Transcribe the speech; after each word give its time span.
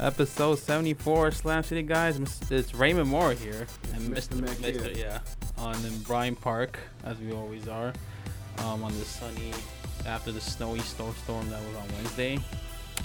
episode 0.00 0.58
74 0.58 1.32
Slam 1.32 1.62
City 1.62 1.82
guys. 1.82 2.20
It's 2.50 2.74
Raymond 2.74 3.08
Moore 3.08 3.32
here 3.32 3.66
and 3.94 4.14
Mr. 4.14 4.40
Mr. 4.40 4.56
Mr. 4.56 4.96
Yeah, 4.96 5.18
on 5.56 5.74
in 5.84 5.98
Bryant 6.00 6.40
Park 6.40 6.78
as 7.04 7.18
we 7.18 7.32
always 7.32 7.68
are. 7.68 7.92
Um, 8.58 8.82
on 8.82 8.92
this 8.98 9.06
sunny 9.06 9.52
after 10.06 10.32
the 10.32 10.40
snowy 10.40 10.80
snowstorm 10.80 11.48
that 11.50 11.60
was 11.60 11.76
on 11.76 11.88
Wednesday, 11.94 12.38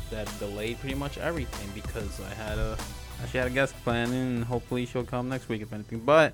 that 0.09 0.27
delayed 0.39 0.79
pretty 0.79 0.95
much 0.95 1.17
everything 1.17 1.69
because 1.75 2.19
I 2.21 2.33
had 2.33 2.57
a 2.57 2.77
actually 3.21 3.39
had 3.39 3.47
a 3.47 3.53
guest 3.53 3.75
planning 3.83 4.37
and 4.37 4.43
hopefully 4.43 4.85
she'll 4.85 5.03
come 5.03 5.29
next 5.29 5.49
week 5.49 5.61
if 5.61 5.73
anything. 5.73 5.99
But 5.99 6.33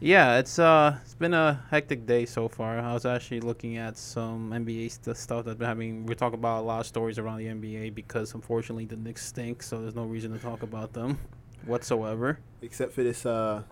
yeah, 0.00 0.38
it's 0.38 0.58
uh 0.58 0.98
it's 1.02 1.14
been 1.14 1.34
a 1.34 1.62
hectic 1.70 2.06
day 2.06 2.26
so 2.26 2.48
far. 2.48 2.78
I 2.78 2.92
was 2.92 3.06
actually 3.06 3.40
looking 3.40 3.76
at 3.76 3.96
some 3.96 4.50
NBA 4.50 4.90
st- 4.90 5.16
stuff 5.16 5.44
that's 5.44 5.56
been 5.58 5.68
having. 5.68 6.06
We're 6.06 6.14
talking 6.14 6.38
about 6.38 6.60
a 6.60 6.66
lot 6.66 6.80
of 6.80 6.86
stories 6.86 7.18
around 7.18 7.38
the 7.38 7.46
NBA 7.46 7.94
because 7.94 8.34
unfortunately 8.34 8.84
the 8.84 8.96
Knicks 8.96 9.24
stink, 9.24 9.62
so 9.62 9.80
there's 9.80 9.94
no 9.94 10.04
reason 10.04 10.32
to 10.32 10.38
talk 10.38 10.62
about 10.62 10.92
them 10.92 11.18
whatsoever. 11.66 12.38
Except 12.60 12.92
for 12.92 13.02
this 13.02 13.24
uh, 13.24 13.62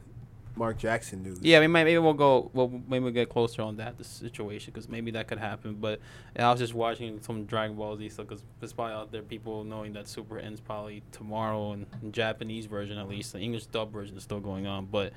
Mark 0.55 0.79
Jackson 0.79 1.23
news. 1.23 1.39
Yeah, 1.43 1.61
we 1.61 1.67
might 1.67 1.85
maybe 1.85 1.99
we'll 1.99 2.13
go. 2.13 2.51
Well, 2.55 2.69
maybe 2.89 3.03
we'll 3.05 3.13
get 3.13 3.29
closer 3.29 3.63
on 3.63 3.77
that 3.77 3.99
the 3.99 4.05
situation 4.05 4.73
because 4.73 4.89
maybe 4.89 5.11
that 5.13 5.27
could 5.27 5.39
happen. 5.39 5.75
But 5.81 6.01
I 6.39 6.51
was 6.51 6.61
just 6.61 6.75
watching 6.75 7.21
some 7.23 7.45
Dragon 7.45 7.77
Ball 7.77 7.97
Z 7.97 8.09
stuff 8.11 8.29
because 8.29 8.45
there's 8.61 8.73
probably 8.73 8.95
out 8.95 9.13
there 9.13 9.23
people 9.23 9.65
knowing 9.65 9.93
that 9.95 10.09
Super 10.09 10.39
ends 10.39 10.61
probably 10.61 11.03
tomorrow 11.11 11.73
and 11.73 11.87
in 12.03 12.13
Japanese 12.13 12.67
version 12.67 12.97
at 12.99 13.09
least. 13.09 13.33
The 13.33 13.41
English 13.41 13.67
dub 13.67 13.93
version 13.93 14.17
is 14.17 14.23
still 14.23 14.41
going 14.41 14.67
on, 14.67 14.87
but. 14.87 15.13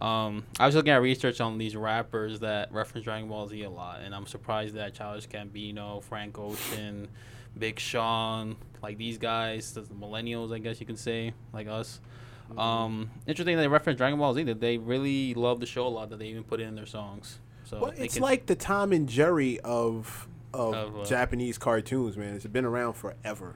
Um, 0.00 0.44
I 0.58 0.66
was 0.66 0.74
looking 0.74 0.92
at 0.92 1.02
research 1.02 1.40
on 1.40 1.58
these 1.58 1.76
rappers 1.76 2.40
that 2.40 2.72
reference 2.72 3.04
Dragon 3.04 3.28
Ball 3.28 3.48
Z 3.48 3.62
a 3.62 3.70
lot, 3.70 4.00
and 4.00 4.14
I'm 4.14 4.26
surprised 4.26 4.74
that 4.76 4.94
Childish 4.94 5.28
Gambino, 5.28 6.02
Frank 6.02 6.38
Ocean, 6.38 7.08
Big 7.58 7.78
Sean, 7.78 8.56
like 8.82 8.96
these 8.96 9.18
guys, 9.18 9.72
the 9.74 9.82
millennials, 9.82 10.54
I 10.54 10.58
guess 10.58 10.80
you 10.80 10.86
can 10.86 10.96
say, 10.96 11.34
like 11.52 11.68
us. 11.68 12.00
Mm-hmm. 12.50 12.58
Um, 12.58 13.10
interesting 13.26 13.56
that 13.56 13.62
they 13.62 13.68
reference 13.68 13.98
Dragon 13.98 14.18
Ball 14.18 14.34
Z. 14.34 14.44
That 14.44 14.60
they 14.60 14.78
really 14.78 15.34
love 15.34 15.60
the 15.60 15.66
show 15.66 15.86
a 15.86 15.88
lot. 15.88 16.10
That 16.10 16.18
they 16.18 16.26
even 16.28 16.44
put 16.44 16.60
it 16.60 16.64
in 16.64 16.74
their 16.74 16.86
songs. 16.86 17.38
So 17.64 17.80
Well, 17.80 17.92
it's 17.96 18.14
can- 18.14 18.22
like 18.22 18.46
the 18.46 18.56
Tom 18.56 18.92
and 18.92 19.08
Jerry 19.08 19.60
of 19.60 20.26
of, 20.52 20.74
Of, 20.74 21.00
uh, 21.00 21.04
Japanese 21.04 21.58
cartoons, 21.58 22.16
man. 22.16 22.34
It's 22.34 22.44
been 22.46 22.64
around 22.64 22.94
forever. 22.94 23.54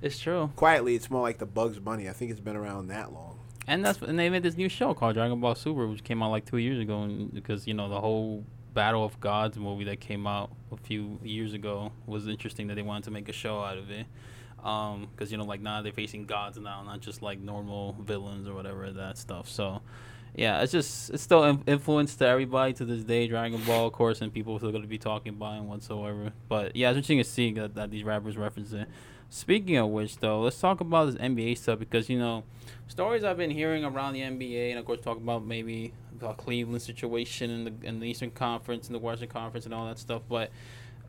it's 0.00 0.16
true, 0.18 0.52
Quietly, 0.54 0.94
it's 0.94 1.10
more 1.10 1.22
like 1.22 1.38
the 1.38 1.46
Bugs 1.46 1.80
Bunny. 1.80 2.08
I 2.08 2.12
think 2.12 2.30
it's 2.30 2.38
been 2.38 2.54
around 2.54 2.86
that 2.86 3.12
long. 3.12 3.35
And 3.66 3.84
that's 3.84 4.00
and 4.02 4.18
they 4.18 4.28
made 4.30 4.42
this 4.42 4.56
new 4.56 4.68
show 4.68 4.94
called 4.94 5.14
Dragon 5.14 5.40
Ball 5.40 5.54
Super, 5.54 5.86
which 5.86 6.04
came 6.04 6.22
out 6.22 6.30
like 6.30 6.44
two 6.44 6.58
years 6.58 6.80
ago, 6.80 7.02
and 7.02 7.32
because 7.32 7.66
you 7.66 7.74
know 7.74 7.88
the 7.88 8.00
whole 8.00 8.44
Battle 8.74 9.04
of 9.04 9.18
Gods 9.20 9.58
movie 9.58 9.84
that 9.84 10.00
came 10.00 10.26
out 10.26 10.50
a 10.70 10.76
few 10.76 11.18
years 11.22 11.54
ago 11.54 11.92
was 12.06 12.28
interesting 12.28 12.66
that 12.66 12.74
they 12.74 12.82
wanted 12.82 13.04
to 13.04 13.10
make 13.10 13.28
a 13.28 13.32
show 13.32 13.62
out 13.62 13.78
of 13.78 13.90
it. 13.90 14.06
Um, 14.62 15.08
because 15.10 15.32
you 15.32 15.38
know, 15.38 15.44
like 15.44 15.60
now 15.60 15.82
they're 15.82 15.92
facing 15.92 16.26
gods 16.26 16.58
now, 16.58 16.82
not 16.82 17.00
just 17.00 17.22
like 17.22 17.38
normal 17.38 17.96
villains 18.00 18.46
or 18.46 18.54
whatever 18.54 18.90
that 18.90 19.16
stuff. 19.16 19.48
So, 19.48 19.80
yeah, 20.36 20.60
it's 20.60 20.70
just 20.70 21.10
it's 21.10 21.22
still 21.22 21.44
in- 21.44 21.62
influence 21.66 22.14
to 22.16 22.26
everybody 22.26 22.74
to 22.74 22.84
this 22.84 23.02
day. 23.02 23.26
Dragon 23.26 23.58
Ball, 23.62 23.86
of 23.86 23.94
course, 23.94 24.20
and 24.20 24.32
people 24.32 24.54
are 24.54 24.58
still 24.58 24.70
going 24.70 24.82
to 24.82 24.88
be 24.88 24.98
talking 24.98 25.30
about 25.30 25.56
it 25.56 25.62
whatsoever. 25.62 26.30
But 26.46 26.76
yeah, 26.76 26.90
it's 26.90 26.96
interesting 26.98 27.18
to 27.18 27.24
see 27.24 27.52
that, 27.54 27.74
that 27.74 27.90
these 27.90 28.04
rappers 28.04 28.36
reference 28.36 28.70
it. 28.72 28.86
Speaking 29.30 29.78
of 29.78 29.88
which, 29.88 30.18
though, 30.18 30.42
let's 30.42 30.60
talk 30.60 30.82
about 30.82 31.06
this 31.06 31.14
NBA 31.16 31.56
stuff 31.56 31.78
because 31.78 32.10
you 32.10 32.18
know 32.18 32.44
stories 32.86 33.24
I've 33.24 33.38
been 33.38 33.50
hearing 33.50 33.82
around 33.82 34.12
the 34.12 34.20
NBA, 34.20 34.70
and 34.70 34.78
of 34.78 34.84
course, 34.84 35.00
talk 35.00 35.16
about 35.16 35.42
maybe 35.42 35.94
the 36.18 36.32
Cleveland 36.34 36.82
situation 36.82 37.50
in 37.50 37.64
the 37.64 37.72
in 37.82 38.00
the 38.00 38.06
Eastern 38.06 38.30
Conference 38.30 38.88
and 38.88 38.94
the 38.94 38.98
Western 38.98 39.28
Conference 39.28 39.64
and 39.64 39.72
all 39.72 39.86
that 39.86 39.98
stuff. 39.98 40.20
But 40.28 40.50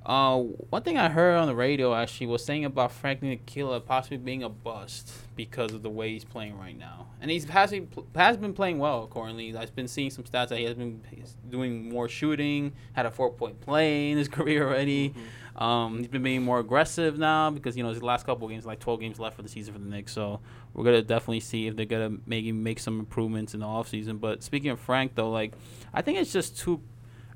uh, 0.08 0.40
one 0.40 0.84
thing 0.84 0.98
I 0.98 1.10
heard 1.10 1.36
on 1.36 1.48
the 1.48 1.56
radio 1.56 1.94
actually 1.94 2.28
was 2.28 2.42
saying 2.42 2.64
about 2.64 2.94
Frank 2.94 3.20
Ntilikina 3.20 3.86
possibly 3.86 4.16
being 4.16 4.42
a 4.42 4.48
bust 4.48 5.12
because 5.36 5.74
of 5.74 5.84
the 5.84 5.90
way 5.90 6.14
he's 6.14 6.24
playing 6.24 6.58
right 6.58 6.78
now, 6.80 7.08
and 7.20 7.30
he's 7.30 7.44
has 7.44 7.72
been, 7.72 7.90
has 8.16 8.38
been 8.38 8.54
playing 8.54 8.80
well. 8.80 9.04
Accordingly, 9.04 9.54
I've 9.58 9.76
been 9.76 9.90
seeing 9.90 10.10
some 10.10 10.24
stats 10.24 10.48
that 10.48 10.60
he 10.60 10.64
has 10.64 10.76
been 10.76 11.02
doing 11.50 11.90
more 11.90 12.08
shooting, 12.08 12.72
had 12.94 13.06
a 13.06 13.12
four 13.12 13.34
point 13.34 13.60
play 13.60 14.10
in 14.12 14.18
his 14.18 14.28
career 14.30 14.66
already. 14.66 15.14
Um, 15.58 15.98
he's 15.98 16.08
been 16.08 16.24
being 16.24 16.42
more 16.42 16.60
aggressive 16.60 17.18
now 17.18 17.50
because 17.50 17.76
you 17.76 17.84
know 17.84 17.90
his 17.90 18.02
last 18.02 18.26
couple 18.26 18.46
of 18.46 18.52
games, 18.52 18.66
like 18.66 18.80
12 18.80 19.02
games 19.02 19.20
left 19.20 19.36
for 19.36 19.42
the 19.42 19.50
season 19.50 19.74
for 19.74 19.80
the 19.80 19.90
Knicks. 19.90 20.14
So 20.14 20.40
we're 20.74 20.86
gonna 20.86 21.02
definitely 21.02 21.42
see 21.42 21.68
if 21.68 21.76
they're 21.76 21.86
gonna 21.86 22.16
maybe 22.26 22.54
make 22.54 22.80
some 22.80 23.00
improvements 23.00 23.54
in 23.54 23.60
the 23.60 23.66
offseason. 23.66 24.22
But 24.22 24.42
speaking 24.42 24.70
of 24.70 24.80
Frank, 24.80 25.16
though, 25.16 25.32
like 25.32 25.52
I 25.94 26.02
think 26.02 26.18
it's 26.18 26.32
just 26.32 26.58
too 26.58 26.82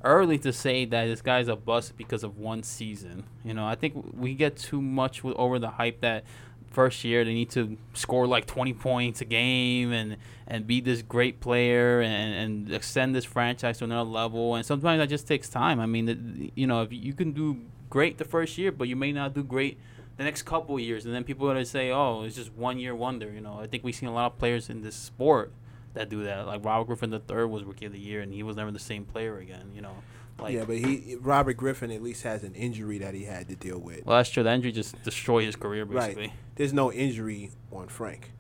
early 0.03 0.38
to 0.39 0.53
say 0.53 0.85
that 0.85 1.06
this 1.06 1.22
guy's 1.22 1.47
a 1.47 1.56
bust 1.56 1.97
because 1.97 2.23
of 2.23 2.38
one 2.38 2.63
season. 2.63 3.23
You 3.44 3.53
know, 3.53 3.66
I 3.66 3.75
think 3.75 4.13
we 4.13 4.34
get 4.34 4.57
too 4.57 4.81
much 4.81 5.23
over 5.23 5.59
the 5.59 5.69
hype 5.69 6.01
that 6.01 6.23
first 6.72 7.03
year 7.03 7.25
they 7.25 7.34
need 7.34 7.50
to 7.50 7.78
score 7.94 8.25
like 8.25 8.45
20 8.45 8.73
points 8.73 9.19
a 9.19 9.25
game 9.25 9.91
and 9.91 10.16
and 10.47 10.66
be 10.66 10.79
this 10.79 11.01
great 11.01 11.41
player 11.41 12.00
and 12.00 12.34
and 12.34 12.73
extend 12.73 13.13
this 13.13 13.25
franchise 13.25 13.79
to 13.79 13.84
another 13.84 14.09
level. 14.09 14.56
And 14.56 14.66
sometimes 14.66 15.00
that 15.00 15.09
just 15.09 15.28
takes 15.28 15.50
time. 15.50 15.79
I 15.79 15.85
mean, 15.85 16.06
the, 16.06 16.51
you 16.56 16.68
know, 16.68 16.81
if 16.81 16.91
you 16.91 17.13
can 17.13 17.31
do 17.31 17.62
great 17.89 18.18
the 18.18 18.25
first 18.25 18.57
year, 18.57 18.72
but 18.72 18.88
you 18.88 18.95
may 18.95 19.12
not 19.12 19.33
do 19.33 19.44
great 19.44 19.78
the 20.18 20.23
next 20.23 20.44
couple 20.44 20.79
years, 20.79 21.06
and 21.06 21.13
then 21.13 21.23
people 21.23 21.50
are 21.50 21.53
gonna 21.53 21.66
say, 21.66 21.89
"Oh, 21.91 22.23
it's 22.23 22.35
just 22.35 22.53
one 22.53 22.79
year 22.79 22.94
wonder." 22.95 23.31
You 23.31 23.41
know, 23.41 23.59
I 23.59 23.68
think 23.68 23.83
we've 23.83 23.95
seen 23.95 24.09
a 24.09 24.13
lot 24.13 24.33
of 24.33 24.39
players 24.39 24.69
in 24.69 24.81
this 24.81 24.95
sport 24.95 25.51
that 25.94 26.09
do 26.09 26.24
that. 26.24 26.46
Like 26.47 26.63
Robert 26.66 26.85
Griffin 26.85 27.09
the 27.09 27.19
third 27.19 27.47
was 27.47 27.63
rookie 27.63 27.85
of 27.85 27.91
the 27.94 28.00
year, 28.00 28.22
and 28.22 28.34
he 28.34 28.44
was 28.44 28.56
never 28.56 28.72
the 28.72 28.79
same 28.79 29.06
player 29.06 29.38
again. 29.38 29.72
You 29.75 29.81
know, 29.81 29.96
like 30.40 30.53
yeah, 30.53 30.63
but 30.66 30.78
he 30.78 31.18
Robert 31.19 31.53
Griffin 31.57 31.91
at 31.91 32.02
least 32.02 32.24
has 32.24 32.44
an 32.44 32.56
injury 32.56 32.97
that 33.00 33.13
he 33.13 33.25
had 33.25 33.47
to 33.50 33.56
deal 33.56 33.79
with. 33.79 34.06
well, 34.06 34.18
that's 34.18 34.30
true. 34.30 34.44
The 34.44 34.51
injury 34.51 34.72
just 34.72 35.01
destroyed 35.03 35.46
his 35.46 35.56
career 35.56 35.85
basically. 35.85 36.28
Right. 36.28 36.34
There's 36.56 36.74
no 36.74 36.91
injury 36.91 37.51
on 37.72 37.88
Frank, 37.88 38.31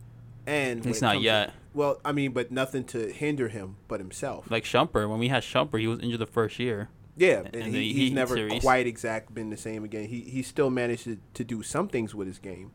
and 0.47 0.83
when 0.83 0.93
it 0.93 1.01
not 1.01 1.13
comes 1.13 1.21
to- 1.21 1.25
yet. 1.25 1.53
well, 1.73 1.99
I 2.05 2.11
mean, 2.11 2.31
but 2.33 2.51
nothing 2.51 2.83
to 2.85 3.11
hinder 3.11 3.47
him 3.47 3.77
but 3.87 3.99
himself. 3.99 4.49
Like 4.51 4.63
Shumpert, 4.63 5.09
when 5.09 5.19
we 5.19 5.27
had 5.29 5.43
Shumpert, 5.43 5.79
he 5.79 5.87
was 5.87 5.99
injured 5.99 6.19
the 6.19 6.25
first 6.25 6.59
year. 6.59 6.89
Yeah, 7.17 7.41
And 7.45 7.55
and 7.55 7.75
he, 7.75 7.93
he's 7.93 8.13
never 8.13 8.35
series. 8.35 8.61
quite 8.61 8.87
exact 8.87 9.33
been 9.33 9.49
the 9.49 9.57
same 9.57 9.83
again. 9.83 10.07
He 10.07 10.21
he 10.21 10.41
still 10.41 10.69
managed 10.69 11.03
to, 11.03 11.17
to 11.33 11.43
do 11.43 11.61
some 11.61 11.87
things 11.89 12.15
with 12.15 12.25
his 12.25 12.39
game, 12.39 12.71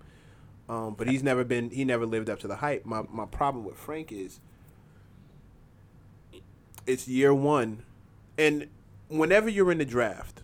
um, 0.68 0.94
but 0.96 1.08
he's 1.08 1.22
never 1.22 1.42
been 1.42 1.70
he 1.70 1.84
never 1.84 2.04
lived 2.06 2.28
up 2.28 2.38
to 2.40 2.46
the 2.46 2.56
hype. 2.56 2.84
My 2.84 3.02
my 3.10 3.24
problem 3.24 3.64
with 3.64 3.76
Frank 3.76 4.12
is 4.12 4.40
it's 6.86 7.08
year 7.08 7.34
one, 7.34 7.82
and 8.38 8.68
whenever 9.08 9.48
you're 9.48 9.70
in 9.72 9.78
the 9.78 9.84
draft, 9.84 10.42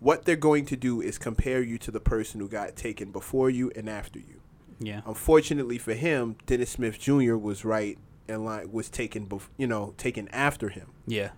what 0.00 0.24
they're 0.24 0.36
going 0.36 0.66
to 0.66 0.76
do 0.76 1.00
is 1.00 1.18
compare 1.18 1.62
you 1.62 1.78
to 1.78 1.90
the 1.90 2.00
person 2.00 2.40
who 2.40 2.48
got 2.48 2.76
taken 2.76 3.10
before 3.10 3.48
you 3.50 3.70
and 3.74 3.88
after 3.88 4.18
you. 4.18 4.40
Yeah. 4.78 5.00
Unfortunately 5.06 5.78
for 5.78 5.94
him, 5.94 6.36
Dennis 6.46 6.70
Smith 6.70 6.98
Jr. 7.00 7.34
was 7.36 7.64
right 7.64 7.98
and 8.28 8.44
like 8.44 8.70
was 8.72 8.90
taken, 8.90 9.26
bef- 9.26 9.48
you 9.56 9.66
know, 9.66 9.94
taken 9.96 10.28
after 10.28 10.68
him 10.68 10.88
Yeah. 11.06 11.30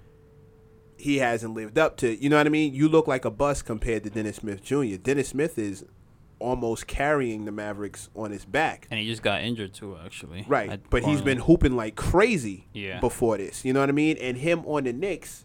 he 0.97 1.19
hasn't 1.19 1.55
lived 1.55 1.79
up 1.79 1.97
to. 1.99 2.21
You 2.21 2.29
know 2.31 2.37
what 2.39 2.47
I 2.47 2.51
mean? 2.51 2.75
You 2.75 2.89
look 2.89 3.07
like 3.07 3.25
a 3.25 3.31
bust 3.31 3.65
compared 3.65 4.03
to 4.05 4.11
Dennis 4.11 4.37
Smith 4.37 4.63
Jr. 4.65 4.97
Dennis 4.97 5.29
Smith 5.29 5.57
is 5.59 5.85
almost 6.41 6.87
carrying 6.87 7.45
the 7.45 7.53
Mavericks 7.53 8.09
on 8.15 8.31
his 8.31 8.45
back. 8.45 8.87
And 8.91 9.01
he 9.01 9.07
just 9.07 9.23
got 9.23 9.43
injured 9.43 9.75
too, 9.75 9.97
actually. 10.05 10.45
Right. 10.49 10.71
at 10.71 10.91
But 10.91 11.05
he's 11.05 11.21
been 11.21 11.39
hooping 11.39 11.77
like 11.77 11.97
crazy 11.97 12.67
Yeah. 12.73 13.01
before 13.01 13.37
this. 13.39 13.65
You 13.65 13.73
know 13.73 13.81
what 13.81 13.89
I 13.89 13.93
mean? 13.93 14.17
And 14.21 14.37
him 14.39 14.61
on 14.67 14.85
the 14.85 14.93
Knicks 14.93 15.45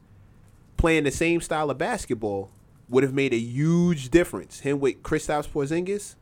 playing 0.77 1.03
the 1.05 1.11
same 1.11 1.41
style 1.41 1.69
of 1.69 1.77
basketball 1.77 2.51
would 2.89 3.03
have 3.03 3.13
made 3.13 3.33
a 3.33 3.37
huge 3.39 4.09
difference. 4.09 4.59
Him 4.61 4.79
with 4.79 5.01
Kristaps 5.03 5.47
Porzingis, 5.47 6.15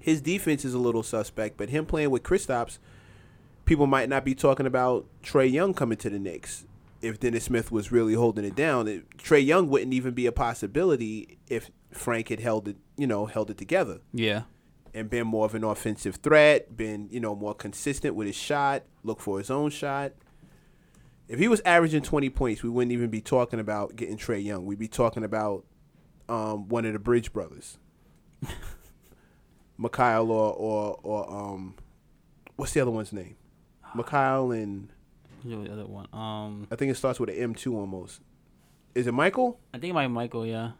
his 0.00 0.20
defense 0.20 0.64
is 0.64 0.74
a 0.74 0.78
little 0.78 1.02
suspect, 1.02 1.56
but 1.56 1.68
him 1.68 1.84
playing 1.86 2.10
with 2.10 2.22
Kristaps, 2.22 2.78
people 3.64 3.86
might 3.86 4.08
not 4.08 4.24
be 4.24 4.34
talking 4.34 4.66
about 4.66 5.06
Trae 5.22 5.50
Young 5.50 5.74
coming 5.74 5.98
to 5.98 6.08
the 6.10 6.18
Knicks. 6.18 6.65
If 7.06 7.20
Dennis 7.20 7.44
Smith 7.44 7.70
was 7.70 7.92
really 7.92 8.14
holding 8.14 8.44
it 8.44 8.54
down, 8.56 8.88
it, 8.88 9.16
Trae 9.18 9.44
Young 9.44 9.68
wouldn't 9.68 9.94
even 9.94 10.12
be 10.14 10.26
a 10.26 10.32
possibility 10.32 11.38
if 11.48 11.70
Frank 11.92 12.28
had 12.28 12.40
held 12.40 12.68
it, 12.68 12.76
you 12.96 13.06
know, 13.06 13.26
held 13.26 13.50
it 13.50 13.56
together 13.58 14.00
Yeah. 14.12 14.42
and 14.92 15.08
been 15.08 15.26
more 15.26 15.46
of 15.46 15.54
an 15.54 15.64
offensive 15.64 16.16
threat, 16.16 16.76
been, 16.76 17.08
you 17.10 17.20
know, 17.20 17.34
more 17.34 17.54
consistent 17.54 18.14
with 18.14 18.26
his 18.26 18.36
shot, 18.36 18.82
look 19.02 19.20
for 19.20 19.38
his 19.38 19.50
own 19.50 19.70
shot. 19.70 20.12
If 21.28 21.38
he 21.38 21.48
was 21.48 21.60
averaging 21.64 22.02
20 22.02 22.30
points, 22.30 22.62
we 22.62 22.70
wouldn't 22.70 22.92
even 22.92 23.10
be 23.10 23.20
talking 23.20 23.58
about 23.60 23.96
getting 23.96 24.16
Trae 24.16 24.44
Young. 24.44 24.64
We'd 24.66 24.78
be 24.78 24.88
talking 24.88 25.24
about 25.24 25.64
um, 26.28 26.68
one 26.68 26.84
of 26.84 26.92
the 26.92 26.98
Bridge 26.98 27.32
brothers. 27.32 27.78
Mikal 29.80 30.28
or, 30.28 30.52
or, 30.54 30.98
or 31.02 31.30
um, 31.30 31.74
what's 32.56 32.72
the 32.72 32.80
other 32.80 32.90
one's 32.90 33.12
name? 33.12 33.36
Mikal 33.94 34.54
and 34.56 34.90
The 35.44 35.72
other 35.72 35.86
one? 35.86 36.06
Um, 36.12 36.66
I 36.70 36.76
think 36.76 36.90
it 36.90 36.96
starts 36.96 37.20
with 37.20 37.30
an 37.30 37.54
M2 37.54 37.72
almost. 37.74 38.20
Is 38.94 39.06
it 39.06 39.12
Michael? 39.12 39.60
I 39.74 39.78
think 39.78 39.90
it 39.90 39.94
might 39.94 40.06
be 40.06 40.12
Michael. 40.12 40.46
Yeah. 40.46 40.72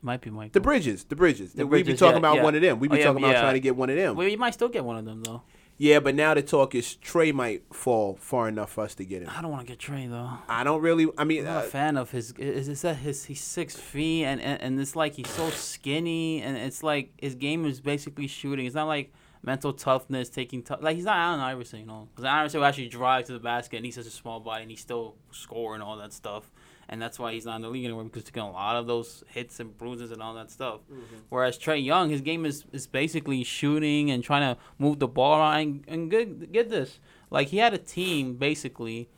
Might 0.00 0.20
be 0.20 0.30
Michael. 0.30 0.52
The 0.52 0.60
Bridges. 0.60 1.04
The 1.04 1.14
Bridges. 1.14 1.52
The 1.52 1.64
We'd 1.64 1.78
be 1.78 1.82
Bridges, 1.84 2.00
talking 2.00 2.14
yeah, 2.14 2.18
about 2.18 2.36
yeah. 2.36 2.42
one 2.42 2.54
of 2.54 2.62
them. 2.62 2.76
Oh, 2.76 2.80
be 2.80 2.98
yeah, 2.98 3.04
talking 3.04 3.22
about 3.22 3.34
yeah. 3.34 3.40
trying 3.40 3.54
to 3.54 3.60
get 3.60 3.76
one 3.76 3.90
of 3.90 3.96
them. 3.96 4.16
Well, 4.16 4.26
you 4.26 4.38
might 4.38 4.54
still 4.54 4.68
get 4.68 4.84
one 4.84 4.96
of 4.96 5.04
them 5.04 5.22
though. 5.22 5.42
Yeah, 5.78 6.00
but 6.00 6.14
now 6.14 6.34
the 6.34 6.42
talk 6.42 6.74
is 6.74 6.96
Trae 7.02 7.32
might 7.32 7.62
fall 7.74 8.16
far 8.20 8.48
enough 8.48 8.72
for 8.72 8.84
us 8.84 8.94
to 8.96 9.04
get 9.04 9.22
him. 9.22 9.30
I 9.36 9.42
don't 9.42 9.50
want 9.50 9.66
to 9.66 9.72
get 9.72 9.78
Trae 9.80 10.08
though. 10.08 10.30
I 10.48 10.64
don't 10.64 10.80
really. 10.80 11.08
I 11.16 11.24
mean, 11.24 11.40
I'm 11.40 11.54
not 11.54 11.64
uh, 11.64 11.66
a 11.66 11.70
fan 11.70 11.96
of 11.96 12.10
his. 12.10 12.32
Is 12.32 12.68
is 12.68 12.82
that 12.82 12.96
his? 12.96 13.24
He's 13.24 13.40
six 13.40 13.76
feet, 13.76 14.24
and, 14.24 14.40
and 14.40 14.60
and 14.60 14.80
it's 14.80 14.96
like 14.96 15.14
he's 15.14 15.28
so 15.28 15.50
skinny, 15.50 16.42
and 16.42 16.56
it's 16.56 16.82
like 16.82 17.12
his 17.18 17.34
game 17.34 17.64
is 17.64 17.80
basically 17.80 18.26
shooting. 18.26 18.66
It's 18.66 18.74
not 18.74 18.86
like 18.86 19.12
mental 19.42 19.72
toughness, 19.72 20.28
taking 20.28 20.62
tough. 20.62 20.80
Like 20.82 20.96
he's 20.96 21.04
not 21.04 21.16
Allen 21.16 21.40
Iverson, 21.40 21.80
you 21.80 21.86
know, 21.86 22.08
because 22.10 22.24
Allen 22.24 22.40
Iverson 22.40 22.60
will 22.60 22.66
actually 22.66 22.88
drive 22.88 23.26
to 23.26 23.32
the 23.32 23.38
basket, 23.38 23.76
and 23.76 23.86
he's 23.86 23.94
such 23.94 24.06
a 24.06 24.10
small 24.10 24.40
body, 24.40 24.62
and 24.62 24.70
he's 24.70 24.80
still 24.80 25.16
scoring 25.30 25.82
all 25.82 25.96
that 25.98 26.12
stuff, 26.12 26.50
and 26.88 27.00
that's 27.00 27.18
why 27.18 27.32
he's 27.32 27.44
not 27.44 27.56
in 27.56 27.62
the 27.62 27.68
league 27.68 27.84
anymore 27.84 28.04
because 28.04 28.22
he's 28.22 28.30
getting 28.30 28.48
a 28.48 28.52
lot 28.52 28.76
of 28.76 28.86
those 28.86 29.24
hits 29.28 29.60
and 29.60 29.76
bruises 29.76 30.10
and 30.10 30.22
all 30.22 30.34
that 30.34 30.50
stuff. 30.50 30.80
Mm-hmm. 30.90 31.16
Whereas 31.28 31.58
Trae 31.58 31.84
Young, 31.84 32.10
his 32.10 32.20
game 32.20 32.46
is 32.46 32.64
is 32.72 32.86
basically 32.86 33.44
shooting 33.44 34.10
and 34.10 34.22
trying 34.22 34.54
to 34.54 34.60
move 34.78 34.98
the 34.98 35.08
ball 35.08 35.38
around. 35.38 35.60
And, 35.60 35.84
and 35.88 36.10
good, 36.10 36.52
get 36.52 36.68
this, 36.68 37.00
like 37.30 37.48
he 37.48 37.58
had 37.58 37.74
a 37.74 37.78
team 37.78 38.34
basically 38.34 39.08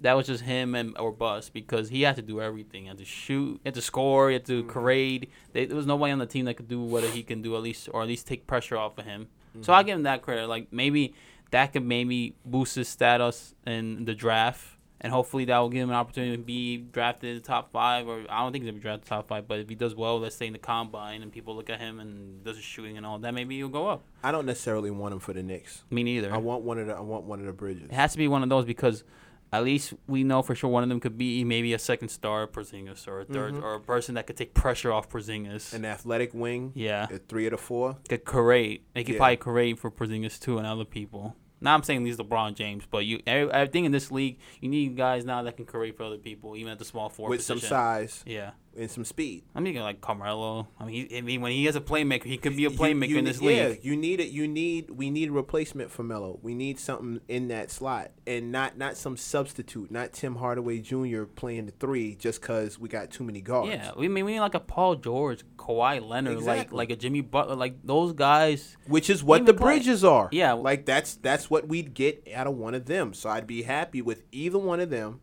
that 0.00 0.14
was 0.14 0.26
just 0.26 0.44
him 0.44 0.74
and 0.74 0.96
or 0.98 1.12
bust 1.12 1.52
because 1.52 1.90
he 1.90 2.02
had 2.02 2.16
to 2.16 2.22
do 2.22 2.40
everything. 2.40 2.82
He 2.82 2.88
had 2.88 2.98
to 2.98 3.04
shoot, 3.04 3.60
he 3.62 3.68
had 3.68 3.74
to 3.74 3.82
score, 3.82 4.28
he 4.28 4.34
had 4.34 4.46
to 4.46 4.62
mm-hmm. 4.62 4.70
create. 4.70 5.30
They, 5.52 5.66
there 5.66 5.76
was 5.76 5.86
nobody 5.86 6.12
on 6.12 6.18
the 6.18 6.26
team 6.26 6.46
that 6.46 6.54
could 6.54 6.68
do 6.68 6.80
what 6.80 7.04
he 7.04 7.22
can 7.22 7.42
do 7.42 7.54
at 7.56 7.62
least, 7.62 7.88
or 7.92 8.02
at 8.02 8.08
least 8.08 8.26
take 8.26 8.46
pressure 8.46 8.76
off 8.76 8.98
of 8.98 9.04
him. 9.04 9.28
So 9.60 9.72
I 9.72 9.82
give 9.82 9.96
him 9.96 10.04
that 10.04 10.22
credit. 10.22 10.48
Like 10.48 10.72
maybe 10.72 11.14
that 11.50 11.72
could 11.72 11.84
maybe 11.84 12.34
boost 12.44 12.76
his 12.76 12.88
status 12.88 13.54
in 13.66 14.04
the 14.04 14.14
draft, 14.14 14.64
and 15.00 15.12
hopefully 15.12 15.44
that 15.46 15.58
will 15.58 15.68
give 15.68 15.82
him 15.82 15.90
an 15.90 15.96
opportunity 15.96 16.36
to 16.36 16.42
be 16.42 16.76
drafted 16.76 17.30
in 17.30 17.36
the 17.36 17.42
top 17.42 17.72
five. 17.72 18.06
Or 18.06 18.24
I 18.28 18.40
don't 18.40 18.52
think 18.52 18.64
he's 18.64 18.70
gonna 18.70 18.78
be 18.78 18.82
drafted 18.82 19.08
top 19.08 19.28
five, 19.28 19.48
but 19.48 19.58
if 19.58 19.68
he 19.68 19.74
does 19.74 19.94
well, 19.94 20.20
let's 20.20 20.36
say 20.36 20.46
in 20.46 20.52
the 20.52 20.58
combine, 20.58 21.22
and 21.22 21.32
people 21.32 21.56
look 21.56 21.70
at 21.70 21.80
him 21.80 22.00
and 22.00 22.44
does 22.44 22.56
his 22.56 22.64
shooting 22.64 22.96
and 22.96 23.04
all 23.04 23.18
that, 23.18 23.34
maybe 23.34 23.56
he'll 23.56 23.68
go 23.68 23.88
up. 23.88 24.02
I 24.22 24.30
don't 24.32 24.46
necessarily 24.46 24.90
want 24.90 25.14
him 25.14 25.20
for 25.20 25.32
the 25.32 25.42
Knicks. 25.42 25.82
Me 25.90 26.02
neither. 26.02 26.32
I 26.32 26.38
want 26.38 26.62
one 26.62 26.78
of 26.78 26.86
the 26.86 26.94
I 26.94 27.00
want 27.00 27.24
one 27.24 27.40
of 27.40 27.46
the 27.46 27.52
bridges. 27.52 27.90
It 27.90 27.94
has 27.94 28.12
to 28.12 28.18
be 28.18 28.28
one 28.28 28.42
of 28.42 28.48
those 28.48 28.64
because 28.64 29.04
at 29.52 29.64
least 29.64 29.94
we 30.06 30.22
know 30.24 30.42
for 30.42 30.54
sure 30.54 30.70
one 30.70 30.82
of 30.82 30.88
them 30.88 31.00
could 31.00 31.18
be 31.18 31.44
maybe 31.44 31.72
a 31.72 31.78
second 31.78 32.08
star 32.08 32.46
Porzingis 32.46 33.06
or 33.08 33.20
a 33.20 33.24
3rd 33.24 33.52
mm-hmm. 33.52 33.64
or 33.64 33.74
a 33.74 33.80
person 33.80 34.14
that 34.14 34.26
could 34.26 34.36
take 34.36 34.54
pressure 34.54 34.92
off 34.92 35.08
Porzingis. 35.08 35.72
An 35.72 35.84
athletic 35.84 36.32
wing. 36.34 36.72
yeah, 36.74 37.06
a 37.10 37.18
three 37.18 37.46
of 37.46 37.52
the 37.52 37.58
four. 37.58 37.96
could 38.08 38.24
create. 38.24 38.84
They 38.94 39.04
could 39.04 39.14
Yeah. 39.14 39.18
probably 39.18 39.36
create 39.36 39.78
for 39.78 39.90
Porzingis 39.90 40.38
too 40.38 40.58
and 40.58 40.66
other 40.66 40.84
people. 40.84 41.36
Now 41.60 41.74
I'm 41.74 41.82
saying 41.82 42.04
these 42.04 42.16
LeBron 42.16 42.54
James, 42.54 42.84
but 42.90 43.04
you, 43.04 43.20
I 43.26 43.66
think 43.66 43.84
in 43.84 43.92
this 43.92 44.10
league 44.10 44.38
you 44.60 44.68
need 44.68 44.96
guys 44.96 45.24
now 45.24 45.42
that 45.42 45.56
can 45.56 45.66
create 45.66 45.96
for 45.96 46.04
other 46.04 46.16
people, 46.16 46.56
even 46.56 46.72
at 46.72 46.78
the 46.78 46.84
small 46.86 47.10
forward 47.10 47.30
with 47.30 47.42
some 47.42 47.56
position. 47.56 47.76
size 47.76 48.22
Yeah, 48.26 48.52
and 48.76 48.90
some 48.90 49.04
speed. 49.04 49.42
I'm 49.54 49.64
thinking 49.64 49.82
like 49.82 50.00
Carmelo. 50.00 50.68
I 50.78 50.84
mean, 50.84 51.08
he, 51.08 51.18
I 51.18 51.20
mean, 51.22 51.40
when 51.40 51.52
he 51.52 51.66
is 51.66 51.74
a 51.76 51.80
playmaker, 51.80 52.24
he 52.24 52.38
could 52.38 52.56
be 52.56 52.64
a 52.66 52.70
playmaker 52.70 53.08
you 53.08 53.18
in 53.18 53.24
ne- 53.24 53.30
this 53.32 53.40
league. 53.42 53.56
Yeah, 53.58 53.74
you 53.82 53.96
need 53.96 54.20
it. 54.20 54.28
You 54.28 54.46
need 54.46 54.90
we 54.90 55.10
need 55.10 55.28
a 55.30 55.32
replacement 55.32 55.90
for 55.90 56.02
Melo. 56.02 56.38
We 56.42 56.54
need 56.54 56.78
something 56.78 57.20
in 57.28 57.48
that 57.48 57.70
slot, 57.70 58.12
and 58.26 58.52
not 58.52 58.78
not 58.78 58.96
some 58.96 59.16
substitute. 59.16 59.90
Not 59.90 60.12
Tim 60.12 60.36
Hardaway 60.36 60.78
Jr. 60.80 61.24
playing 61.24 61.66
the 61.66 61.72
three 61.72 62.14
just 62.14 62.40
because 62.40 62.78
we 62.78 62.88
got 62.88 63.10
too 63.10 63.24
many 63.24 63.40
guards. 63.40 63.70
Yeah, 63.70 63.92
we 63.96 64.08
mean 64.08 64.24
we 64.24 64.32
need 64.34 64.40
like 64.40 64.54
a 64.54 64.60
Paul 64.60 64.94
George, 64.96 65.42
Kawhi 65.56 66.00
Leonard, 66.06 66.34
like 66.34 66.40
Exactly. 66.58 66.76
like 66.76 66.90
a 66.90 66.96
Jimmy 66.96 67.20
Butler, 67.22 67.56
like 67.56 67.74
those 67.84 68.12
guys. 68.12 68.76
which 68.86 69.10
is 69.10 69.24
what 69.24 69.46
the 69.46 69.54
play. 69.54 69.76
bridges 69.76 70.04
are. 70.04 70.28
Yeah. 70.32 70.52
like 70.52 70.86
that's 70.86 71.14
that's 71.16 71.50
what 71.50 71.66
we'd 71.68 71.94
get 71.94 72.26
out 72.34 72.46
of 72.46 72.54
one 72.56 72.74
of 72.74 72.86
them. 72.86 73.14
So 73.14 73.28
I'd 73.30 73.46
be 73.46 73.62
happy 73.62 74.00
with 74.02 74.22
either 74.32 74.58
one 74.58 74.80
of 74.80 74.90
them. 74.90 75.20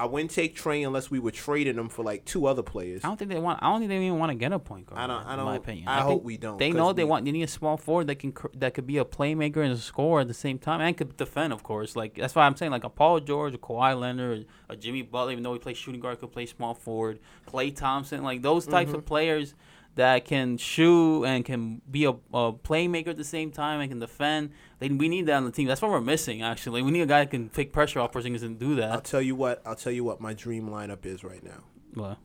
I 0.00 0.06
wouldn't 0.06 0.30
take 0.30 0.56
Trae 0.56 0.86
unless 0.86 1.10
we 1.10 1.18
were 1.18 1.30
trading 1.30 1.76
them 1.76 1.88
for 1.88 2.02
like 2.04 2.24
two 2.24 2.46
other 2.46 2.62
players. 2.62 3.04
I 3.04 3.08
don't 3.08 3.16
think 3.18 3.30
they 3.30 3.38
want. 3.38 3.58
I 3.62 3.68
don't 3.70 3.80
think 3.80 3.90
they 3.90 3.96
even 3.96 4.18
want 4.18 4.30
to 4.30 4.34
get 4.36 4.52
a 4.52 4.58
point 4.58 4.86
guard. 4.86 4.98
I 5.00 5.06
don't- 5.06 5.26
I 5.26 5.34
In 5.34 5.40
my 5.40 5.44
don't- 5.52 5.56
opinion, 5.56 5.88
I 5.88 5.96
think 5.98 6.06
hope 6.08 6.22
we 6.24 6.36
don't, 6.36 6.58
They 6.58 6.72
know 6.72 6.92
they 6.92 7.04
we- 7.04 7.10
want. 7.10 7.24
They 7.26 7.32
need 7.32 7.42
a 7.42 7.48
small 7.48 7.76
forward 7.76 8.06
that 8.06 8.16
can 8.18 8.32
that 8.54 8.74
could 8.74 8.86
be 8.86 8.96
a 8.98 9.04
playmaker 9.04 9.58
and 9.58 9.72
a 9.72 9.76
scorer 9.76 10.22
at 10.22 10.28
the 10.28 10.34
same 10.34 10.58
time 10.58 10.80
and 10.80 10.96
could 10.96 11.16
defend, 11.16 11.52
of 11.52 11.62
course. 11.62 11.94
Like 11.96 12.14
that's 12.14 12.34
why 12.34 12.46
I'm 12.46 12.56
saying 12.56 12.72
like 12.72 12.84
a 12.84 12.88
Paul 12.88 13.20
George, 13.20 13.54
a 13.54 13.58
Kawhi 13.58 13.98
Leonard, 13.98 14.46
a 14.68 14.76
Jimmy 14.76 15.02
Butler, 15.02 15.32
even 15.32 15.42
though 15.44 15.52
he 15.52 15.58
plays 15.58 15.76
shooting 15.76 16.00
guard, 16.00 16.18
could 16.20 16.32
play 16.32 16.46
small 16.46 16.74
forward. 16.74 17.18
Klay 17.46 17.74
Thompson, 17.74 18.22
like 18.22 18.42
those 18.42 18.66
types 18.66 18.88
Mm-hmm. 18.90 18.98
of 18.98 19.06
players 19.06 19.54
that 20.00 20.24
can 20.24 20.56
shoot 20.56 21.24
and 21.24 21.44
can 21.44 21.80
be 21.90 22.04
a, 22.04 22.10
a 22.10 22.52
playmaker 22.52 23.08
at 23.08 23.16
the 23.18 23.24
same 23.24 23.50
time 23.52 23.80
and 23.80 23.90
can 23.90 23.98
defend. 24.00 24.50
They, 24.78 24.88
we 24.88 25.08
need 25.08 25.26
that 25.26 25.34
on 25.36 25.44
the 25.44 25.50
team. 25.52 25.68
That's 25.68 25.80
what 25.82 25.90
we're 25.90 26.00
missing. 26.00 26.42
Actually, 26.42 26.82
we 26.82 26.90
need 26.90 27.02
a 27.02 27.06
guy 27.06 27.20
that 27.24 27.30
can 27.30 27.48
take 27.50 27.72
pressure 27.72 28.00
off 28.00 28.12
Porzingis 28.12 28.42
and 28.42 28.58
do 28.58 28.74
that. 28.76 28.90
I'll 28.92 29.00
tell 29.00 29.22
you 29.22 29.34
what. 29.36 29.62
I'll 29.64 29.76
tell 29.76 29.92
you 29.92 30.02
what 30.04 30.20
my 30.20 30.32
dream 30.34 30.68
lineup 30.68 31.06
is 31.06 31.22
right 31.22 31.42
now. 31.44 31.64
But 31.94 32.18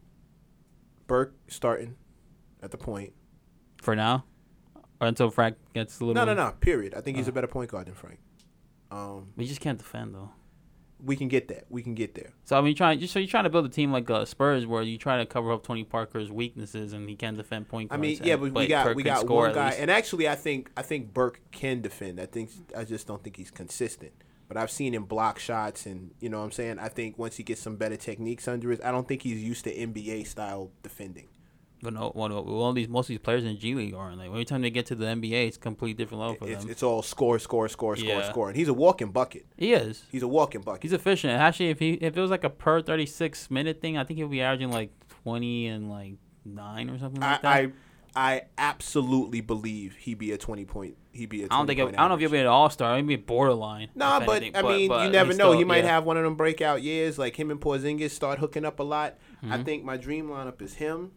Burke 1.07 1.35
starting 1.47 1.95
at 2.63 2.71
the 2.71 2.77
point. 2.77 3.13
for 3.81 3.95
now, 3.95 4.25
or 4.99 5.07
until 5.07 5.29
Frank 5.29 5.57
gets 5.73 5.99
a 5.99 6.05
little. 6.05 6.25
No, 6.25 6.33
no, 6.33 6.33
no. 6.33 6.51
Period. 6.59 6.93
I 6.95 7.01
think 7.01 7.17
he's 7.17 7.27
Uh. 7.27 7.31
a 7.31 7.33
better 7.33 7.47
point 7.47 7.69
guard 7.69 7.87
than 7.87 7.93
Frank. 7.95 8.19
Um, 8.91 9.27
We 9.35 9.45
just 9.45 9.61
can't 9.61 9.77
defend 9.77 10.15
though. 10.15 10.31
We 11.05 11.15
can 11.15 11.27
get 11.27 11.47
that. 11.49 11.65
We 11.69 11.83
can 11.83 11.93
get 11.93 12.15
there. 12.15 12.33
So 12.43 12.57
I 12.57 12.61
mean, 12.61 12.75
trying 12.75 12.99
just 12.99 13.13
so 13.13 13.19
you're 13.19 13.27
trying 13.27 13.43
to 13.45 13.49
build 13.49 13.65
a 13.65 13.69
team 13.69 13.91
like 13.91 14.09
uh, 14.09 14.25
Spurs, 14.25 14.65
where 14.65 14.81
you 14.81 14.97
try 14.97 15.17
to 15.17 15.25
cover 15.25 15.51
up 15.51 15.63
Tony 15.63 15.83
Parker's 15.83 16.31
weaknesses, 16.31 16.93
and 16.93 17.07
he 17.07 17.15
can 17.15 17.35
defend 17.35 17.69
point 17.69 17.91
I 17.93 17.97
mean, 17.97 18.19
yeah, 18.23 18.33
and- 18.33 18.41
but 18.53 18.53
we 18.53 18.67
got 18.67 18.87
Kirk 18.87 18.97
we 18.97 19.03
got 19.03 19.27
one 19.29 19.53
guy, 19.53 19.71
and 19.71 19.91
actually, 19.91 20.27
I 20.27 20.35
think 20.35 20.71
I 20.75 20.81
think 20.81 21.13
Burke 21.13 21.39
can 21.51 21.81
defend. 21.81 22.19
I 22.19 22.25
think 22.25 22.49
I 22.75 22.83
just 22.83 23.07
don't 23.07 23.23
think 23.23 23.37
he's 23.37 23.51
consistent. 23.51 24.11
But 24.47 24.57
I've 24.57 24.69
seen 24.69 24.93
him 24.93 25.05
block 25.05 25.39
shots, 25.39 25.87
and 25.87 26.11
you 26.19 26.29
know 26.29 26.37
what 26.37 26.45
I'm 26.45 26.51
saying. 26.51 26.77
I 26.77 26.87
think 26.87 27.17
once 27.17 27.35
he 27.37 27.41
gets 27.43 27.61
some 27.61 27.77
better 27.77 27.97
techniques 27.97 28.47
under 28.47 28.69
his, 28.69 28.79
I 28.81 28.91
don't 28.91 29.07
think 29.07 29.23
he's 29.23 29.43
used 29.43 29.63
to 29.63 29.73
NBA 29.73 30.27
style 30.27 30.69
defending. 30.83 31.27
But 31.81 31.93
no, 31.93 32.11
well, 32.15 32.29
no, 32.29 32.37
all 32.39 32.73
these 32.73 32.87
most 32.87 33.05
of 33.05 33.07
these 33.09 33.19
players 33.19 33.43
in 33.43 33.49
the 33.49 33.55
G 33.57 33.75
League 33.75 33.93
aren't. 33.93 34.17
Like 34.17 34.27
every 34.29 34.45
time 34.45 34.61
they 34.61 34.69
get 34.69 34.85
to 34.87 34.95
the 34.95 35.05
NBA, 35.05 35.47
it's 35.47 35.57
a 35.57 35.59
completely 35.59 35.93
different 35.93 36.21
level 36.21 36.35
for 36.35 36.47
It's, 36.47 36.61
them. 36.63 36.71
it's 36.71 36.81
all 36.81 37.01
score, 37.03 37.37
score, 37.37 37.67
score, 37.69 37.95
score, 37.95 38.07
Yeah. 38.07 38.29
score, 38.29 38.47
and 38.47 38.57
he's 38.57 38.67
a 38.69 38.73
walking 38.73 39.11
bucket. 39.11 39.45
he 39.57 39.73
is. 39.73 40.03
He's 40.11 40.23
a 40.23 40.27
walking 40.27 40.61
bucket. 40.61 40.83
He's 40.83 40.93
efficient. 40.93 41.33
Actually, 41.33 41.69
if 41.69 41.79
he 41.79 41.93
if 41.95 42.17
it 42.17 42.21
was 42.21 42.31
like 42.31 42.43
a 42.43 42.49
per 42.49 42.81
thirty 42.81 43.05
six 43.05 43.51
minute 43.51 43.81
thing, 43.81 43.97
I 43.97 44.03
think 44.03 44.17
he'll 44.17 44.27
be 44.27 44.41
averaging 44.41 44.71
like 44.71 44.91
twenty 45.23 45.67
and 45.67 45.89
like 45.89 46.13
nine 46.43 46.89
or 46.89 46.97
something 46.97 47.21
like 47.21 47.41
that. 47.41 47.47
I, 47.47 47.59
I 47.59 47.71
I 48.17 48.41
absolutely 48.57 49.41
believe 49.41 49.95
he'd 49.97 50.17
be 50.17 50.31
a 50.31 50.37
twenty 50.37 50.63
point. 50.65 50.95
He'd 51.11 51.27
be 51.29 51.43
a. 51.43 51.47
20 51.47 51.53
I 51.53 51.57
don't 51.57 51.67
think. 51.67 51.79
I 51.79 51.97
don't 52.01 52.09
know 52.09 52.15
if 52.15 52.21
he'll 52.21 52.29
be 52.29 52.39
an 52.39 52.47
all 52.47 52.69
star. 52.69 52.95
He'd 52.95 53.05
be 53.07 53.15
borderline. 53.17 53.89
Nah, 53.93 54.21
but 54.25 54.37
anything. 54.41 54.55
I 54.55 54.61
mean, 54.67 54.87
but 54.87 55.05
you 55.05 55.11
never 55.11 55.29
know. 55.31 55.33
still- 55.51 55.57
he 55.57 55.63
might 55.65 55.83
yeah. 55.83 55.91
have 55.91 56.05
one 56.05 56.15
of 56.17 56.23
them 56.23 56.35
breakout 56.35 56.81
years, 56.81 57.17
like 57.19 57.37
him 57.37 57.51
and 57.51 57.59
Porzingis 57.59 58.11
start 58.11 58.39
hooking 58.39 58.63
up 58.65 58.79
a 58.79 58.83
lot. 58.83 59.15
I 59.43 59.57
Mhm. 59.57 59.65
think 59.65 59.83
my 59.83 59.97
dream 59.97 60.27
lineup 60.29 60.61
is 60.61 60.75
him, 60.75 61.11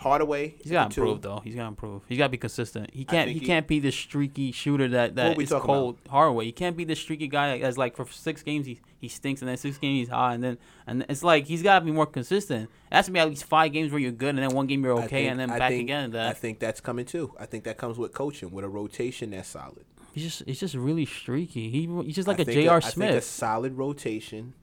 Hardaway. 0.00 0.54
He's 0.62 0.72
got 0.72 0.78
to 0.78 0.84
at 0.84 0.88
the 0.90 0.94
two. 0.94 1.00
improve 1.02 1.22
though. 1.22 1.40
He's 1.44 1.54
got 1.54 1.62
to 1.62 1.68
improve. 1.68 2.02
He's 2.08 2.16
got 2.18 2.24
to 2.24 2.30
be 2.30 2.38
consistent. 2.38 2.90
He 2.92 3.04
can't. 3.04 3.28
He, 3.28 3.38
he- 3.38 3.46
can't 3.46 3.66
be 3.66 3.80
the 3.80 3.92
streaky 3.92 4.50
shooter 4.50 4.88
that 4.88 5.14
that 5.16 5.38
is 5.38 5.50
cold 5.50 5.98
Hardaway. 6.08 6.46
He 6.46 6.52
can't 6.52 6.76
be 6.76 6.84
the 6.84 6.96
streaky 6.96 7.28
guy 7.28 7.58
as 7.58 7.76
like 7.76 7.96
for 7.96 8.06
six 8.10 8.42
games 8.42 8.64
he 8.66 8.80
he 8.98 9.08
stinks 9.08 9.42
and 9.42 9.48
then 9.48 9.56
six 9.58 9.76
games 9.78 9.98
he's 9.98 10.08
hot 10.08 10.34
and 10.34 10.42
then 10.44 10.58
and 10.86 11.04
it's 11.08 11.22
like 11.22 11.44
he's 11.46 11.62
got 11.62 11.80
to 11.80 11.84
be 11.84 11.92
more 11.92 12.06
consistent. 12.06 12.70
It 12.90 12.94
has 12.94 13.06
to 13.06 13.12
be 13.12 13.18
at 13.20 13.28
least 13.28 13.44
five 13.44 13.72
games 13.72 13.92
where 13.92 14.00
you're 14.00 14.10
good 14.12 14.30
and 14.30 14.38
then 14.38 14.50
one 14.54 14.66
game 14.66 14.82
you're 14.82 14.94
okay 15.00 15.08
think- 15.08 15.30
and 15.32 15.40
then 15.40 15.50
I 15.50 15.58
back 15.58 15.70
think- 15.70 15.82
again. 15.84 16.16
I 16.16 16.32
think 16.32 16.58
that's 16.60 16.80
coming 16.80 17.04
too. 17.04 17.34
I 17.38 17.44
think 17.46 17.64
that 17.64 17.76
comes 17.76 17.98
with 17.98 18.12
coaching, 18.14 18.50
with 18.50 18.64
a 18.64 18.68
rotation 18.68 19.30
that's 19.30 19.48
solid. 19.50 19.84
he's 20.14 20.24
just 20.24 20.42
he's 20.46 20.60
just 20.60 20.74
really 20.74 21.04
streaky. 21.04 21.70
He 21.70 21.86
he's 22.04 22.14
just 22.16 22.26
like 22.28 22.38
I 22.40 22.42
a 22.42 22.46
J.R. 22.46 22.78
I 22.78 22.80
think 22.80 22.86
a 22.86 22.92
Smith. 22.92 23.24
solid 23.24 23.76
rotation 23.76 24.54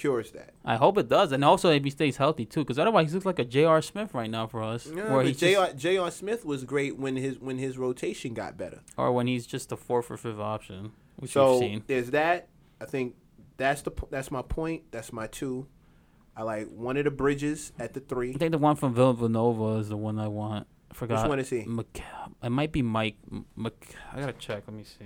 cures 0.00 0.30
that. 0.32 0.54
I 0.64 0.76
hope 0.76 0.96
it 0.98 1.08
does 1.08 1.32
and 1.32 1.44
also 1.44 1.70
if 1.70 1.84
he 1.84 1.90
stays 1.90 2.16
healthy 2.16 2.46
too 2.46 2.60
because 2.60 2.78
otherwise 2.78 3.08
he 3.10 3.14
looks 3.14 3.26
like 3.26 3.38
a 3.38 3.44
J.R. 3.44 3.82
Smith 3.82 4.14
right 4.14 4.30
now 4.30 4.46
for 4.46 4.62
us. 4.62 4.86
Yeah, 4.86 5.12
where 5.12 5.24
but 5.24 5.36
J.R. 5.36 5.72
J.R. 5.74 6.10
Smith 6.10 6.44
was 6.44 6.64
great 6.64 6.98
when 6.98 7.16
his 7.16 7.38
when 7.38 7.58
his 7.58 7.76
rotation 7.76 8.32
got 8.34 8.56
better. 8.56 8.80
or 8.96 9.12
when 9.12 9.26
he's 9.26 9.46
just 9.46 9.70
a 9.72 9.76
fourth 9.76 10.10
or 10.10 10.16
fifth 10.16 10.38
option, 10.38 10.92
which 11.16 11.32
so 11.32 11.52
we've 11.52 11.60
seen. 11.60 11.84
there's 11.86 12.10
that. 12.12 12.48
I 12.80 12.86
think 12.86 13.14
that's 13.56 13.82
the 13.82 13.92
that's 14.10 14.30
my 14.30 14.42
point. 14.42 14.84
That's 14.90 15.12
my 15.12 15.26
two. 15.26 15.66
I 16.36 16.42
like 16.44 16.68
one 16.70 16.96
of 16.96 17.04
the 17.04 17.10
bridges 17.10 17.72
at 17.78 17.92
the 17.92 18.00
three. 18.00 18.30
I 18.34 18.38
think 18.38 18.52
the 18.52 18.58
one 18.58 18.76
from 18.76 18.94
Villanova 18.94 19.80
is 19.80 19.90
the 19.90 19.96
one 19.96 20.18
I 20.18 20.28
want. 20.28 20.66
I 20.90 20.94
forgot. 20.94 21.22
Which 21.22 21.28
one 21.28 21.38
is 21.38 21.50
he? 21.50 21.64
Mc- 21.66 22.02
it 22.42 22.50
might 22.50 22.72
be 22.72 22.80
Mike. 22.82 23.16
Mc- 23.56 23.94
I 24.12 24.20
gotta 24.20 24.32
check. 24.32 24.62
Let 24.66 24.74
me 24.76 24.84
see. 24.84 25.04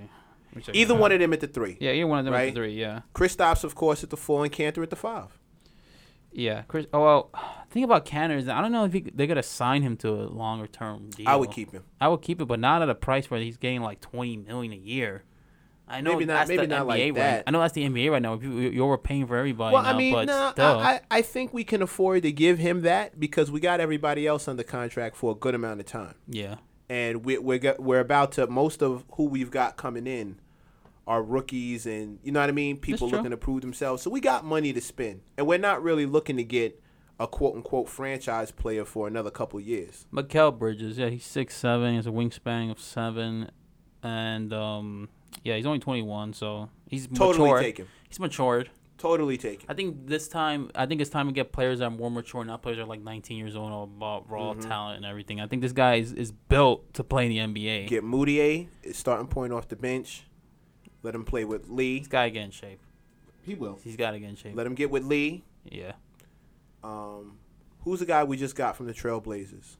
Either 0.72 0.94
one 0.94 1.12
of 1.12 1.18
them 1.20 1.32
at 1.32 1.40
the 1.40 1.46
three. 1.46 1.76
Yeah, 1.80 1.92
either 1.92 2.06
one 2.06 2.18
of 2.18 2.24
them 2.24 2.34
at 2.34 2.38
Right? 2.38 2.54
the 2.54 2.60
three. 2.60 2.74
Yeah. 2.80 3.00
Kristaps, 3.14 3.64
of 3.64 3.74
course, 3.74 4.02
at 4.04 4.10
the 4.10 4.16
four, 4.16 4.44
and 4.44 4.52
Kanter 4.52 4.82
at 4.82 4.90
the 4.90 4.96
five. 4.96 5.38
Yeah. 6.32 6.62
Chris. 6.68 6.86
Oh 6.92 7.02
well. 7.02 7.30
Thing 7.70 7.84
about 7.84 8.06
Kanter 8.06 8.36
is 8.36 8.48
I 8.48 8.60
don't 8.60 8.70
know 8.72 8.84
if 8.84 8.92
he, 8.92 9.00
they're 9.00 9.26
gonna 9.26 9.42
sign 9.42 9.82
him 9.82 9.96
to 9.98 10.08
a 10.10 10.26
longer 10.30 10.66
term 10.66 11.10
deal. 11.10 11.28
I 11.28 11.36
would 11.36 11.50
keep 11.50 11.72
him. 11.72 11.84
I 12.00 12.08
would 12.08 12.22
keep 12.22 12.40
it, 12.40 12.44
but 12.46 12.60
not 12.60 12.82
at 12.82 12.88
a 12.88 12.94
price 12.94 13.30
where 13.30 13.40
he's 13.40 13.56
getting 13.56 13.82
like 13.82 14.00
twenty 14.00 14.36
million 14.36 14.72
a 14.72 14.76
year. 14.76 15.24
I 15.86 16.00
know 16.00 16.12
Maybe 16.12 16.24
not- 16.24 16.34
That's 16.34 16.48
maybe 16.48 16.62
the 16.62 16.66
not 16.68 16.86
like 16.86 16.98
NBA 17.00 17.06
right- 17.08 17.14
that. 17.16 17.44
I 17.46 17.50
know 17.50 17.60
that's 17.60 17.74
the 17.74 17.84
NBA 17.84 18.10
right 18.10 18.22
now. 18.22 18.40
You, 18.40 18.58
you're 18.70 18.86
overpaying 18.86 19.26
for 19.26 19.36
everybody 19.36 19.74
Well, 19.74 19.82
now, 19.82 19.90
I 19.90 19.98
mean, 19.98 20.14
but 20.14 20.24
no. 20.26 20.54
I, 20.78 20.92
I, 20.92 21.00
I 21.10 21.20
think 21.22 21.52
we 21.52 21.62
can 21.62 21.82
afford 21.82 22.22
to 22.22 22.32
give 22.32 22.56
him 22.58 22.80
that 22.82 23.20
because 23.20 23.50
we 23.50 23.60
got 23.60 23.80
everybody 23.80 24.26
else 24.26 24.48
under 24.48 24.62
contract 24.62 25.14
for 25.14 25.32
a 25.32 25.34
good 25.34 25.54
amount 25.54 25.80
of 25.80 25.86
time, 25.86 26.14
yeah. 26.26 26.54
and 26.88 27.22
we, 27.26 27.36
we're 27.36 27.76
we're 27.78 28.00
about 28.00 28.32
to 28.32 28.46
most 28.46 28.82
of 28.82 29.04
who 29.16 29.24
we've 29.24 29.50
got 29.50 29.76
coming 29.76 30.06
in 30.06 30.38
are 31.06 31.22
rookies, 31.22 31.86
and 31.86 32.18
you 32.22 32.32
know 32.32 32.40
what 32.40 32.48
I 32.48 32.52
mean. 32.52 32.76
People 32.78 33.08
looking 33.08 33.30
to 33.30 33.36
prove 33.36 33.60
themselves, 33.60 34.02
so 34.02 34.10
we 34.10 34.20
got 34.20 34.44
money 34.44 34.72
to 34.72 34.80
spend, 34.80 35.20
and 35.36 35.46
we're 35.46 35.58
not 35.58 35.82
really 35.82 36.06
looking 36.06 36.36
to 36.38 36.44
get 36.44 36.80
a 37.20 37.26
quote 37.26 37.54
unquote 37.54 37.88
franchise 37.88 38.50
player 38.50 38.84
for 38.84 39.06
another 39.06 39.30
couple 39.30 39.60
years. 39.60 40.06
Mikal 40.12 40.58
Bridges, 40.58 40.98
yeah, 40.98 41.08
he's 41.10 41.24
six 41.24 41.56
seven. 41.56 41.90
He 41.90 41.96
has 41.96 42.06
a 42.06 42.10
wingspan 42.10 42.70
of 42.70 42.80
seven, 42.80 43.50
and 44.02 44.52
um, 44.52 45.08
yeah, 45.42 45.56
he's 45.56 45.66
only 45.66 45.78
twenty 45.78 46.02
one, 46.02 46.32
so 46.32 46.68
he's 46.88 47.06
Totally 47.06 47.48
matured. 47.50 47.62
take 47.62 47.78
him. 47.78 47.88
He's 48.08 48.20
matured. 48.20 48.70
Totally 48.96 49.36
taken. 49.36 49.66
I 49.68 49.74
think 49.74 50.06
this 50.06 50.28
time, 50.28 50.70
I 50.74 50.86
think 50.86 51.00
it's 51.00 51.10
time 51.10 51.26
to 51.26 51.32
get 51.32 51.52
players 51.52 51.80
that 51.80 51.86
are 51.86 51.90
more 51.90 52.10
mature, 52.10 52.44
not 52.44 52.62
players 52.62 52.78
that 52.78 52.84
are 52.84 52.88
like 52.88 53.02
19 53.02 53.36
years 53.36 53.56
old, 53.56 53.72
all 53.72 53.82
about 53.84 54.30
raw 54.30 54.54
Mhm. 54.54 54.66
talent 54.66 54.96
and 54.98 55.04
everything. 55.04 55.40
I 55.40 55.48
think 55.48 55.62
this 55.62 55.72
guy 55.72 55.96
is, 55.96 56.12
is 56.12 56.30
built 56.30 56.94
to 56.94 57.02
play 57.04 57.26
in 57.26 57.30
the 57.30 57.38
NBA. 57.60 57.88
Get 57.88 58.04
Mudiay, 58.04 58.68
is 58.84 58.96
starting 58.96 59.26
point 59.26 59.52
off 59.52 59.66
the 59.68 59.74
bench. 59.76 60.22
Let 61.04 61.14
him 61.14 61.24
play 61.24 61.44
with 61.44 61.68
Lee. 61.68 62.00
This 62.00 62.08
guy 62.08 62.28
get 62.30 62.42
in 62.42 62.50
shape. 62.50 62.80
He 63.42 63.54
will. 63.54 63.78
He's 63.84 63.96
got 63.96 64.10
to 64.12 64.18
get 64.18 64.28
in 64.30 64.34
shape. 64.36 64.56
Let 64.56 64.66
him 64.66 64.74
get 64.74 64.90
with 64.90 65.04
Lee. 65.04 65.44
yeah, 65.64 65.92
Um, 66.82 67.38
who's 67.80 68.00
the 68.00 68.06
guy 68.06 68.24
we 68.24 68.36
just 68.36 68.56
got 68.56 68.76
from 68.76 68.86
the 68.86 68.94
Trailblazers? 68.94 69.76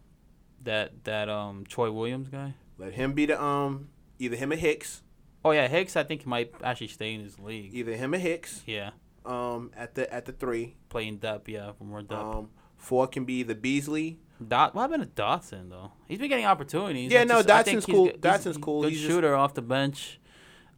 that 0.63 1.05
that 1.05 1.29
um 1.29 1.65
Troy 1.69 1.91
Williams 1.93 2.29
guy. 2.29 2.55
Let 2.79 2.95
him 2.95 3.13
be 3.13 3.27
the 3.27 3.43
um 3.43 3.89
either 4.19 4.35
him 4.37 4.51
or 4.53 4.57
Hicks, 4.57 5.03
Oh 5.45 5.51
yeah, 5.51 5.69
Hicks. 5.69 5.95
I 5.95 6.05
think 6.05 6.23
he 6.23 6.29
might 6.29 6.55
actually 6.63 6.87
stay 6.89 7.13
in 7.13 7.21
his 7.21 7.39
league. 7.39 7.75
either 7.75 7.93
him 7.97 8.15
or 8.15 8.19
Hicks. 8.19 8.63
Yeah, 8.67 8.91
Um, 9.27 9.73
at 9.77 9.95
the 9.95 10.11
at 10.13 10.25
the 10.25 10.33
three. 10.33 10.77
playing 10.89 11.19
depth. 11.19 11.49
Yeah, 11.51 11.73
for 11.73 11.85
more 11.85 12.01
depth. 12.03 12.13
Um, 12.23 12.51
four 12.79 13.07
can 13.09 13.25
be 13.27 13.43
the 13.43 13.55
Beasley. 13.55 14.21
Dot. 14.49 14.75
What 14.75 14.91
happened 14.91 15.15
to 15.15 15.23
Dotson 15.23 15.69
though? 15.69 15.93
He's 16.09 16.19
been 16.19 16.29
getting 16.31 16.47
opportunities. 16.47 17.13
Yeah, 17.13 17.21
I 17.21 17.25
no, 17.25 17.39
I 17.41 17.63
think 17.63 17.81
Dotson's 17.81 17.87
cool. 17.87 18.05
he's- 18.07 18.17
Dotson's 18.19 18.45
he's 18.45 18.57
cool. 18.57 18.83
Good 18.83 18.91
He's 18.93 19.01
just- 19.01 19.11
shooter 19.13 19.35
off 19.35 19.53
the 19.55 19.63
bench. 19.63 20.19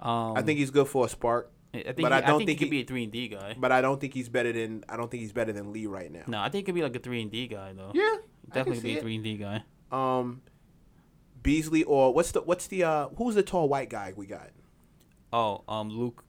Um, 0.00 0.36
I 0.36 0.42
think 0.42 0.58
he's 0.58 0.70
good 0.70 0.88
for 0.88 1.06
a 1.06 1.08
spark, 1.08 1.50
I 1.72 1.78
think. 1.78 2.02
but 2.02 2.12
he, 2.12 2.18
I 2.18 2.20
don't 2.20 2.38
think, 2.38 2.48
think 2.48 2.58
he 2.58 2.64
could 2.66 2.70
be 2.70 2.80
a 2.82 2.84
three 2.84 3.04
and 3.04 3.12
D 3.12 3.28
guy. 3.28 3.56
but 3.58 3.72
I 3.72 3.80
don't 3.80 4.00
think 4.00 4.14
he's 4.14 4.28
better 4.28 4.52
than 4.52 4.84
I 4.88 4.96
don't 4.96 5.10
think 5.10 5.22
he's 5.22 5.32
better 5.32 5.52
than 5.52 5.72
Lee 5.72 5.86
right 5.86 6.10
now. 6.10 6.24
No, 6.26 6.38
I 6.38 6.44
think 6.44 6.54
he 6.54 6.62
could 6.64 6.74
be 6.74 6.82
like 6.82 6.96
a 6.96 6.98
three 6.98 7.22
and 7.22 7.30
D 7.30 7.46
guy 7.46 7.72
though. 7.72 7.92
Yeah, 7.94 8.02
I 8.50 8.54
Definitely 8.54 8.82
be 8.82 8.98
a 8.98 9.00
three 9.00 9.14
and 9.16 9.24
D 9.24 9.36
guy. 9.36 9.64
Um, 9.90 10.42
Beasley 11.42 11.84
or 11.84 12.12
what's 12.12 12.32
the 12.32 12.42
what's 12.42 12.66
the 12.66 12.84
uh 12.84 13.08
who's 13.16 13.34
the 13.36 13.42
tall 13.42 13.68
white 13.68 13.88
guy 13.88 14.12
we 14.16 14.26
got? 14.26 14.50
Oh, 15.32 15.62
um, 15.68 15.90
Luke, 15.90 16.24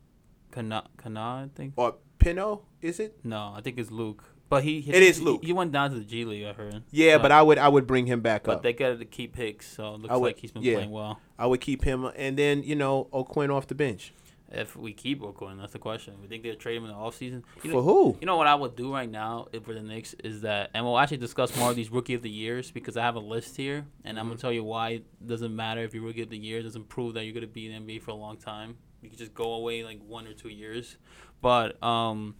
Kana, 0.51 0.83
Kana, 0.97 1.19
I 1.19 1.49
think. 1.55 1.73
Or 1.77 1.95
Pino? 2.19 2.63
Is 2.81 2.99
it? 2.99 3.19
No, 3.23 3.53
I 3.55 3.61
think 3.61 3.77
it's 3.77 3.91
Luke. 3.91 4.23
But 4.49 4.63
he, 4.63 4.79
he 4.81 4.91
It 4.93 5.03
is 5.03 5.21
Luke. 5.21 5.43
He, 5.43 5.51
went 5.51 5.71
down 5.73 5.91
to 5.91 5.97
the 5.99 6.05
G 6.05 6.23
League. 6.23 6.45
I 6.45 6.53
heard. 6.53 6.83
Yeah, 6.91 7.17
So- 7.17 7.21
but 7.23 7.31
I 7.31 7.41
would 7.41 7.57
I 7.57 7.67
would 7.67 7.85
bring 7.87 8.05
him 8.05 8.21
back 8.21 8.43
but 8.43 8.51
up. 8.51 8.57
But 8.59 8.63
they 8.63 8.73
got 8.73 8.97
to 8.99 9.05
keep 9.05 9.35
Hicks, 9.35 9.67
so 9.73 9.95
it 9.95 10.01
looks 10.01 10.13
would- 10.13 10.19
like 10.21 10.39
he's 10.39 10.51
been 10.51 10.63
yeah. 10.63 10.75
playing 10.75 10.91
well. 10.91 11.19
I 11.37 11.45
would 11.47 11.61
keep 11.61 11.83
him, 11.83 12.09
and 12.15 12.37
then 12.37 12.63
you 12.63 12.75
know 12.75 13.07
O'Quinn 13.13 13.51
off 13.51 13.67
the 13.67 13.75
bench 13.75 14.13
If 14.49 14.77
we 14.77 14.93
keep 14.93 15.21
O'Quinn, 15.21 15.57
that's 15.57 15.73
the 15.73 15.79
question. 15.79 16.13
We 16.21 16.27
think 16.29 16.41
they'll 16.43 16.55
trade 16.55 16.77
him 16.77 16.83
in 16.85 16.89
the 16.91 16.95
offseason. 16.95 17.43
You 17.63 17.71
for 17.71 17.81
who? 17.83 18.17
you 18.21 18.25
know 18.25 18.37
what 18.37 18.47
I 18.47 18.55
would 18.55 18.77
do 18.77 18.93
right 18.93 19.09
now 19.11 19.47
if 19.51 19.65
for 19.65 19.73
the 19.73 19.81
Knicks 19.81 20.13
is 20.23 20.41
that, 20.41 20.69
and 20.73 20.85
we'll 20.85 20.97
actually 20.97 21.17
discuss 21.17 21.55
more 21.57 21.69
of 21.71 21.75
these 21.75 21.91
rookie 21.91 22.13
of 22.13 22.21
the 22.21 22.29
years 22.29 22.71
because 22.71 22.95
I 22.95 23.01
have 23.03 23.15
a 23.15 23.19
list 23.19 23.57
here, 23.57 23.85
and 24.05 24.17
I'm 24.17 24.27
gonna 24.27 24.37
Mhm. 24.37 24.41
tell 24.41 24.53
you 24.53 24.63
why 24.63 24.89
it 24.91 25.27
doesn't 25.27 25.53
matter 25.53 25.81
if 25.81 25.93
you're 25.93 26.03
rookie 26.03 26.21
of 26.21 26.29
the 26.29 26.37
year. 26.37 26.59
It 26.59 26.63
doesn't 26.63 26.87
prove 26.87 27.13
that 27.15 27.25
you're 27.25 27.33
gonna 27.33 27.47
be 27.47 27.65
in 27.65 27.71
the 27.85 27.93
NBA 27.93 27.99
for 28.01 28.11
a 28.11 28.15
long 28.15 28.37
time. 28.37 28.77
You 29.01 29.09
can 29.09 29.17
just 29.17 29.33
go 29.33 29.51
away 29.51 29.83
like 29.83 29.99
one 30.07 30.25
or 30.27 30.33
two 30.33 30.49
years. 30.49 30.95
But 31.41 31.81
um, 31.83 32.35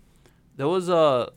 there 0.56 0.68
was 0.70 0.88
a, 0.90 1.30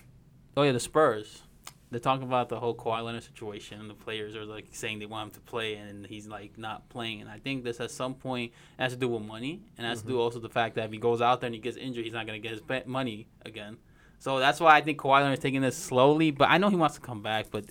oh 0.56 0.62
yeah, 0.62 0.72
the 0.72 0.80
Spurs. 0.80 1.42
They're 1.90 1.98
talking 1.98 2.26
about 2.26 2.48
the 2.48 2.60
whole 2.60 2.74
Kawhi 2.74 3.04
Leonard 3.04 3.24
situation. 3.24 3.88
The 3.88 3.94
players 3.94 4.36
are 4.36 4.44
like 4.44 4.68
saying 4.70 5.00
they 5.00 5.06
want 5.06 5.28
him 5.28 5.34
to 5.34 5.40
play, 5.40 5.74
and 5.74 6.06
he's 6.06 6.28
like 6.28 6.56
not 6.56 6.88
playing. 6.88 7.20
And 7.20 7.28
I 7.28 7.38
think 7.38 7.64
this 7.64 7.80
at 7.80 7.90
some 7.90 8.14
point 8.14 8.52
has 8.78 8.92
to 8.92 8.98
do 8.98 9.08
with 9.08 9.22
money, 9.22 9.60
and 9.76 9.86
has 9.86 10.02
to 10.02 10.08
do 10.08 10.20
also 10.20 10.38
the 10.38 10.48
fact 10.48 10.76
that 10.76 10.84
if 10.84 10.92
he 10.92 10.98
goes 10.98 11.20
out 11.20 11.40
there 11.40 11.48
and 11.48 11.54
he 11.54 11.60
gets 11.60 11.76
injured, 11.76 12.04
he's 12.04 12.14
not 12.14 12.26
gonna 12.26 12.38
get 12.38 12.52
his 12.52 12.62
money 12.86 13.26
again. 13.44 13.76
So 14.20 14.38
that's 14.38 14.60
why 14.60 14.76
I 14.76 14.82
think 14.82 14.98
Kawhi 14.98 15.20
Leonard 15.20 15.38
is 15.38 15.42
taking 15.42 15.62
this 15.62 15.76
slowly. 15.76 16.30
But 16.30 16.50
I 16.50 16.58
know 16.58 16.68
he 16.68 16.76
wants 16.76 16.94
to 16.96 17.00
come 17.00 17.22
back. 17.22 17.46
But 17.50 17.64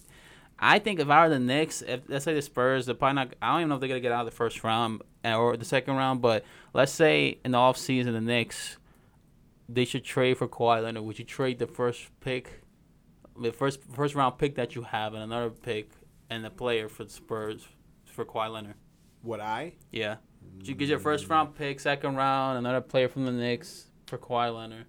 I 0.58 0.80
think 0.80 1.00
if 1.00 1.10
I 1.10 1.24
were 1.24 1.30
the 1.30 1.40
Knicks, 1.40 1.82
if 1.82 2.02
let's 2.10 2.26
say 2.26 2.34
the 2.34 2.42
Spurs, 2.42 2.88
they're 2.88 2.96
probably 2.96 3.16
not. 3.16 3.36
I 3.42 3.52
don't 3.52 3.62
even 3.62 3.70
know 3.70 3.76
if 3.76 3.82
they're 3.82 3.88
gonna 3.88 4.02
get 4.02 4.12
out 4.12 4.26
of 4.26 4.32
the 4.32 4.36
first 4.36 4.64
round 4.64 5.02
uh, 5.24 5.38
or 5.38 5.56
the 5.56 5.64
second 5.64 5.96
round. 5.96 6.22
But 6.22 6.44
let's 6.74 6.92
say 6.92 7.40
in 7.46 7.52
the 7.52 7.58
offseason, 7.58 8.12
the 8.12 8.22
Knicks, 8.22 8.78
they 9.70 9.86
should 9.86 10.04
trade 10.04 10.38
for 10.38 10.48
Kawhi 10.48 10.84
Leonard. 10.84 11.04
Would 11.04 11.20
you 11.20 11.26
trade 11.26 11.60
the 11.60 11.68
first 11.68 12.10
pick, 12.20 12.64
the 13.40 13.52
first 13.52 13.80
first 13.94 14.16
round 14.16 14.38
pick 14.38 14.56
that 14.56 14.76
you 14.76 14.84
have, 14.84 15.14
and 15.14 15.24
another 15.24 15.50
pick 15.50 15.92
and 16.30 16.46
a 16.46 16.50
player 16.50 16.90
for 16.90 17.04
the 17.04 17.10
Spurs 17.10 17.68
for 18.06 18.26
Kawhi 18.26 18.52
Leonard? 18.52 18.76
Would 19.24 19.40
I? 19.40 19.74
Yeah. 19.92 20.18
You 20.64 20.76
get 20.76 20.88
your 20.90 21.00
first 21.00 21.28
round 21.30 21.56
pick, 21.56 21.80
second 21.80 22.16
round, 22.16 22.58
another 22.58 22.82
player 22.82 23.08
from 23.08 23.26
the 23.26 23.32
Knicks 23.32 23.88
for 24.08 24.18
Kawhi 24.18 24.56
Leonard? 24.56 24.86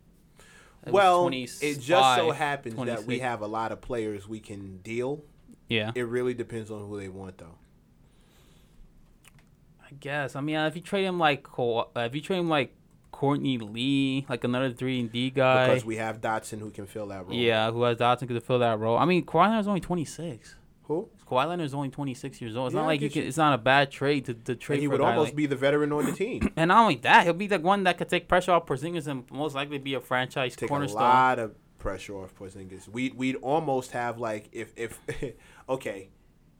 Was 0.85 0.92
Well, 0.92 1.28
it 1.28 1.80
just 1.80 1.87
so 2.16 2.30
happens 2.30 2.75
that 2.87 3.04
we 3.04 3.19
have 3.19 3.42
a 3.42 3.47
lot 3.47 3.71
of 3.71 3.80
players 3.80 4.26
we 4.26 4.40
can 4.40 4.78
deal. 4.78 5.25
Yeah. 5.69 5.92
It 5.95 6.02
really 6.02 6.35
depends 6.35 6.71
on 6.71 6.87
who 6.88 6.99
they 6.99 7.09
want, 7.09 7.38
though. 7.38 7.59
I 9.85 9.92
guess. 9.99 10.37
I 10.37 10.40
mean, 10.40 10.57
if 10.57 10.75
you 10.76 10.83
trade 10.83 11.04
him 11.04 11.19
like 11.19 11.42
Ka- 11.42 11.88
uh, 11.97 12.00
if 12.00 12.14
you 12.14 12.21
trade 12.21 12.38
him 12.38 12.49
like 12.49 12.75
Courtney 13.12 13.59
Lee, 13.59 14.25
like 14.29 14.45
another 14.45 14.71
three 14.73 15.00
and 15.00 15.11
D 15.12 15.31
guy, 15.31 15.69
Because 15.69 15.85
we 15.85 15.97
have 15.97 16.21
Dotson 16.21 16.59
who 16.61 16.71
can 16.71 16.87
fill 16.87 17.07
that 17.09 17.26
role. 17.26 17.35
yeah, 17.37 17.71
who 17.71 17.83
has 17.83 17.97
Dotson 17.99 18.29
could 18.29 18.43
fill 18.43 18.59
that 18.61 18.79
role. 18.79 18.97
I 18.97 19.05
mean, 19.05 19.25
Kawhi 19.25 19.47
Leonard's 19.49 19.69
only 19.69 19.81
twenty 19.81 20.05
six. 20.05 20.57
Who? 20.85 21.09
Kawhi 21.29 21.47
Leonard's 21.49 21.75
only 21.75 21.90
twenty 21.90 22.14
six 22.14 22.40
years 22.40 22.57
old. 22.57 22.69
It's 22.69 22.75
Yeah, 22.75 22.81
not 22.81 22.87
like 22.87 23.00
you 23.00 23.11
can. 23.11 23.23
you. 23.23 23.29
It's 23.29 23.37
not 23.37 23.52
a 23.52 23.59
bad 23.59 23.90
trade 23.90 24.25
to, 24.26 24.35
to 24.35 24.55
trade 24.57 24.76
And 24.76 24.83
he 24.83 24.88
would 24.88 25.00
almost 25.00 25.29
like- 25.29 25.37
be 25.37 25.47
the 25.47 25.57
veteran 25.57 25.93
on 25.93 26.07
the 26.07 26.12
team. 26.12 26.50
And 26.57 26.69
not 26.69 26.81
only 26.83 26.97
that, 26.97 27.25
he'll 27.25 27.33
be 27.35 27.47
the 27.47 27.59
one 27.61 27.85
that 27.85 27.99
could 27.99 28.09
take 28.09 28.26
pressure 28.29 28.52
off 28.52 28.67
Porzingis 28.67 29.07
and 29.07 29.25
most 29.31 29.55
likely 29.55 29.79
be 29.79 29.95
a 29.95 30.00
franchise 30.00 30.57
Take 30.57 30.71
a 30.71 30.75
lot 30.75 31.38
of 31.38 31.55
pressure 31.79 32.14
off 32.17 32.35
Porzingis. 32.35 32.88
We'd 32.88 33.14
we'd 33.14 33.37
almost 33.37 33.93
have 33.93 34.19
like 34.19 34.49
if 34.52 34.73
if 34.76 34.99
okay, 35.69 36.09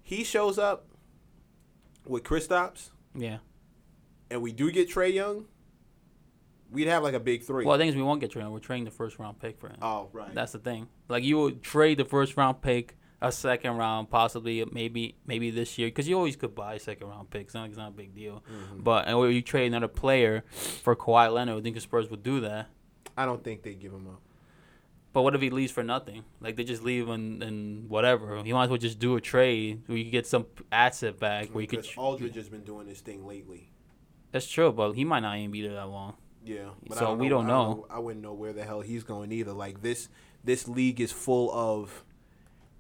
he 0.03 0.23
shows 0.25 0.59
up 0.59 0.87
with 2.07 2.23
Kristaps 2.25 2.91
Yeah. 3.15 3.39
and 4.31 4.43
we 4.43 4.53
do 4.53 4.71
get 4.71 4.89
Trae 4.89 5.13
Young, 5.13 5.47
we'd 6.71 6.87
have 6.89 7.03
like 7.03 7.15
a 7.15 7.21
big 7.21 7.43
three. 7.43 7.65
Well, 7.65 7.77
the 7.77 7.83
thing 7.83 7.89
is, 7.91 7.97
we 7.97 8.03
won't 8.03 8.21
get 8.21 8.31
traded. 8.31 8.51
We're 8.53 8.59
trading 8.61 8.85
the 8.85 8.91
first 8.91 9.19
round 9.19 9.39
pick 9.41 9.59
for 9.59 9.69
him. 9.69 9.77
oh 9.83 10.09
right. 10.13 10.35
That's 10.35 10.53
the 10.53 10.59
thing. 10.59 10.89
Like 11.09 11.25
you 11.25 11.39
would 11.41 11.63
trade 11.63 11.99
the 11.99 12.05
first 12.05 12.37
round 12.37 12.63
pick, 12.63 12.97
a 13.21 13.31
second 13.33 13.77
round, 13.77 14.11
possibly 14.11 14.65
maybe 14.73 15.17
maybe 15.27 15.51
this 15.51 15.79
year, 15.79 15.89
because 15.89 16.09
you 16.09 16.17
always 16.17 16.37
could 16.37 16.55
buy 16.55 16.79
second 16.79 17.09
round 17.09 17.31
picks. 17.31 17.49
It's 17.51 17.55
not, 17.55 17.69
it's 17.69 17.77
not 17.77 17.89
a 17.89 17.93
big 17.93 18.15
deal. 18.15 18.43
Mhm. 18.51 18.85
But 18.85 19.09
and 19.09 19.35
you 19.35 19.43
trade 19.43 19.67
another 19.67 19.89
player 19.89 20.45
for 20.51 20.95
Kawhi 20.97 21.33
Leonard, 21.33 21.59
I 21.59 21.61
think 21.63 21.75
the 21.75 21.81
Spurs 21.81 22.09
would 22.11 22.23
do 22.23 22.41
that. 22.41 22.69
I 23.17 23.27
don't 23.27 23.43
think 23.45 23.63
they 23.63 23.75
give 23.75 23.93
him 23.93 24.07
up. 24.09 24.21
But 25.13 25.23
what 25.23 25.35
if 25.35 25.41
he 25.41 25.51
leaves 25.51 25.73
for 25.73 25.83
nothing? 25.83 26.23
Like 26.41 26.55
they 26.55 26.63
just 26.63 26.85
leave 26.85 27.09
and, 27.09 27.43
and 27.43 27.91
whatever. 27.91 28.41
You 28.45 28.55
might 28.55 28.65
as 28.65 28.71
well 28.71 28.79
just 28.79 29.01
do 29.01 29.17
a 29.17 29.21
trade 29.21 29.83
where 29.87 29.99
you 29.99 30.05
can 30.05 30.13
get 30.13 30.27
some 30.27 30.47
asset 30.71 31.19
back 31.19 31.49
where 31.49 31.63
you 31.63 31.67
could. 31.67 31.83
Because 31.83 31.97
Aldridge 31.97 32.37
has 32.37 32.49
been 32.49 32.63
doing 32.63 32.87
this 32.87 33.01
thing 33.01 33.27
lately. 33.27 33.73
That's 34.31 34.47
true, 34.47 34.71
but 34.73 34.93
he 34.93 35.05
might 35.05 35.21
not 35.21 35.37
even 35.37 35.51
be 35.51 35.63
there 35.63 35.75
that 35.75 35.89
long. 35.89 36.15
Yeah, 36.45 36.71
but 36.89 36.99
So 36.99 37.05
I 37.05 37.09
don't 37.09 37.19
we 37.19 37.29
know, 37.29 37.37
don't 37.37 37.45
I 37.45 37.49
know. 37.49 37.87
I 37.91 37.99
wouldn't 37.99 38.23
know 38.23 38.33
where 38.33 38.53
the 38.53 38.65
hell 38.65 38.81
he's 38.81 39.03
going 39.05 39.31
either. 39.33 39.53
Like 39.53 39.83
this, 39.83 40.09
this 40.43 40.67
league 40.69 41.01
is 41.01 41.13
full 41.13 41.53
of 41.53 42.05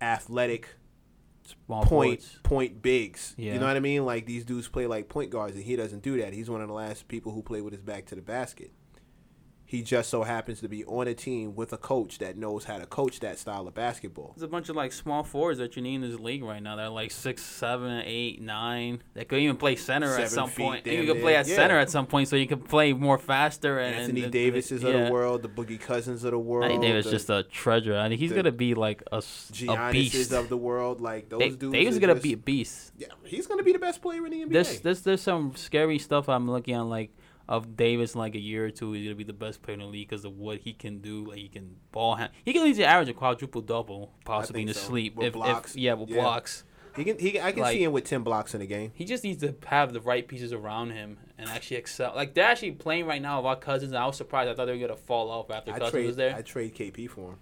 athletic 0.00 0.68
Small 1.66 1.82
point 1.84 2.22
forwards. 2.22 2.38
point 2.42 2.82
bigs. 2.82 3.34
Yeah. 3.36 3.54
You 3.54 3.58
know 3.60 3.66
what 3.66 3.76
I 3.76 3.80
mean? 3.80 4.04
Like 4.04 4.24
these 4.26 4.44
dudes 4.44 4.68
play 4.68 4.86
like 4.86 5.08
point 5.08 5.30
guards, 5.30 5.56
and 5.56 5.64
he 5.64 5.74
doesn't 5.76 6.02
do 6.02 6.16
that. 6.20 6.32
He's 6.32 6.48
one 6.48 6.60
of 6.60 6.68
the 6.68 6.74
last 6.74 7.08
people 7.08 7.32
who 7.32 7.42
play 7.42 7.60
with 7.60 7.72
his 7.72 7.82
back 7.82 8.06
to 8.06 8.14
the 8.14 8.22
basket. 8.22 8.70
He 9.70 9.82
just 9.82 10.10
so 10.10 10.24
happens 10.24 10.60
to 10.62 10.68
be 10.68 10.84
on 10.86 11.06
a 11.06 11.14
team 11.14 11.54
with 11.54 11.72
a 11.72 11.76
coach 11.76 12.18
that 12.18 12.36
knows 12.36 12.64
how 12.64 12.78
to 12.78 12.86
coach 12.86 13.20
that 13.20 13.38
style 13.38 13.68
of 13.68 13.74
basketball. 13.74 14.32
There's 14.34 14.42
a 14.42 14.48
bunch 14.48 14.68
of 14.68 14.74
like 14.74 14.92
small 14.92 15.22
forwards 15.22 15.60
that 15.60 15.76
you 15.76 15.82
need 15.82 15.94
in 15.94 16.00
this 16.00 16.18
league 16.18 16.42
right 16.42 16.60
now. 16.60 16.74
They're 16.74 16.88
like 16.88 17.12
six, 17.12 17.44
seven, 17.44 18.02
eight, 18.04 18.42
nine. 18.42 19.00
They 19.14 19.24
could 19.24 19.38
even 19.38 19.56
play 19.56 19.76
center 19.76 20.08
Seven 20.08 20.24
at 20.24 20.30
some 20.32 20.48
feet, 20.50 20.64
point. 20.64 20.86
You 20.88 21.04
could 21.06 21.20
play 21.22 21.36
at 21.36 21.46
Yeah. 21.46 21.54
center 21.54 21.78
at 21.78 21.88
some 21.88 22.06
point, 22.06 22.26
so 22.26 22.34
you 22.34 22.48
can 22.48 22.58
play 22.60 22.92
more 22.92 23.16
faster. 23.16 23.78
And 23.78 23.94
Anthony 23.94 24.24
and- 24.24 24.32
Davises 24.32 24.82
of 24.82 24.92
yeah. 24.92 25.04
the 25.04 25.12
world, 25.12 25.42
the 25.42 25.48
Boogie 25.48 25.78
Cousins 25.80 26.24
of 26.24 26.32
the 26.32 26.38
world, 26.40 26.64
Anthony 26.64 26.88
Davis 26.88 27.04
the 27.04 27.10
just 27.12 27.30
a 27.30 27.44
treasure. 27.44 27.96
I 27.96 28.08
think 28.08 28.18
he's 28.20 28.32
gonna 28.32 28.50
be 28.50 28.74
like 28.74 29.04
a, 29.12 29.22
a 29.68 29.92
beast. 29.92 30.32
of 30.32 30.48
the 30.48 30.56
world. 30.56 31.00
Like 31.00 31.28
those 31.28 31.38
Da- 31.38 31.48
dudes. 31.50 31.72
Davis 31.72 31.94
is 31.94 32.00
gonna 32.00 32.14
just- 32.14 32.24
be 32.24 32.32
a 32.32 32.36
beast. 32.36 32.90
Yeah, 32.98 33.06
he's 33.22 33.46
gonna 33.46 33.62
be 33.62 33.72
the 33.72 33.78
best 33.78 34.02
player 34.02 34.26
in 34.26 34.32
the 34.32 34.42
NBA. 34.42 34.52
There's, 34.52 34.80
there's 34.80 35.02
there's 35.02 35.20
some 35.22 35.54
scary 35.54 36.00
stuff 36.00 36.28
I'm 36.28 36.50
looking 36.50 36.74
at 36.74 36.80
like 36.86 37.12
of 37.50 37.76
Davis 37.76 38.14
in 38.14 38.20
like 38.20 38.34
a 38.36 38.38
year 38.38 38.64
or 38.64 38.70
two 38.70 38.92
he's 38.92 39.04
gonna 39.04 39.16
be 39.16 39.24
the 39.24 39.32
best 39.34 39.60
player 39.60 39.74
in 39.74 39.80
the 39.80 39.86
league 39.86 40.08
because 40.08 40.24
of 40.24 40.38
what 40.38 40.58
he 40.60 40.72
can 40.72 41.00
do. 41.00 41.26
Like 41.26 41.38
he 41.38 41.48
can 41.48 41.76
ball 41.92 42.14
hand. 42.14 42.30
He 42.44 42.52
can 42.54 42.64
easily 42.66 42.84
average 42.86 43.08
a 43.08 43.12
quadruple 43.12 43.60
double 43.60 44.12
possibly 44.24 44.62
in 44.62 44.68
his 44.68 44.78
so. 44.80 44.88
sleep 44.88 45.16
With 45.16 45.26
if, 45.26 45.32
blocks. 45.34 45.72
if 45.72 45.76
yeah 45.80 45.94
with 45.94 46.08
Yeah. 46.10 46.22
blocks. 46.22 46.64
he 46.96 47.04
can. 47.04 47.18
He, 47.18 47.40
I 47.40 47.50
can 47.52 47.62
like- 47.62 47.72
see 47.76 47.82
him 47.84 47.92
with 47.92 48.04
ten 48.04 48.22
blocks 48.22 48.54
in 48.54 48.60
a 48.62 48.66
game. 48.66 48.92
He 48.94 49.04
just 49.04 49.24
needs 49.24 49.42
to 49.42 49.54
have 49.66 49.92
the 49.92 50.00
right 50.00 50.26
pieces 50.26 50.52
around 50.52 50.90
him 50.92 51.18
and 51.38 51.48
actually 51.50 51.78
excel. 51.78 52.12
Like 52.14 52.34
they're 52.34 52.44
actually 52.46 52.72
playing 52.72 53.06
right 53.06 53.20
now 53.20 53.38
with 53.40 53.46
our 53.46 53.56
Cousins. 53.56 53.90
And 53.92 53.98
I 53.98 54.06
was 54.06 54.16
surprised. 54.16 54.48
I 54.48 54.54
thought 54.54 54.66
they 54.66 54.72
were 54.72 54.78
gonna 54.86 54.96
fall 54.96 55.28
off 55.30 55.50
after 55.50 55.72
I 55.72 55.78
Cousins 55.78 55.90
trade. 55.92 56.06
was 56.06 56.16
there. 56.16 56.34
I 56.36 56.42
trade 56.42 56.74
KP 56.76 57.08
for 57.10 57.30
him. 57.32 57.38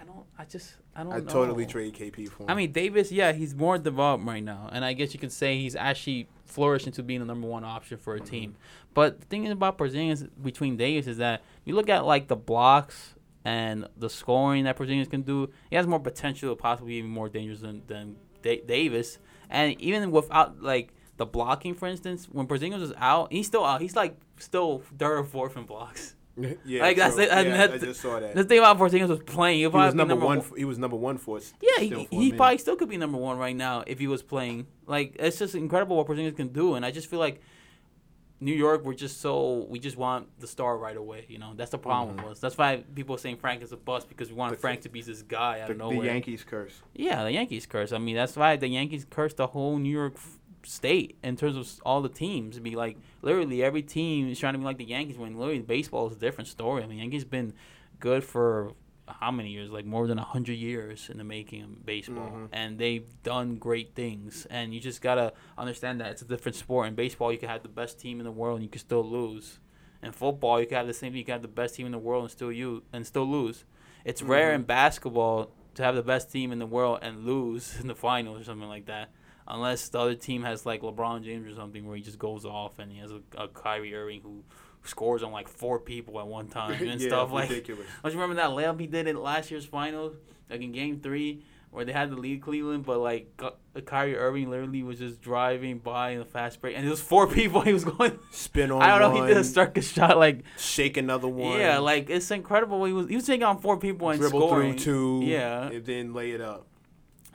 I 0.00 0.04
don't. 0.04 0.24
I 0.38 0.44
just. 0.44 0.74
I 0.94 1.02
don't. 1.02 1.12
I 1.12 1.18
know. 1.18 1.24
totally 1.24 1.66
trade 1.66 1.94
KP 1.94 2.28
for 2.28 2.44
him. 2.44 2.50
I 2.50 2.54
mean, 2.54 2.70
Davis. 2.72 3.10
Yeah, 3.10 3.32
he's 3.32 3.54
more 3.54 3.76
developed 3.78 4.24
right 4.24 4.42
now, 4.42 4.68
and 4.72 4.84
I 4.84 4.92
guess 4.92 5.14
you 5.14 5.20
could 5.20 5.32
say 5.32 5.58
he's 5.58 5.74
actually 5.76 6.28
flourished 6.44 6.86
into 6.86 7.02
being 7.02 7.20
the 7.20 7.26
number 7.26 7.46
one 7.46 7.64
option 7.64 7.98
for 7.98 8.14
a 8.14 8.20
team. 8.20 8.56
But 8.92 9.20
the 9.20 9.26
thing 9.26 9.46
about 9.50 9.78
Porzingis 9.78 10.28
between 10.42 10.76
Davis 10.76 11.06
is 11.06 11.18
that 11.18 11.42
you 11.64 11.74
look 11.74 11.88
at 11.88 12.04
like 12.04 12.28
the 12.28 12.36
blocks 12.36 13.14
and 13.44 13.86
the 13.96 14.08
scoring 14.08 14.64
that 14.64 14.76
Porzingis 14.76 15.10
can 15.10 15.22
do. 15.22 15.50
He 15.70 15.76
has 15.76 15.86
more 15.86 16.00
potential, 16.00 16.54
possibly 16.56 16.94
even 16.94 17.10
more 17.10 17.28
dangerous 17.28 17.60
than 17.60 17.82
than 17.86 18.16
da- 18.42 18.62
Davis. 18.66 19.18
And 19.50 19.80
even 19.80 20.10
without 20.10 20.62
like 20.62 20.92
the 21.16 21.26
blocking, 21.26 21.74
for 21.74 21.86
instance, 21.86 22.28
when 22.30 22.46
Porzingis 22.46 22.80
was 22.80 22.92
out, 22.96 23.32
he's 23.32 23.46
still 23.46 23.64
out. 23.64 23.80
He's 23.80 23.96
like 23.96 24.16
still 24.38 24.82
third 24.98 25.18
or 25.18 25.24
fourth 25.24 25.56
in 25.56 25.64
blocks. 25.64 26.14
yeah, 26.64 26.82
Like, 26.82 26.96
that's 26.96 27.16
it, 27.16 27.28
and 27.30 27.48
Yeah, 27.48 27.56
that's- 27.56 27.82
I 27.82 27.86
just 27.86 28.00
saw 28.00 28.18
that. 28.20 28.34
The 28.34 28.44
thing 28.44 28.58
about 28.58 28.78
Porzingis 28.78 29.08
was 29.08 29.20
playing. 29.20 29.58
He'll 29.60 29.70
he 29.70 29.76
was 29.76 29.94
number, 29.94 30.14
number 30.14 30.26
one. 30.26 30.38
one. 30.38 30.58
He 30.58 30.64
was 30.64 30.78
number 30.78 30.96
one 30.96 31.18
for 31.18 31.36
us. 31.36 31.52
Yeah, 31.60 31.84
he, 31.84 32.08
he 32.10 32.32
probably 32.32 32.58
still 32.58 32.76
could 32.76 32.88
be 32.88 32.96
number 32.96 33.18
one 33.18 33.38
right 33.38 33.56
now 33.56 33.84
if 33.86 33.98
he 33.98 34.06
was 34.06 34.22
playing. 34.22 34.66
Like 34.86 35.16
it's 35.18 35.38
just 35.38 35.54
incredible 35.54 35.96
what 35.96 36.06
Porzingis 36.06 36.36
can 36.36 36.48
do, 36.48 36.74
and 36.74 36.84
I 36.84 36.90
just 36.90 37.08
feel 37.08 37.20
like 37.20 37.40
New 38.40 38.52
York, 38.52 38.84
we're 38.84 38.94
just 38.94 39.20
so 39.20 39.66
we 39.70 39.78
just 39.78 39.96
want 39.96 40.28
the 40.40 40.46
star 40.46 40.76
right 40.76 40.96
away. 40.96 41.24
You 41.28 41.38
know, 41.38 41.52
that's 41.56 41.70
the 41.70 41.78
problem 41.78 42.16
mm-hmm. 42.16 42.26
with 42.26 42.32
us. 42.32 42.40
That's 42.40 42.58
why 42.58 42.84
people 42.94 43.14
are 43.14 43.18
saying 43.18 43.36
Frank 43.36 43.62
is 43.62 43.72
a 43.72 43.76
bust 43.76 44.08
because 44.08 44.28
we 44.28 44.34
want 44.34 44.52
The- 44.52 44.58
Frank 44.58 44.82
to 44.82 44.88
be 44.88 45.02
this 45.02 45.22
guy 45.22 45.60
out 45.60 45.68
the, 45.68 45.82
of 45.82 45.90
the. 45.94 46.04
Yankees 46.04 46.44
curse. 46.44 46.82
Yeah, 46.94 47.24
the 47.24 47.32
Yankees 47.32 47.64
curse. 47.64 47.92
I 47.92 47.98
mean, 47.98 48.16
that's 48.16 48.36
why 48.36 48.56
the 48.56 48.68
Yankees 48.68 49.06
cursed 49.08 49.38
the 49.38 49.46
whole 49.46 49.78
New 49.78 49.90
York 49.90 50.14
f- 50.16 50.38
state 50.66 51.16
in 51.22 51.36
terms 51.36 51.56
of 51.56 51.70
all 51.84 52.02
the 52.02 52.08
teams. 52.08 52.58
Be 52.58 52.76
like 52.76 52.96
literally 53.22 53.62
every 53.62 53.82
team 53.82 54.28
is 54.28 54.38
trying 54.38 54.54
to 54.54 54.58
be 54.58 54.64
like 54.64 54.78
the 54.78 54.84
Yankees. 54.84 55.16
When 55.18 55.36
literally 55.36 55.60
baseball 55.60 56.08
is 56.08 56.16
a 56.16 56.18
different 56.18 56.48
story. 56.48 56.82
I 56.82 56.86
mean, 56.86 56.98
Yankees 56.98 57.24
been 57.24 57.52
good 58.00 58.24
for 58.24 58.72
how 59.06 59.30
many 59.30 59.50
years? 59.50 59.70
Like 59.70 59.84
more 59.84 60.06
than 60.06 60.18
a 60.18 60.24
hundred 60.24 60.54
years 60.54 61.10
in 61.10 61.18
the 61.18 61.24
making 61.24 61.62
of 61.62 61.84
baseball, 61.84 62.30
Mhm. 62.30 62.48
and 62.52 62.78
they've 62.78 63.06
done 63.22 63.56
great 63.56 63.94
things. 63.94 64.46
And 64.48 64.72
you 64.74 64.80
just 64.80 65.02
gotta 65.02 65.34
understand 65.58 66.00
that 66.00 66.10
it's 66.12 66.22
a 66.22 66.26
different 66.26 66.56
sport. 66.56 66.88
In 66.88 66.94
baseball, 66.94 67.30
you 67.30 67.38
can 67.38 67.48
have 67.50 67.62
the 67.62 67.68
best 67.68 68.00
team 68.00 68.18
in 68.18 68.24
the 68.24 68.30
world 68.32 68.56
and 68.56 68.64
you 68.64 68.70
can 68.70 68.80
still 68.80 69.04
lose. 69.08 69.58
In 70.02 70.12
football, 70.12 70.60
you 70.60 70.66
can 70.66 70.76
have 70.78 70.86
the 70.86 70.94
same. 70.94 71.14
You 71.14 71.24
can 71.24 71.32
have 71.32 71.42
the 71.42 71.48
best 71.48 71.74
team 71.74 71.86
in 71.86 71.92
the 71.92 71.98
world 71.98 72.22
and 72.24 72.30
still 72.30 72.50
you 72.52 72.82
and 72.92 73.06
still 73.06 73.26
lose. 73.26 73.64
It's 74.04 74.22
rare 74.22 74.52
Mhm. 74.52 74.54
in 74.56 74.62
basketball 74.62 75.50
to 75.74 75.82
have 75.82 75.96
the 75.96 76.02
best 76.02 76.30
team 76.30 76.52
in 76.52 76.58
the 76.58 76.66
world 76.66 76.98
and 77.02 77.24
lose 77.26 77.78
in 77.80 77.88
the 77.88 77.94
finals 77.94 78.40
or 78.40 78.44
something 78.44 78.68
like 78.68 78.86
that. 78.86 79.10
Unless 79.46 79.90
the 79.90 79.98
other 80.00 80.14
team 80.14 80.42
has 80.42 80.64
like 80.64 80.80
LeBron 80.80 81.22
James 81.22 81.46
or 81.50 81.54
something 81.54 81.86
where 81.86 81.96
he 81.96 82.02
just 82.02 82.18
goes 82.18 82.44
off 82.44 82.78
and 82.78 82.90
he 82.90 82.98
has 82.98 83.10
a, 83.12 83.20
a 83.36 83.48
Kyrie 83.48 83.94
Irving 83.94 84.20
who 84.22 84.42
scores 84.84 85.22
on 85.22 85.32
like 85.32 85.48
four 85.48 85.78
people 85.78 86.18
at 86.18 86.26
one 86.26 86.48
time 86.48 86.72
and 86.82 87.00
yeah, 87.00 87.08
stuff 87.08 87.30
like. 87.32 87.50
ridiculous. 87.50 87.86
Don't 88.02 88.12
you 88.12 88.18
remember 88.20 88.36
that 88.40 88.50
layup 88.50 88.80
he 88.80 88.86
did 88.86 89.06
in 89.06 89.20
last 89.20 89.50
year's 89.50 89.66
finals, 89.66 90.14
like 90.48 90.62
in 90.62 90.72
Game 90.72 90.98
Three, 91.00 91.42
where 91.70 91.84
they 91.84 91.92
had 91.92 92.10
to 92.10 92.16
lead 92.16 92.40
Cleveland, 92.40 92.86
but 92.86 93.00
like 93.00 93.38
Kyrie 93.84 94.16
Irving 94.16 94.48
literally 94.48 94.82
was 94.82 94.98
just 94.98 95.20
driving 95.20 95.78
by 95.78 96.10
in 96.10 96.20
a 96.20 96.24
fast 96.24 96.60
break, 96.62 96.74
and 96.76 96.84
there 96.84 96.90
was 96.90 97.00
four 97.02 97.26
people 97.30 97.60
he 97.60 97.72
was 97.74 97.84
going. 97.84 98.18
Spin 98.30 98.70
on 98.70 98.80
I 98.80 98.98
don't 98.98 99.00
know. 99.00 99.18
one, 99.20 99.28
He 99.28 99.34
did 99.34 99.36
a 99.40 99.44
circus 99.44 99.90
shot 99.90 100.16
like 100.16 100.44
shake 100.56 100.96
another 100.96 101.28
one. 101.28 101.58
yeah, 101.58 101.78
like 101.78 102.08
it's 102.08 102.30
incredible. 102.30 102.82
He 102.84 102.92
was 102.94 103.08
he 103.08 103.16
was 103.16 103.26
taking 103.26 103.44
on 103.44 103.58
four 103.58 103.76
people 103.78 104.08
and 104.08 104.18
dribble 104.18 104.40
scoring. 104.40 104.78
through 104.78 105.20
two. 105.20 105.26
Yeah. 105.26 105.68
and 105.68 105.84
then 105.84 106.14
lay 106.14 106.30
it 106.30 106.40
up. 106.40 106.66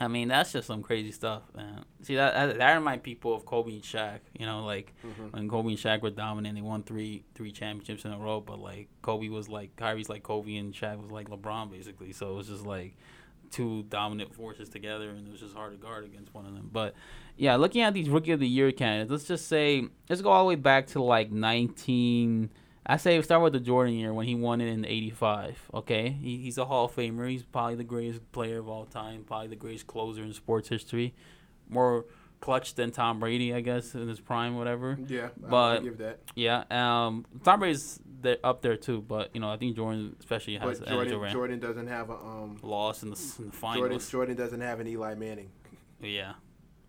I 0.02 0.08
mean, 0.08 0.30
that's 0.30 0.54
just 0.54 0.68
some 0.68 0.82
crazy 0.82 1.12
stuff, 1.12 1.44
man. 1.56 1.84
See, 2.04 2.16
that 2.16 2.34
that, 2.34 2.58
that 2.58 2.74
remind 2.76 3.04
people 3.04 3.34
of 3.36 3.46
Kobe 3.46 3.74
and 3.74 3.82
Shaq. 3.84 4.20
You 4.38 4.46
know, 4.46 4.64
like 4.66 4.94
Mhm. 5.06 5.34
when 5.34 5.50
Kobe 5.50 5.70
and 5.70 5.78
Shaq 5.78 6.02
were 6.02 6.10
dominant, 6.10 6.56
they 6.56 6.62
won 6.62 6.84
three 6.84 7.24
three 7.36 7.52
championships 7.52 8.06
in 8.06 8.12
a 8.12 8.18
row. 8.18 8.40
But 8.40 8.60
like 8.60 8.88
Kobe 9.02 9.28
was 9.30 9.50
like 9.50 9.76
Kyrie's 9.76 10.08
like 10.10 10.24
Kobe 10.24 10.56
and 10.56 10.74
Shaq 10.74 11.02
was 11.02 11.12
like 11.12 11.30
LeBron, 11.30 11.70
basically. 11.70 12.14
So 12.14 12.32
it 12.32 12.36
was 12.36 12.48
just 12.48 12.66
like 12.66 12.96
two 13.52 13.84
dominant 13.90 14.34
forces 14.36 14.70
together, 14.70 15.10
and 15.10 15.28
it 15.28 15.32
was 15.32 15.40
just 15.42 15.56
hard 15.56 15.72
to 15.72 15.78
guard 15.78 16.06
against 16.06 16.34
one 16.34 16.46
of 16.46 16.54
them. 16.54 16.70
But 16.72 16.94
yeah, 17.36 17.56
looking 17.56 17.82
at 17.82 17.94
these 17.94 18.08
rookie 18.08 18.32
of 18.32 18.40
the 18.40 18.48
year 18.48 18.72
candidates, 18.72 19.12
let's 19.12 19.26
just 19.28 19.48
say 19.48 19.88
let's 20.08 20.22
go 20.22 20.30
all 20.30 20.44
the 20.44 20.50
way 20.50 20.56
back 20.56 20.88
to 20.88 21.02
like 21.04 21.32
nineteen. 21.32 22.50
I 22.90 22.98
say 22.98 23.22
start 23.22 23.44
with 23.44 23.54
the 23.54 23.60
Jordan 23.60 23.94
year 23.94 24.12
when 24.12 24.26
he 24.26 24.34
won 24.34 24.62
it 24.62 24.68
in 24.68 24.84
'85. 24.84 25.70
Okay, 25.76 26.10
he, 26.10 26.38
he's 26.38 26.58
a 26.58 26.66
Hall 26.66 26.86
of 26.86 26.96
Famer. 26.96 27.30
He's 27.30 27.44
probably 27.44 27.76
the 27.76 27.84
greatest 27.84 28.32
player 28.32 28.58
of 28.58 28.68
all 28.68 28.86
time. 28.86 29.24
Probably 29.24 29.48
the 29.48 29.56
greatest 29.56 29.86
closer 29.86 30.24
in 30.24 30.34
sports 30.34 30.70
history. 30.70 31.14
More 31.70 32.06
clutch 32.42 32.74
than 32.74 32.90
Tom 32.90 33.20
Brady, 33.20 33.54
I 33.54 33.62
guess, 33.62 33.94
in 33.94 34.08
his 34.08 34.20
prime, 34.20 34.58
whatever. 34.58 34.98
Yeah, 35.08 35.30
But- 35.38 35.82
give 35.82 36.00
that. 36.00 36.20
Yeah, 36.36 36.64
um, 36.72 37.26
Tom 37.44 37.60
Brady's 37.60 38.00
there, 38.22 38.38
up 38.44 38.64
there 38.64 38.76
too, 38.76 39.02
but 39.02 39.30
you 39.36 39.40
know 39.40 39.52
I 39.52 39.58
think 39.58 39.76
Jordan 39.76 40.16
especially 40.20 40.56
has 40.56 40.80
But 40.80 40.88
an 40.90 41.10
Jordan. 41.10 41.32
Jordan 41.32 41.60
doesn't 41.60 41.88
have 41.88 42.10
a 42.10 42.16
um. 42.16 42.58
lost 42.64 43.04
in 43.04 43.12
the, 43.12 43.34
in 43.38 43.52
the 43.52 43.74
Jordan. 43.76 44.00
Jordan 44.00 44.36
doesn't 44.36 44.62
have 44.62 44.80
an 44.80 44.88
Eli 44.88 45.14
Manning. 45.14 45.52
Yeah, 46.02 46.34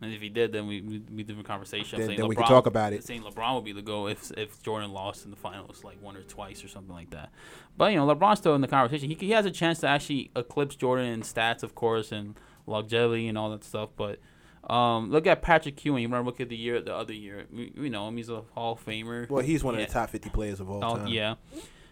and 0.02 0.12
if 0.12 0.20
he 0.20 0.28
did, 0.28 0.52
then 0.52 0.66
we 0.66 0.80
we 0.80 0.98
be 0.98 1.22
different 1.24 1.46
conversation. 1.46 1.98
Then- 1.98 2.08
saying 2.08 2.18
then 2.20 2.28
we 2.28 2.34
could 2.36 2.46
talk 2.46 2.66
about 2.66 2.92
it. 2.92 3.04
Saying 3.04 3.22
LeBron 3.22 3.54
would 3.54 3.64
be 3.64 3.72
the 3.72 3.82
go 3.82 4.06
if 4.08 4.30
if 4.36 4.62
Jordan 4.62 4.92
lost 4.92 5.24
in 5.24 5.30
the 5.30 5.36
finals 5.36 5.84
like 5.84 6.02
one 6.02 6.16
or 6.16 6.22
twice 6.22 6.64
or 6.64 6.68
something 6.68 6.94
like 6.94 7.10
that. 7.10 7.30
But 7.76 7.92
you 7.92 7.98
know 7.98 8.06
LeBron's 8.06 8.38
still 8.38 8.54
in 8.54 8.60
the 8.60 8.68
conversation. 8.68 9.08
He 9.10 9.14
he 9.18 9.30
has 9.32 9.46
a 9.46 9.50
chance 9.50 9.80
to 9.80 9.86
actually 9.88 10.30
eclipse 10.36 10.76
Jordan 10.76 11.06
in 11.06 11.20
stats, 11.22 11.62
of 11.62 11.74
course, 11.74 12.12
and 12.12 12.34
longevity 12.66 13.28
and 13.28 13.36
all 13.36 13.50
that 13.50 13.64
stuff. 13.64 13.90
But 13.96 14.20
um, 14.68 15.10
look 15.10 15.26
at 15.26 15.40
Patrick 15.42 15.82
Ewing. 15.84 16.02
You 16.02 16.08
remember 16.08 16.30
rookie 16.30 16.42
of 16.42 16.48
the 16.50 16.56
year 16.56 16.80
the 16.82 16.94
other 16.94 17.14
year. 17.14 17.46
We, 17.52 17.72
we 17.76 17.88
know 17.88 18.06
him. 18.08 18.16
He's 18.16 18.28
a 18.28 18.42
Hall 18.54 18.72
of 18.74 18.84
Famer. 18.84 19.28
Well, 19.28 19.42
he's 19.44 19.64
one 19.64 19.74
of 19.74 19.80
the 19.80 19.86
top 19.92 20.10
fifty 20.10 20.28
players 20.30 20.60
of 20.60 20.68
all 20.70 20.84
Oh 20.84 20.96
time. 20.98 21.06
yeah. 21.08 21.34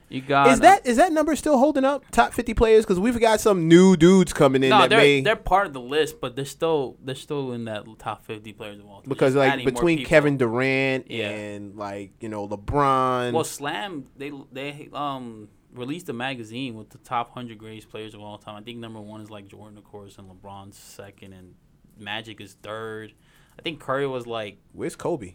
You 0.08 0.22
got 0.22 0.48
Is 0.48 0.60
that 0.60 0.86
is 0.86 0.96
that 0.96 1.12
number 1.12 1.36
still 1.36 1.58
holding 1.58 1.84
up? 1.84 2.04
Top 2.10 2.32
fifty 2.32 2.54
players 2.54 2.84
because 2.84 2.98
we've 2.98 3.20
got 3.20 3.40
some 3.40 3.68
new 3.68 3.96
dudes 3.96 4.32
coming 4.32 4.62
in 4.62 4.70
no, 4.70 4.80
that 4.80 4.90
they're 4.90 4.98
may 4.98 5.20
they're 5.20 5.36
part 5.36 5.66
of 5.66 5.72
the 5.74 5.80
list, 5.80 6.20
but 6.20 6.34
they're 6.34 6.44
still 6.44 6.96
they're 7.04 7.14
still 7.14 7.52
in 7.52 7.66
that 7.66 7.84
top 7.98 8.24
fifty 8.24 8.52
players 8.52 8.78
of 8.78 8.86
all 8.86 9.00
time. 9.02 9.08
because 9.08 9.34
like 9.34 9.64
between. 9.64 10.04
Kevin 10.04 10.38
Durant 10.38 11.10
Yeah. 11.10 11.28
and 11.28 11.76
like 11.76 12.12
you 12.20 12.28
know 12.28 12.48
LeBron. 12.48 13.32
well, 13.32 13.44
Slam 13.44 14.06
they 14.16 14.32
they 14.52 14.88
um 14.92 15.48
released 15.74 16.08
a 16.08 16.12
magazine 16.14 16.74
with 16.74 16.88
the 16.90 16.98
top 16.98 17.34
hundred 17.34 17.58
greatest 17.58 17.90
players 17.90 18.14
of 18.14 18.20
all 18.22 18.38
time. 18.38 18.56
I 18.56 18.62
think 18.62 18.78
number 18.78 19.00
one 19.00 19.20
is 19.20 19.30
like 19.30 19.48
Jordan, 19.48 19.76
of 19.76 19.84
course, 19.84 20.16
and 20.16 20.30
LeBron's 20.30 20.78
second, 20.78 21.34
and 21.34 21.54
Magic 21.98 22.40
is 22.40 22.54
third. 22.62 23.12
I 23.58 23.62
think 23.62 23.80
Curry 23.80 24.06
was 24.06 24.26
like 24.26 24.58
where's 24.72 24.96
Kobe? 24.96 25.34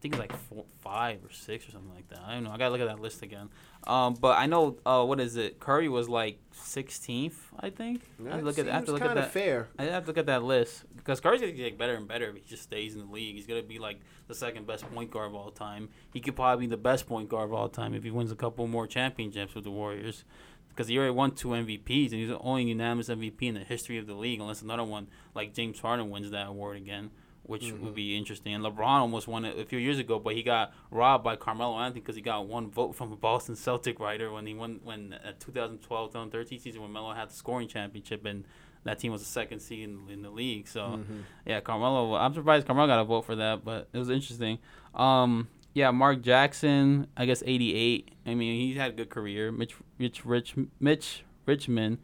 I 0.00 0.02
think 0.02 0.14
it's 0.14 0.20
like 0.20 0.34
four, 0.48 0.64
five 0.80 1.22
or 1.22 1.30
six 1.30 1.68
or 1.68 1.72
something 1.72 1.94
like 1.94 2.08
that. 2.08 2.20
I 2.26 2.32
don't 2.32 2.44
know. 2.44 2.52
I 2.52 2.56
gotta 2.56 2.70
look 2.70 2.80
at 2.80 2.88
that 2.88 3.00
list 3.00 3.20
again. 3.20 3.50
Um, 3.86 4.14
but 4.14 4.38
I 4.38 4.46
know 4.46 4.78
uh, 4.86 5.04
what 5.04 5.20
is 5.20 5.36
it? 5.36 5.60
Curry 5.60 5.90
was 5.90 6.08
like 6.08 6.38
sixteenth, 6.52 7.38
I 7.60 7.68
think. 7.68 8.00
I 8.26 8.30
have 8.30 8.38
to 8.38 8.46
look 8.46 8.58
at 8.58 8.66
I 8.66 8.72
have 8.72 8.86
to 8.86 8.92
look 8.92 9.02
at 9.02 9.08
kind 9.08 9.18
of 9.18 9.26
that. 9.26 9.32
fair. 9.32 9.68
I 9.78 9.84
have 9.84 10.04
to 10.04 10.08
look 10.08 10.16
at 10.16 10.24
that 10.24 10.42
list 10.42 10.84
because 10.96 11.20
Curry's 11.20 11.42
gonna 11.42 11.52
get 11.52 11.76
better 11.76 11.96
and 11.96 12.08
better 12.08 12.30
if 12.30 12.36
he 12.36 12.40
just 12.40 12.62
stays 12.62 12.94
in 12.94 13.00
the 13.00 13.12
league. 13.12 13.36
He's 13.36 13.46
gonna 13.46 13.62
be 13.62 13.78
like 13.78 14.00
the 14.26 14.34
second 14.34 14.66
best 14.66 14.90
point 14.90 15.10
guard 15.10 15.26
of 15.26 15.34
all 15.34 15.50
time. 15.50 15.90
He 16.14 16.20
could 16.20 16.34
probably 16.34 16.64
be 16.66 16.70
the 16.70 16.78
best 16.78 17.06
point 17.06 17.28
guard 17.28 17.50
of 17.50 17.52
all 17.52 17.68
time 17.68 17.92
if 17.92 18.02
he 18.02 18.10
wins 18.10 18.32
a 18.32 18.36
couple 18.36 18.66
more 18.66 18.86
championships 18.86 19.54
with 19.54 19.64
the 19.64 19.70
Warriors. 19.70 20.24
Because 20.70 20.88
he 20.88 20.96
already 20.96 21.12
won 21.12 21.32
two 21.32 21.48
MVPs 21.48 22.12
and 22.12 22.14
he's 22.14 22.28
the 22.28 22.38
only 22.38 22.64
unanimous 22.64 23.10
MVP 23.10 23.42
in 23.42 23.54
the 23.54 23.60
history 23.60 23.98
of 23.98 24.06
the 24.06 24.14
league, 24.14 24.40
unless 24.40 24.62
another 24.62 24.84
one 24.84 25.08
like 25.34 25.52
James 25.52 25.78
Harden 25.78 26.08
wins 26.08 26.30
that 26.30 26.46
award 26.46 26.78
again, 26.78 27.10
which 27.50 27.64
Mm-hmm. 27.64 27.84
would 27.84 27.94
be 27.94 28.16
interesting. 28.16 28.54
And 28.54 28.64
LeBron 28.64 29.00
almost 29.04 29.26
won 29.26 29.44
it 29.44 29.58
a 29.58 29.64
few 29.64 29.78
years 29.78 29.98
ago, 29.98 30.18
but 30.18 30.34
he 30.34 30.42
got 30.42 30.72
robbed 30.90 31.24
by 31.24 31.34
Carmelo 31.36 31.76
Anthony 31.78 32.00
because 32.00 32.14
he 32.14 32.22
got 32.22 32.46
one 32.46 32.70
vote 32.70 32.94
from 32.94 33.10
a 33.12 33.16
Boston 33.16 33.56
Celtic 33.56 33.98
writer 33.98 34.30
when 34.32 34.46
he 34.46 34.54
won 34.54 34.80
when 34.84 35.14
uh, 35.14 35.32
2012-2013 35.40 36.60
season 36.60 36.80
when 36.82 36.92
Melo 36.92 37.12
had 37.12 37.28
the 37.30 37.34
scoring 37.34 37.68
championship 37.68 38.24
and 38.24 38.44
that 38.84 38.98
team 38.98 39.12
was 39.12 39.20
the 39.20 39.26
second 39.28 39.60
seed 39.60 39.84
in, 39.84 40.00
in 40.08 40.22
the 40.22 40.30
league. 40.30 40.66
So 40.68 40.80
Mm-hmm. 40.82 41.20
yeah, 41.46 41.60
Carmelo. 41.60 42.14
I'm 42.14 42.32
surprised 42.34 42.66
Carmelo 42.66 42.86
got 42.86 43.00
a 43.00 43.04
vote 43.04 43.22
for 43.26 43.36
that, 43.36 43.64
but 43.64 43.88
it 43.92 43.98
was 43.98 44.10
interesting. 44.10 44.58
Um, 44.94 45.48
yeah, 45.74 45.90
Mark 45.90 46.22
Jackson. 46.22 47.06
I 47.16 47.26
guess 47.26 47.42
88. 47.44 48.10
I 48.26 48.34
mean, 48.34 48.60
he's 48.60 48.76
had 48.76 48.90
a 48.90 48.94
good 48.94 49.10
career. 49.10 49.52
Mitch, 49.52 49.74
Rich, 49.98 50.24
Rich, 50.24 50.54
Mitch 50.78 51.24
Richmond. 51.46 51.98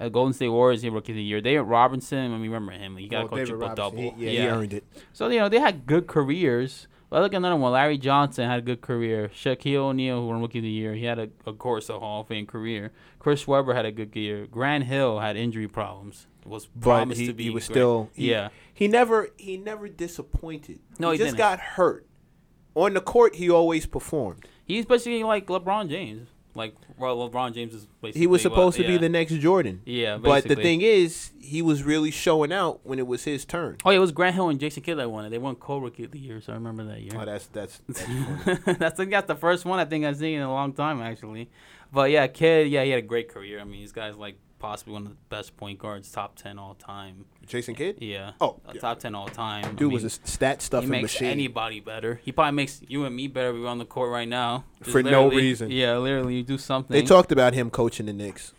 Uh, 0.00 0.08
Golden 0.08 0.32
State 0.32 0.48
Warriors, 0.50 0.82
he 0.82 0.90
rookie 0.90 1.12
of 1.12 1.16
the 1.16 1.22
year. 1.22 1.40
David 1.40 1.62
Robinson, 1.62 2.32
I 2.32 2.38
mean, 2.38 2.42
remember 2.42 2.72
him. 2.72 2.96
He 2.96 3.08
got 3.08 3.32
Oh, 3.32 3.36
a 3.36 3.44
triple 3.44 3.74
double. 3.74 3.98
He- 4.12 4.26
yeah, 4.26 4.30
he 4.30 4.46
earned 4.48 4.72
it. 4.72 4.84
So 5.12 5.28
you 5.28 5.40
know 5.40 5.48
they 5.48 5.58
had 5.60 5.86
good 5.86 6.06
careers. 6.06 6.86
But 7.10 7.22
look 7.22 7.32
at 7.32 7.38
another 7.38 7.56
one. 7.56 7.72
Larry 7.72 7.96
Johnson 7.96 8.46
had 8.48 8.58
a 8.58 8.62
good 8.62 8.82
career. 8.82 9.30
Shaquille 9.34 9.76
O'Neal, 9.76 10.20
who 10.20 10.26
won 10.28 10.42
Rookie 10.42 10.58
of 10.58 10.62
the 10.64 10.68
Year, 10.68 10.92
he 10.94 11.04
had 11.06 11.18
a, 11.18 11.30
of 11.46 11.58
course 11.58 11.88
a 11.88 11.98
Hall 11.98 12.20
of 12.20 12.28
Fame 12.28 12.44
career. 12.46 12.92
Chris 13.18 13.46
Webber 13.48 13.72
had 13.72 13.86
a 13.86 13.90
good 13.92 14.14
year. 14.14 14.46
Grant 14.46 14.84
Hill 14.84 15.18
had 15.18 15.34
injury 15.34 15.68
problems. 15.68 16.26
Was 16.44 16.66
But 16.66 16.82
promised 16.82 17.20
he, 17.22 17.26
to 17.28 17.32
be. 17.32 17.44
he 17.44 17.50
was 17.50 17.66
great. 17.66 17.74
still 17.74 18.10
he, 18.14 18.30
yeah. 18.30 18.50
He 18.74 18.88
never 18.88 19.30
he 19.38 19.56
never 19.56 19.88
disappointed. 19.88 20.80
No, 20.98 21.10
he, 21.10 21.14
he 21.16 21.18
just 21.24 21.28
didn't. 21.36 21.38
got 21.38 21.60
hurt. 21.60 22.06
On 22.74 22.92
the 22.94 23.00
court, 23.00 23.36
he 23.36 23.48
always 23.50 23.86
performed. 23.86 24.44
He's 24.64 24.84
basically 24.84 25.24
like 25.24 25.46
LeBron 25.46 25.88
James. 25.88 26.28
Like 26.58 26.74
well, 26.98 27.16
LeBron 27.30 27.54
James 27.54 27.72
is 27.72 27.86
basically. 28.02 28.20
He 28.20 28.26
was 28.26 28.42
supposed 28.42 28.76
to 28.76 28.82
yeah. 28.82 28.88
be 28.88 28.96
the 28.98 29.08
next 29.08 29.32
Jordan. 29.34 29.80
Yeah, 29.86 30.18
But 30.18 30.44
the 30.44 30.56
thing 30.56 30.82
is, 30.82 31.30
he 31.40 31.62
was 31.62 31.84
really 31.84 32.10
showing 32.10 32.52
out 32.52 32.80
when 32.82 32.98
it 32.98 33.06
was 33.06 33.24
his 33.24 33.44
turn. 33.44 33.76
Oh, 33.84 33.90
yeah, 33.90 33.96
it 33.96 34.00
was 34.00 34.12
Grant 34.12 34.34
Hill 34.34 34.48
and 34.48 34.60
Jason 34.60 34.82
Kidd 34.82 34.98
that 34.98 35.10
won 35.10 35.24
it. 35.24 35.30
They 35.30 35.38
won 35.38 35.54
co-rookie 35.54 36.04
of 36.04 36.10
the 36.10 36.18
year, 36.18 36.40
so 36.40 36.52
I 36.52 36.56
remember 36.56 36.84
that 36.84 37.00
year. 37.00 37.12
Oh, 37.16 37.24
that's 37.24 37.46
that's, 37.46 37.80
that's 37.86 38.78
that's 38.78 38.98
that's 38.98 39.26
the 39.26 39.36
first 39.36 39.64
one 39.64 39.78
I 39.78 39.84
think 39.84 40.04
I've 40.04 40.16
seen 40.16 40.38
in 40.38 40.42
a 40.42 40.52
long 40.52 40.72
time 40.72 41.00
actually. 41.00 41.48
But 41.92 42.10
yeah, 42.10 42.26
Kidd, 42.26 42.68
yeah, 42.68 42.84
he 42.84 42.90
had 42.90 42.98
a 42.98 43.06
great 43.06 43.28
career. 43.28 43.60
I 43.60 43.64
mean, 43.64 43.80
these 43.80 43.92
guy's 43.92 44.16
like 44.16 44.36
possibly 44.58 44.92
one 44.94 45.02
of 45.02 45.10
the 45.10 45.16
best 45.28 45.56
point 45.56 45.78
guards, 45.78 46.10
top 46.10 46.36
ten 46.36 46.58
all 46.58 46.74
time. 46.74 47.24
Jason 47.46 47.74
Kidd. 47.74 47.96
Yeah. 48.00 48.32
Oh, 48.40 48.60
yeah. 48.72 48.80
top 48.80 48.98
ten 48.98 49.14
all 49.14 49.28
time. 49.28 49.64
I 49.64 49.68
Dude 49.72 49.92
was 49.92 50.04
a 50.04 50.10
stat 50.10 50.68
he 50.70 50.86
makes 50.86 51.02
machine. 51.02 51.28
anybody 51.28 51.80
better. 51.80 52.20
He 52.22 52.32
probably 52.32 52.52
makes 52.52 52.80
you 52.86 53.04
and 53.04 53.14
me 53.14 53.26
better 53.28 53.48
if 53.50 53.54
we 53.54 53.60
were 53.60 53.68
on 53.68 53.78
the 53.78 53.84
court 53.84 54.10
right 54.10 54.28
now. 54.28 54.64
Just 54.80 54.90
For 54.90 55.02
no 55.02 55.30
reason. 55.30 55.70
Yeah, 55.70 55.96
literally, 55.98 56.36
you 56.36 56.42
do 56.42 56.58
something. 56.58 56.94
they 56.94 57.02
talked 57.02 57.32
about 57.32 57.54
him 57.54 57.70
coaching 57.70 58.06
the 58.06 58.12
Knicks. 58.12 58.52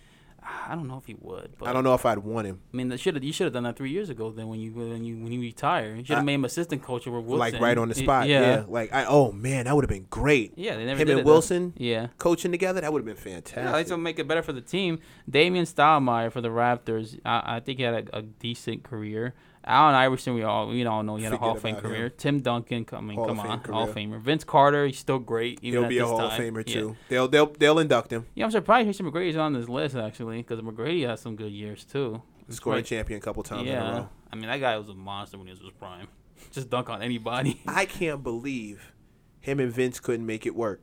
I 0.67 0.75
don't 0.75 0.87
know 0.87 0.97
if 0.97 1.05
he 1.05 1.15
would. 1.19 1.55
But 1.57 1.69
I 1.69 1.73
don't 1.73 1.83
know 1.83 1.93
if 1.95 2.05
I'd 2.05 2.19
want 2.19 2.45
him. 2.47 2.59
I 2.73 2.77
mean, 2.77 2.95
should 2.97 3.15
have 3.15 3.23
you 3.23 3.33
should 3.33 3.45
have 3.45 3.53
done 3.53 3.63
that 3.63 3.75
three 3.75 3.89
years 3.91 4.09
ago. 4.09 4.31
Then 4.31 4.47
when 4.47 4.59
you 4.59 4.71
when 4.71 5.03
you 5.03 5.17
when 5.17 5.31
you 5.31 5.41
retire, 5.41 5.95
you 5.95 6.03
should 6.05 6.15
have 6.15 6.25
made 6.25 6.35
him 6.35 6.45
assistant 6.45 6.83
coach 6.83 7.07
over 7.07 7.19
Woodson. 7.19 7.39
Like 7.39 7.59
right 7.59 7.77
on 7.77 7.89
the 7.89 7.95
spot. 7.95 8.27
Yeah, 8.27 8.41
Yeah. 8.41 8.63
Like 8.67 8.93
I 8.93 9.05
oh 9.05 9.31
man, 9.31 9.65
that 9.65 9.75
would 9.75 9.83
have 9.83 9.89
been 9.89 10.07
great. 10.09 10.53
yeah. 10.55 10.75
They 10.75 10.85
never 10.85 11.01
Him 11.01 11.09
and 11.09 11.19
it, 11.21 11.25
though. 11.25 11.33
Woodson 11.35 11.73
Yeah. 11.77 12.07
coaching 12.17 12.51
together, 12.51 12.81
that 12.81 12.93
would 12.93 12.99
have 12.99 13.05
been 13.05 13.15
Yeah, 13.31 13.35
fantastic. 13.37 13.71
that's 13.71 13.89
gonna 13.89 14.01
make 14.01 14.19
it 14.19 14.27
better 14.27 14.43
for 14.43 14.53
the 14.53 14.61
team. 14.61 14.99
Damian 15.29 15.65
Stoudamire 15.65 16.31
for 16.31 16.41
the 16.41 16.49
Raptors. 16.49 17.19
I, 17.25 17.55
I 17.55 17.59
think 17.59 17.79
he 17.79 17.83
had 17.83 18.09
a, 18.13 18.17
a 18.17 18.21
decent 18.21 18.83
career. 18.83 19.33
Allen 19.65 19.93
Iverson, 19.93 20.33
we 20.35 20.43
all 20.43 20.67
we 20.69 20.85
all 20.85 21.03
know 21.03 21.17
he 21.17 21.23
had 21.25 21.33
a 21.33 21.37
Hall 21.37 21.55
of 21.55 21.61
Fame 21.61 21.75
about 21.75 21.85
him. 21.85 21.91
career. 21.91 22.09
Tim 22.09 22.39
Duncan, 22.41 22.85
I 22.93 23.01
mean, 23.01 23.17
Hall 23.17 23.27
come 23.27 23.39
on, 23.39 23.59
Hall 23.59 23.83
of 23.83 23.93
career. 23.93 24.07
Famer. 24.07 24.19
Vince 24.21 24.43
Carter, 24.43 24.87
he's 24.87 24.97
still 24.97 25.19
great. 25.19 25.59
Even 25.61 25.81
He'll 25.81 25.89
be 25.89 25.97
a 25.99 26.05
Hall 26.05 26.17
time. 26.17 26.31
of 26.31 26.53
Famer 26.53 26.67
Yeah. 26.67 26.73
too. 26.73 26.95
They'll 27.09 27.27
they'll 27.27 27.47
they'll 27.47 27.79
induct 27.79 28.11
him. 28.11 28.25
Yeah, 28.35 28.45
I'm 28.45 28.51
surprised 28.51 28.85
Christian 28.87 29.11
McGrady's 29.11 29.35
on 29.35 29.53
this 29.53 29.67
list 29.69 29.95
actually, 29.95 30.37
because 30.37 30.61
McGrady 30.61 31.07
has 31.07 31.19
some 31.21 31.35
good 31.35 31.51
years 31.51 31.83
too. 31.83 32.21
Scoring 32.49 32.83
champion 32.83 33.19
a 33.19 33.21
couple 33.21 33.43
times 33.43 33.63
in 33.63 33.67
a 33.67 33.71
yeah, 33.71 33.91
row. 33.97 34.09
I 34.31 34.35
mean 34.35 34.47
that 34.47 34.59
guy 34.59 34.77
was 34.77 34.89
a 34.89 34.93
monster 34.95 35.37
when 35.37 35.47
he 35.47 35.51
was 35.51 35.59
his 35.61 35.71
prime. 35.71 36.07
Just 36.51 36.69
dunk 36.69 36.89
on 36.89 37.01
anybody. 37.01 37.61
I 37.67 37.85
can't 37.85 38.23
believe 38.23 38.93
him 39.41 39.59
and 39.59 39.71
Vince 39.71 39.99
couldn't 39.99 40.25
make 40.25 40.45
it 40.45 40.55
work. 40.55 40.81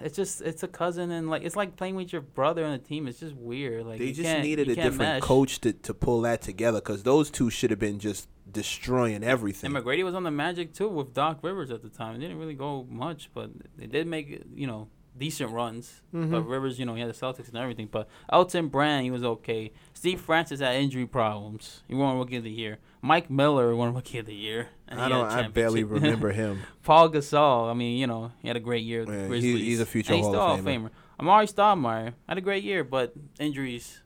It's 0.00 0.16
just 0.16 0.40
it's 0.42 0.62
a 0.62 0.68
cousin 0.68 1.10
and 1.10 1.28
like 1.28 1.42
it's 1.42 1.56
like 1.56 1.76
playing 1.76 1.96
with 1.96 2.12
your 2.12 2.22
brother 2.22 2.64
on 2.64 2.72
a 2.72 2.78
team. 2.78 3.06
It's 3.08 3.20
just 3.20 3.34
weird. 3.34 3.86
Like 3.86 3.98
They 3.98 4.12
just 4.12 4.42
needed 4.42 4.68
a 4.68 4.74
different 4.74 4.98
mesh. 4.98 5.22
coach 5.22 5.60
to, 5.60 5.72
to 5.72 5.94
pull 5.94 6.20
that 6.22 6.42
together 6.42 6.78
because 6.80 7.02
those 7.02 7.30
two 7.30 7.50
should 7.50 7.70
have 7.70 7.78
been 7.78 7.98
just 7.98 8.28
destroying 8.50 9.22
everything. 9.22 9.74
And 9.74 9.84
McGrady 9.84 10.04
was 10.04 10.14
on 10.14 10.22
the 10.22 10.30
Magic 10.30 10.72
too 10.72 10.88
with 10.88 11.14
Doc 11.14 11.38
Rivers 11.42 11.70
at 11.70 11.82
the 11.82 11.88
time. 11.88 12.16
It 12.16 12.18
didn't 12.18 12.38
really 12.38 12.54
go 12.54 12.86
much, 12.88 13.30
but 13.34 13.50
they 13.76 13.86
did 13.86 14.06
make 14.06 14.42
you 14.54 14.66
know 14.66 14.88
decent 15.18 15.50
runs. 15.50 16.02
Mm-hmm. 16.14 16.30
But 16.32 16.42
Rivers, 16.42 16.78
you 16.78 16.86
know, 16.86 16.94
he 16.94 17.00
had 17.00 17.10
the 17.10 17.14
Celtics 17.14 17.48
and 17.48 17.56
everything. 17.56 17.88
But 17.90 18.08
Elton 18.32 18.68
Brand, 18.68 19.04
he 19.04 19.10
was 19.10 19.24
okay. 19.24 19.72
Steve 19.94 20.20
Francis 20.20 20.60
had 20.60 20.76
injury 20.76 21.06
problems. 21.06 21.82
He 21.88 21.94
won 21.94 22.16
Rookie 22.18 22.36
of 22.36 22.44
the 22.44 22.50
Year. 22.50 22.78
Mike 23.02 23.30
Miller 23.30 23.74
won 23.76 23.94
Rookie 23.94 24.18
of 24.18 24.26
the 24.26 24.34
Year. 24.34 24.68
and 24.88 25.00
I 25.00 25.06
he 25.08 25.12
had 25.12 25.20
a 25.20 25.22
don't. 25.30 25.32
I 25.44 25.48
barely 25.48 25.84
remember 25.84 26.30
him. 26.42 26.60
Paul 26.82 27.10
Gasol. 27.10 27.70
I 27.70 27.74
mean, 27.74 27.98
you 27.98 28.06
know, 28.06 28.32
he 28.40 28.48
had 28.48 28.56
a 28.56 28.60
great 28.60 28.84
year. 28.84 29.04
With 29.04 29.14
Yeah, 29.14 29.28
the 29.28 29.40
he- 29.40 29.64
he's 29.66 29.80
a 29.80 29.86
future 29.86 30.12
and 30.12 30.18
he's 30.18 30.26
Hall 30.26 30.34
still 30.34 30.42
of 30.54 30.60
Famer. 30.60 30.84
Famer. 30.86 30.90
Amar'e 31.20 31.52
Stoudemire 31.52 32.14
had 32.28 32.38
a 32.38 32.40
great 32.40 32.62
year, 32.62 32.84
but 32.84 33.12
injuries. 33.40 34.02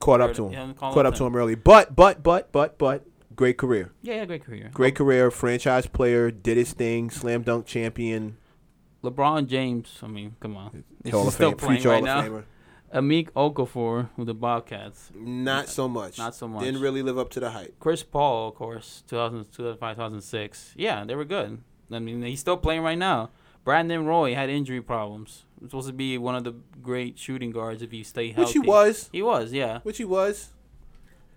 Caught 0.00 0.20
up 0.20 0.34
to 0.34 0.46
him. 0.48 0.52
Yeah, 0.52 0.72
Caught 0.74 1.06
up 1.06 1.14
to 1.16 1.24
him 1.24 1.36
early. 1.36 1.54
But 1.54 1.94
but 1.96 2.22
but 2.22 2.52
but 2.52 2.76
but 2.78 3.06
great 3.36 3.56
career. 3.58 3.92
Yeah, 4.02 4.14
yeah, 4.16 4.24
great 4.26 4.44
career. 4.44 4.70
Great 4.72 4.94
career. 4.94 5.30
Franchise 5.30 5.86
player. 5.86 6.30
Did 6.30 6.56
his 6.58 6.72
thing. 6.72 7.10
Slam 7.10 7.42
dunk 7.42 7.64
champion. 7.66 8.36
LeBron 9.04 9.46
James. 9.46 9.98
I 10.02 10.06
mean, 10.06 10.36
come 10.40 10.56
on. 10.56 10.84
He's 11.02 11.12
Hall 11.12 11.30
still 11.30 11.50
Fame. 11.50 11.58
playing 11.58 11.80
Future 11.80 11.88
right 11.90 12.06
Hall 12.06 12.22
now. 12.22 12.28
Famer. 12.28 12.44
Emeka 12.94 13.30
Okafor 13.32 14.08
with 14.16 14.28
the 14.28 14.34
Bobcats. 14.34 15.10
Not 15.16 15.68
so 15.68 15.88
much. 15.88 16.16
Not 16.16 16.34
so 16.34 16.46
much. 16.46 16.62
Didn't 16.62 16.80
really 16.80 17.02
live 17.02 17.18
up 17.18 17.28
to 17.30 17.40
the 17.40 17.50
hype. 17.50 17.78
Chris 17.80 18.04
Paul, 18.04 18.48
of 18.48 18.54
course, 18.54 19.02
2000, 19.08 19.46
2005, 19.52 19.96
2006. 19.96 20.74
Yeah, 20.76 21.04
they 21.04 21.16
were 21.16 21.24
good. 21.24 21.60
I 21.90 21.98
mean, 21.98 22.22
he's 22.22 22.40
still 22.40 22.56
playing 22.56 22.82
right 22.82 22.98
now. 22.98 23.30
Brandon 23.64 24.06
Roy 24.06 24.34
had 24.34 24.48
injury 24.48 24.80
problems. 24.80 25.44
He 25.58 25.64
was 25.64 25.70
supposed 25.70 25.88
to 25.88 25.92
be 25.92 26.18
one 26.18 26.36
of 26.36 26.44
the 26.44 26.54
great 26.82 27.18
shooting 27.18 27.50
guards 27.50 27.82
if 27.82 27.90
he 27.90 28.04
stayed 28.04 28.36
healthy. 28.36 28.58
Which 28.58 28.64
he 28.64 28.70
was. 28.70 29.10
He 29.12 29.22
was, 29.22 29.52
yeah. 29.52 29.80
Which 29.82 29.98
he 29.98 30.04
was. 30.04 30.52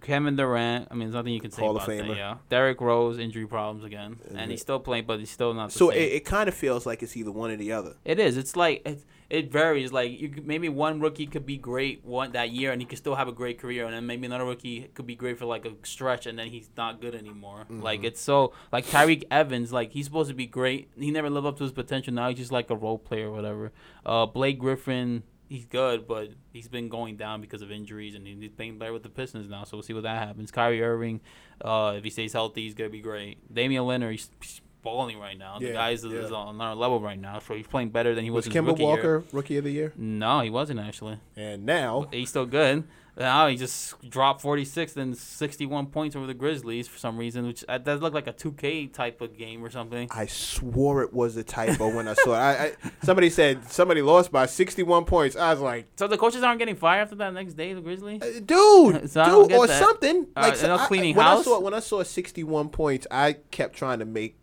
Kevin 0.01 0.35
Durant. 0.35 0.87
I 0.89 0.93
mean, 0.93 1.07
there's 1.07 1.15
nothing 1.15 1.33
you 1.33 1.41
can 1.41 1.51
say 1.51 1.61
Hall 1.61 1.75
of 1.77 1.83
about 1.83 2.07
that. 2.07 2.15
Yeah. 2.15 2.37
Derrick 2.49 2.79
Rose, 2.81 3.17
injury 3.19 3.45
problems 3.47 3.83
again, 3.83 4.19
And 4.29 4.39
and 4.39 4.51
he's 4.51 4.61
still 4.61 4.79
playing, 4.79 5.05
but 5.05 5.19
he's 5.19 5.29
still 5.31 5.53
not. 5.53 5.71
The 5.71 5.79
So 5.79 5.89
same. 5.89 5.99
it, 5.99 6.11
it 6.13 6.25
kind 6.25 6.47
of 6.47 6.55
feels 6.55 6.85
like 6.85 7.03
it's 7.03 7.15
either 7.17 7.31
one 7.31 7.51
or 7.51 7.55
the 7.57 7.71
other. 7.71 7.95
It 8.05 8.19
is. 8.19 8.37
It's 8.37 8.55
like 8.55 8.81
it, 8.85 9.03
it 9.29 9.51
varies. 9.51 9.91
Like 9.91 10.19
you 10.19 10.33
maybe 10.43 10.69
one 10.69 10.99
rookie 10.99 11.25
could 11.27 11.45
be 11.45 11.57
great 11.57 12.05
one 12.05 12.31
that 12.33 12.51
year, 12.51 12.71
and 12.71 12.81
he 12.81 12.85
could 12.85 12.97
still 12.97 13.15
have 13.15 13.27
a 13.27 13.31
great 13.33 13.59
career, 13.59 13.85
and 13.85 13.93
then 13.93 14.05
maybe 14.05 14.25
another 14.25 14.45
rookie 14.45 14.89
could 14.93 15.07
be 15.07 15.15
great 15.15 15.37
for 15.37 15.45
like 15.45 15.65
a 15.65 15.73
stretch, 15.83 16.25
and 16.25 16.37
then 16.39 16.47
he's 16.47 16.69
not 16.77 17.01
good 17.01 17.15
anymore. 17.15 17.65
Like 17.69 18.03
it's 18.03 18.21
so 18.21 18.53
like 18.71 18.85
Tyreke 18.85 19.23
Evans, 19.31 19.73
like 19.73 19.91
he's 19.91 20.05
supposed 20.05 20.29
to 20.29 20.35
be 20.35 20.45
great. 20.45 20.89
He 20.97 21.11
never 21.11 21.29
lived 21.29 21.47
up 21.47 21.57
to 21.57 21.63
his 21.63 21.73
potential. 21.73 22.13
Now 22.13 22.29
he's 22.29 22.37
just 22.37 22.51
like 22.51 22.69
a 22.69 22.75
role 22.75 22.97
player 22.99 23.27
or 23.29 23.31
whatever. 23.31 23.71
Uh, 24.05 24.25
Blake 24.25 24.59
Griffin. 24.59 25.23
He's 25.49 25.65
good, 25.65 26.07
but 26.07 26.29
he's 26.51 26.67
been 26.67 26.89
going 26.89 27.15
down 27.17 27.41
because 27.41 27.61
of 27.61 27.71
injuries, 27.71 28.15
and 28.15 28.27
he's 28.27 28.51
playing 28.51 28.79
better 28.79 28.93
with 28.93 29.03
the 29.03 29.09
Pistons 29.09 29.49
now. 29.49 29.63
So 29.63 29.77
we'll 29.77 29.83
see 29.83 29.93
what 29.93 30.03
that 30.03 30.27
happens. 30.27 30.51
Kyrie 30.51 30.83
Irving, 30.83 31.21
uh, 31.61 31.95
if 31.97 32.03
he 32.03 32.09
stays 32.09 32.33
healthy, 32.33 32.63
he's 32.63 32.73
gonna 32.73 32.89
be 32.89 33.01
great. 33.01 33.53
Damian 33.53 33.83
Lillard, 33.83 34.11
he's, 34.11 34.29
he's 34.41 34.61
balling 34.81 35.19
right 35.19 35.37
now. 35.37 35.59
The 35.59 35.73
guy 35.73 35.91
is, 35.91 36.03
yeah. 36.03 36.19
is 36.19 36.31
on 36.31 36.55
another 36.55 36.75
level 36.75 36.99
right 36.99 37.19
now, 37.19 37.39
so 37.39 37.55
he's 37.55 37.67
playing 37.67 37.89
better 37.89 38.15
than 38.15 38.23
he 38.23 38.29
was, 38.29 38.45
Was 38.45 38.53
Kemba 38.53 38.67
rookie 38.67 38.83
year. 38.83 38.89
Walker 38.89 39.23
rookie 39.31 39.57
of 39.57 39.63
the 39.63 39.71
year? 39.71 39.93
No, 39.95 40.41
he 40.41 40.49
wasn't 40.49 40.79
actually. 40.79 41.19
And 41.35 41.65
now 41.65 42.07
He's 42.11 42.29
still 42.29 42.45
good. 42.45 42.83
Now 43.17 43.47
he 43.47 43.55
just 43.55 43.95
dropped 44.09 44.41
46 44.41 44.95
and 44.97 45.17
61 45.17 45.87
points 45.87 46.15
over 46.15 46.27
the 46.27 46.35
Grizzlies 46.35 46.87
for 46.87 46.99
some 46.99 47.17
reason, 47.17 47.47
which 47.47 47.65
uh, 47.67 47.79
does 47.79 47.99
look 47.99 48.13
like 48.13 48.27
a 48.27 48.33
2K 48.33 48.93
type 48.93 49.21
of 49.21 49.35
game 49.35 49.63
or 49.65 49.71
something. 49.71 50.07
I 50.11 50.27
swore 50.27 51.01
it 51.01 51.11
was 51.13 51.35
a 51.35 51.43
typo 51.43 51.93
when 51.95 52.07
I 52.07 52.13
saw 52.13 52.33
it. 52.33 52.37
I, 52.37 52.65
I 52.65 52.71
somebody 53.03 53.31
said 53.31 53.67
somebody 53.71 54.03
lost 54.03 54.31
by 54.31 54.45
61 54.45 55.05
points. 55.05 55.35
I 55.35 55.51
was 55.51 55.61
like, 55.61 55.87
So 55.97 56.07
the 56.07 56.17
coaches 56.17 56.43
aren't 56.43 56.59
getting 56.59 56.75
fired 56.75 57.01
after 57.01 57.15
that 57.15 57.33
next 57.33 57.53
day, 57.53 57.73
the 57.73 57.81
Grizzlies? 57.81 58.21
uh, 58.21 58.39
dude, 58.45 59.09
So 59.09 59.47
dude, 59.47 59.57
or 59.57 59.65
that. 59.65 59.79
something. 59.79 60.27
Uh, 60.35 60.41
Like 60.41 60.59
they're 60.59 60.69
not 60.69 60.81
I- 60.81 60.83
I- 60.83 60.87
cleaning 60.87 61.15
when 61.15 61.25
house? 61.25 61.39
I 61.41 61.43
saw 61.43 61.59
when 61.59 61.73
I 61.73 61.79
saw 61.79 62.03
61 62.03 62.69
points, 62.69 63.07
I 63.09 63.33
kept 63.49 63.75
trying 63.75 63.97
to 63.99 64.05
make, 64.05 64.37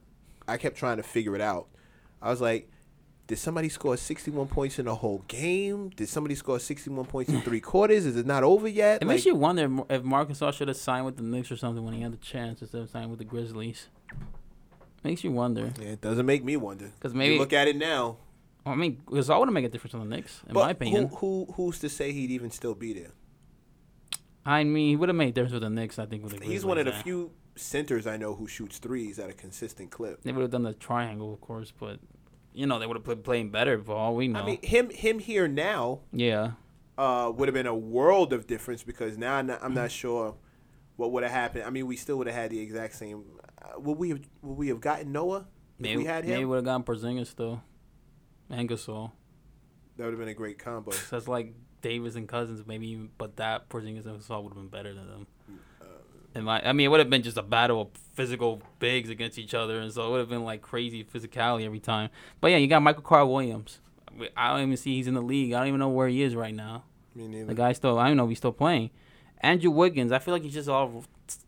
I 0.48 0.56
kept 0.56 0.76
trying 0.76 0.96
to 0.96 1.02
figure 1.04 1.36
it 1.36 1.40
out. 1.40 1.68
I 2.20 2.28
was 2.30 2.40
like, 2.40 2.68
did 3.26 3.38
somebody 3.38 3.68
score 3.70 3.96
61 3.96 4.48
points 4.48 4.78
in 4.78 4.84
the 4.84 4.94
whole 4.94 5.24
game? 5.28 5.88
Did 5.90 6.08
somebody 6.08 6.34
score 6.34 6.58
61 6.58 7.06
points 7.06 7.32
in 7.32 7.40
three 7.40 7.60
quarters? 7.60 8.04
Is 8.04 8.16
it 8.16 8.26
not 8.26 8.42
over 8.42 8.68
yet? 8.68 8.96
It 9.02 9.06
Like, 9.06 9.14
makes 9.16 9.26
you 9.26 9.34
wonder 9.34 9.64
if- 9.64 9.90
if 9.98 10.02
Marc 10.04 10.28
Gasol 10.28 10.52
should 10.52 10.68
have 10.68 10.76
signed 10.76 11.06
with 11.06 11.16
the 11.16 11.22
Knicks 11.22 11.50
or 11.50 11.56
something 11.56 11.82
when 11.84 11.94
he 11.94 12.02
had 12.02 12.12
the 12.12 12.16
chance 12.18 12.60
instead 12.60 12.82
of 12.82 12.90
signing 12.90 13.08
with 13.10 13.18
the 13.18 13.24
Grizzlies. 13.24 13.88
Makes 15.02 15.24
you 15.24 15.32
wonder. 15.32 15.72
Yeah, 15.80 15.88
it 15.88 16.00
doesn't 16.00 16.26
make 16.26 16.44
me 16.44 16.56
wonder. 16.56 16.90
Because 16.98 17.14
maybe- 17.14 17.38
look 17.38 17.52
at 17.52 17.66
it 17.68 17.76
now. 17.76 18.18
I 18.66 18.74
mean, 18.74 19.02
Gasol 19.06 19.38
wouldn't 19.40 19.54
make 19.54 19.64
a 19.66 19.68
difference 19.68 19.92
on 19.94 20.00
the 20.08 20.16
Knicks, 20.16 20.42
in 20.46 20.54
but 20.54 20.60
my 20.60 20.70
opinion. 20.70 21.08
Who, 21.08 21.16
who 21.46 21.52
who's 21.52 21.78
to 21.80 21.88
say 21.90 22.12
he'd 22.12 22.30
even 22.30 22.50
still 22.50 22.74
be 22.74 22.94
there? 22.94 23.10
I 24.46 24.64
mean, 24.64 24.88
he 24.90 24.96
would 24.96 25.08
have 25.10 25.16
made 25.16 25.28
a 25.28 25.32
difference 25.32 25.52
with 25.54 25.62
the 25.62 25.70
Knicks, 25.70 25.98
I 25.98 26.06
think, 26.06 26.22
with 26.22 26.32
the 26.32 26.38
Grizzlies. 26.38 26.52
He's 26.60 26.64
one 26.64 26.78
of 26.78 26.84
the 26.86 26.92
few 26.92 27.30
centers 27.56 28.06
I 28.06 28.16
know 28.16 28.34
who 28.34 28.46
shoots 28.46 28.78
threes 28.78 29.18
at 29.18 29.28
a 29.30 29.32
consistent 29.34 29.90
clip. 29.90 30.22
They 30.22 30.32
would 30.32 30.42
have 30.42 30.50
done 30.50 30.62
the 30.64 30.72
triangle, 30.74 31.32
of 31.34 31.40
course, 31.40 31.72
but 31.78 31.98
you 32.54 32.66
know 32.66 32.78
they 32.78 32.86
would 32.86 32.96
have 32.96 33.04
been 33.04 33.22
playing 33.22 33.50
better 33.50 33.78
for 33.82 33.94
all 33.94 34.14
we 34.14 34.28
know. 34.28 34.40
I 34.40 34.46
mean, 34.46 34.58
him 34.62 34.88
him 34.90 35.18
here 35.18 35.46
now 35.48 36.00
yeah, 36.12 36.52
uh, 36.96 37.30
would 37.34 37.48
have 37.48 37.54
been 37.54 37.66
a 37.66 37.74
world 37.74 38.32
of 38.32 38.46
difference 38.46 38.82
because 38.82 39.18
now 39.18 39.34
I'm 39.34 39.46
not, 39.48 39.62
I'm 39.62 39.74
not 39.74 39.90
sure 39.90 40.36
what 40.96 41.10
would 41.12 41.22
have 41.24 41.32
happened. 41.32 41.64
I 41.64 41.70
mean, 41.70 41.86
we 41.86 41.96
still 41.96 42.16
would 42.18 42.28
have 42.28 42.36
had 42.36 42.50
the 42.50 42.60
exact 42.60 42.94
same. 42.94 43.24
Uh, 43.60 43.80
would 43.80 43.98
we 43.98 44.10
have 44.10 44.20
would 44.42 44.56
we 44.56 44.68
have 44.68 44.80
gotten 44.80 45.12
Noah 45.12 45.46
if 45.78 45.80
maybe 45.80 45.96
we 45.98 46.04
had 46.04 46.24
maybe 46.24 46.42
him? 46.42 46.48
would 46.48 46.56
have 46.56 46.64
gotten 46.64 46.84
Porzingis 46.84 47.26
still, 47.26 47.62
and 48.48 48.68
Gasol. 48.68 49.10
That 49.96 50.04
would 50.04 50.12
have 50.14 50.20
been 50.20 50.28
a 50.28 50.34
great 50.34 50.58
combo. 50.58 50.90
So 50.92 51.16
that's 51.16 51.28
like 51.28 51.54
Davis 51.82 52.14
and 52.16 52.28
Cousins, 52.28 52.64
maybe, 52.66 52.88
even- 52.90 53.10
but 53.18 53.36
that 53.36 53.68
Porzingis 53.68 54.06
and 54.06 54.20
Gasol 54.20 54.42
would 54.44 54.50
have 54.54 54.56
been 54.56 54.68
better 54.68 54.94
than 54.94 55.06
them. 55.08 55.26
Uh, 55.48 55.52
And 56.34 56.46
like, 56.46 56.66
I 56.66 56.72
mean, 56.72 56.86
it 56.86 56.88
would 56.88 57.00
have 57.00 57.10
been 57.10 57.22
just 57.22 57.36
a 57.36 57.42
battle 57.42 57.80
of 57.82 57.88
physical 58.14 58.60
bigs 58.80 59.08
against 59.08 59.38
each 59.38 59.54
other, 59.54 59.78
and 59.78 59.92
so 59.92 60.06
it 60.06 60.10
would 60.10 60.20
have 60.20 60.28
been 60.28 60.44
like 60.44 60.62
crazy 60.62 61.04
physicality 61.04 61.64
every 61.64 61.80
time. 61.80 62.10
But 62.40 62.50
yeah, 62.50 62.56
you 62.56 62.66
got 62.66 62.82
Michael 62.82 63.02
Carter-Williams. 63.02 63.80
I 64.36 64.50
don't 64.50 64.62
even 64.62 64.76
see 64.76 64.96
he's 64.96 65.06
in 65.06 65.14
the 65.14 65.22
league. 65.22 65.52
I 65.52 65.60
don't 65.60 65.68
even 65.68 65.80
know 65.80 65.88
where 65.88 66.08
he 66.08 66.22
is 66.22 66.34
right 66.34 66.54
now. 66.54 66.84
Me 67.14 67.28
neither. 67.28 67.46
The 67.46 67.54
guy 67.54 67.72
still, 67.72 67.98
I 67.98 68.08
don't 68.08 68.16
know 68.16 68.24
if 68.24 68.30
he's 68.30 68.38
still 68.38 68.52
playing. 68.52 68.90
Andrew 69.40 69.70
Wiggins, 69.70 70.10
I 70.10 70.18
feel 70.18 70.34
like 70.34 70.42
he's 70.42 70.54
just 70.54 70.68
all 70.68 71.04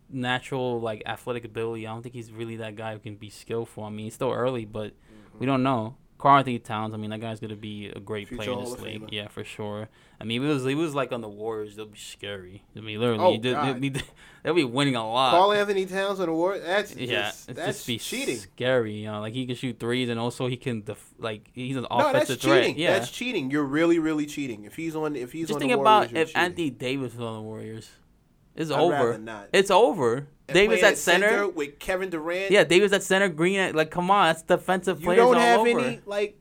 natural, 0.09 0.81
like 0.81 1.03
athletic 1.07 1.45
ability. 1.45 1.87
I 1.87 1.93
don't 1.93 2.03
think 2.03 2.15
he's 2.15 2.31
really 2.31 2.57
that 2.57 2.77
guy 2.77 2.93
who 2.93 2.99
can 2.99 3.17
be 3.17 3.31
skillful. 3.31 3.85
I 3.85 3.91
mean, 3.91 4.07
he's 4.07 4.15
still 4.15 4.33
early, 4.33 4.65
but 4.65 4.93
we 4.93 5.19
mm-hmm. 5.39 5.47
don't 5.47 5.63
know. 5.63 5.97
Karl-Anthony 6.27 6.59
Towns, 6.59 6.93
I 6.93 6.97
mean, 6.97 7.11
that 7.11 7.21
guy's 7.21 7.39
gonna 7.41 7.57
be 7.57 7.87
a 7.95 8.01
great 8.01 8.29
Future 8.29 8.43
player 8.45 8.59
in 8.59 8.65
this 8.65 8.81
league. 8.81 9.09
Yeah, 9.13 9.29
for 9.29 9.45
sure. 9.45 9.89
I 10.21 10.25
mean, 10.25 10.43
he 10.43 10.49
was 10.49 10.65
he 10.65 10.75
was 10.75 10.95
like 10.95 11.13
on 11.13 11.21
the 11.21 11.29
Warriors. 11.29 11.77
They'll 11.77 11.87
be 11.87 11.99
scary. 11.99 12.63
I 12.77 12.81
mean, 12.81 12.99
literally, 12.99 13.23
Oh, 13.23 13.33
he 13.33 13.39
did- 13.39 13.55
God. 13.55 14.03
they'll 14.43 14.55
be 14.55 14.65
winning 14.65 14.97
a 14.97 15.07
lot. 15.07 15.31
Carl 15.33 15.53
Anthony 15.53 15.87
Towns 15.87 16.21
on 16.21 16.27
the 16.27 16.33
war. 16.33 16.59
That's 16.59 16.97
yeah, 16.97 17.07
just, 17.31 17.55
that's 17.55 17.77
just 17.79 17.87
be 17.87 17.99
cheating. 17.99 18.37
scary. 18.39 18.95
You 18.95 19.13
know, 19.13 19.21
like 19.21 19.35
he 19.35 19.47
can 19.47 19.55
shoot 19.57 19.79
threes, 19.79 20.09
and 20.09 20.19
also 20.19 20.47
he 20.47 20.57
can 20.57 20.83
def- 20.83 21.15
like 21.19 21.49
he's 21.53 21.77
an 21.77 21.87
No, 21.91 21.99
that's 21.99 22.11
offensive 22.31 22.41
threat. 22.41 22.63
cheating. 22.65 22.79
Yeah, 22.79 22.99
That's 22.99 23.11
cheating. 23.11 23.51
You're 23.51 23.65
really, 23.65 23.99
really 23.99 24.27
cheating. 24.27 24.65
If 24.65 24.75
he's 24.77 24.97
on, 24.97 25.15
if 25.17 25.33
he's 25.33 25.49
just 25.49 25.57
on 25.57 25.61
think 25.61 25.73
the 25.73 25.79
about 25.81 26.11
Warriors, 26.11 26.13
you're 26.13 26.23
if 26.23 26.29
cheating. 26.29 26.43
Anthony 26.43 26.71
Davis 26.71 27.13
was 27.15 27.21
on 27.23 27.35
the 27.35 27.43
Warriors. 27.43 27.91
It's 28.55 28.71
I'd 28.71 28.81
over. 28.81 29.47
It's 29.53 29.71
over. 29.71 30.29
Davis 30.49 30.83
at 30.83 30.99
center. 30.99 31.49
with 31.49 31.79
Kevin 31.79 32.11
Durant. 32.11 32.51
Yeah, 32.51 32.65
Davis 32.65 32.93
at 32.93 33.03
center. 33.03 33.29
Green 33.29 33.59
at 33.59 33.75
like, 33.75 33.91
come 33.91 34.11
on, 34.11 34.27
that's 34.27 34.43
defensive 34.43 35.01
you 35.01 35.07
players 35.07 35.19
don't 35.19 35.37
have 35.37 35.67
any 35.67 36.01
like. 36.07 36.39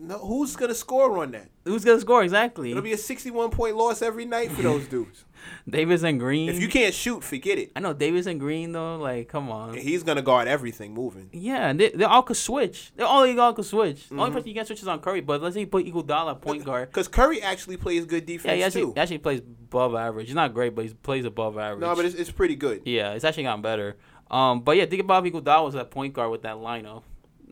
No, 0.00 0.18
who's 0.18 0.56
gonna 0.56 0.74
score 0.74 1.18
on 1.18 1.30
that? 1.32 1.48
Who's 1.64 1.84
gonna 1.84 2.00
score 2.00 2.22
exactly? 2.22 2.70
It'll 2.70 2.82
be 2.82 2.92
a 2.92 2.96
61 2.98 3.50
point 3.50 3.76
loss 3.76 4.02
every 4.02 4.24
night 4.24 4.50
for 4.52 4.62
those 4.62 4.86
dudes. 4.88 5.24
Davis 5.68 6.02
and 6.02 6.18
Green. 6.18 6.48
If 6.48 6.60
you 6.60 6.68
can't 6.68 6.94
shoot, 6.94 7.22
forget 7.22 7.58
it. 7.58 7.70
I 7.76 7.80
know 7.80 7.92
Davis 7.92 8.26
and 8.26 8.40
Green 8.40 8.72
though. 8.72 8.96
Like, 8.96 9.28
come 9.28 9.50
on. 9.50 9.74
He's 9.74 10.02
gonna 10.02 10.22
guard 10.22 10.48
everything 10.48 10.94
moving. 10.94 11.28
Yeah, 11.32 11.68
and 11.68 11.78
they, 11.78 11.90
they 11.90 12.04
all 12.04 12.22
could 12.22 12.36
switch. 12.36 12.92
They 12.96 13.02
all 13.04 13.22
they 13.22 13.36
all 13.38 13.52
could 13.52 13.64
switch. 13.66 14.08
The 14.08 14.14
only 14.16 14.30
Mhm. 14.30 14.34
person 14.34 14.48
you 14.48 14.54
can't 14.54 14.66
switch 14.66 14.82
is 14.82 14.88
on 14.88 15.00
Curry. 15.00 15.20
But 15.20 15.42
let's 15.42 15.54
say 15.54 15.60
you 15.60 15.66
put 15.66 15.84
Iguodala 15.86 16.40
point 16.40 16.64
guard. 16.64 16.88
Because 16.88 17.08
Curry 17.08 17.42
actually 17.42 17.76
plays 17.76 18.04
good 18.06 18.22
Yeah, 18.28 18.36
defense 18.36 18.56
he 18.56 18.62
actually, 18.62 18.82
too. 18.82 18.92
he 18.94 19.00
actually 19.00 19.18
plays 19.18 19.40
above 19.40 19.94
average. 19.94 20.26
He's 20.26 20.34
not 20.34 20.54
great, 20.54 20.74
but 20.74 20.86
he 20.86 20.94
plays 20.94 21.24
above 21.24 21.58
average. 21.58 21.80
No, 21.80 21.94
but 21.94 22.04
it's, 22.04 22.14
it's 22.14 22.30
pretty 22.30 22.56
good. 22.56 22.82
yeah, 22.84 23.12
it's 23.12 23.24
actually 23.24 23.42
gotten 23.44 23.62
better. 23.62 23.96
Um, 24.30 24.60
but 24.62 24.76
yeah, 24.76 24.86
think 24.86 25.02
about 25.02 25.26
if 25.26 25.32
Iguodala 25.32 25.64
was 25.66 25.74
that 25.74 25.90
point 25.90 26.14
guard 26.14 26.30
with 26.30 26.42
that 26.42 26.56
lineup. 26.56 27.02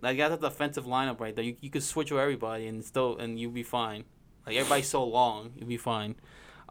Like 0.02 0.18
that's 0.18 0.40
the 0.40 0.48
offensive 0.48 0.84
lineup 0.84 1.20
right 1.20 1.34
there. 1.34 1.44
You 1.44 1.56
you 1.60 1.70
could 1.70 1.82
switch 1.82 2.10
with 2.10 2.20
everybody 2.20 2.66
and 2.66 2.84
still 2.84 3.16
and 3.18 3.38
you'll 3.38 3.52
be 3.52 3.62
fine. 3.62 4.04
Like 4.46 4.56
everybody's 4.56 4.88
so 4.88 5.04
long, 5.04 5.52
you'll 5.56 5.68
be 5.68 5.76
fine. 5.76 6.16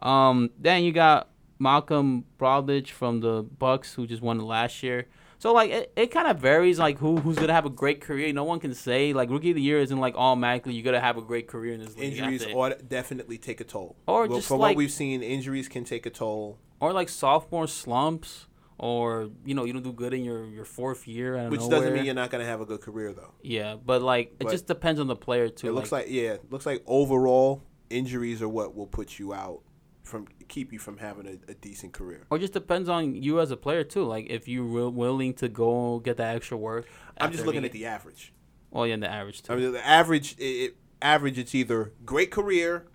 Um, 0.00 0.50
then 0.58 0.84
you 0.84 0.92
got 0.92 1.30
Malcolm 1.58 2.24
Brogdon 2.38 2.86
from 2.88 3.20
the 3.20 3.42
Bucks 3.42 3.94
who 3.94 4.06
just 4.06 4.22
won 4.22 4.38
last 4.38 4.82
year. 4.82 5.06
So 5.38 5.52
like 5.52 5.70
it, 5.70 5.92
it 5.96 6.06
kind 6.12 6.28
of 6.28 6.38
varies 6.38 6.78
like 6.78 6.98
who 6.98 7.16
who's 7.16 7.36
gonna 7.36 7.52
have 7.52 7.66
a 7.66 7.70
great 7.70 8.00
career. 8.00 8.32
No 8.32 8.44
one 8.44 8.60
can 8.60 8.74
say 8.74 9.12
like 9.12 9.30
rookie 9.30 9.50
of 9.50 9.56
the 9.56 9.62
year 9.62 9.80
isn't 9.80 9.98
like 9.98 10.14
automatically 10.14 10.74
you're 10.74 10.84
gonna 10.84 11.00
have 11.00 11.16
a 11.16 11.22
great 11.22 11.48
career 11.48 11.72
in 11.72 11.80
this 11.80 11.96
league. 11.96 12.12
Injuries 12.12 12.46
ought 12.54 12.88
definitely 12.88 13.38
take 13.38 13.60
a 13.60 13.64
toll. 13.64 13.96
Or 14.06 14.26
Well, 14.26 14.38
just 14.38 14.48
from 14.48 14.58
like- 14.60 14.70
what 14.70 14.76
we've 14.76 14.92
seen, 14.92 15.22
injuries 15.22 15.68
can 15.68 15.84
take 15.84 16.04
a 16.06 16.10
toll, 16.10 16.58
or 16.80 16.92
like 16.92 17.08
sophomore 17.08 17.66
slumps, 17.66 18.46
or 18.82 19.30
you 19.44 19.54
know 19.54 19.64
you 19.64 19.72
don't 19.72 19.84
do 19.84 19.92
good 19.92 20.12
in 20.12 20.24
your 20.24 20.44
your 20.46 20.64
fourth 20.64 21.06
year. 21.06 21.48
Which 21.48 21.60
nowhere. 21.60 21.78
doesn't 21.78 21.94
mean 21.94 22.04
you're 22.04 22.14
not 22.14 22.30
gonna 22.30 22.44
have 22.44 22.60
a 22.60 22.66
good 22.66 22.80
career 22.80 23.12
though. 23.12 23.32
Yeah, 23.40 23.76
but 23.76 24.02
like 24.02 24.34
it 24.40 24.50
just 24.50 24.66
depends 24.66 25.00
on 25.00 25.06
the 25.06 25.14
player 25.14 25.48
too. 25.48 25.68
it 25.68 25.72
looks 25.72 25.92
like 25.92 26.06
yeah, 26.08 26.32
it 26.32 26.50
looks 26.50 26.66
like 26.66 26.82
overall 26.86 27.62
injuries 27.90 28.42
are 28.42 28.48
what 28.48 28.74
will 28.74 28.88
put 28.88 29.20
you 29.20 29.32
out 29.32 29.60
from 30.02 30.26
keep 30.48 30.72
you 30.72 30.80
from 30.80 30.98
having 30.98 31.26
a, 31.28 31.52
a 31.52 31.54
decent 31.54 31.92
career. 31.92 32.26
or 32.28 32.38
just 32.38 32.52
depends 32.52 32.88
on 32.88 33.14
you 33.14 33.38
as 33.40 33.52
a 33.52 33.56
player 33.56 33.84
too. 33.84 34.02
Like 34.04 34.28
if 34.28 34.48
you're 34.48 34.66
wi- 34.66 34.88
willing 34.90 35.34
to 35.34 35.48
go 35.48 36.00
get 36.00 36.16
that 36.16 36.34
extra 36.34 36.56
work. 36.56 36.86
I'm 37.20 37.30
just 37.30 37.46
looking 37.46 37.62
he- 37.62 37.66
at 37.66 37.72
the 37.72 37.86
average. 37.86 38.32
well, 38.72 38.84
yeah, 38.84 38.96
the 38.96 39.08
average 39.08 39.42
too. 39.42 39.52
I 39.52 39.56
mean, 39.56 39.72
the 39.72 39.86
average, 39.86 40.34
it, 40.38 40.44
it, 40.44 40.76
average, 41.00 41.38
it's 41.38 41.54
either 41.54 41.92
great 42.04 42.32
career, 42.32 42.88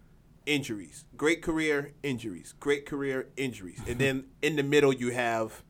injuries, 0.46 1.06
great 1.16 1.42
career, 1.42 1.94
injuries, 2.04 2.54
great 2.60 2.86
career, 2.86 3.30
injuries, 3.38 3.80
and 3.88 4.00
then 4.00 4.26
in 4.42 4.58
the 4.58 4.64
middle 4.64 4.92
you 4.92 5.12
have, 5.12 5.64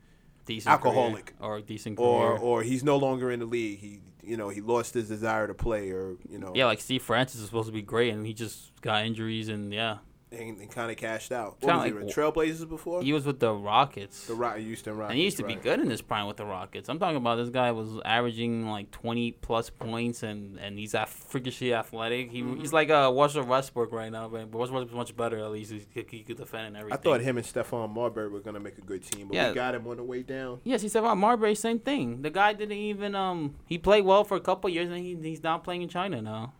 decent 0.48 0.72
alcoholic. 0.72 1.34
or 1.40 1.60
decent 1.60 1.96
career. 1.96 2.08
or 2.08 2.38
or 2.38 2.62
he's 2.62 2.82
no 2.82 2.96
longer 2.96 3.30
in 3.30 3.38
the 3.38 3.46
league. 3.46 3.78
He, 3.78 4.00
you 4.22 4.36
know, 4.36 4.48
he 4.48 4.60
lost 4.60 4.94
his 4.94 5.08
desire 5.08 5.46
to 5.46 5.54
play, 5.54 5.90
or 5.90 6.16
you 6.28 6.38
know, 6.38 6.52
yeah, 6.54 6.66
like 6.66 6.80
Steve 6.80 7.02
Francis 7.02 7.40
is 7.40 7.46
supposed 7.46 7.68
to 7.68 7.72
be 7.72 7.82
great, 7.82 8.12
and 8.12 8.26
he 8.26 8.34
just 8.34 8.72
got 8.80 9.04
injuries, 9.06 9.48
and 9.48 9.72
yeah, 9.72 9.98
and, 10.30 10.60
and 10.60 10.70
kind 10.70 10.90
of 10.90 10.96
cashed 10.96 11.32
out. 11.32 11.56
What 11.60 11.74
was 11.76 11.84
he 11.86 11.90
like- 11.92 12.04
with 12.04 12.14
Trailblazers 12.14 12.68
before? 12.68 13.02
he 13.02 13.12
was 13.12 13.24
with 13.24 13.40
the 13.40 13.52
Rockets. 13.52 14.26
the 14.26 14.34
Rock, 14.34 14.58
Houston 14.58 14.96
Rockets. 14.96 15.10
and 15.12 15.18
he 15.18 15.24
used 15.24 15.36
to 15.38 15.44
right. 15.44 15.56
be 15.56 15.62
good 15.62 15.80
in 15.80 15.88
his 15.90 16.02
prime 16.02 16.26
with 16.26 16.36
the 16.36 16.44
Rockets. 16.44 16.88
I'm 16.88 16.98
talking 16.98 17.16
about 17.16 17.36
this 17.36 17.48
guy 17.50 17.70
was 17.72 17.98
averaging 18.04 18.68
like 18.68 18.90
20 18.90 19.32
plus 19.32 19.70
points, 19.70 20.22
and 20.22 20.58
and 20.58 20.78
he's 20.78 20.94
at 20.94 21.08
freakishly 21.08 21.72
athletic. 21.74 22.30
He, 22.30 22.42
Mm-hmm. 22.42 22.60
He's 22.60 22.72
like 22.72 22.88
a 22.90 23.12
Russell 23.12 23.44
Westbrook 23.44 23.92
right 23.92 24.10
now, 24.12 24.28
but 24.28 24.52
Russell 24.54 24.76
Westbrook's 24.76 24.92
much 24.94 25.16
better 25.16 25.38
at 25.38 25.50
least. 25.50 25.72
He 25.72 25.80
could, 25.80 26.10
he 26.10 26.22
could 26.22 26.36
defend 26.36 26.68
and 26.68 26.76
everything. 26.76 26.98
I 26.98 27.02
thought 27.02 27.20
him 27.20 27.36
and 27.36 27.46
Stephon 27.46 27.92
Marbury 27.92 28.28
were 28.28 28.40
gonna 28.40 28.60
make 28.60 28.78
a 28.78 28.82
good 28.82 29.02
team, 29.02 29.28
but 29.28 29.34
Yeah. 29.34 29.48
we 29.50 29.54
got 29.54 29.74
him 29.74 29.86
on 29.88 29.96
the 29.96 30.02
way 30.04 30.22
down. 30.22 30.60
Yes, 30.64 30.82
he 30.82 30.88
said 30.88 31.00
about 31.00 31.16
Marbury, 31.18 31.54
same 31.54 31.78
thing. 31.78 32.22
The 32.22 32.30
guy 32.30 32.52
didn't 32.52 32.76
even 32.76 33.14
um 33.14 33.54
he 33.66 33.76
played 33.78 34.04
well 34.04 34.24
for 34.24 34.36
a 34.36 34.40
couple 34.40 34.70
years, 34.70 34.88
and 34.88 34.98
he, 34.98 35.16
he's 35.20 35.42
not 35.42 35.64
playing 35.64 35.82
in 35.82 35.88
China 35.88 36.22
now. 36.22 36.52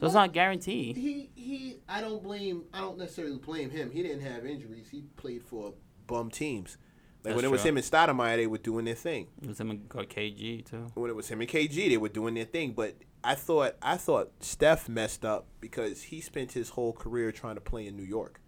So 0.00 0.06
it's 0.06 0.14
not 0.14 0.32
guaranteed. 0.32 0.96
He 0.96 1.30
he. 1.34 1.76
I 1.88 2.00
don't 2.00 2.22
blame. 2.22 2.64
I 2.72 2.80
don't 2.80 2.98
necessarily 2.98 3.36
blame 3.38 3.70
him. 3.70 3.90
He 3.90 4.02
didn't 4.02 4.22
have 4.22 4.46
injuries. 4.46 4.88
He 4.90 5.02
played 5.16 5.42
for 5.42 5.74
bum 6.06 6.30
teams. 6.30 6.78
Like 7.22 7.34
That's 7.34 7.36
when 7.36 7.44
it 7.44 7.50
was 7.50 7.60
true. 7.60 7.68
him 7.70 7.76
and 7.76 7.84
Stoudemire, 7.86 8.36
they 8.36 8.46
were 8.46 8.56
doing 8.58 8.86
their 8.86 8.94
thing. 8.94 9.26
It 9.42 9.48
was 9.48 9.60
him 9.60 9.70
and 9.70 9.86
KG 9.90 10.64
too. 10.64 10.86
When 10.94 11.10
it 11.10 11.16
was 11.16 11.28
him 11.28 11.40
and 11.42 11.50
KG, 11.50 11.90
they 11.90 11.98
were 11.98 12.08
doing 12.08 12.32
their 12.32 12.46
thing. 12.46 12.72
But 12.72 12.96
I 13.22 13.34
thought 13.34 13.76
I 13.82 13.98
thought 13.98 14.32
Steph 14.40 14.88
messed 14.88 15.22
up 15.24 15.46
because 15.60 16.04
he 16.04 16.22
spent 16.22 16.52
his 16.52 16.70
whole 16.70 16.94
career 16.94 17.30
trying 17.30 17.56
to 17.56 17.60
play 17.60 17.86
in 17.86 17.94
New 17.96 18.04
York. 18.04 18.40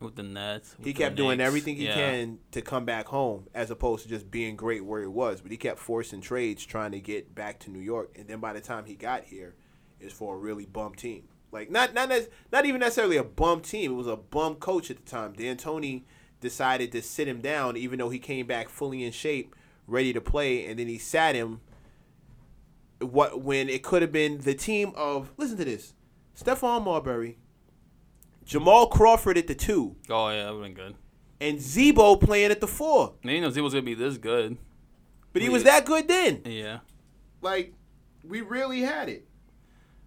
With 0.00 0.16
the 0.16 0.24
Nets, 0.24 0.76
with 0.76 0.86
He 0.88 0.92
kept 0.92 1.14
doing 1.14 1.38
Knicks. 1.38 1.46
everything 1.46 1.76
he 1.76 1.84
Yeah. 1.86 1.94
can 1.94 2.40
to 2.50 2.60
come 2.60 2.84
back 2.84 3.06
home, 3.06 3.46
as 3.54 3.70
opposed 3.70 4.02
to 4.02 4.08
just 4.08 4.28
being 4.28 4.56
great 4.56 4.84
where 4.84 5.00
he 5.00 5.06
was. 5.06 5.40
But 5.40 5.52
he 5.52 5.56
kept 5.56 5.78
forcing 5.78 6.20
trades, 6.20 6.66
trying 6.66 6.90
to 6.92 7.00
get 7.00 7.32
back 7.32 7.60
to 7.60 7.70
New 7.70 7.78
York. 7.78 8.10
And 8.18 8.26
then 8.26 8.40
by 8.40 8.52
the 8.52 8.60
time 8.60 8.86
he 8.86 8.96
got 8.96 9.22
here, 9.24 9.54
it's 10.04 10.14
for 10.14 10.34
a 10.36 10.38
really 10.38 10.66
bum 10.66 10.94
team. 10.94 11.24
Like 11.52 11.70
not 11.70 11.94
not 11.94 12.10
not 12.52 12.66
even 12.66 12.80
necessarily 12.80 13.16
a 13.16 13.24
bum 13.24 13.60
team. 13.60 13.92
It 13.92 13.94
was 13.94 14.06
a 14.06 14.16
bum 14.16 14.56
coach 14.56 14.90
at 14.90 14.96
the 15.04 15.10
time. 15.10 15.32
D'Antoni 15.32 16.02
decided 16.40 16.92
to 16.92 17.00
sit 17.02 17.26
him 17.28 17.40
down, 17.40 17.76
even 17.76 17.98
though 17.98 18.10
he 18.10 18.18
came 18.18 18.46
back 18.46 18.68
fully 18.68 19.02
in 19.04 19.12
shape, 19.12 19.54
ready 19.86 20.12
to 20.12 20.20
play, 20.20 20.66
and 20.66 20.78
then 20.78 20.88
he 20.88 20.98
sat 20.98 21.34
him. 21.34 21.60
What 23.00 23.42
when 23.42 23.68
it 23.68 23.82
could 23.82 24.02
have 24.02 24.12
been 24.12 24.38
the 24.38 24.54
team 24.54 24.92
of 24.96 25.32
listen 25.36 25.56
to 25.58 25.64
this, 25.64 25.94
Stephon 26.38 26.84
Marbury, 26.84 27.38
Jamal 28.44 28.86
Crawford 28.86 29.36
at 29.36 29.46
the 29.46 29.54
two, 29.54 29.96
Oh 30.08 30.28
yeah, 30.30 30.44
that 30.44 30.54
would 30.54 30.64
have 30.66 30.74
been 30.76 30.84
good. 30.86 30.94
and 31.40 31.60
Z-Bo 31.60 32.16
playing 32.16 32.50
at 32.50 32.60
the 32.60 32.66
four. 32.66 33.14
I 33.24 33.28
didn't 33.28 33.54
know 33.54 33.62
was 33.62 33.74
gonna 33.74 33.82
be 33.82 33.94
this 33.94 34.16
good. 34.16 34.56
But 35.32 35.42
he 35.42 35.48
was 35.48 35.64
that 35.64 35.84
good 35.84 36.06
then. 36.06 36.42
Yeah, 36.44 36.78
Like, 37.42 37.74
we 38.22 38.40
really 38.40 38.82
had 38.82 39.08
it. 39.08 39.26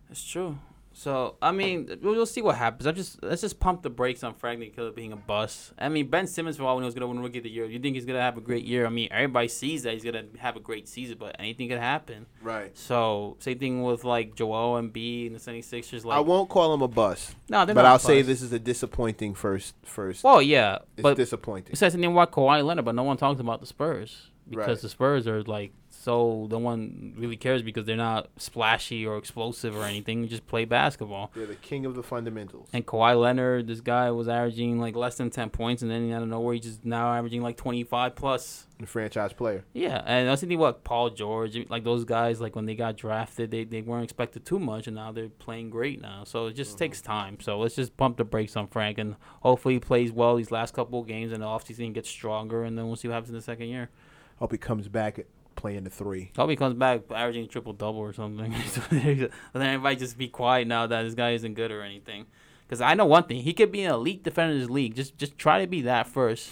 It's 0.10 0.24
true. 0.24 0.58
So 0.94 1.36
I 1.44 1.52
mean, 1.52 2.00
we'll, 2.02 2.16
we'll 2.16 2.26
see 2.26 2.42
what 2.42 2.56
happens. 2.56 2.88
I 2.88 2.92
just 2.92 3.22
let's 3.22 3.42
just 3.42 3.60
pump 3.60 3.84
the 3.84 3.90
brakes 3.92 4.24
on 4.24 4.34
Frank 4.34 4.60
Ntilikina 4.60 4.96
being 4.96 5.14
a 5.14 5.16
bust. 5.16 5.72
I 5.78 5.90
mean, 5.90 6.08
Ben 6.10 6.26
Simmons 6.26 6.58
for 6.58 6.64
all 6.64 6.74
when 6.76 6.84
he 6.84 6.88
was 6.88 6.96
gonna 6.96 7.06
win 7.06 7.20
Rookie 7.20 7.38
of 7.38 7.44
the 7.44 7.52
Year. 7.52 7.66
You 7.66 7.78
think 7.78 7.94
he's 7.96 8.06
gonna 8.06 8.20
have 8.20 8.36
a 8.36 8.42
great 8.42 8.66
year? 8.66 8.84
I 8.88 8.90
mean, 8.90 9.08
everybody 9.12 9.48
sees 9.48 9.84
that 9.84 9.94
he's 9.94 10.04
gonna 10.04 10.24
have 10.40 10.56
a 10.56 10.60
great 10.60 10.88
season, 10.88 11.18
but 11.20 11.36
anything 11.38 11.70
could 11.70 11.78
happen. 11.78 12.26
Right. 12.42 12.76
So 12.76 13.38
same 13.40 13.60
thing 13.60 13.84
with 13.84 14.06
like 14.06 14.34
Joel 14.34 14.82
Embiid 14.82 15.28
and 15.28 15.36
the 15.36 15.40
76ers. 15.40 16.04
Like, 16.04 16.18
I 16.18 16.22
won't 16.22 16.50
call 16.50 16.74
him 16.74 16.82
a 16.82 16.88
bust, 16.88 17.36
no, 17.48 17.64
they're 17.64 17.76
but 17.76 17.86
I'll 17.86 18.00
say 18.00 18.24
this 18.24 18.42
is 18.42 18.52
a 18.52 18.58
disappointing 18.60 19.36
first. 19.36 19.76
First, 19.84 20.24
Well, 20.24 20.42
yeah, 20.42 20.80
it's 20.96 21.04
but 21.04 21.16
disappointing. 21.16 21.70
besides 21.70 21.94
the 21.94 22.00
name 22.00 22.16
why 22.16 22.26
Kawhi 22.26 22.66
Leonard, 22.66 22.86
but 22.86 22.96
no 22.96 23.04
one 23.04 23.18
talks 23.18 23.40
about 23.40 23.60
the 23.60 23.68
Spurs 23.68 24.32
because 24.50 24.68
Right. 24.68 24.82
the 24.82 24.90
Spurs 24.90 25.28
are 25.28 25.44
like 25.44 25.74
so 26.08 26.48
no 26.50 26.58
one 26.58 27.14
really 27.18 27.36
cares 27.36 27.62
because 27.62 27.86
they're 27.86 27.98
not 27.98 28.30
splashy 28.38 29.06
or 29.06 29.18
explosive 29.18 29.76
or 29.76 29.84
anything. 29.84 30.22
They 30.22 30.30
just 30.30 30.48
play 30.48 30.64
basketball. 30.64 31.32
They're 31.36 31.46
the 31.46 31.56
king 31.56 31.86
of 31.86 31.96
the 31.96 32.02
fundamentals. 32.02 32.70
And 32.72 32.86
Kawhi 32.86 33.20
Leonard, 33.20 33.68
this 33.68 33.82
guy 33.82 34.10
was 34.12 34.30
averaging 34.30 34.80
like 34.80 34.96
less 34.96 35.18
than 35.18 35.30
ten 35.30 35.50
points, 35.50 35.82
and 35.82 35.92
then 35.92 36.10
out 36.14 36.24
of 36.24 36.30
nowhere, 36.30 36.54
he's 36.54 36.64
just 36.64 36.86
now 36.86 37.14
averaging 37.14 37.42
like 37.42 37.58
twenty 37.58 37.84
five 37.84 38.16
plus. 38.16 38.68
The 38.80 38.86
franchise 38.86 39.34
player. 39.34 39.66
Yeah, 39.74 40.02
and 40.06 40.30
that's 40.30 40.40
the 40.40 40.48
thing 40.48 40.58
about 40.58 40.86
Paul 40.86 41.10
George, 41.10 41.58
like 41.68 41.84
those 41.84 42.06
guys, 42.06 42.40
like 42.40 42.56
when 42.56 42.68
they 42.68 42.76
got 42.76 42.96
drafted, 42.96 43.52
they, 43.52 43.64
they 43.66 43.82
weren't 43.82 44.04
expected 44.04 44.46
too 44.46 44.60
much, 44.60 44.88
and 44.88 44.96
now 44.96 45.12
they're 45.12 45.28
playing 45.28 45.72
great 45.72 46.00
now. 46.00 46.24
So 46.24 46.46
it 46.46 46.54
just 46.54 46.72
mm-hmm. 46.72 46.78
takes 46.78 47.02
time. 47.02 47.40
So 47.42 47.60
let's 47.60 47.76
just 47.76 47.98
pump 47.98 48.16
the 48.16 48.24
brakes 48.24 48.56
on 48.56 48.68
Frank, 48.68 48.98
and 48.98 49.16
hopefully 49.42 49.74
he 49.74 49.80
plays 49.82 50.12
well 50.14 50.38
these 50.38 50.52
last 50.52 50.74
couple 50.74 51.02
of 51.02 51.08
games, 51.08 51.34
and 51.34 51.42
the 51.42 51.48
offseason 51.48 51.94
gets 51.94 52.08
stronger, 52.08 52.64
and 52.64 52.78
then 52.78 52.88
we'll 52.88 52.96
see 52.96 53.10
what 53.10 53.16
happens 53.16 53.32
in 53.32 53.36
the 53.36 53.42
second 53.42 53.68
year. 53.68 53.90
Hope 54.38 54.52
he 54.52 54.60
comes 54.60 54.88
back 54.88 55.26
playing 55.58 55.84
the 55.84 55.90
three. 55.90 56.32
He 56.48 56.56
comes 56.56 56.76
back 56.76 57.02
averaging 57.12 57.50
triple 57.50 57.74
double 57.74 58.00
or 58.00 58.14
something. 58.14 58.56
then 58.92 59.30
everybody 59.54 59.98
just 59.98 60.18
be 60.18 60.30
quiet 60.30 60.68
now 60.68 60.88
that 60.88 61.04
this 61.04 61.16
guy 61.16 61.32
isn't 61.32 61.56
good 61.56 61.72
or 61.72 61.82
anything. 61.82 62.28
Because 62.66 62.80
I 62.80 62.94
know 62.94 63.06
one 63.06 63.24
thing, 63.24 63.42
he 63.42 63.54
could 63.54 63.72
be 63.72 63.84
an 63.84 63.92
elite 63.92 64.24
defender 64.24 64.54
in 64.54 64.60
this 64.60 64.70
league. 64.70 64.96
Just 64.96 65.18
just 65.18 65.38
try 65.38 65.60
to 65.62 65.68
be 65.68 65.82
that 65.82 66.08
first. 66.08 66.50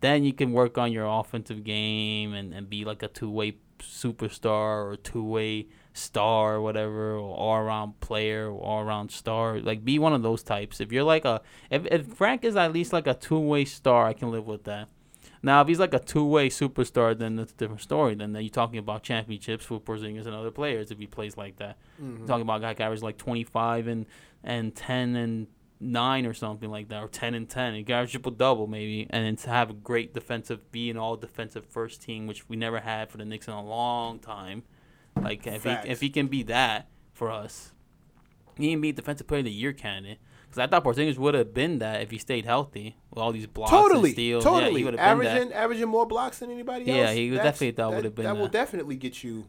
Then 0.00 0.24
you 0.24 0.32
can 0.32 0.52
work 0.52 0.78
on 0.78 0.92
your 0.92 1.06
offensive 1.06 1.64
game 1.64 2.32
and, 2.34 2.54
and 2.54 2.68
be 2.68 2.84
like 2.84 3.02
a 3.02 3.08
two 3.08 3.30
way 3.30 3.56
superstar 3.80 4.86
or 4.86 4.96
two 4.96 5.24
way 5.24 5.66
star 5.92 6.56
or 6.56 6.60
whatever, 6.60 7.16
or 7.16 7.34
all 7.34 7.56
around 7.56 8.00
player 8.00 8.50
or 8.50 8.60
all 8.60 8.80
around 8.82 9.10
star. 9.10 9.60
Like 9.60 9.84
be 9.84 9.98
one 9.98 10.12
of 10.12 10.22
those 10.22 10.42
types. 10.42 10.80
If 10.80 10.92
you're 10.92 11.04
like 11.04 11.24
a 11.24 11.40
if, 11.70 11.86
if 11.86 12.06
Frank 12.06 12.44
is 12.44 12.56
at 12.56 12.72
least 12.72 12.92
like 12.92 13.06
a 13.06 13.14
two 13.14 13.38
way 13.38 13.64
star, 13.64 14.06
I 14.06 14.12
can 14.12 14.30
live 14.30 14.46
with 14.46 14.64
that. 14.64 14.88
Now, 15.44 15.60
if 15.60 15.68
he's 15.68 15.78
like 15.78 15.92
a 15.92 15.98
two-way 15.98 16.48
superstar, 16.48 17.16
then 17.16 17.36
that's 17.36 17.52
a 17.52 17.56
different 17.56 17.82
story. 17.82 18.14
Then 18.14 18.34
you're 18.34 18.48
talking 18.48 18.78
about 18.78 19.02
championships 19.02 19.66
for 19.66 19.78
Porzingis 19.78 20.24
and 20.24 20.34
other 20.34 20.50
players. 20.50 20.90
If 20.90 20.98
he 20.98 21.06
plays 21.06 21.36
like 21.36 21.56
that, 21.58 21.76
mm-hmm. 22.00 22.18
you're 22.18 22.26
talking 22.26 22.42
about 22.42 22.58
a 22.58 22.60
guy 22.60 22.74
who 22.74 22.82
averages 22.82 23.02
like 23.02 23.18
25 23.18 23.86
and 23.86 24.06
and 24.42 24.74
10 24.74 25.16
and 25.16 25.46
nine 25.80 26.24
or 26.24 26.32
something 26.32 26.70
like 26.70 26.88
that, 26.88 27.02
or 27.02 27.08
10 27.08 27.34
and 27.34 27.48
10. 27.48 27.74
He 27.74 27.82
got 27.82 28.04
a 28.04 28.06
triple 28.06 28.32
double 28.32 28.66
maybe, 28.66 29.06
and 29.10 29.26
then 29.26 29.36
to 29.36 29.50
have 29.50 29.68
a 29.68 29.74
great 29.74 30.14
defensive, 30.14 30.72
be 30.72 30.88
an 30.88 30.96
all 30.96 31.16
defensive 31.16 31.66
first 31.66 32.00
team, 32.00 32.26
which 32.26 32.48
we 32.48 32.56
never 32.56 32.80
had 32.80 33.10
for 33.10 33.18
the 33.18 33.26
Knicks 33.26 33.46
in 33.46 33.52
a 33.52 33.62
long 33.62 34.18
time. 34.20 34.62
Like 35.20 35.46
if 35.46 35.64
he 35.64 35.76
if 35.84 36.00
he 36.00 36.08
can 36.08 36.26
be 36.26 36.42
that 36.44 36.88
for 37.12 37.30
us, 37.30 37.72
he 38.56 38.70
can 38.70 38.80
be 38.80 38.92
defensive 38.92 39.26
player 39.26 39.40
of 39.40 39.44
the 39.44 39.52
year 39.52 39.74
candidate. 39.74 40.18
Because 40.54 40.68
I 40.68 40.70
thought 40.70 40.84
Porzingis 40.84 41.18
would 41.18 41.34
have 41.34 41.52
been 41.52 41.80
that 41.80 42.00
if 42.02 42.12
he 42.12 42.18
stayed 42.18 42.44
healthy 42.44 42.96
with 43.10 43.18
all 43.18 43.32
these 43.32 43.48
blocks 43.48 43.72
and 43.72 43.80
Totally, 43.80 44.12
steals. 44.12 44.44
Yeah, 44.44 44.50
he 44.52 44.60
totally. 44.60 44.84
would 44.84 44.94
have 44.94 45.18
averaging 45.18 45.52
averaging 45.52 45.88
more 45.88 46.06
blocks 46.06 46.38
than 46.38 46.52
anybody 46.52 46.88
else. 46.88 46.96
Yeah, 46.96 47.12
he 47.12 47.30
would 47.30 47.38
That's- 47.40 47.54
definitely 47.54 47.72
thought 47.72 47.90
that, 47.90 47.96
would've 47.96 48.14
been 48.14 48.24
that. 48.24 48.34
That 48.34 48.40
will 48.40 48.48
definitely 48.48 48.94
get 48.94 49.24
you. 49.24 49.46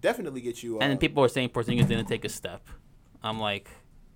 Definitely 0.00 0.40
get 0.40 0.60
you. 0.64 0.80
And 0.80 0.90
then 0.90 0.96
uh, 0.96 1.00
people 1.00 1.22
are 1.22 1.28
saying 1.28 1.50
Porzingis 1.50 1.86
didn't 1.86 2.06
take 2.06 2.24
a 2.24 2.28
step. 2.28 2.66
I'm 3.22 3.38
like, 3.38 3.68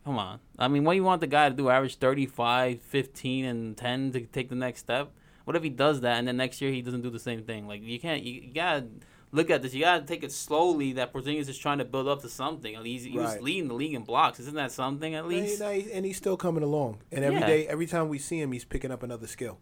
come 0.05 0.19
on. 0.19 0.41
I 0.59 0.67
mean, 0.67 0.83
what 0.83 0.95
do 0.95 0.97
you 0.97 1.05
want 1.05 1.21
the 1.21 1.29
guy 1.29 1.49
to 1.49 1.55
do? 1.55 1.69
Average 1.69 1.97
35, 1.99 2.83
15, 2.83 3.45
and 3.45 3.77
10 3.77 4.13
to 4.13 4.21
take 4.23 4.49
the 4.49 4.57
next 4.57 4.81
step? 4.81 5.13
What 5.45 5.55
if 5.57 5.63
he 5.63 5.71
does 5.71 6.01
that 6.01 6.19
and 6.19 6.27
then 6.27 6.37
next 6.37 6.61
year 6.61 6.73
he 6.73 6.83
doesn't 6.83 7.03
do 7.03 7.11
the 7.11 7.19
same 7.21 7.45
thing? 7.45 7.69
Like, 7.69 7.81
you 7.83 8.01
can't, 8.01 8.23
you, 8.25 8.43
you 8.43 8.53
gotta 8.55 8.87
look 9.33 9.51
at 9.51 9.63
this. 9.63 9.75
You 9.75 9.81
gotta 9.81 10.05
take 10.05 10.23
it 10.23 10.31
slowly 10.33 10.93
that 10.95 11.13
Porzingis 11.13 11.49
is 11.49 11.59
trying 11.59 11.79
to 11.79 11.85
build 11.85 12.07
up 12.07 12.23
to 12.23 12.29
something. 12.29 12.75
At 12.75 12.83
least 12.83 13.07
he 13.07 13.19
was 13.19 13.41
leading 13.41 13.69
the 13.69 13.75
league 13.75 13.95
in 13.95 14.03
blocks. 14.05 14.39
Isn't 14.41 14.55
that 14.55 14.71
something 14.73 15.15
at 15.15 15.27
least? 15.27 15.61
and 15.61 15.83
he- 15.83 15.93
and 15.93 16.05
he's 16.07 16.17
still 16.17 16.37
coming 16.37 16.63
along. 16.63 17.01
And 17.11 17.25
every 17.25 17.41
Yeah. 17.41 17.47
day, 17.47 17.67
every 17.67 17.87
time 17.87 18.09
we 18.09 18.19
see 18.19 18.41
him, 18.41 18.53
he's 18.53 18.65
picking 18.65 18.91
up 18.91 19.03
another 19.03 19.27
skill. 19.27 19.59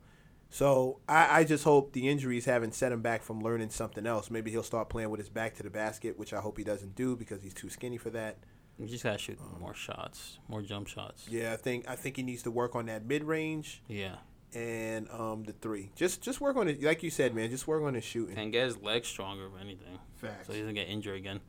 So 0.52 0.98
I, 1.08 1.40
I 1.40 1.44
just 1.44 1.62
hope 1.64 1.92
the 1.92 2.08
injuries 2.08 2.44
haven't 2.44 2.74
set 2.74 2.90
him 2.90 3.02
back 3.02 3.22
from 3.22 3.40
learning 3.40 3.70
something 3.70 4.04
else. 4.06 4.30
Maybe 4.30 4.50
he'll 4.50 4.64
start 4.64 4.88
playing 4.88 5.10
with 5.10 5.20
his 5.20 5.28
back 5.28 5.54
to 5.56 5.62
the 5.62 5.70
basket, 5.70 6.18
which 6.18 6.32
I 6.32 6.40
hope 6.40 6.58
he 6.58 6.64
doesn't 6.64 6.96
do 6.96 7.14
because 7.14 7.42
he's 7.42 7.54
too 7.54 7.70
skinny 7.70 7.96
for 7.98 8.10
that. 8.10 8.38
You 8.78 8.86
just 8.88 9.04
gotta 9.04 9.18
shoot 9.18 9.38
um, 9.40 9.60
more 9.60 9.74
shots, 9.74 10.38
more 10.48 10.62
jump 10.62 10.88
shots. 10.88 11.28
Yeah, 11.28 11.52
I 11.52 11.56
think 11.56 11.86
I 11.88 11.94
think 11.94 12.16
he 12.16 12.22
needs 12.24 12.42
to 12.44 12.50
work 12.50 12.74
on 12.74 12.86
that 12.86 13.04
mid 13.04 13.22
range 13.22 13.82
Yeah. 13.86 14.16
And 14.54 15.08
um 15.10 15.44
the 15.44 15.52
three. 15.52 15.90
Just 15.96 16.22
just 16.22 16.40
work 16.40 16.56
on 16.56 16.68
it, 16.68 16.82
like 16.82 17.02
you 17.02 17.10
said, 17.10 17.34
man. 17.34 17.50
Just 17.50 17.66
work 17.66 17.82
on 17.82 17.94
his 17.94 18.04
shooting. 18.04 18.36
And 18.36 18.52
get 18.52 18.64
his 18.66 18.78
legs 18.78 19.08
stronger, 19.08 19.46
if 19.46 19.60
anything. 19.60 19.98
Facts. 20.16 20.46
so 20.46 20.52
he 20.52 20.60
doesn't 20.60 20.74
get 20.74 20.88
injured 20.88 21.16
again. 21.16 21.40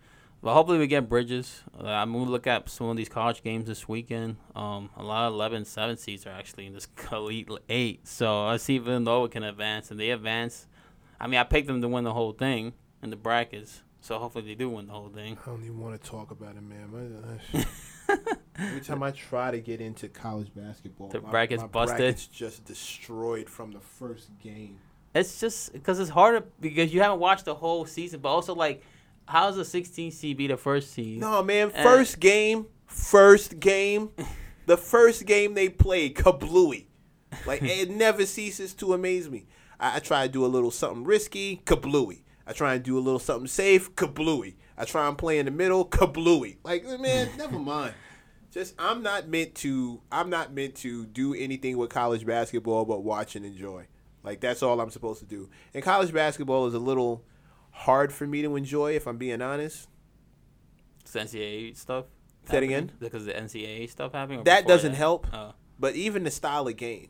But 0.43 0.53
hopefully 0.53 0.79
we 0.79 0.87
get 0.87 1.07
Bridges. 1.07 1.61
Uh, 1.79 1.85
I'm 1.87 2.13
gonna 2.13 2.29
look 2.29 2.47
at 2.47 2.67
some 2.69 2.87
of 2.87 2.97
these 2.97 3.09
college 3.09 3.43
games 3.43 3.67
this 3.67 3.87
weekend. 3.87 4.37
Um, 4.55 4.89
a 4.97 5.03
lot 5.03 5.27
of 5.27 5.33
11, 5.33 5.65
7 5.65 5.97
seeds 5.97 6.25
are 6.25 6.31
actually 6.31 6.65
in 6.65 6.73
this 6.73 6.87
elite 7.11 7.49
eight. 7.69 8.07
So 8.07 8.45
I 8.45 8.57
see 8.57 8.75
even 8.75 9.03
though 9.03 9.25
it 9.25 9.31
can 9.31 9.43
advance, 9.43 9.91
and 9.91 9.99
they 9.99 10.09
advance. 10.09 10.67
I 11.19 11.27
mean, 11.27 11.39
I 11.39 11.43
picked 11.43 11.67
them 11.67 11.81
to 11.81 11.87
win 11.87 12.03
the 12.03 12.13
whole 12.13 12.31
thing 12.31 12.73
in 13.03 13.11
the 13.11 13.15
brackets. 13.15 13.83
So 14.01 14.17
hopefully 14.17 14.45
they 14.45 14.55
do 14.55 14.69
win 14.69 14.87
the 14.87 14.93
whole 14.93 15.09
thing. 15.09 15.37
I 15.43 15.49
don't 15.49 15.63
even 15.63 15.79
want 15.79 16.01
to 16.01 16.09
talk 16.09 16.31
about 16.31 16.55
it, 16.55 16.63
man. 16.63 17.39
Every 18.61 18.81
time 18.81 19.01
I 19.03 19.11
try 19.11 19.51
to 19.51 19.59
get 19.59 19.81
into 19.81 20.07
college 20.07 20.51
basketball, 20.55 21.09
The 21.09 21.19
bracket's 21.19 21.61
my 21.63 21.67
busted. 21.67 21.97
bracket's 21.97 22.27
just 22.27 22.65
destroyed 22.65 23.49
from 23.49 23.71
the 23.71 23.79
first 23.79 24.29
game. 24.39 24.77
It's 25.13 25.39
just 25.39 25.73
because 25.73 25.99
it's 25.99 26.09
harder 26.09 26.45
because 26.59 26.93
you 26.93 27.01
haven't 27.01 27.19
watched 27.19 27.45
the 27.45 27.55
whole 27.55 27.85
season, 27.85 28.19
but 28.21 28.29
also 28.29 28.55
like, 28.55 28.81
how's 29.27 29.57
a 29.57 29.65
16 29.65 30.11
seed 30.11 30.37
be 30.37 30.47
the 30.47 30.57
first 30.57 30.91
seed? 30.93 31.19
No, 31.19 31.43
man. 31.43 31.71
Uh, 31.75 31.83
First 31.83 32.19
game, 32.19 32.67
first 32.85 33.59
game, 33.59 34.09
the 34.67 34.77
first 34.77 35.25
game 35.25 35.53
they 35.53 35.67
played, 35.69 36.15
kablooey. 36.15 36.85
Like 37.45 37.61
it 37.63 37.89
never 37.89 38.25
ceases 38.25 38.73
to 38.75 38.93
amaze 38.93 39.29
me. 39.29 39.47
I, 39.79 39.97
I 39.97 39.99
try 39.99 40.27
to 40.27 40.31
do 40.31 40.45
a 40.45 40.47
little 40.47 40.71
something 40.71 41.03
risky, 41.03 41.61
kablooey. 41.65 42.21
I 42.45 42.53
try 42.53 42.75
and 42.75 42.83
do 42.83 42.97
a 42.97 42.99
little 42.99 43.19
something 43.19 43.47
safe, 43.47 43.93
kablooey. 43.95 44.55
I 44.77 44.85
try 44.85 45.07
and 45.07 45.17
play 45.17 45.39
in 45.39 45.45
the 45.45 45.51
middle, 45.51 45.85
kablooey. 45.85 46.57
Like 46.63 46.85
man, 46.99 47.29
never 47.37 47.59
mind. 47.59 47.93
Just 48.51 48.75
I'm 48.77 49.01
not 49.01 49.27
meant 49.27 49.55
to. 49.55 50.01
I'm 50.11 50.29
not 50.29 50.53
meant 50.53 50.75
to 50.77 51.05
do 51.05 51.33
anything 51.33 51.77
with 51.77 51.89
college 51.89 52.25
basketball 52.25 52.85
but 52.85 53.03
watch 53.03 53.35
and 53.35 53.45
enjoy. 53.45 53.87
Like 54.23 54.41
that's 54.41 54.61
all 54.61 54.79
I'm 54.79 54.89
supposed 54.89 55.19
to 55.21 55.25
do. 55.25 55.49
And 55.73 55.83
college 55.83 56.13
basketball 56.13 56.67
is 56.67 56.73
a 56.73 56.79
little 56.79 57.23
hard 57.71 58.13
for 58.13 58.27
me 58.27 58.41
to 58.41 58.55
enjoy, 58.55 58.95
if 58.95 59.07
I'm 59.07 59.17
being 59.17 59.41
honest. 59.41 59.87
It's 61.01 61.15
NCAA 61.15 61.77
stuff. 61.77 62.05
Say 62.45 62.57
it 62.57 62.63
again? 62.63 62.91
Because 62.99 63.25
the 63.25 63.33
NCAA 63.33 63.89
stuff 63.89 64.13
happening. 64.13 64.43
That 64.43 64.67
doesn't 64.67 64.91
that? 64.91 64.97
help. 64.97 65.27
Oh. 65.33 65.53
But 65.79 65.95
even 65.95 66.23
the 66.23 66.31
style 66.31 66.67
of 66.67 66.75
game, 66.75 67.09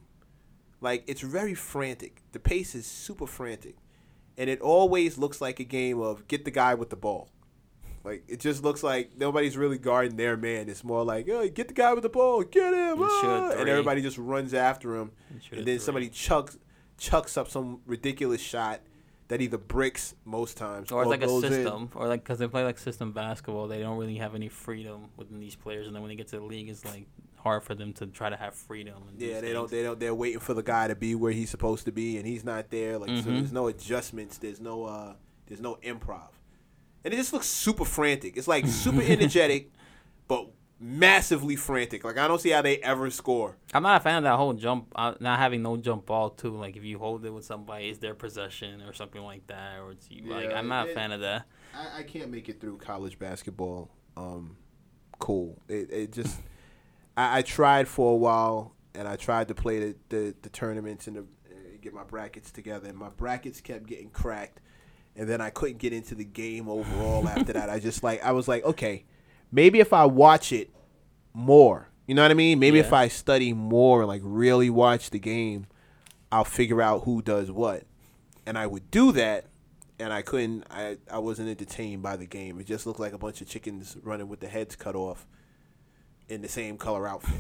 like 0.80 1.04
it's 1.08 1.22
very 1.22 1.54
frantic. 1.54 2.22
The 2.32 2.40
pace 2.40 2.76
is 2.76 2.86
super 2.86 3.28
frantic, 3.28 3.78
and 4.38 4.50
it 4.50 4.62
always 4.62 5.18
looks 5.18 5.42
like 5.42 5.60
a 5.60 5.64
game 5.64 6.00
of 6.00 6.28
get 6.28 6.46
the 6.46 6.52
guy 6.52 6.76
with 6.76 6.90
the 6.90 6.96
ball. 6.96 7.30
Like 8.04 8.24
it 8.28 8.40
just 8.40 8.64
looks 8.64 8.82
like 8.84 9.16
nobody's 9.18 9.56
really 9.58 9.78
guarding 9.78 10.16
their 10.18 10.36
man. 10.38 10.70
It's 10.70 10.84
more 10.84 11.04
like, 11.04 11.28
oh, 11.30 11.48
get 11.50 11.68
the 11.68 11.74
guy 11.74 11.94
with 11.94 12.04
the 12.04 12.10
ball, 12.10 12.42
get 12.44 12.74
him, 12.74 13.02
And 13.02 13.04
ah," 13.04 13.52
and 13.58 13.70
everybody 13.70 14.02
just 14.02 14.18
runs 14.18 14.54
after 14.54 14.96
him, 14.96 15.12
And 15.30 15.44
shoot 15.44 15.54
a 15.56 15.58
and 15.60 15.68
then 15.68 15.80
somebody 15.80 16.10
chucks 16.10 16.58
chucks 16.98 17.38
up 17.38 17.48
some 17.50 17.82
ridiculous 17.86 18.42
shot 18.42 18.82
that 19.28 19.40
either 19.42 19.58
bricks 19.58 20.14
most 20.26 20.58
times 20.58 20.92
or 20.92 21.04
it's 21.04 21.10
like 21.10 21.22
a 21.24 21.26
goes 21.28 21.44
in. 21.44 21.52
system, 21.54 21.90
or 21.96 22.08
like 22.08 22.24
because 22.24 22.38
they 22.40 22.48
play 22.48 22.64
like 22.64 22.78
system 22.78 23.12
basketball, 23.12 23.68
they 23.68 23.80
don't 23.80 23.98
really 23.98 24.18
have 24.18 24.36
any 24.36 24.50
freedom 24.50 25.06
within 25.16 25.40
these 25.40 25.56
players, 25.56 25.88
and 25.88 25.96
then 25.96 26.02
when 26.02 26.10
they 26.10 26.16
get 26.16 26.28
to 26.30 26.38
the 26.38 26.44
league, 26.44 26.70
it's 26.70 26.84
like 26.84 27.06
hard 27.38 27.64
for 27.64 27.74
them 27.76 27.92
to 27.94 28.06
try 28.08 28.30
to 28.30 28.36
have 28.36 28.54
freedom. 28.56 28.96
And 29.10 29.20
Yeah, 29.22 29.36
they 29.36 29.42
things. 29.42 29.54
don't. 29.54 29.72
They 29.72 29.84
don't. 29.84 30.00
They're 30.00 30.14
waiting 30.16 30.40
for 30.40 30.54
the 30.54 30.62
guy 30.64 30.88
to 30.88 30.96
be 30.96 31.16
where 31.16 31.32
he's 31.32 31.50
supposed 31.50 31.86
to 31.86 31.92
be, 31.92 32.18
and 32.18 32.26
he's 32.28 32.44
not 32.44 32.70
there. 32.72 32.98
Like 32.98 33.10
so, 33.10 33.30
Mhm. 33.30 33.40
there's 33.40 33.52
no 33.54 33.68
adjustments. 33.68 34.38
There's 34.40 34.60
no. 34.60 34.86
uh 34.86 35.14
There's 35.48 35.62
no 35.62 35.76
improv, 35.84 36.30
and 37.04 37.14
it 37.14 37.18
just 37.18 37.34
looks 37.34 37.48
super 37.48 37.86
frantic. 37.86 38.38
It's 38.38 38.48
like 38.48 38.68
super 38.86 39.02
energetic, 39.02 39.72
but 40.28 40.48
massively 40.80 41.56
frantic. 41.56 42.04
Like 42.04 42.18
I 42.18 42.28
don't 42.28 42.42
see 42.42 42.50
how 42.50 42.62
they 42.62 42.78
ever 42.78 43.10
score. 43.12 43.58
I'm 43.74 43.84
not 43.84 44.02
a 44.02 44.04
fan 44.04 44.18
of 44.18 44.24
that 44.24 44.36
whole 44.36 44.54
jump, 44.54 44.92
uh, 44.96 45.14
not 45.20 45.40
having 45.40 45.62
no 45.62 45.78
jump 45.78 46.08
ball 46.08 46.32
too. 46.32 46.58
Like 46.58 46.76
if 46.76 46.84
you 46.84 46.98
hold 46.98 47.24
it 47.26 47.30
with 47.30 47.46
somebody, 47.46 47.90
it's 47.90 48.00
their 48.00 48.16
possession 48.16 48.82
or 48.82 48.94
something 48.94 49.22
like 49.22 49.48
that, 49.48 49.80
or 49.80 49.92
it's 49.92 50.10
you. 50.10 50.30
like 50.30 50.52
I'm 50.52 50.68
not 50.68 50.90
a 50.90 50.94
fan 50.94 51.12
of 51.12 51.22
that. 51.22 51.46
I, 51.74 52.00
I 52.00 52.04
can't 52.04 52.32
make 52.32 52.50
it 52.50 52.60
through 52.60 52.78
college 52.78 53.18
basketball. 53.20 53.90
Um, 54.18 54.58
cool. 55.20 55.62
It 55.70 55.92
it 55.92 56.12
just. 56.12 56.40
I, 57.18 57.40
I 57.40 57.42
tried 57.42 57.88
for 57.88 58.14
a 58.14 58.16
while, 58.16 58.74
and 58.96 59.08
I 59.08 59.16
tried 59.16 59.50
to 59.50 59.56
play 59.56 59.80
the 59.80 59.96
the, 60.10 60.36
the 60.42 60.50
tournaments 60.50 61.08
and 61.08 61.18
the, 61.18 61.22
uh, 61.22 61.56
get 61.82 61.94
my 61.94 62.04
brackets 62.04 62.52
together, 62.52 62.88
and 62.90 62.98
my 62.98 63.10
brackets 63.10 63.62
kept 63.62 63.86
getting 63.86 64.10
cracked, 64.10 64.62
and 65.16 65.30
then 65.30 65.42
I 65.42 65.50
couldn't 65.50 65.78
get 65.78 65.94
into 65.94 66.16
the 66.16 66.24
game 66.24 66.70
overall. 66.70 67.28
after 67.28 67.54
that, 67.54 67.70
I 67.70 67.80
just 67.80 68.04
like 68.04 68.24
I 68.24 68.32
was 68.32 68.48
like, 68.48 68.64
okay, 68.64 69.06
maybe 69.52 69.80
if 69.80 69.94
I 69.94 70.06
watch 70.06 70.52
it 70.52 70.70
more, 71.34 71.90
you 72.08 72.16
know 72.16 72.22
what 72.22 72.32
I 72.32 72.36
mean? 72.36 72.60
Maybe 72.60 72.80
if 72.80 72.94
I 72.94 73.08
study 73.08 73.54
more, 73.54 74.06
like 74.06 74.22
really 74.24 74.70
watch 74.70 75.10
the 75.10 75.20
game, 75.20 75.68
I'll 76.32 76.44
figure 76.44 76.82
out 76.82 77.04
who 77.04 77.22
does 77.22 77.52
what, 77.52 77.84
and 78.46 78.58
I 78.58 78.68
would 78.68 78.92
do 78.92 79.12
that 79.14 79.46
and 80.02 80.12
I 80.12 80.24
couldn't. 80.24 80.66
I 80.70 80.98
I 81.10 81.20
wasn't 81.20 81.50
entertained 81.50 82.02
by 82.02 82.18
the 82.18 82.26
game. 82.26 82.60
It 82.60 82.66
just 82.66 82.86
looked 82.86 83.00
like 83.00 83.14
a 83.14 83.18
bunch 83.18 83.42
of 83.42 83.48
chickens 83.48 83.98
running 84.02 84.28
with 84.28 84.40
the 84.40 84.48
heads 84.48 84.76
cut 84.76 84.96
off, 84.96 85.28
in 86.28 86.42
the 86.42 86.48
same 86.48 86.78
color 86.78 87.08
outfit. 87.08 87.40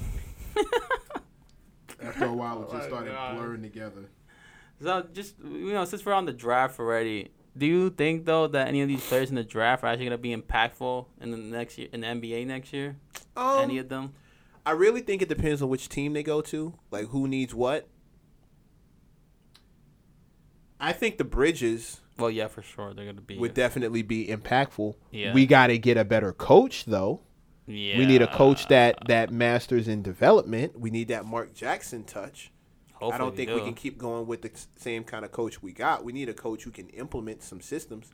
After 2.04 2.26
a 2.26 2.34
while, 2.34 2.62
it 2.62 2.68
Oh 2.70 2.78
just 2.78 2.88
started 2.88 3.16
blurring 3.36 3.64
together. 3.64 4.10
So 4.82 5.08
just 5.14 5.36
you 5.44 5.74
know, 5.74 5.86
since 5.86 6.06
we're 6.06 6.14
on 6.14 6.26
the 6.26 6.34
draft 6.34 6.80
already, 6.80 7.32
do 7.58 7.66
you 7.66 7.90
think 7.90 8.26
though 8.26 8.48
that 8.48 8.68
any 8.68 8.82
of 8.82 8.88
these 8.88 9.06
players 9.06 9.30
in 9.30 9.36
the 9.36 9.44
draft 9.44 9.84
are 9.84 9.88
actually 9.88 10.06
gonna 10.06 10.18
be 10.18 10.36
impactful 10.36 11.06
in 11.20 11.32
the 11.32 11.38
next 11.38 11.78
year 11.78 11.88
in 11.92 12.02
the 12.02 12.08
NBA 12.08 12.46
next 12.48 12.72
year? 12.74 12.98
any 13.38 13.80
Um, 13.80 13.80
of 13.80 13.90
them? 13.90 14.14
I 14.66 14.72
really 14.72 15.02
think 15.02 15.22
it 15.22 15.30
depends 15.30 15.62
on 15.62 15.70
which 15.70 15.90
team 15.90 16.14
they 16.14 16.24
go 16.24 16.42
to, 16.42 16.74
like 16.92 17.08
who 17.08 17.28
needs 17.28 17.54
what. 17.54 17.88
I 20.80 20.94
think 20.94 21.18
the 21.18 21.24
Bridges 21.24 22.02
Well, 22.18 22.30
yeah, 22.32 22.48
for 22.48 22.62
sure 22.62 22.94
they're 22.94 23.06
gonna 23.06 23.22
be. 23.22 23.38
would 23.38 23.54
definitely 23.54 24.02
be 24.02 24.28
impactful. 24.28 24.96
Yeah. 25.12 25.34
We 25.34 25.46
got 25.46 25.68
to 25.68 25.78
get 25.78 25.98
a 25.98 26.06
better 26.06 26.34
coach, 26.34 26.86
though. 26.86 27.22
yeah, 27.68 27.98
We 27.98 28.06
need 28.06 28.22
a 28.22 28.28
coach 28.28 28.68
that 28.68 28.98
that 29.08 29.32
masters 29.32 29.88
in 29.88 30.02
development. 30.02 30.80
We 30.80 30.90
need 30.90 31.08
that 31.10 31.26
Mark 31.26 31.54
Jackson 31.54 32.04
touch. 32.04 32.52
I 33.02 33.18
don't 33.18 33.36
think 33.36 33.50
we 33.52 33.62
can 33.62 33.74
keep 33.74 33.98
going 33.98 34.28
with 34.28 34.42
the 34.42 34.52
same 34.78 35.04
kind 35.04 35.26
of 35.26 35.32
coach 35.32 35.62
we 35.62 35.72
got. 35.72 36.04
We 36.04 36.12
need 36.14 36.30
a 36.30 36.34
coach 36.34 36.64
who 36.64 36.72
can 36.72 36.90
implement 36.90 37.42
some 37.44 37.62
systems. 37.62 38.12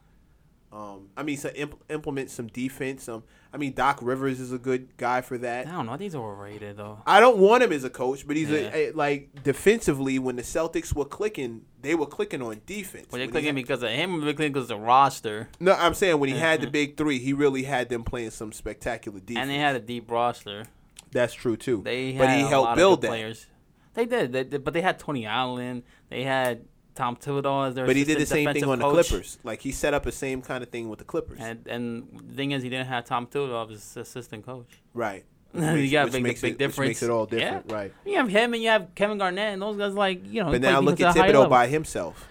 Um, 0.70 1.08
I 1.16 1.24
mean, 1.24 1.38
so 1.38 1.48
imp- 1.56 1.82
implement 1.90 2.30
some 2.30 2.48
defense. 2.48 3.04
Some, 3.06 3.24
I 3.54 3.58
mean, 3.58 3.72
Doc 3.74 4.00
Rivers 4.02 4.42
is 4.42 4.52
a 4.52 4.58
good 4.58 4.98
guy 4.98 5.22
for 5.22 5.38
that. 5.38 5.66
I 5.66 5.72
don't 5.72 5.86
know. 5.86 5.94
Think 5.94 6.02
he's 6.02 6.16
overrated 6.16 6.76
though. 6.76 7.00
I 7.08 7.22
don't 7.22 7.38
want 7.38 7.64
him 7.64 7.72
as 7.72 7.86
a 7.86 7.90
coach, 7.90 8.28
but 8.28 8.36
he's 8.36 8.50
Yeah. 8.50 8.70
a, 8.74 8.90
a 8.90 8.92
like 8.92 9.44
defensively. 9.44 10.20
When 10.20 10.36
the 10.36 10.42
Celtics 10.42 10.94
were 10.94 11.06
clicking, 11.06 11.62
they 11.82 11.96
were 11.96 12.06
clicking 12.06 12.42
on 12.42 12.60
defense. 12.66 13.08
Well, 13.10 13.18
they're 13.20 13.28
When 13.28 13.32
clicking 13.32 13.48
had- 13.48 13.56
because 13.56 13.82
of 13.82 13.92
him. 13.92 14.16
or 14.22 14.26
They're 14.26 14.34
clicking 14.34 14.52
because 14.52 14.70
of 14.70 14.78
the 14.78 14.84
roster, 14.86 15.48
no, 15.62 15.72
I'm 15.72 15.94
saying 15.94 16.20
when 16.20 16.30
he 16.30 16.38
had 16.38 16.60
the 16.60 16.68
Mhm. 16.68 16.72
big 16.74 16.98
three, 16.98 17.20
he 17.20 17.32
really 17.32 17.64
had 17.64 17.88
them 17.88 18.04
playing 18.04 18.32
some 18.32 18.52
spectacular 18.52 19.22
defense. 19.22 19.44
and 19.44 19.50
they 19.50 19.60
had 19.60 19.78
a 19.78 19.80
deep 19.80 20.12
roster. 20.12 20.66
That's 21.12 21.34
true 21.34 21.56
too. 21.56 21.82
They 21.86 22.12
but 22.12 22.30
he 22.30 22.42
helped 22.42 22.76
build 22.76 23.02
that. 23.04 23.08
players. 23.08 23.46
They 23.98 24.06
did, 24.06 24.32
they, 24.32 24.44
did, 24.44 24.64
but 24.64 24.74
they 24.76 24.82
had 24.82 25.00
Tony 25.00 25.26
Allen. 25.26 25.82
They 26.10 26.22
had 26.24 26.66
Tom 26.94 27.16
Thibodeau 27.16 27.68
as 27.68 27.74
their. 27.74 27.88
But 27.88 27.96
he 27.96 28.04
did 28.04 28.20
the 28.20 28.28
same 28.28 28.54
thing 28.54 28.64
on 28.66 28.78
the. 28.78 28.90
Clippers. 28.90 29.40
Like 29.44 29.60
he 29.62 29.72
set 29.72 29.94
up 29.96 30.04
the 30.04 30.12
same 30.12 30.44
kind 30.44 30.64
of 30.64 30.70
thing 30.70 30.88
with 30.88 31.00
the 31.00 31.06
Clippers. 31.06 31.40
And 31.42 31.66
and 31.68 32.08
the 32.30 32.36
thing 32.36 32.52
is, 32.52 32.62
he 32.62 32.70
didn't 32.70 32.88
have 32.88 33.06
Tom 33.06 33.26
Thibodeau 33.26 33.66
as 33.66 33.72
his 33.72 33.98
assistant 33.98 34.46
coach. 34.46 34.70
right. 34.94 35.26
you 35.54 35.62
Which- 35.62 35.92
got 35.92 36.04
which 36.06 36.14
big, 36.14 36.24
makes 36.24 36.42
big 36.42 36.54
it, 36.54 36.58
difference. 36.60 36.78
Which 36.78 36.88
makes 36.90 37.04
it 37.04 37.10
all 37.10 37.26
different, 37.26 37.66
Yeah. 37.70 37.76
right? 37.76 37.94
You 38.06 38.18
have 38.18 38.28
him 38.30 38.54
and 38.54 38.62
you 38.62 38.70
have 38.70 38.94
Kevin 38.96 39.18
Garnett 39.18 39.54
and 39.54 39.62
those 39.62 39.78
guys 39.78 39.94
like 39.94 40.22
you 40.26 40.44
know. 40.44 40.52
But 40.52 40.62
now 40.62 40.80
look 40.80 41.02
at 41.02 41.16
Thibodeau 41.16 41.50
by 41.50 41.68
himself, 41.68 42.28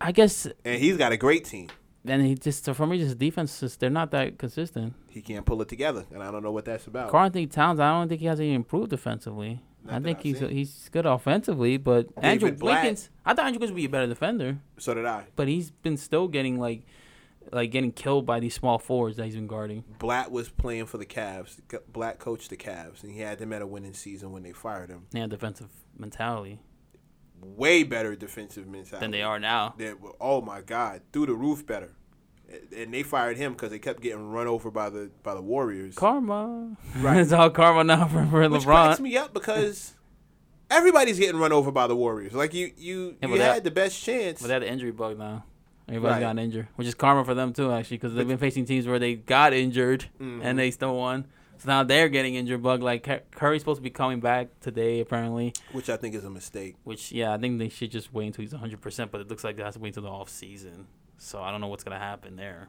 I 0.00 0.12
guess, 0.12 0.46
and 0.64 0.78
he's 0.80 0.96
got 0.96 1.10
a 1.10 1.16
great 1.16 1.44
team. 1.46 1.68
and 2.04 2.20
he 2.24 2.34
just 2.36 2.66
for 2.72 2.86
me, 2.86 2.98
just 2.98 3.18
defenses 3.18 3.76
they're 3.78 3.90
not 3.90 4.10
that 4.12 4.38
consistent. 4.38 4.92
He 5.08 5.22
can't 5.22 5.44
pull 5.46 5.60
it 5.62 5.68
together, 5.68 6.04
and 6.12 6.22
I 6.22 6.30
don't 6.30 6.42
know 6.42 6.52
what 6.52 6.66
that's 6.66 6.86
about. 6.86 7.10
Karl-Anthony 7.10 7.46
Towns, 7.46 7.80
I 7.80 7.90
don't 7.98 8.08
think 8.08 8.20
he 8.20 8.26
has 8.26 8.38
any 8.38 8.52
improved 8.54 8.90
defensively. 8.90 9.60
Not 9.84 9.94
I 9.96 10.00
think 10.00 10.20
he's 10.22 10.38
seen. 10.38 10.48
he's 10.48 10.88
good 10.90 11.04
offensively, 11.06 11.76
but 11.76 12.08
Andrew 12.16 12.52
Black- 12.52 12.82
Wiggins. 12.82 13.10
I 13.24 13.34
thought 13.34 13.46
Andrew 13.46 13.58
Wiggins 13.60 13.72
would 13.72 13.76
be 13.76 13.84
a 13.84 13.88
better 13.90 14.06
defender, 14.06 14.58
So 14.78 14.94
did 14.94 15.04
I. 15.04 15.26
but 15.36 15.46
he's 15.48 15.70
been 15.70 15.96
still 15.96 16.26
getting 16.28 16.58
like 16.58 16.86
like 17.52 17.70
getting 17.70 17.92
killed 17.92 18.24
by 18.24 18.40
these 18.40 18.54
small 18.54 18.78
forwards 18.78 19.18
that 19.18 19.26
he's 19.26 19.34
been 19.34 19.46
guarding. 19.46 19.84
Blatt 19.98 20.30
was 20.30 20.48
playing 20.48 20.86
for 20.86 20.96
the 20.96 21.04
Cavs. 21.04 21.60
Blatt 21.92 22.18
coached 22.18 22.48
the 22.48 22.56
Cavs, 22.56 23.02
and 23.02 23.12
he 23.12 23.20
had 23.20 23.38
them 23.38 23.52
at 23.52 23.60
a 23.60 23.66
winning 23.66 23.92
season 23.92 24.32
when 24.32 24.42
they 24.42 24.52
fired 24.52 24.88
him. 24.88 25.06
Yeah, 25.12 25.26
defensive 25.26 25.68
mentality 25.98 26.60
Way 27.42 27.82
better 27.82 28.16
defensive 28.16 28.66
mentality 28.66 29.04
than 29.04 29.10
they 29.10 29.20
are 29.22 29.38
now. 29.38 29.74
They 29.76 29.92
were- 29.92 30.14
oh 30.18 30.40
my 30.40 30.62
God, 30.62 31.02
through 31.12 31.26
the 31.26 31.34
roof 31.34 31.66
better. 31.66 31.90
And- 32.76 32.92
they 32.92 33.02
fired 33.02 33.36
him 33.36 33.52
because 33.52 33.70
they 33.70 33.78
kept 33.78 34.00
getting 34.02 34.30
run 34.30 34.46
over 34.46 34.70
by 34.70 34.90
the 34.90 35.10
by 35.22 35.34
the 35.34 35.42
Warriors. 35.42 35.94
Karma. 35.94 36.76
Right. 36.96 37.16
it's 37.20 37.32
all 37.32 37.50
karma 37.50 37.84
now 37.84 38.06
for, 38.06 38.24
for 38.26 38.48
Which 38.48 38.62
LeBron. 38.62 39.00
me 39.00 39.16
up 39.16 39.32
because 39.34 39.94
everybody's 40.70 41.18
getting 41.18 41.40
run 41.40 41.52
over 41.52 41.70
by 41.72 41.86
the 41.86 41.96
Warriors. 41.96 42.32
Like 42.32 42.54
you, 42.54 42.72
you, 42.76 43.16
Yeah, 43.22 43.28
you 43.28 43.34
had 43.34 43.40
that- 43.56 43.64
the 43.64 43.70
best 43.70 44.02
chance. 44.02 44.40
But 44.40 44.48
they 44.48 44.54
had 44.54 44.62
the 44.62 44.70
injury 44.70 44.90
bug 44.92 45.18
now. 45.18 45.44
Everybody's 45.86 46.14
Right. 46.14 46.20
gotten 46.20 46.38
injured, 46.38 46.68
which 46.76 46.88
is 46.88 46.94
karma 46.94 47.24
for 47.26 47.34
them 47.34 47.52
too, 47.52 47.70
actually, 47.70 47.98
because 47.98 48.14
they've 48.14 48.26
been 48.26 48.38
facing 48.38 48.64
teams 48.64 48.86
where 48.86 48.98
they 48.98 49.16
got 49.16 49.52
injured 49.52 50.06
Mhm. 50.20 50.40
and 50.42 50.58
they 50.58 50.70
still 50.70 50.96
won. 50.96 51.26
So 51.58 51.68
now 51.68 51.84
they're 51.84 52.08
getting 52.08 52.34
injured 52.36 52.62
bug. 52.62 52.82
Like 52.82 53.06
Curry's 53.32 53.60
supposed 53.60 53.78
to 53.78 53.82
be 53.82 53.90
coming 53.90 54.18
back 54.20 54.48
today, 54.60 55.00
apparently. 55.00 55.52
which 55.72 55.90
I 55.90 55.96
think 55.98 56.14
is 56.14 56.24
a 56.24 56.30
mistake. 56.30 56.76
Which 56.84 57.12
yeah, 57.12 57.34
I 57.34 57.38
think 57.38 57.58
they 57.58 57.68
should 57.68 57.90
just 57.90 58.12
wait 58.14 58.26
until 58.28 58.42
he's 58.42 58.52
100. 58.52 58.80
percent 58.80 59.10
But 59.12 59.20
it 59.20 59.28
looks 59.28 59.44
like 59.44 59.56
they 59.56 59.62
have 59.62 59.74
to 59.74 59.78
wait 59.78 59.90
until 59.90 60.04
the 60.04 60.08
off 60.08 60.30
season. 60.30 60.86
So 61.24 61.42
I 61.42 61.50
don't 61.50 61.60
know 61.60 61.68
what's 61.68 61.84
gonna 61.84 61.98
happen 61.98 62.36
there. 62.36 62.68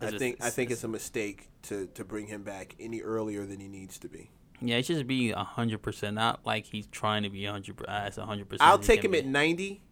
I 0.00 0.06
just- 0.06 0.18
think 0.18 0.42
I 0.42 0.50
think 0.50 0.70
it's 0.70 0.84
a 0.84 0.88
mistake 0.88 1.48
to 1.62 1.86
to 1.94 2.04
bring 2.04 2.26
him 2.28 2.42
back 2.42 2.74
any 2.78 3.02
earlier 3.02 3.44
than 3.44 3.60
he 3.60 3.68
needs 3.68 3.98
to 3.98 4.08
be. 4.08 4.30
yeah, 4.60 4.76
it 4.76 4.86
should 4.86 5.06
be 5.06 5.32
100. 5.32 5.82
percent 5.82 6.14
Not 6.14 6.46
like 6.46 6.66
he's 6.66 6.86
trying 6.86 7.22
to 7.24 7.30
be 7.30 7.44
100. 7.46 7.84
As 7.86 8.18
uh, 8.18 8.22
100. 8.22 8.48
percent 8.48 8.68
I'll 8.68 8.78
take 8.78 9.04
him 9.04 9.14
at 9.14 9.26
90, 9.26 9.82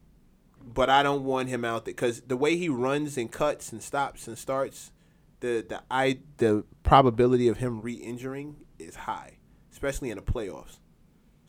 but 0.62 0.88
I 0.88 1.02
don't 1.02 1.24
want 1.24 1.48
him 1.48 1.64
out 1.64 1.84
there 1.84 1.94
because 1.94 2.20
the 2.22 2.36
way 2.36 2.56
he 2.56 2.68
runs 2.68 3.16
and 3.16 3.30
cuts 3.30 3.72
and 3.72 3.82
stops 3.82 4.28
and 4.28 4.38
starts, 4.38 4.92
the 5.40 5.64
the 5.68 5.82
I 5.90 6.20
the 6.38 6.64
probability 6.82 7.48
of 7.48 7.58
him 7.58 7.80
re-injuring 7.80 8.56
is 8.78 8.94
high, 8.94 9.38
especially 9.72 10.10
in 10.10 10.16
the 10.16 10.22
playoffs. 10.22 10.78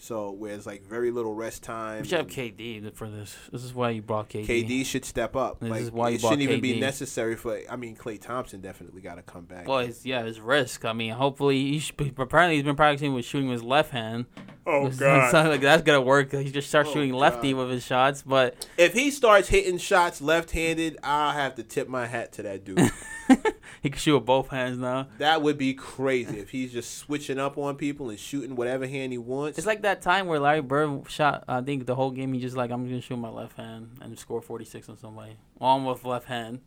So 0.01 0.31
where 0.31 0.53
it's 0.53 0.65
like 0.65 0.81
very 0.87 1.11
little 1.11 1.33
rest 1.33 1.61
time. 1.61 2.03
We 2.03 2.07
should 2.07 2.19
have 2.19 2.27
KD 2.27 2.93
for 2.95 3.09
this. 3.09 3.35
This 3.51 3.65
is 3.65 3.73
why 3.73 3.89
you 3.89 4.01
brought 4.01 4.29
KD. 4.29 4.47
KD 4.47 4.85
should 4.85 5.03
step 5.03 5.35
up. 5.35 5.59
This 5.59 5.69
like 5.69 5.81
is 5.81 5.91
why 5.91 6.09
you 6.09 6.15
it 6.15 6.21
shouldn't 6.21 6.41
even 6.41 6.61
be 6.61 6.79
necessary 6.79 7.35
for. 7.35 7.59
I 7.69 7.75
mean, 7.75 7.97
Klay 7.97 8.19
Thompson 8.19 8.61
definitely 8.61 9.01
got 9.01 9.15
to 9.15 9.21
come 9.23 9.43
back. 9.43 9.67
Well, 9.67 9.79
it's, 9.79 10.05
yeah, 10.05 10.23
it's 10.23 10.39
risk. 10.39 10.85
I 10.85 10.93
mean, 10.93 11.11
hopefully, 11.11 11.57
he 11.71 11.79
should 11.79 11.97
be, 11.97 12.13
apparently 12.17 12.55
he's 12.55 12.63
been 12.63 12.77
practicing 12.77 13.13
with 13.13 13.25
shooting 13.25 13.49
with 13.49 13.59
his 13.59 13.63
left 13.63 13.91
hand. 13.91 14.27
oh 14.65 14.85
It's 14.87 15.01
not 15.01 15.33
like 15.33 15.59
that's 15.59 15.83
gonna 15.83 15.99
work. 16.01 16.31
He 16.31 16.49
just 16.49 16.69
starts 16.69 16.89
Oh, 16.91 16.93
shooting 16.93 17.13
lefty 17.13 17.51
God. 17.51 17.59
with 17.59 17.71
his 17.71 17.85
shots, 17.85 18.21
but 18.21 18.67
If 18.77 18.93
he 18.93 19.11
starts 19.11 19.49
hitting 19.49 19.77
shots 19.79 20.21
left-handed, 20.21 20.97
I'll 21.03 21.33
have 21.33 21.55
to 21.55 21.63
tip 21.63 21.89
my 21.89 22.05
hat 22.07 22.31
to 22.33 22.43
that 22.43 22.63
dude. 22.63 22.79
he 23.81 23.89
can 23.89 23.99
shoot 23.99 24.15
with 24.15 24.25
both 24.25 24.49
hands 24.49 24.77
now. 24.77 25.07
That 25.17 25.41
would 25.41 25.57
be 25.57 25.73
crazy 25.73 26.39
if 26.39 26.49
he's 26.49 26.71
just 26.71 26.97
switching 26.97 27.39
up 27.39 27.57
on 27.57 27.75
people 27.75 28.09
and 28.09 28.19
shooting 28.19 28.55
whatever 28.55 28.87
hand 28.87 29.11
he 29.11 29.17
wants. 29.17 29.57
It's 29.57 29.67
like 29.67 29.81
that 29.83 30.01
time 30.01 30.27
where 30.27 30.39
Larry 30.39 30.61
Bird 30.61 31.09
shot. 31.09 31.43
I 31.47 31.61
think 31.61 31.85
the 31.85 31.95
whole 31.95 32.11
game 32.11 32.33
he 32.33 32.39
just 32.39 32.55
like 32.57 32.71
I'm 32.71 32.87
gonna 32.87 33.01
shoot 33.01 33.17
my 33.17 33.29
left 33.29 33.57
hand 33.57 33.97
and 34.01 34.17
score 34.17 34.41
46 34.41 34.89
on 34.89 34.97
somebody. 34.97 35.37
All 35.61 35.79
with 35.81 36.05
left 36.05 36.27
hand. 36.27 36.61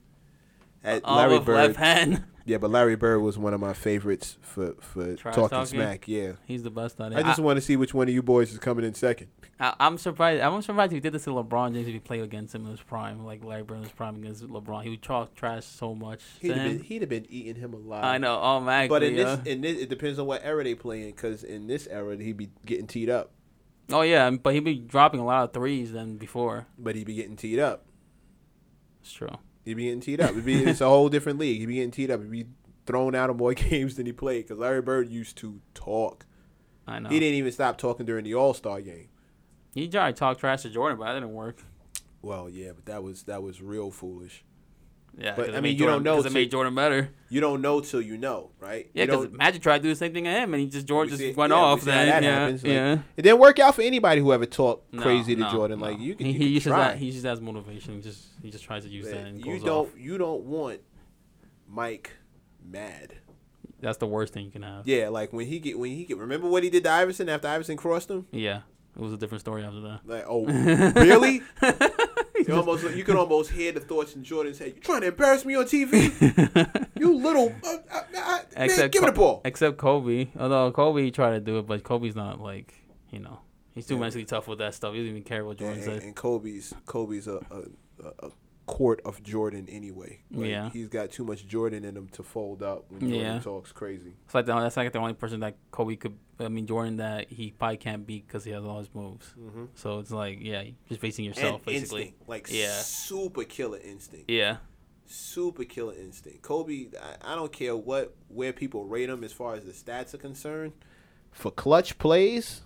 At 0.84 1.04
All 1.04 1.16
Larry 1.16 1.38
Bird. 1.40 1.54
left 1.54 1.76
hand. 1.76 2.24
Yeah, 2.44 2.58
but 2.58 2.70
Larry 2.72 2.96
Bird 2.96 3.20
was 3.20 3.38
one 3.38 3.54
of 3.54 3.60
my 3.60 3.72
favorites 3.72 4.36
for 4.40 4.74
for 4.80 5.14
Trash 5.14 5.36
talking, 5.36 5.48
talking? 5.50 5.66
smack. 5.66 6.08
Yeah, 6.08 6.32
He's 6.44 6.64
the 6.64 6.70
best 6.72 7.00
at 7.00 7.12
it. 7.12 7.18
I 7.18 7.22
just 7.22 7.38
want 7.38 7.56
to 7.56 7.60
see 7.60 7.76
which 7.76 7.94
one 7.94 8.08
of 8.08 8.14
you 8.14 8.20
boys 8.20 8.52
is 8.52 8.58
coming 8.58 8.84
in 8.84 8.94
second. 8.94 9.28
I, 9.60 9.74
I'm 9.78 9.96
surprised. 9.96 10.42
I'm 10.42 10.60
surprised 10.60 10.90
if 10.92 10.96
he 10.96 11.00
did 11.00 11.12
this 11.12 11.22
to 11.22 11.30
LeBron 11.30 11.72
James 11.72 11.86
if 11.86 11.92
he 11.92 12.00
played 12.00 12.22
against 12.22 12.52
him 12.52 12.64
in 12.64 12.72
his 12.72 12.80
prime, 12.80 13.24
like 13.24 13.44
Larry 13.44 13.62
Bird 13.62 13.76
in 13.76 13.82
his 13.84 13.92
prime 13.92 14.16
against 14.16 14.42
LeBron. 14.42 14.82
He 14.82 14.90
would 14.90 15.02
talk 15.02 15.36
trash 15.36 15.64
so 15.64 15.94
much. 15.94 16.20
He'd 16.40 16.48
have 16.50 16.64
been 16.68 16.80
he'd 16.82 17.02
have 17.02 17.08
been 17.08 17.26
eating 17.30 17.54
him 17.54 17.74
alive. 17.74 18.02
I 18.02 18.18
know, 18.18 18.34
automatically. 18.34 18.92
But 18.96 19.02
in 19.04 19.14
this 19.14 19.40
in 19.46 19.60
this, 19.60 19.80
it 19.80 19.88
depends 19.88 20.18
on 20.18 20.26
what 20.26 20.40
era 20.42 20.64
they 20.64 20.74
play 20.74 21.02
in. 21.02 21.10
Because 21.12 21.44
in 21.44 21.68
this 21.68 21.86
era, 21.86 22.16
he'd 22.16 22.36
be 22.36 22.50
getting 22.66 22.88
teed 22.88 23.08
up. 23.08 23.30
oh 23.92 24.02
yeah, 24.02 24.28
but 24.30 24.52
he'd 24.52 24.64
be 24.64 24.74
dropping 24.80 25.20
a 25.20 25.24
lot 25.24 25.44
of 25.44 25.52
threes 25.52 25.92
than 25.92 26.16
before. 26.16 26.66
But 26.76 26.96
he'd 26.96 27.06
be 27.06 27.14
getting 27.14 27.36
teed 27.36 27.60
up. 27.60 27.84
It's 29.00 29.12
true. 29.12 29.28
He'd 29.64 29.74
be 29.74 29.84
getting 29.84 30.00
teed 30.00 30.20
up. 30.20 30.30
It'd 30.30 30.44
be, 30.44 30.64
it's 30.64 30.80
a 30.80 30.88
whole 30.88 31.08
different 31.08 31.38
league. 31.38 31.60
He'd 31.60 31.66
be 31.66 31.74
getting 31.74 31.90
teed 31.90 32.10
up. 32.10 32.20
He'd 32.20 32.30
be 32.30 32.46
thrown 32.86 33.14
out 33.14 33.30
of 33.30 33.36
more 33.36 33.54
games 33.54 33.96
than 33.96 34.06
he 34.06 34.12
played. 34.12 34.44
Because 34.44 34.58
Larry 34.58 34.82
Bird 34.82 35.08
used 35.08 35.36
to 35.38 35.60
talk. 35.74 36.26
I 36.86 36.98
know. 36.98 37.08
He 37.08 37.20
didn't 37.20 37.36
even 37.36 37.52
stop 37.52 37.78
talking 37.78 38.06
during 38.06 38.24
the 38.24 38.34
All 38.34 38.54
Star 38.54 38.80
game. 38.80 39.08
He 39.74 39.88
tried 39.88 40.16
to 40.16 40.18
talk 40.18 40.38
trash 40.38 40.62
to 40.62 40.70
Jordan, 40.70 40.98
but 40.98 41.06
that 41.06 41.14
didn't 41.14 41.32
work. 41.32 41.62
Well, 42.20 42.48
yeah, 42.50 42.72
but 42.74 42.86
that 42.86 43.02
was 43.02 43.22
that 43.24 43.42
was 43.42 43.62
real 43.62 43.90
foolish. 43.90 44.44
Yeah, 45.18 45.34
But, 45.36 45.54
I 45.54 45.60
mean, 45.60 45.76
you 45.76 45.84
don't 45.86 46.02
know 46.02 46.16
because 46.16 46.32
it 46.32 46.34
made 46.34 46.50
Jordan 46.50 46.74
better. 46.74 47.10
You 47.28 47.40
don't 47.40 47.60
know 47.60 47.80
till 47.80 48.00
you 48.00 48.16
know, 48.16 48.50
right? 48.60 48.90
Yeah, 48.94 49.06
because 49.06 49.30
Magic 49.30 49.62
tried 49.62 49.78
to 49.78 49.82
do 49.84 49.88
the 49.90 49.94
same 49.96 50.12
thing 50.12 50.24
to 50.24 50.30
him, 50.30 50.54
and 50.54 50.62
he 50.62 50.68
just 50.68 50.86
Jordan 50.86 51.16
just 51.16 51.36
went 51.36 51.50
yeah, 51.52 51.58
off. 51.58 51.82
Then 51.82 52.06
that 52.08 52.22
yeah, 52.22 52.30
happens, 52.40 52.62
like- 52.62 52.72
yeah. 52.72 52.98
It 53.16 53.22
didn't 53.22 53.38
work 53.38 53.58
out 53.58 53.74
for 53.74 53.82
anybody 53.82 54.20
who 54.20 54.32
ever 54.32 54.46
talked 54.46 54.92
No, 54.92 55.02
crazy 55.02 55.34
to 55.34 55.40
no, 55.42 55.50
Jordan. 55.50 55.80
no. 55.80 55.86
Like 55.86 55.98
you 56.00 56.14
can, 56.14 56.26
he, 56.26 56.32
you 56.32 56.38
he 56.38 56.46
uses 56.48 56.70
try. 56.70 56.78
that. 56.88 56.96
He 56.98 57.06
uses 57.06 57.22
that 57.24 57.32
as 57.32 57.40
motivation. 57.40 57.94
He 57.96 58.00
just 58.00 58.24
he 58.42 58.50
just 58.50 58.64
tries 58.64 58.84
to 58.84 58.88
use 58.88 59.06
that 59.06 59.18
and 59.26 59.38
you 59.38 59.52
goes 59.58 59.64
don't. 59.64 59.86
off. 59.88 59.98
You 59.98 60.16
don't 60.18 60.44
want 60.44 60.80
Mike 61.68 62.12
mad. 62.64 63.14
That's 63.80 63.98
the 63.98 64.06
worst 64.06 64.32
thing 64.32 64.44
you 64.46 64.50
can 64.50 64.62
have. 64.62 64.86
Yeah, 64.86 65.08
like 65.08 65.32
when 65.32 65.46
he 65.46 65.58
get 65.58 65.78
when 65.78 65.90
he 65.90 66.04
get. 66.04 66.16
Remember 66.16 66.48
what 66.48 66.62
he 66.62 66.70
did 66.70 66.84
to 66.84 66.90
Iverson 66.90 67.28
after 67.28 67.48
Iverson 67.48 67.76
crossed 67.76 68.10
him? 68.10 68.26
Yeah, 68.30 68.60
it 68.96 69.02
was 69.02 69.12
a 69.12 69.16
different 69.16 69.40
story 69.40 69.64
after 69.64 69.80
that. 69.80 70.00
Like, 70.04 70.24
oh, 70.28 70.44
really? 71.00 71.42
You 72.48 72.54
almost 72.56 72.96
you 72.96 73.04
can 73.04 73.16
almost 73.16 73.50
hear 73.50 73.72
the 73.72 73.80
thoughts 73.80 74.14
in 74.16 74.24
Jordan's 74.24 74.58
head. 74.58 74.72
You 74.76 74.80
trying 74.80 75.02
to 75.02 75.08
embarrass 75.08 75.44
me 75.44 75.54
on 75.56 75.64
TV? 75.64 76.10
you 76.98 77.14
little 77.16 77.54
uh, 77.64 77.68
uh, 77.68 77.76
uh, 77.92 78.02
man, 78.12 78.40
Except 78.56 78.92
give 78.92 79.02
me 79.02 79.06
the 79.06 79.12
ball. 79.12 79.40
Except 79.44 79.76
Kobe. 79.78 80.28
Although 80.38 80.70
Kobe 80.72 81.10
tried 81.10 81.32
to 81.32 81.40
do 81.40 81.58
it, 81.58 81.66
but 81.66 81.82
Kobe's 81.84 82.14
not 82.16 82.40
like 82.40 82.74
you 83.10 83.20
know 83.20 83.40
he's 83.74 83.86
too 83.86 83.94
Yeah. 83.94 84.00
mentally 84.00 84.24
tough 84.24 84.48
with 84.48 84.58
that 84.58 84.74
stuff. 84.74 84.92
He 84.94 84.98
doesn't 85.00 85.10
even 85.10 85.22
care 85.22 85.44
what 85.44 85.58
Jordan 85.58 85.78
And, 85.78 85.84
says. 85.84 86.02
and 86.04 86.14
Kobe's 86.16 86.74
Kobe's 86.86 87.26
a, 87.28 87.36
a, 87.50 88.26
a 88.26 88.30
court 88.66 89.00
of 89.04 89.22
Jordan 89.22 89.68
anyway. 89.68 90.20
Like, 90.30 90.48
Yeah. 90.50 90.70
he's 90.70 90.88
got 90.88 91.10
too 91.10 91.24
much 91.24 91.46
Jordan 91.46 91.84
in 91.84 91.96
him 91.96 92.08
to 92.12 92.22
fold 92.22 92.62
up 92.62 92.84
when 92.90 93.00
Jordan 93.00 93.18
Yeah. 93.20 93.40
talks 93.40 93.72
crazy. 93.72 94.14
It's 94.24 94.34
like 94.34 94.46
the, 94.46 94.54
that's 94.58 94.76
like 94.76 94.92
the 94.92 94.98
only 95.00 95.14
person 95.14 95.40
that 95.40 95.56
Kobe 95.70 95.96
could. 95.96 96.16
I 96.38 96.48
mean 96.48 96.66
Jordan 96.66 96.96
that 96.96 97.28
he 97.30 97.50
probably 97.52 97.76
can't 97.76 98.04
beat 98.06 98.26
because 98.26 98.44
he 98.44 98.50
has 98.52 98.64
all 98.64 98.78
his 98.78 98.92
moves. 98.94 99.34
Mm-hmm. 99.38 99.64
So 99.74 99.98
it's 99.98 100.10
like 100.10 100.38
yeah, 100.40 100.64
just 100.88 101.00
facing 101.00 101.24
yourself 101.24 101.56
and 101.56 101.64
basically. 101.66 102.02
instinct, 102.02 102.28
like 102.28 102.48
Yeah. 102.50 102.72
super 102.80 103.44
killer 103.44 103.78
instinct, 103.78 104.30
Yeah. 104.30 104.56
super 105.06 105.64
killer 105.64 105.94
instinct. 105.94 106.42
Kobe, 106.42 106.86
I, 107.00 107.32
I 107.32 107.34
don't 107.34 107.52
care 107.52 107.76
what 107.76 108.14
where 108.28 108.52
people 108.52 108.84
rate 108.86 109.08
him 109.08 109.22
as 109.24 109.32
far 109.32 109.54
as 109.54 109.64
the 109.64 109.72
stats 109.72 110.14
are 110.14 110.18
concerned. 110.18 110.72
For 111.32 111.50
clutch 111.50 111.98
plays, 111.98 112.62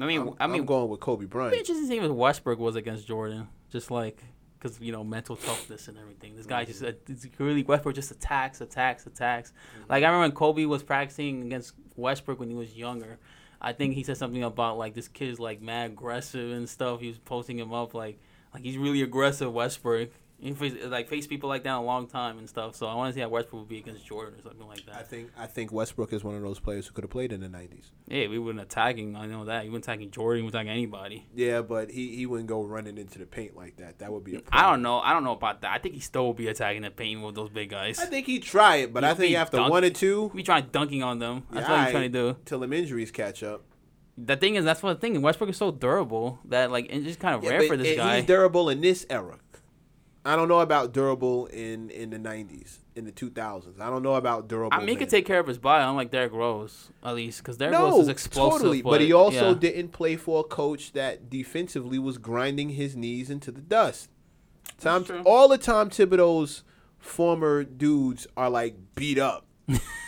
I 0.00 0.06
mean, 0.06 0.20
I'm, 0.20 0.34
I 0.40 0.46
mean, 0.46 0.60
I'm 0.60 0.66
going 0.66 0.88
with 0.88 1.00
Kobe 1.00 1.22
It'd 1.22 1.30
be 1.30 1.32
Bryant. 1.32 1.54
interesting 1.56 1.86
to 1.86 1.88
see 1.88 2.00
what 2.00 2.14
Westbrook 2.14 2.58
was 2.58 2.76
against 2.76 3.06
Jordan. 3.06 3.48
Just 3.70 3.90
like, 3.90 4.22
because, 4.58 4.80
you 4.80 4.92
know, 4.92 5.04
mental 5.04 5.36
toughness 5.36 5.88
and 5.88 5.98
everything. 5.98 6.36
This 6.36 6.46
guy 6.46 6.64
just, 6.64 6.82
uh, 6.82 6.92
it's 7.08 7.26
really, 7.38 7.62
Westbrook 7.62 7.94
just 7.94 8.10
attacks, 8.10 8.60
attacks, 8.60 9.06
attacks. 9.06 9.52
Like, 9.88 10.02
I 10.02 10.06
remember 10.06 10.20
when 10.20 10.32
Kobe 10.32 10.64
was 10.64 10.82
practicing 10.82 11.42
against 11.42 11.74
Westbrook 11.96 12.40
when 12.40 12.50
he 12.50 12.56
was 12.56 12.76
younger. 12.76 13.18
I 13.60 13.72
think 13.72 13.94
he 13.94 14.02
said 14.02 14.16
something 14.16 14.42
about, 14.42 14.78
like, 14.78 14.94
this 14.94 15.08
kid 15.08 15.28
is, 15.28 15.38
like, 15.38 15.60
mad 15.60 15.90
aggressive 15.92 16.52
and 16.52 16.68
stuff. 16.68 17.00
He 17.00 17.08
was 17.08 17.18
posting 17.18 17.58
him 17.58 17.72
up, 17.72 17.94
like, 17.94 18.18
like 18.52 18.62
he's 18.64 18.78
really 18.78 19.02
aggressive, 19.02 19.52
Westbrook. 19.52 20.10
He 20.40 20.52
face, 20.52 20.74
like, 20.86 21.08
faced 21.08 21.28
people 21.28 21.48
like 21.48 21.64
that 21.64 21.74
a 21.74 21.80
long 21.80 22.06
time 22.06 22.38
and 22.38 22.48
stuff. 22.48 22.76
So 22.76 22.86
I 22.86 22.94
want 22.94 23.10
to 23.10 23.14
see 23.14 23.20
how 23.20 23.28
Westbrook 23.28 23.62
would 23.62 23.68
be 23.68 23.78
against 23.78 24.06
Jordan 24.06 24.38
or 24.38 24.42
something 24.42 24.68
like 24.68 24.86
that. 24.86 24.94
I 24.94 25.02
think 25.02 25.30
I 25.36 25.46
think 25.46 25.72
Westbrook 25.72 26.12
is 26.12 26.22
one 26.22 26.36
of 26.36 26.42
those 26.42 26.60
players 26.60 26.86
who 26.86 26.92
could 26.94 27.02
have 27.02 27.10
played 27.10 27.32
in 27.32 27.40
the 27.40 27.48
'90s. 27.48 27.90
Yeah, 28.06 28.28
we 28.28 28.38
weren't 28.38 28.60
attacking. 28.60 29.16
I 29.16 29.26
know 29.26 29.46
that. 29.46 29.64
He 29.64 29.68
wasn't 29.68 29.86
attacking 29.86 30.12
Jordan. 30.12 30.42
He 30.42 30.44
wasn't 30.44 30.60
attacking 30.62 30.70
anybody. 30.72 31.26
Yeah, 31.34 31.62
but 31.62 31.90
he, 31.90 32.14
he 32.14 32.24
wouldn't 32.26 32.48
go 32.48 32.62
running 32.62 32.98
into 32.98 33.18
the 33.18 33.26
paint 33.26 33.56
like 33.56 33.78
that. 33.78 33.98
That 33.98 34.12
would 34.12 34.22
be 34.22 34.36
a 34.36 34.38
I 34.38 34.40
problem. 34.42 34.72
don't 34.74 34.82
know. 34.82 34.98
I 35.00 35.12
don't 35.12 35.24
know 35.24 35.32
about 35.32 35.62
that. 35.62 35.72
I 35.72 35.78
think 35.78 35.94
he 35.94 36.00
still 36.00 36.26
will 36.26 36.34
be 36.34 36.46
attacking 36.46 36.82
the 36.82 36.90
paint 36.92 37.20
with 37.20 37.34
those 37.34 37.50
big 37.50 37.70
guys. 37.70 37.98
I 37.98 38.06
think 38.06 38.26
he'd 38.26 38.44
try 38.44 38.76
it, 38.76 38.92
but 38.92 39.02
He'd 39.02 39.10
I 39.10 39.14
think 39.14 39.36
after 39.36 39.56
dunk- 39.56 39.70
one 39.72 39.84
or 39.84 39.90
two, 39.90 40.30
We 40.34 40.44
trying 40.44 40.68
dunking 40.70 41.02
on 41.02 41.18
them. 41.18 41.42
That's 41.50 41.66
Yeah, 41.66 41.72
what 41.72 41.82
he's 41.82 41.90
trying 41.90 42.12
to 42.12 42.32
do. 42.32 42.36
till 42.44 42.60
them 42.60 42.72
injuries 42.72 43.10
catch 43.10 43.42
up. 43.42 43.64
The 44.16 44.36
thing 44.36 44.54
is, 44.56 44.64
that's 44.64 44.82
what 44.82 44.94
the 44.94 45.00
thing. 45.00 45.20
Westbrook 45.22 45.50
is 45.50 45.56
so 45.56 45.70
durable 45.70 46.38
that 46.46 46.70
like 46.70 46.86
it's 46.90 47.04
just 47.04 47.18
kind 47.20 47.34
of 47.34 47.42
Yeah, 47.44 47.50
rare 47.50 47.62
for 47.64 47.76
this 47.76 47.88
it- 47.88 47.96
guy. 47.96 48.16
He's 48.18 48.26
durable 48.26 48.68
in 48.68 48.80
this 48.80 49.04
era. 49.10 49.38
I 50.28 50.36
don't 50.36 50.48
know 50.48 50.60
about 50.60 50.92
durable 50.92 51.46
in 51.46 51.88
in 51.88 52.10
the 52.10 52.18
'90s, 52.18 52.80
in 52.94 53.06
the 53.06 53.12
2000s. 53.12 53.80
I 53.80 53.88
don't 53.88 54.02
know 54.02 54.14
about 54.14 54.46
durable. 54.46 54.76
I 54.76 54.80
mean, 54.80 54.88
he 54.88 54.96
could 54.96 55.08
take 55.08 55.24
care 55.24 55.40
of 55.40 55.46
his 55.46 55.56
body, 55.56 55.82
unlike 55.82 56.10
Derrick 56.10 56.32
Rose, 56.32 56.90
at 57.02 57.14
least, 57.14 57.38
because 57.38 57.56
Derrick 57.56 57.72
no, 57.72 57.88
Rose 57.88 58.02
is 58.02 58.08
explosive. 58.08 58.58
totally. 58.60 58.82
But, 58.82 59.00
he 59.00 59.10
also 59.10 59.52
yeah. 59.52 59.58
didn't 59.58 59.92
play 59.92 60.16
for 60.16 60.40
a 60.40 60.44
coach 60.44 60.92
that 60.92 61.30
defensively 61.30 61.98
was 61.98 62.18
grinding 62.18 62.70
his 62.70 62.94
knees 62.94 63.30
into 63.30 63.50
the 63.50 63.62
dust. 63.62 64.10
Tom, 64.78 65.06
all 65.24 65.48
the 65.48 65.56
Tom 65.56 65.88
Thibodeau's 65.88 66.62
former 66.98 67.64
dudes 67.64 68.26
are 68.36 68.50
like 68.50 68.76
beat 68.94 69.18
up. 69.18 69.46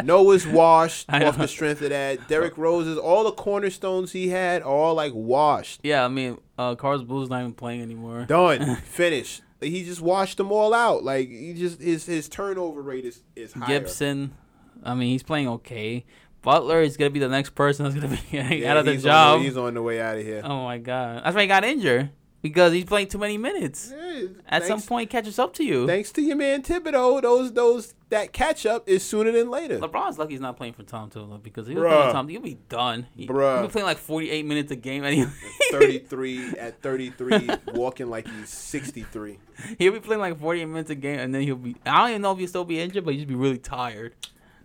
Noah's 0.04 0.46
washed 0.46 1.08
off 1.12 1.38
the 1.38 1.46
strength 1.48 1.82
of 1.82 1.90
that. 1.90 2.26
Derrick 2.28 2.56
Rose's 2.58 2.98
all 2.98 3.24
the 3.24 3.32
cornerstones 3.32 4.12
he 4.12 4.28
had 4.28 4.62
are 4.62 4.68
all 4.68 4.94
like 4.94 5.12
washed. 5.14 5.80
Yeah, 5.82 6.04
I 6.04 6.08
mean, 6.08 6.38
uh, 6.58 6.74
Carlos 6.74 7.02
Boo's 7.02 7.28
not 7.30 7.40
even 7.40 7.52
playing 7.54 7.82
anymore. 7.82 8.24
Done. 8.26 8.76
Finished. 8.84 9.42
he 9.60 9.84
just 9.84 10.00
washed 10.00 10.36
them 10.38 10.50
all 10.52 10.74
out. 10.74 11.04
Like 11.04 11.28
he 11.28 11.54
just 11.54 11.80
his 11.80 12.06
his 12.06 12.28
turnover 12.28 12.82
rate 12.82 13.04
is 13.04 13.22
is 13.36 13.52
higher. 13.52 13.66
Gibson, 13.80 14.34
I 14.82 14.94
mean, 14.94 15.08
he's 15.10 15.22
playing 15.22 15.48
okay. 15.48 16.04
Butler 16.42 16.82
is 16.82 16.96
gonna 16.98 17.08
be 17.10 17.20
the 17.20 17.28
next 17.28 17.50
person 17.54 17.84
that's 17.84 17.94
gonna 17.94 18.08
be 18.08 18.20
Yeah, 18.58 18.70
out 18.72 18.76
of 18.78 18.84
the 18.86 18.96
job. 18.98 19.38
On 19.38 19.42
he's 19.42 19.56
on 19.56 19.72
the 19.74 19.82
way 19.82 20.00
out 20.00 20.16
of 20.18 20.22
here. 20.24 20.42
oh 20.44 20.64
my 20.64 20.78
god, 20.78 21.22
that's 21.24 21.34
why 21.34 21.42
he 21.42 21.48
got 21.48 21.64
injured 21.64 22.10
because 22.42 22.74
he's 22.74 22.84
playing 22.84 23.08
too 23.08 23.16
many 23.16 23.38
minutes. 23.38 23.90
Yeah, 23.90 24.26
At 24.46 24.62
some 24.64 24.72
thanks- 24.78 24.86
point, 24.86 25.08
catches 25.08 25.38
up 25.38 25.54
to 25.54 25.64
you. 25.64 25.86
Thanks 25.86 26.12
to 26.12 26.20
your 26.20 26.36
man 26.36 26.62
Thibodeau, 26.62 27.22
those 27.22 27.54
those 27.54 27.94
that 28.14 28.32
catch 28.32 28.64
up 28.64 28.88
is 28.88 29.02
sooner 29.02 29.32
than 29.32 29.50
later. 29.50 29.78
LeBron's 29.78 30.18
lucky 30.18 30.32
he's 30.32 30.40
not 30.40 30.56
playing 30.56 30.72
for 30.72 30.84
Tom 30.84 31.10
Thibodeau 31.10 31.42
because 31.42 31.66
he 31.66 31.74
was 31.74 31.82
Bruh. 31.82 31.90
playing 32.00 32.12
Tom. 32.12 32.28
He'll 32.28 32.40
be 32.40 32.58
done. 32.68 33.06
He, 33.16 33.26
Bruh. 33.26 33.58
He'll 33.58 33.66
be 33.66 33.72
playing 33.72 33.86
like 33.86 33.98
48 33.98 34.46
minutes 34.46 34.70
a 34.70 34.76
game 34.76 35.04
anyway. 35.04 35.30
33 35.72 36.58
at 36.58 36.80
33, 36.80 37.50
walking 37.74 38.08
like 38.08 38.28
he's 38.28 38.48
63. 38.48 39.38
he'll 39.78 39.92
be 39.92 40.00
playing 40.00 40.20
like 40.20 40.38
48 40.38 40.64
minutes 40.64 40.90
a 40.90 40.94
game, 40.94 41.18
and 41.18 41.34
then 41.34 41.42
he'll 41.42 41.56
be. 41.56 41.76
I 41.84 41.98
don't 41.98 42.10
even 42.10 42.22
know 42.22 42.32
if 42.32 42.38
he'll 42.38 42.48
still 42.48 42.64
be 42.64 42.80
injured, 42.80 43.04
but 43.04 43.14
he'll 43.14 43.20
just 43.20 43.28
be 43.28 43.34
really 43.34 43.58
tired. 43.58 44.14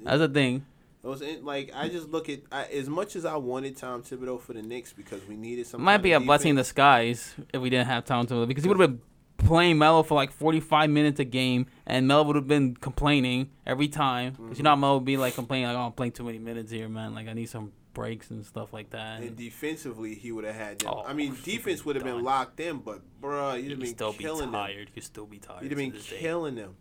That's 0.02 0.20
the 0.20 0.30
thing. 0.30 0.66
Those 1.02 1.22
in, 1.22 1.46
like 1.46 1.72
I 1.74 1.88
just 1.88 2.10
look 2.10 2.30
at 2.30 2.42
I, 2.52 2.66
as 2.66 2.90
much 2.90 3.16
as 3.16 3.24
I 3.26 3.38
wanted 3.38 3.78
Tom 3.78 4.04
Thibodeau 4.04 4.42
for 4.42 4.54
the 4.54 4.62
Knicks 4.62 4.92
because 4.92 5.26
we 5.28 5.38
needed 5.38 5.66
some. 5.66 5.82
Might 5.82 6.00
be 6.00 6.12
a 6.12 6.18
of 6.18 6.26
blessing 6.26 6.50
in 6.50 6.56
defense. 6.56 6.68
disguise 6.68 7.36
if 7.54 7.62
we 7.62 7.70
didn't 7.70 7.88
have 7.88 8.04
Tom 8.04 8.28
Thibodeau 8.28 8.48
because 8.48 8.64
he 8.64 8.68
would 8.70 8.80
have 8.80 8.90
been 8.92 9.02
playing 9.40 9.78
Melo 9.78 10.04
for 10.04 10.14
like 10.16 10.32
45 10.32 10.90
minutes 10.90 11.20
a 11.20 11.24
game, 11.26 11.66
and 11.88 12.08
Melo 12.08 12.24
would 12.24 12.36
have 12.36 12.48
been 12.48 12.76
complaining 12.76 13.50
every 13.66 13.88
time 13.88 14.34
because 14.34 14.58
you 14.58 14.64
know 14.64 14.76
Melo 14.76 14.96
would 14.98 15.06
be 15.06 15.18
like 15.18 15.34
complaining 15.36 15.68
like, 15.68 15.76
"Oh, 15.76 15.82
I'm 15.88 15.92
playing 15.94 16.12
too 16.14 16.24
many 16.24 16.38
minutes 16.40 16.72
here, 16.72 16.88
man. 16.88 17.16
Like 17.16 17.28
I 17.28 17.34
need 17.34 17.50
some 17.50 17.72
breaks 17.94 18.30
and 18.30 18.46
stuff 18.46 18.72
like 18.74 18.92
that." 18.92 19.22
And 19.22 19.36
defensively, 19.36 20.14
he 20.16 20.32
would 20.32 20.44
have 20.46 20.56
had 20.56 20.80
them. 20.80 20.92
Oh, 20.94 21.04
I 21.06 21.14
mean, 21.14 21.36
defense 21.44 21.84
would 21.86 21.96
have 21.96 22.06
been 22.06 22.24
locked 22.24 22.60
in, 22.60 22.78
but 22.80 23.02
bruh, 23.22 23.62
you'd 23.62 23.72
have 23.72 23.80
been 23.80 23.90
still 23.90 24.12
be 24.14 24.20
killing 24.20 24.52
them. 24.52 24.54
tired. 24.54 24.92
You'd 24.94 25.04
still 25.06 25.26
be 25.26 25.40
tired. 25.40 25.64
You'd 25.64 25.72
have 25.72 25.78
been 25.80 25.92
this 25.92 26.08
day. 26.08 26.20
killing 26.20 26.56
them, 26.56 26.76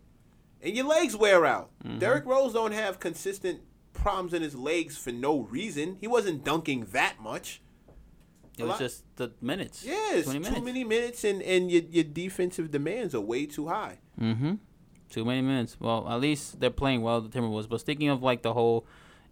and 0.61 0.75
your 0.75 0.85
legs 0.85 1.15
wear 1.15 1.45
out. 1.45 1.71
Mhm. 1.83 1.99
Derrick 1.99 2.25
Rose 2.25 2.53
don't 2.53 2.73
have 2.73 2.99
consistent 2.99 3.61
problems 3.93 4.33
in 4.33 4.41
his 4.41 4.55
legs 4.55 4.97
for 4.97 5.11
no 5.11 5.39
reason. 5.41 5.97
He 5.99 6.07
wasn't 6.07 6.43
dunking 6.43 6.87
that 6.91 7.15
much. 7.21 7.61
It 8.59 8.67
was 8.67 8.79
just 8.79 9.03
the 9.15 9.31
minutes. 9.41 9.83
Yes, 9.85 10.25
20 10.25 10.39
too 10.39 10.61
many 10.61 10.83
minutes, 10.83 11.23
and 11.23 11.41
and 11.41 11.71
your 11.71 11.83
your 11.89 12.03
defensive 12.03 12.71
demands 12.71 13.15
are 13.15 13.21
way 13.21 13.45
too 13.45 13.67
high. 13.67 13.99
Mm-hmm. 14.19 14.55
Too 15.09 15.25
many 15.25 15.41
minutes. 15.41 15.77
Well, 15.79 16.07
at 16.09 16.19
least 16.19 16.59
they're 16.59 16.69
playing 16.69 17.01
well, 17.01 17.21
the 17.21 17.29
Timberwolves. 17.29 17.67
But 17.67 17.79
speaking 17.79 18.09
of 18.09 18.21
like 18.21 18.43
the 18.43 18.53
whole 18.53 18.85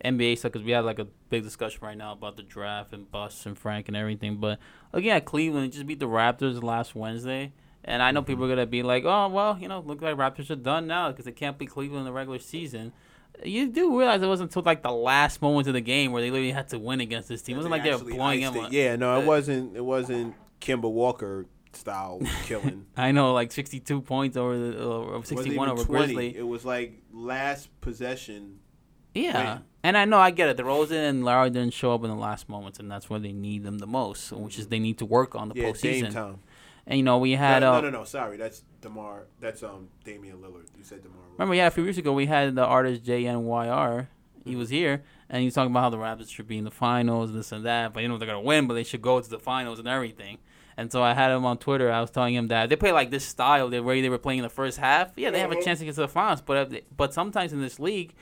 NBA 0.03 0.37
stuff, 0.37 0.53
because 0.53 0.65
we 0.65 0.71
had 0.71 0.85
like 0.85 0.99
a 0.99 1.07
big 1.29 1.43
discussion 1.43 1.79
right 1.81 1.97
now 1.97 2.13
about 2.13 2.37
the 2.37 2.43
draft 2.43 2.93
and 2.93 3.09
Bus 3.11 3.45
and 3.45 3.57
Frank 3.57 3.87
and 3.87 3.97
everything. 3.97 4.37
But 4.37 4.59
looking 4.93 5.09
at 5.09 5.25
Cleveland, 5.25 5.73
just 5.73 5.85
beat 5.85 5.99
the 5.99 6.07
Raptors 6.07 6.61
last 6.63 6.95
Wednesday. 6.95 7.53
And 7.83 8.01
I 8.01 8.11
know 8.11 8.21
people 8.21 8.43
are 8.45 8.49
gonna 8.49 8.65
be 8.65 8.83
like, 8.83 9.05
"Oh, 9.05 9.29
well, 9.29 9.57
you 9.59 9.67
know, 9.67 9.79
look 9.79 10.01
like 10.01 10.15
Raptors 10.15 10.49
are 10.49 10.55
done 10.55 10.87
now 10.87 11.09
because 11.09 11.25
they 11.25 11.31
can't 11.31 11.57
beat 11.57 11.69
Cleveland 11.69 11.99
in 11.99 12.05
the 12.05 12.11
regular 12.11 12.39
season." 12.39 12.91
You 13.45 13.67
do 13.67 13.97
realize 13.97 14.21
it 14.21 14.27
wasn't 14.27 14.49
until 14.49 14.63
like 14.63 14.81
the 14.83 14.91
last 14.91 15.41
moments 15.41 15.67
of 15.67 15.73
the 15.73 15.81
game 15.81 16.11
where 16.11 16.21
they 16.21 16.31
literally 16.31 16.51
had 16.51 16.69
to 16.69 16.79
win 16.79 17.01
against 17.01 17.29
this 17.29 17.41
team. 17.41 17.55
It 17.55 17.57
wasn't 17.59 17.71
like 17.71 17.83
they 17.83 17.91
were 17.91 17.99
blowing 17.99 18.41
them. 18.41 18.55
it. 18.57 18.71
Yeah, 18.71 18.95
no, 18.95 19.19
it 19.19 19.23
Uh, 19.23 19.27
wasn't. 19.27 19.75
It 19.77 19.85
wasn't 19.85 20.35
Kemba 20.61 20.91
Walker 20.91 21.45
style 21.73 22.19
killing. 22.45 22.85
I 22.97 23.11
know, 23.11 23.33
like 23.33 23.51
62 23.51 24.01
points 24.01 24.35
over 24.37 24.57
the 24.57 24.89
uh, 25.17 25.21
61 25.23 25.69
over 25.69 25.83
20. 25.83 26.05
Grizzly. 26.13 26.35
It 26.37 26.47
was 26.47 26.65
like 26.65 26.99
last 27.13 27.69
possession. 27.81 28.59
Yeah, 29.13 29.55
win. 29.55 29.63
and 29.83 29.97
I 29.97 30.05
know 30.05 30.19
I 30.19 30.29
get 30.31 30.49
it. 30.49 30.57
The 30.57 30.63
DeRozan 30.63 31.09
and 31.09 31.25
Lowry 31.25 31.49
didn't 31.49 31.73
show 31.73 31.91
up 31.93 32.03
in 32.03 32.09
the 32.11 32.15
last 32.15 32.49
moments, 32.49 32.77
and 32.79 32.89
that's 32.91 33.09
where 33.09 33.19
they 33.19 33.31
need 33.33 33.63
them 33.63 33.79
the 33.79 33.87
most, 33.87 34.31
which 34.31 34.59
is 34.59 34.67
they 34.67 34.77
need 34.79 34.99
to 34.99 35.05
work 35.05 35.33
on 35.33 35.49
the 35.49 35.55
yeah, 35.55 35.69
postseason. 35.71 36.11
time. 36.13 36.39
And 36.89 36.97
you 36.97 37.03
know 37.03 37.17
we 37.17 37.33
had 37.33 37.59
no, 37.59 37.73
uh, 37.73 37.81
no, 37.81 37.89
no, 37.89 37.99
no. 37.99 38.03
Sorry, 38.05 38.37
that's 38.37 38.63
Demar. 38.81 39.27
That's 39.41 39.61
um 39.61 39.89
Damian 40.05 40.37
Lillard. 40.37 40.67
You 40.77 40.83
said 40.83 41.03
Demar. 41.03 41.17
Remember 41.33 41.53
yeah 41.53 41.67
a 41.67 41.71
few 41.71 41.83
weeks 41.83 41.97
ago 41.97 42.13
we 42.13 42.25
had 42.27 42.55
the 42.55 42.65
artist 42.65 43.03
JNYR. 43.03 44.07
He 44.45 44.55
was 44.55 44.69
here 44.69 45.03
and 45.29 45.39
he 45.41 45.45
was 45.45 45.53
talking 45.53 45.71
about 45.71 45.81
how 45.81 45.89
the 45.89 45.97
Raptors 45.97 46.29
should 46.29 46.47
be 46.47 46.57
in 46.57 46.63
the 46.63 46.71
finals, 46.71 47.33
this 47.33 47.51
and 47.51 47.65
that. 47.65 47.93
But 47.93 48.03
you 48.03 48.09
know 48.09 48.17
they're 48.17 48.25
gonna 48.27 48.39
win, 48.41 48.67
but 48.67 48.75
they 48.75 48.83
should 48.83 49.01
go 49.01 49.19
to 49.19 49.29
the 49.29 49.39
finals 49.39 49.79
and 49.79 49.87
everything. 49.87 50.37
And 50.77 50.91
so 50.91 51.01
I 51.03 51.13
had 51.13 51.31
him 51.31 51.43
on 51.45 51.57
Twitter. 51.57 51.91
I 51.91 51.99
was 52.01 52.11
telling 52.11 52.35
him 52.35 52.47
that 52.49 52.69
they 52.69 52.75
play 52.75 52.91
like 52.91 53.09
this 53.11 53.25
style, 53.25 53.67
the 53.67 53.81
way 53.81 53.99
they 54.01 54.09
were 54.09 54.17
playing 54.19 54.39
in 54.39 54.43
the 54.43 54.49
first 54.49 54.77
half. 54.77 55.11
Yeah, 55.17 55.31
they 55.31 55.39
have 55.39 55.51
a 55.51 55.55
Mhm. 55.55 55.63
chance 55.63 55.79
to 55.79 55.85
get 55.85 55.95
to 55.95 56.01
the 56.01 56.07
finals, 56.07 56.41
but 56.41 56.55
if 56.57 56.69
they, 56.69 56.81
but 56.95 57.13
sometimes 57.13 57.51
in 57.51 57.59
this 57.61 57.79
league, 57.79 58.13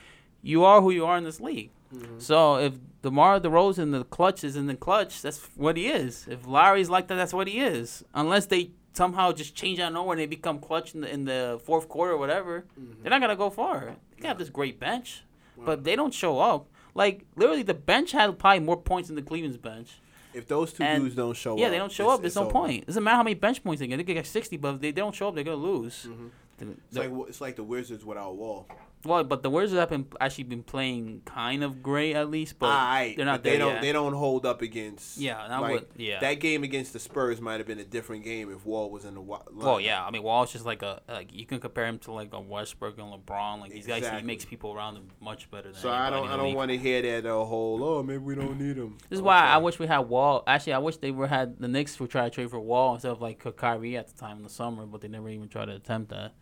you 0.42 0.64
are 0.64 0.80
who 0.80 0.90
you 0.90 1.04
are 1.06 1.16
in 1.18 1.24
this 1.24 1.40
league. 1.40 1.70
So 2.18 2.56
if 2.56 2.74
DeMar 3.10 3.38
DeRozan 3.38 3.42
the 3.42 3.50
Rose, 3.50 3.78
and 3.78 3.94
the 3.94 4.04
clutch 4.04 4.42
is 4.44 4.56
in 4.56 4.66
the 4.66 4.74
clutch, 4.76 5.22
that's 5.22 5.38
what 5.56 5.76
he 5.76 5.86
is. 5.88 6.26
If 6.28 6.46
Lowry's 6.46 6.90
like 6.90 7.06
that, 7.08 7.14
that's 7.16 7.32
what 7.32 7.46
he 7.48 7.60
is. 7.60 8.04
Unless 8.14 8.46
they 8.46 8.70
somehow 8.92 9.30
just 9.32 9.54
change 9.54 9.78
out 9.78 9.88
of 9.88 9.94
nowhere 9.94 10.14
and 10.14 10.20
they 10.20 10.26
become 10.26 10.58
clutch 10.58 10.94
in 10.94 11.02
the, 11.02 11.10
in 11.12 11.24
the 11.24 11.60
fourth 11.64 11.88
quarter 11.88 12.12
or 12.12 12.18
whatever, 12.18 12.64
they're 13.02 13.10
not 13.10 13.20
gonna 13.20 13.36
go 13.36 13.50
far. 13.50 13.96
They 14.10 14.16
can 14.16 14.26
have 14.26 14.38
this 14.38 14.48
great 14.50 14.80
bench, 14.80 15.22
but 15.56 15.84
they 15.84 15.94
don't 15.96 16.12
show 16.14 16.38
up. 16.38 16.66
Like 16.94 17.24
literally, 17.36 17.62
the 17.62 17.74
bench 17.74 18.12
had 18.12 18.38
probably 18.38 18.60
more 18.60 18.76
points 18.78 19.08
than 19.08 19.16
the 19.16 19.22
Cleveland's 19.22 19.58
bench. 19.58 19.98
If 20.34 20.48
those 20.48 20.72
two 20.72 20.82
And- 20.82 21.02
dudes 21.04 21.14
don't 21.16 21.36
show 21.36 21.52
up, 21.54 21.58
yeah, 21.58 21.68
they 21.70 21.78
don't 21.78 21.92
show 21.92 22.08
up. 22.10 22.20
There's 22.22 22.36
no 22.36 22.42
over. 22.42 22.50
point. 22.52 22.86
Doesn't 22.86 23.02
matter 23.04 23.16
how 23.16 23.22
many 23.22 23.34
bench 23.34 23.62
points 23.62 23.80
they 23.80 23.86
get. 23.86 23.96
They 23.98 24.04
could 24.04 24.14
get 24.14 24.26
60, 24.26 24.56
but 24.58 24.74
if 24.74 24.80
they, 24.80 24.90
they 24.90 25.00
don't 25.00 25.14
show 25.14 25.28
up, 25.28 25.34
they're 25.34 25.44
gonna 25.44 25.56
lose. 25.56 26.06
Mhm. 26.10 26.30
The- 26.58 26.70
It's 26.88 26.96
like 26.96 27.10
it's 27.28 27.40
like 27.42 27.56
the 27.56 27.62
Wizards 27.64 28.04
without 28.04 28.34
Wall. 28.36 28.66
Well, 29.06 29.24
but 29.24 29.42
the 29.42 29.50
Wizards 29.50 29.78
have 29.78 29.90
been 29.90 30.06
actually 30.20 30.44
been 30.44 30.62
playing 30.62 31.22
kind 31.24 31.62
of 31.64 31.82
great 31.82 32.14
at 32.14 32.30
least, 32.30 32.58
but 32.58 32.68
Aight, 32.68 33.16
they're 33.16 33.24
not 33.24 33.42
but 33.42 33.44
they 33.44 33.58
don't. 33.58 33.72
yet. 33.74 33.82
They 33.82 33.92
don't 33.92 34.12
hold 34.12 34.44
up 34.44 34.62
against. 34.62 35.18
Yeah, 35.18 35.46
not 35.48 35.62
like, 35.62 35.72
what- 35.72 35.90
yeah. 35.96 36.20
That 36.20 36.34
game 36.34 36.62
against 36.64 36.92
the 36.92 36.98
Spurs 36.98 37.40
might 37.40 37.58
have 37.58 37.66
been 37.66 37.78
a 37.78 37.84
different 37.84 38.24
game 38.24 38.52
if 38.52 38.66
Wall 38.66 38.90
was 38.90 39.04
in 39.04 39.14
the. 39.14 39.20
wa- 39.20 39.42
Well, 39.52 39.80
yeah. 39.80 40.04
I 40.04 40.10
mean, 40.10 40.22
Wall's 40.22 40.52
just 40.52 40.66
like 40.66 40.82
a 40.82 41.00
like 41.08 41.32
you 41.32 41.46
can 41.46 41.60
compare 41.60 41.86
him 41.86 41.98
to 42.00 42.12
like 42.12 42.32
a 42.32 42.40
Westbrook 42.40 42.98
and 42.98 43.12
LeBron. 43.12 43.60
Like 43.60 43.72
these 43.72 43.86
guys, 43.86 44.06
he 44.06 44.22
makes 44.26 44.44
people 44.44 44.72
around 44.72 44.96
him 44.96 45.08
much 45.20 45.50
better 45.50 45.70
than. 45.72 45.80
So 45.80 45.90
I 45.90 46.10
don't. 46.10 46.28
I 46.28 46.36
don't 46.36 46.54
want 46.54 46.70
to 46.70 46.78
hear 46.78 47.02
that 47.02 47.26
uh, 47.26 47.44
whole. 47.44 47.82
Oh, 47.82 48.02
maybe 48.02 48.18
we 48.18 48.34
don't 48.34 48.58
need 48.60 48.76
him. 48.76 48.96
This 49.08 49.18
is 49.18 49.22
why 49.22 49.40
I 49.46 49.58
wish 49.58 49.78
we 49.78 49.86
had 49.86 50.00
Wall. 50.00 50.42
Actually, 50.46 50.74
I 50.74 50.78
wish 50.78 50.96
they 50.98 51.10
were 51.10 51.26
had 51.26 51.58
the 51.58 51.68
Knicks 51.68 51.98
would 52.00 52.10
try 52.10 52.24
to 52.24 52.30
trade 52.30 52.50
for 52.50 52.60
Wall 52.60 52.94
instead 52.94 53.12
of 53.12 53.20
like 53.20 53.44
Kyrie 53.56 53.96
at 53.96 54.08
the 54.08 54.18
time 54.18 54.38
in 54.38 54.42
the 54.42 54.48
summer, 54.50 54.86
but 54.86 55.00
they 55.00 55.08
never 55.08 55.28
even 55.28 55.48
tried 55.48 55.66
to 55.66 55.74
attempt 55.74 56.10
that 56.10 56.34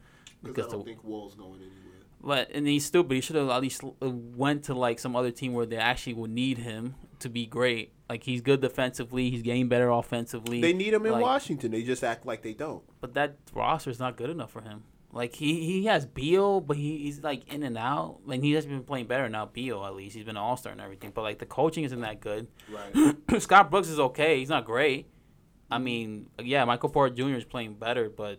because 0.42 0.54
because 0.54 0.68
I 0.68 0.70
don't 0.72 0.84
the, 0.84 0.90
think 0.92 1.04
Wall's 1.04 1.34
going 1.34 1.60
anywhere. 1.60 2.03
But 2.24 2.50
and 2.52 2.66
he's 2.66 2.86
stupid. 2.86 3.14
He 3.14 3.20
should 3.20 3.36
have 3.36 3.50
at 3.50 3.60
least 3.60 3.84
uh, 3.84 4.10
went 4.10 4.64
to 4.64 4.74
like 4.74 4.98
some 4.98 5.14
other 5.14 5.30
team 5.30 5.52
where 5.52 5.66
they 5.66 5.76
actually 5.76 6.14
would 6.14 6.30
need 6.30 6.56
him 6.58 6.94
to 7.18 7.28
be 7.28 7.44
great. 7.44 7.92
Like 8.08 8.22
he's 8.22 8.40
good 8.40 8.60
defensively. 8.62 9.30
He's 9.30 9.42
getting 9.42 9.68
better 9.68 9.90
offensively. 9.90 10.60
They 10.60 10.72
need 10.72 10.94
him 10.94 11.04
in 11.04 11.12
like- 11.12 11.22
Washington. 11.22 11.70
They 11.70 11.82
just 11.82 12.02
act 12.02 12.24
like 12.24 12.42
they 12.42 12.54
don't. 12.54 12.82
but 13.00 13.14
that 13.14 13.36
roster 13.52 13.90
is 13.90 13.98
not 13.98 14.16
good 14.16 14.30
enough 14.30 14.50
for 14.50 14.62
him. 14.62 14.84
Like 15.12 15.34
he, 15.36 15.64
he 15.64 15.84
has 15.84 16.06
Beal, 16.06 16.60
but 16.60 16.76
he, 16.76 16.98
he's 16.98 17.22
like 17.22 17.46
in 17.52 17.62
and 17.62 17.78
out. 17.78 18.18
And 18.28 18.42
he 18.42 18.52
has 18.52 18.66
been 18.66 18.82
playing 18.82 19.06
better 19.06 19.28
now. 19.28 19.46
Beal 19.46 19.84
at 19.84 19.94
least 19.94 20.16
he's 20.16 20.24
been 20.24 20.36
an 20.36 20.42
all 20.42 20.56
star 20.56 20.72
and 20.72 20.80
everything. 20.80 21.12
But 21.14 21.22
like 21.22 21.38
the 21.38 21.46
coaching 21.46 21.84
isn't 21.84 22.00
that 22.00 22.20
good. 22.20 22.48
Right. 22.68 23.14
Scott 23.40 23.70
Brooks 23.70 23.88
is 23.88 24.00
okay. 24.00 24.38
He's 24.38 24.48
not 24.48 24.64
great. 24.64 25.06
I 25.70 25.78
mean, 25.78 26.30
yeah, 26.42 26.64
Michael 26.64 26.88
Porter 26.88 27.14
Jr. 27.14 27.36
is 27.36 27.44
playing 27.44 27.74
better, 27.74 28.10
but 28.10 28.38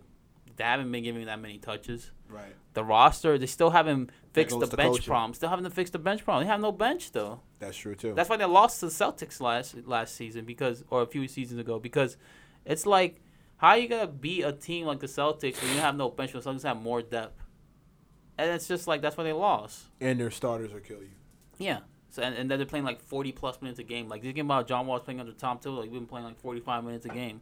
they 0.57 0.63
haven't 0.63 0.91
been 0.91 1.03
giving 1.03 1.25
that 1.25 1.39
many 1.39 1.57
touches. 1.57 2.11
right. 2.29 2.55
The 2.73 2.83
roster, 2.83 3.37
they 3.37 3.45
still 3.45 3.69
haven't 3.69 4.09
fixed 4.33 4.59
the 4.59 4.67
bench 4.67 4.95
coaching. 4.95 5.05
problem. 5.05 5.33
Still 5.33 5.47
haven't 5.49 5.69
fixed 5.71 5.93
the 5.93 5.99
bench 5.99 6.25
problem. 6.25 6.43
They 6.45 6.51
have 6.51 6.59
no 6.59 6.73
bench 6.73 7.11
though. 7.13 7.39
That's 7.59 7.77
true 7.77 7.95
too. 7.95 8.13
That's 8.13 8.29
why 8.29 8.35
they 8.35 8.43
lost 8.45 8.81
to 8.81 8.87
the 8.87 8.91
Celtics 8.91 9.39
last 9.39 9.75
last 9.87 10.13
season 10.15 10.43
because, 10.43 10.83
or 10.89 11.01
a 11.01 11.05
few 11.05 11.25
seasons 11.29 11.59
ago, 11.61 11.79
because 11.79 12.17
it's 12.65 12.85
like, 12.85 13.21
how 13.57 13.69
are 13.69 13.77
you 13.77 13.87
gonna 13.87 14.07
beat 14.07 14.43
a 14.43 14.51
team 14.51 14.85
like 14.87 14.99
the 14.99 15.07
Celtics 15.07 15.61
when 15.61 15.73
you 15.73 15.79
have 15.79 15.95
no 15.95 16.09
bench? 16.09 16.33
When 16.33 16.43
the 16.43 16.49
Celtics 16.49 16.63
have 16.63 16.75
more 16.75 17.01
depth, 17.01 17.41
and 18.37 18.51
it's 18.51 18.67
just 18.67 18.87
like 18.87 19.01
that's 19.01 19.15
why 19.15 19.23
they 19.23 19.33
lost. 19.33 19.85
and 20.01 20.19
their 20.19 20.31
starters 20.31 20.73
will 20.73 20.81
kill 20.81 20.99
you. 20.99 21.11
Yeah. 21.57 21.79
So 22.09 22.21
and, 22.23 22.35
and 22.35 22.51
then 22.51 22.59
they're 22.59 22.65
playing 22.65 22.83
like 22.85 22.99
forty 23.01 23.31
plus 23.31 23.61
minutes 23.61 23.79
a 23.79 23.83
game. 23.83 24.09
Like 24.09 24.21
thinking 24.21 24.41
about 24.41 24.67
John 24.67 24.85
Wall's 24.87 25.03
playing 25.03 25.21
under 25.21 25.31
Tom 25.31 25.59
Thibodeau, 25.59 25.77
like 25.79 25.91
we've 25.91 26.01
been 26.01 26.07
playing 26.07 26.25
like 26.25 26.39
forty 26.39 26.59
five 26.59 26.83
minutes 26.83 27.05
a 27.05 27.09
game. 27.09 27.39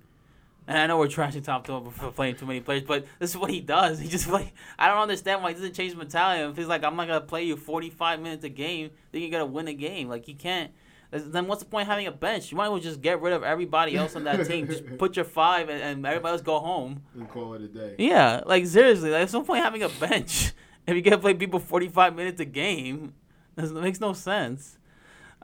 And 0.68 0.78
I 0.78 0.88
know 0.88 0.98
we're 0.98 1.08
trashing 1.08 1.44
Tom 1.44 1.62
Thibodeau 1.62 1.92
for 1.92 2.12
playing 2.12 2.38
too 2.38 2.46
many 2.46 2.62
players, 2.62 2.84
but 2.84 3.06
this 3.20 3.32
is 3.32 3.38
what 3.38 3.52
he 3.52 3.60
does. 3.60 4.00
He 4.00 4.08
just 4.08 4.30
like 4.30 4.54
I 4.80 4.88
don't 4.88 5.00
understand 5.00 5.44
why 5.44 5.50
he 5.50 5.56
doesn't 5.56 5.74
change 5.74 5.96
mentality. 5.96 6.42
If 6.44 6.58
he's 6.58 6.68
like 6.68 6.84
I'm 6.84 6.96
not 6.96 7.08
gonna 7.08 7.22
play 7.22 7.44
you 7.44 7.58
forty 7.58 7.90
five 7.90 8.22
minutes 8.22 8.44
a 8.46 8.50
game, 8.50 8.92
then 9.12 9.22
you 9.22 9.30
gotta 9.30 9.46
win 9.46 9.68
a 9.68 9.74
game. 9.74 10.08
Like 10.08 10.26
he 10.26 10.34
can't. 10.34 10.72
Then 11.12 11.46
what's 11.48 11.62
the 11.62 11.70
point 11.70 11.84
of 11.84 11.90
having 11.90 12.08
a 12.08 12.12
bench? 12.12 12.52
You 12.52 12.58
might 12.58 12.66
as 12.66 12.72
well 12.72 12.80
just 12.80 13.02
get 13.02 13.22
rid 13.22 13.34
of 13.34 13.44
everybody 13.44 13.96
else 13.96 14.16
on 14.16 14.24
that 14.24 14.48
team. 14.48 14.68
Just 14.68 14.98
put 14.98 15.16
your 15.16 15.26
five 15.26 15.70
and, 15.70 15.80
and 15.80 16.06
everybody 16.06 16.32
else 16.32 16.42
go 16.42 16.60
home. 16.60 17.04
And 17.14 17.30
call 17.30 17.54
it 17.54 17.62
a 17.62 17.68
day. 17.68 17.96
Yeah, 18.00 18.42
like 18.46 18.66
seriously, 18.66 19.12
like, 19.12 19.20
there's 19.20 19.34
no 19.34 19.44
point 19.44 19.64
having 19.64 19.84
a 19.84 19.90
bench 19.90 20.54
if 20.88 20.96
you 20.96 21.04
can't 21.04 21.22
play 21.22 21.36
people 21.36 21.60
45 21.60 22.16
minutes 22.16 22.42
a 22.42 22.46
game. 22.46 23.14
This 23.56 23.72
makes 23.72 24.00
no 24.00 24.14
sense. 24.14 24.80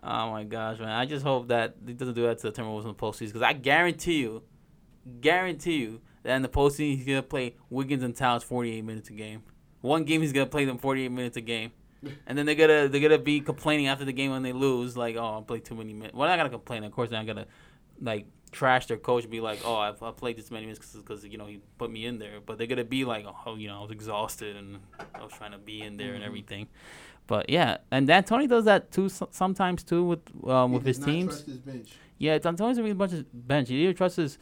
Oh 0.02 0.32
my 0.32 0.44
gosh, 0.44 0.80
man! 0.80 0.90
I 0.90 1.06
just 1.06 1.24
hope 1.24 1.50
that 1.50 1.76
he 1.86 1.94
doesn't 1.94 2.16
do 2.16 2.24
that 2.24 2.40
to 2.40 2.50
the 2.50 2.62
Timberwolves 2.62 2.84
in 2.84 2.88
the 2.88 2.94
postseason 2.94 3.28
because 3.28 3.42
I 3.42 3.54
guarantee 3.54 4.20
you, 4.20 4.42
guarantee 5.22 5.78
you 5.78 6.02
that 6.24 6.36
in 6.36 6.42
the 6.42 6.50
postseason 6.50 6.98
he's 6.98 7.06
gonna 7.06 7.24
play 7.24 7.56
Wiggins 7.70 8.04
and 8.04 8.16
Towns 8.16 8.44
48 8.44 8.84
minutes 8.84 9.10
a 9.10 9.14
game. 9.14 9.44
One 9.82 10.04
game 10.04 10.22
he's 10.22 10.34
gonna 10.34 10.46
play 10.46 10.66
them 10.66 10.78
48 10.78 11.10
minutes 11.10 11.38
a 11.38 11.42
game, 11.42 11.72
and 12.28 12.38
then 12.38 12.46
they're 12.46 12.56
gonna 12.56 12.88
they're 12.90 13.02
gonna 13.02 13.18
be 13.18 13.40
complaining 13.40 13.88
after 13.88 14.06
the 14.06 14.14
game 14.14 14.32
when 14.32 14.44
they 14.44 14.54
lose, 14.54 14.98
like, 14.98 15.16
oh, 15.16 15.40
I 15.40 15.44
played 15.46 15.64
too 15.66 15.76
many 15.76 15.94
minutes. 15.94 16.16
Well, 16.16 16.28
not 16.28 16.38
gonna 16.38 16.50
complain. 16.50 16.84
Of 16.84 16.92
course, 16.92 17.10
they're 17.10 17.20
not 17.20 17.28
gonna 17.28 17.46
like 18.02 18.26
trash 18.52 18.88
their 18.88 18.98
coach 18.98 19.24
and 19.24 19.32
be 19.32 19.40
like, 19.42 19.60
"Oh, 19.64 19.76
I've, 19.76 20.02
I 20.04 20.12
played 20.12 20.36
this 20.38 20.50
many 20.52 20.66
minutes 20.66 20.94
because 20.96 21.24
you 21.24 21.38
know 21.38 21.46
he 21.46 21.62
put 21.78 21.90
me 21.92 22.06
in 22.06 22.18
there," 22.20 22.40
but 22.46 22.58
they're 22.58 22.68
gonna 22.68 22.84
be 22.84 23.06
like, 23.06 23.26
"Oh, 23.46 23.56
you 23.56 23.68
know, 23.68 23.80
I 23.80 23.82
was 23.82 23.92
exhausted 23.92 24.56
and 24.58 24.80
I 25.16 25.24
was 25.24 25.32
trying 25.34 25.52
to 25.54 25.58
be 25.58 25.82
in 25.82 25.96
there 25.98 26.08
Mm-hmm. 26.08 26.16
and 26.16 26.24
everything." 26.26 26.68
But 27.28 27.50
yeah, 27.50 27.78
and 27.92 28.08
D'Antoni 28.08 28.48
does 28.50 28.66
that 28.66 28.92
too 28.92 29.08
sometimes 29.08 29.84
too 29.84 30.04
with 30.04 30.20
um, 30.48 30.72
He 30.72 30.78
with 30.78 30.86
his 30.88 30.98
teams. 31.00 31.28
trust 31.36 31.46
his 31.46 31.60
bench. 31.60 31.92
Yeah, 32.18 32.38
D'Antoni's 32.40 32.80
a 32.80 32.82
really 32.84 32.96
bunch 32.96 33.14
of 33.14 33.26
bench. 33.48 33.70
He 33.70 33.76
either 33.84 33.94
trusts 33.94 34.18
his 34.18 34.40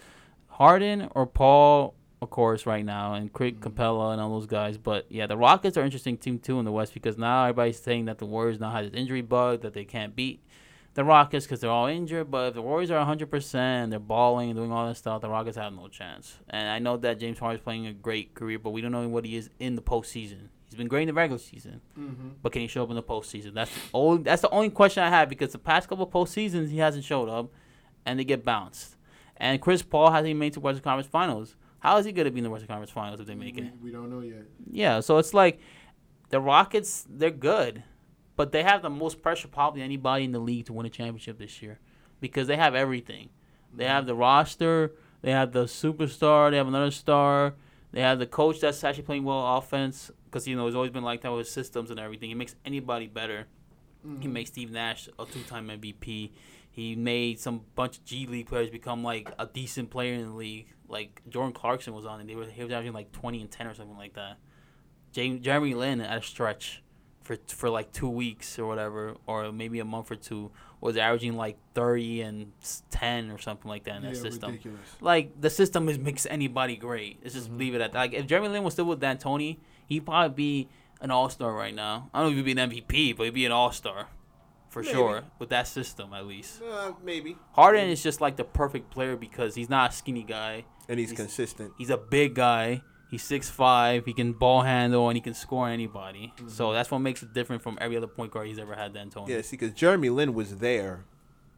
Harden 0.57 1.07
or 1.13 1.27
Paul, 1.27 1.93
of 2.21 2.29
course, 2.31 2.65
right 2.65 2.83
now, 2.83 3.13
and 3.13 3.31
Craig 3.31 3.59
Capela 3.61 4.11
and 4.13 4.19
all 4.21 4.31
those 4.31 4.47
guys. 4.47 4.77
But 4.77 5.05
yeah, 5.09 5.27
the 5.27 5.37
Rockets 5.37 5.77
are 5.77 5.81
an 5.81 5.85
interesting 5.85 6.17
team 6.17 6.39
too 6.39 6.57
in 6.57 6.65
the 6.65 6.71
West 6.71 6.93
because 6.95 7.15
now 7.17 7.43
everybody's 7.43 7.79
saying 7.79 8.05
that 8.05 8.17
the 8.17 8.25
Warriors 8.25 8.59
now 8.59 8.71
has 8.71 8.89
this 8.89 8.99
injury 8.99 9.21
bug 9.21 9.61
that 9.61 9.73
they 9.73 9.85
can't 9.85 10.15
beat 10.15 10.43
the 10.95 11.03
Rockets 11.03 11.45
because 11.45 11.59
they're 11.59 11.69
all 11.69 11.85
injured. 11.85 12.31
But 12.31 12.47
if 12.47 12.53
the 12.55 12.63
Warriors 12.63 12.89
are 12.89 13.05
100% 13.05 13.53
and 13.55 13.91
they're 13.91 13.99
balling 13.99 14.49
and 14.49 14.57
doing 14.57 14.71
all 14.71 14.87
that 14.87 14.95
stuff, 14.97 15.21
the 15.21 15.29
Rockets 15.29 15.57
have 15.57 15.73
no 15.73 15.87
chance. 15.89 16.37
And 16.49 16.67
I 16.69 16.79
know 16.79 16.97
that 16.97 17.19
James 17.19 17.37
Harden 17.37 17.59
is 17.59 17.63
playing 17.63 17.85
a 17.85 17.93
great 17.93 18.33
career, 18.33 18.57
but 18.57 18.71
we 18.71 18.81
don't 18.81 18.91
know 18.91 19.07
what 19.07 19.25
he 19.25 19.35
is 19.35 19.51
in 19.59 19.75
the 19.75 19.81
postseason. 19.83 20.49
He's 20.65 20.75
been 20.75 20.87
great 20.87 21.03
in 21.03 21.07
the 21.07 21.13
regular 21.13 21.37
season, 21.39 21.79
Mm-hmm. 21.97 22.29
but 22.41 22.51
can 22.51 22.61
he 22.63 22.67
show 22.67 22.81
up 22.83 22.89
in 22.89 22.95
the 22.95 23.03
postseason? 23.03 23.53
That's 23.53 23.71
the 23.73 23.79
only, 23.93 24.23
that's 24.23 24.41
the 24.41 24.49
only 24.49 24.69
question 24.71 25.01
I 25.03 25.09
have 25.09 25.29
because 25.29 25.51
the 25.53 25.59
past 25.59 25.87
couple 25.87 26.03
of 26.05 26.11
postseasons 26.11 26.71
he 26.71 26.79
hasn't 26.79 27.05
showed 27.05 27.29
up, 27.29 27.51
and 28.05 28.19
they 28.19 28.25
get 28.25 28.43
bounced. 28.43 28.95
And 29.37 29.61
Chris 29.61 29.81
Paul 29.81 30.11
hasn't 30.11 30.27
even 30.27 30.39
made 30.39 30.53
to 30.53 30.59
the 30.59 30.63
Western 30.63 30.83
Conference 30.83 31.07
Finals. 31.07 31.55
How 31.79 31.97
is 31.97 32.05
he 32.05 32.11
going 32.11 32.25
to 32.25 32.31
be 32.31 32.39
in 32.39 32.43
the 32.43 32.49
Western 32.49 32.67
Conference 32.67 32.91
Finals 32.91 33.19
if 33.19 33.27
they 33.27 33.35
make 33.35 33.57
it? 33.57 33.65
We, 33.81 33.89
we 33.89 33.91
don't 33.91 34.09
know 34.09 34.21
yet. 34.21 34.45
Yeah, 34.69 34.99
so 34.99 35.17
it's 35.19 35.33
like 35.33 35.59
the 36.29 36.41
Rockets, 36.41 37.05
they're 37.09 37.29
good, 37.29 37.83
but 38.35 38.51
they 38.51 38.63
have 38.63 38.81
the 38.81 38.89
most 38.89 39.21
pressure 39.21 39.47
probably 39.47 39.81
anybody 39.81 40.25
in 40.25 40.31
the 40.31 40.39
league 40.39 40.65
to 40.65 40.73
win 40.73 40.85
a 40.85 40.89
championship 40.89 41.37
this 41.37 41.61
year 41.61 41.79
because 42.19 42.47
they 42.47 42.57
have 42.57 42.75
everything. 42.75 43.29
They 43.73 43.85
have 43.85 44.05
the 44.05 44.15
roster, 44.15 44.93
they 45.21 45.31
have 45.31 45.51
the 45.51 45.65
superstar, 45.65 46.49
they 46.51 46.57
have 46.57 46.67
another 46.67 46.91
star, 46.91 47.53
they 47.91 48.01
have 48.01 48.19
the 48.19 48.25
coach 48.25 48.59
that's 48.59 48.83
actually 48.83 49.03
playing 49.03 49.23
well 49.23 49.57
offense 49.57 50.11
because 50.25 50.47
you 50.47 50.55
know 50.55 50.65
he's 50.65 50.75
always 50.75 50.91
been 50.91 51.03
like 51.03 51.21
that 51.21 51.31
with 51.31 51.47
systems 51.47 51.91
and 51.91 51.99
everything. 51.99 52.29
He 52.29 52.35
makes 52.35 52.55
anybody 52.65 53.07
better. 53.07 53.45
He 54.03 54.09
mm-hmm. 54.09 54.33
makes 54.33 54.51
Steve 54.51 54.71
Nash 54.71 55.09
a 55.19 55.25
two-time 55.25 55.67
MVP. 55.67 56.31
He 56.77 56.95
made 56.95 57.39
some 57.39 57.61
bunch 57.73 57.97
of 57.97 58.05
G 58.05 58.27
League 58.27 58.45
players 58.45 58.69
become 58.69 59.03
like 59.03 59.31
a 59.39 59.47
decent 59.47 59.89
player 59.89 60.13
in 60.13 60.27
the 60.27 60.35
league. 60.35 60.67
Like 60.87 61.23
Jordan 61.27 61.51
Clarkson 61.51 61.91
was 61.91 62.05
on 62.05 62.19
and 62.19 62.29
They 62.29 62.35
were 62.35 62.45
he 62.45 62.63
was 62.63 62.71
averaging 62.71 62.93
like 62.93 63.11
twenty 63.11 63.41
and 63.41 63.49
ten 63.49 63.65
or 63.65 63.73
something 63.73 63.97
like 63.97 64.13
that. 64.13 64.37
James, 65.11 65.43
Jeremy 65.43 65.73
Lin 65.73 66.01
at 66.01 66.19
a 66.19 66.21
stretch 66.21 66.83
for 67.23 67.35
for 67.47 67.71
like 67.71 67.91
two 67.93 68.07
weeks 68.07 68.59
or 68.59 68.67
whatever, 68.67 69.15
or 69.25 69.51
maybe 69.51 69.79
a 69.79 69.85
month 69.85 70.11
or 70.11 70.17
two, 70.17 70.51
was 70.79 70.97
averaging 70.97 71.35
like 71.35 71.57
thirty 71.73 72.21
and 72.21 72.51
ten 72.91 73.31
or 73.31 73.39
something 73.39 73.67
like 73.67 73.85
that 73.85 73.95
in 73.95 74.03
that 74.03 74.13
yeah, 74.13 74.21
system. 74.21 74.51
ridiculous. 74.51 74.79
Like 75.01 75.41
the 75.41 75.49
system 75.49 75.89
is 75.89 75.97
makes 75.97 76.27
anybody 76.27 76.75
great. 76.75 77.17
Let's 77.23 77.33
just 77.33 77.47
mm-hmm. 77.47 77.57
leave 77.57 77.73
it 77.73 77.81
at 77.81 77.93
that. 77.93 77.97
Like 77.97 78.13
if 78.13 78.27
Jeremy 78.27 78.49
Lin 78.49 78.63
was 78.63 78.73
still 78.73 78.85
with 78.85 78.99
D'Antoni, 78.99 79.57
he'd 79.87 80.05
probably 80.05 80.35
be 80.35 80.69
an 81.01 81.09
all 81.09 81.31
star 81.31 81.53
right 81.53 81.73
now. 81.73 82.11
I 82.13 82.21
don't 82.21 82.27
know 82.27 82.39
if 82.39 82.45
he'd 82.45 82.53
be 82.53 82.61
an 82.61 82.69
MVP, 82.69 83.17
but 83.17 83.23
he'd 83.23 83.33
be 83.33 83.47
an 83.47 83.51
all 83.51 83.71
star. 83.71 84.09
For 84.77 84.83
Maybe. 84.83 84.93
sure, 84.93 85.23
with 85.39 85.49
that 85.49 85.67
system 85.67 86.13
at 86.13 86.25
least. 86.27 86.61
Uh, 86.61 86.91
maybe. 87.03 87.35
Harden 87.53 87.89
is 87.89 88.03
just 88.03 88.21
like 88.21 88.35
the 88.35 88.43
perfect 88.43 88.91
player 88.91 89.15
because 89.15 89.55
he's 89.55 89.69
not 89.69 89.91
a 89.91 89.93
skinny 89.93 90.23
guy. 90.23 90.65
And 90.87 90.99
he's, 90.99 91.09
He's- 91.09 91.19
consistent. 91.19 91.73
He's 91.77 91.89
a 91.89 91.97
big 91.97 92.35
guy. 92.35 92.81
He's 93.09 93.23
six 93.23 93.49
five. 93.49 94.05
He 94.05 94.13
can 94.13 94.33
ball 94.33 94.61
handle 94.63 95.07
and 95.09 95.15
he 95.17 95.21
can 95.21 95.33
score 95.33 95.67
anybody. 95.69 96.33
So 96.47 96.73
that's 96.73 96.91
what 96.91 96.99
makes 96.99 97.23
it 97.23 97.33
different 97.33 97.61
from 97.63 97.77
every 97.81 97.95
other 97.97 98.05
point 98.07 98.31
guard 98.31 98.47
he's 98.47 98.59
ever 98.59 98.75
had. 98.75 98.93
D'Antoni. 98.93 99.29
Yeah, 99.29 99.41
see, 99.41 99.55
because 99.57 99.71
Jeremy 99.73 100.09
Lin 100.09 100.33
was 100.33 100.57
there. 100.57 101.05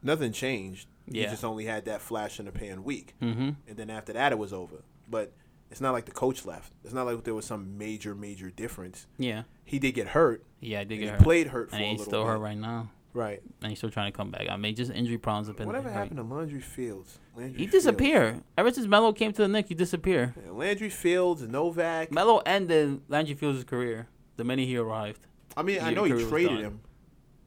Nothing 0.02 0.32
changed. 0.32 0.88
Yeah. 1.06 1.24
He 1.24 1.30
just 1.30 1.44
only 1.44 1.64
had 1.66 1.84
that 1.86 2.00
flash 2.00 2.38
in 2.38 2.46
the 2.46 2.52
pan 2.52 2.84
week. 2.84 3.14
Mm-hmm. 3.20 3.50
And 3.68 3.76
then 3.76 3.90
after 3.90 4.12
that, 4.12 4.30
it 4.32 4.38
was 4.38 4.52
over. 4.52 4.84
But 5.08 5.32
it's 5.72 5.80
not 5.80 5.90
like 5.92 6.04
the 6.06 6.12
coach 6.12 6.46
left. 6.46 6.72
It's 6.84 6.94
not 6.94 7.04
like 7.04 7.22
there 7.24 7.34
was 7.34 7.44
some 7.46 7.76
major, 7.76 8.14
major 8.14 8.48
difference. 8.50 9.06
Yeah. 9.18 9.42
He 9.64 9.78
did 9.80 9.92
get 9.92 10.08
hurt. 10.08 10.44
Yeah, 10.60 10.80
I 10.80 10.84
did 10.84 10.94
and 10.94 11.00
get 11.00 11.06
he 11.06 11.10
hurt. 11.10 11.22
played 11.22 11.46
hurt 11.48 11.70
for 11.70 11.76
and 11.76 11.84
a 11.84 11.88
he's 11.88 11.98
little 11.98 12.10
still 12.10 12.22
bit. 12.24 12.28
hurt 12.30 12.38
right 12.38 12.56
now. 12.58 12.90
Right. 13.12 13.42
And 13.60 13.70
he's 13.70 13.78
still 13.78 13.90
trying 13.90 14.12
to 14.12 14.16
come 14.16 14.30
back. 14.30 14.46
I 14.48 14.56
mean, 14.56 14.74
just 14.76 14.92
injury 14.92 15.18
problems 15.18 15.48
have 15.48 15.56
been. 15.56 15.66
Whatever 15.66 15.88
right. 15.88 15.94
happened 15.96 16.18
to 16.18 16.22
Landry 16.22 16.60
Fields? 16.60 17.18
Landry 17.36 17.58
He 17.58 17.66
Fields. 17.66 17.72
disappear. 17.84 18.40
Ever 18.56 18.72
since 18.72 18.86
Melo 18.86 19.12
came 19.12 19.32
to 19.32 19.42
the 19.42 19.48
Knicks, 19.48 19.68
he 19.68 19.74
disappeared. 19.74 20.34
Yeah, 20.44 20.52
Landry 20.52 20.90
Fields, 20.90 21.42
Novak. 21.42 22.12
Melo 22.12 22.38
ended 22.46 23.00
Landry 23.08 23.34
Fields' 23.34 23.64
career 23.64 24.06
the 24.36 24.44
minute 24.44 24.66
he 24.66 24.76
arrived. 24.76 25.26
I 25.56 25.62
mean, 25.62 25.80
I 25.82 25.92
know 25.92 26.04
he 26.04 26.12
traded 26.28 26.60
him. 26.60 26.80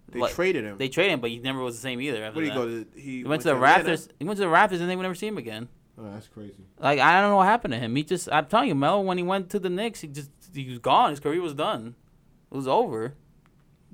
They 0.09 0.20
What? 0.20 0.32
traded 0.32 0.66
him. 0.66 0.78
They 0.78 0.89
traded 0.89 1.14
him, 1.14 1.22
but 1.22 1.30
he 1.32 1.39
never 1.39 1.59
was 1.59 1.76
the 1.76 1.82
same 1.82 1.99
either. 2.01 2.24
After 2.24 2.36
Where 2.36 2.45
did 2.45 2.53
he 2.53 2.59
that. 2.59 2.66
go 2.66 2.84
to? 2.84 2.88
He, 2.99 3.18
He 3.20 3.24
went 3.24 3.41
to 3.43 3.47
the 3.47 3.55
Atlanta? 3.55 3.89
Raptors. 3.89 4.09
He 4.20 4.26
went 4.26 4.38
to 4.38 4.45
the 4.45 4.51
Raptors, 4.51 4.82
and 4.82 4.89
they 4.89 4.95
would 4.95 5.01
never 5.03 5.16
see 5.16 5.28
him 5.28 5.38
again. 5.38 5.70
Oh, 5.97 6.03
that's 6.11 6.28
crazy. 6.28 6.66
Like 6.80 6.99
I 6.99 7.22
don't 7.22 7.30
know 7.32 7.38
what 7.38 7.45
happened 7.47 7.74
to 7.74 7.80
him. 7.80 7.95
He 7.95 8.03
just 8.03 8.28
I'm 8.32 8.45
telling 8.47 8.68
you, 8.68 8.76
Melo 8.76 9.01
when 9.01 9.18
he 9.18 9.24
went 9.24 9.49
to 9.51 9.59
the 9.59 9.70
Knicks, 9.70 10.01
he 10.01 10.07
just 10.07 10.30
he 10.53 10.68
was 10.70 10.80
gone. 10.80 11.11
His 11.11 11.20
career 11.20 11.41
was 11.41 11.53
done. 11.53 11.95
It 12.51 12.55
was 12.55 12.68
over. 12.68 13.14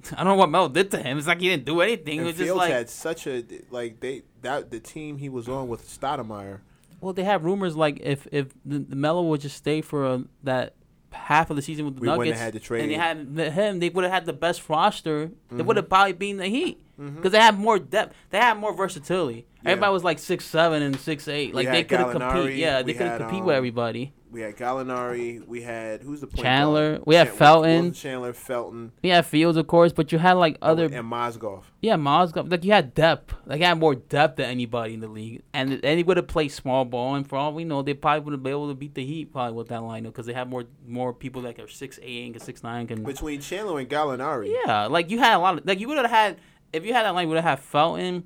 I 0.13 0.17
don't 0.17 0.25
know 0.27 0.35
what 0.35 0.49
Melo 0.49 0.69
did 0.69 0.91
to 0.91 0.97
him. 1.01 1.17
It's 1.17 1.27
like 1.27 1.39
he 1.41 1.49
didn't 1.49 1.65
do 1.65 1.81
anything. 1.81 2.19
And 2.19 2.27
it 2.27 2.31
was 2.31 2.37
just 2.37 2.55
like 2.55 2.71
had 2.71 2.89
such 2.89 3.27
a 3.27 3.43
like 3.69 3.99
they 3.99 4.23
that 4.41 4.71
the 4.71 4.79
team 4.79 5.17
he 5.17 5.29
was 5.29 5.47
on 5.49 5.67
with 5.67 5.87
Stoudemire. 5.87 6.59
well, 7.01 7.13
they 7.13 7.23
have 7.23 7.43
rumors 7.45 7.75
like 7.75 7.99
if 8.01 8.27
if 8.31 8.47
the, 8.65 8.79
the 8.79 8.95
Melo 8.95 9.23
would 9.23 9.41
just 9.41 9.57
stay 9.57 9.81
for 9.81 10.05
uh 10.05 10.19
that 10.43 10.73
half 11.11 11.49
of 11.49 11.55
the 11.55 11.61
season 11.61 11.85
with 11.85 11.95
the 11.95 12.01
We 12.01 12.07
Nuggets, 12.07 12.39
had 12.39 12.53
to 12.53 12.59
trade. 12.59 12.83
and 12.83 12.91
they 13.35 13.45
had 13.49 13.51
him, 13.53 13.79
they 13.79 13.89
would 13.89 14.03
have 14.03 14.13
had 14.13 14.25
the 14.25 14.33
best 14.33 14.69
roster. 14.69 15.31
They 15.49 15.63
Mhm. 15.63 15.65
would 15.65 15.75
have 15.77 15.89
probably 15.89 16.13
been 16.13 16.37
the 16.37 16.45
Heat 16.47 16.79
because 16.97 17.31
they 17.31 17.39
have 17.39 17.57
more 17.57 17.79
depth. 17.79 18.13
They 18.29 18.37
have 18.37 18.57
more 18.57 18.73
versatility. 18.73 19.47
Yeah. 19.63 19.71
Everybody 19.71 19.91
was 19.93 20.03
like 20.03 20.19
six 20.19 20.45
seven 20.45 20.81
and 20.83 20.95
six 20.99 21.27
eight. 21.27 21.49
We 21.49 21.63
Like 21.63 21.71
they 21.71 21.83
could 21.83 21.99
have 21.99 22.11
compete. 22.11 22.57
Yeah, 22.57 22.81
they 22.83 22.93
could 22.93 23.01
have 23.07 23.11
had, 23.13 23.21
compete 23.21 23.39
um, 23.41 23.45
with 23.47 23.55
everybody. 23.55 24.13
We 24.31 24.41
had 24.41 24.57
Gallinari. 24.57 25.45
We 25.47 25.61
had 25.61 26.03
who's 26.03 26.21
the 26.21 26.27
point 26.27 26.43
Chandler, 26.43 26.91
guard? 26.93 27.03
we 27.07 27.15
had 27.15 27.29
Felton. 27.29 27.85
Wilson 27.85 27.93
Chandler, 27.93 28.33
Felton, 28.33 28.91
We 29.01 29.09
had 29.09 29.25
Fields, 29.25 29.57
of 29.57 29.65
course, 29.65 29.91
but 29.91 30.11
you 30.11 30.19
had 30.19 30.33
like 30.33 30.57
other 30.61 30.85
and 30.85 31.11
Mozgov. 31.11 31.63
Yeah, 31.81 31.95
Mozgov. 31.95 32.51
Like 32.51 32.63
you 32.63 32.71
had 32.71 32.93
depth. 32.93 33.33
Like 33.45 33.59
you 33.59 33.65
had 33.65 33.79
more 33.79 33.95
depth 33.95 34.37
than 34.37 34.49
anybody 34.49 34.93
in 34.93 34.99
the 34.99 35.07
league, 35.07 35.41
and 35.53 35.83
and 35.83 35.97
he 35.97 36.03
would 36.03 36.17
have 36.17 36.27
played 36.27 36.49
small 36.49 36.85
ball. 36.85 37.15
And 37.15 37.27
for 37.27 37.37
all 37.37 37.53
we 37.53 37.63
know, 37.63 37.81
they 37.81 37.95
probably 37.95 38.25
would 38.25 38.33
have 38.33 38.43
been 38.43 38.51
able 38.51 38.69
to 38.69 38.75
beat 38.75 38.93
the 38.93 39.05
Heat 39.05 39.33
probably 39.33 39.53
with 39.53 39.69
that 39.69 39.81
lineup 39.81 40.03
because 40.03 40.27
they 40.27 40.33
have 40.33 40.47
more 40.47 40.65
more 40.85 41.11
people 41.13 41.41
that 41.43 41.59
are 41.59 41.67
six 41.67 41.99
eight 42.03 42.31
and 42.31 42.41
six 42.41 42.61
nine 42.63 42.85
can. 42.85 43.03
Between 43.03 43.41
Chandler 43.41 43.79
and 43.79 43.89
Gallinari, 43.89 44.53
Yeah, 44.65 44.85
like 44.85 45.09
you 45.09 45.17
had 45.17 45.35
a 45.37 45.39
lot 45.39 45.57
of 45.57 45.65
like 45.65 45.79
you 45.79 45.87
would 45.87 45.97
have 45.97 46.09
had 46.09 46.37
if 46.71 46.85
you 46.85 46.93
had 46.93 47.03
that 47.03 47.15
line, 47.15 47.23
you 47.23 47.29
would 47.29 47.37
have 47.43 47.57
had 47.57 47.59
Felton 47.59 48.25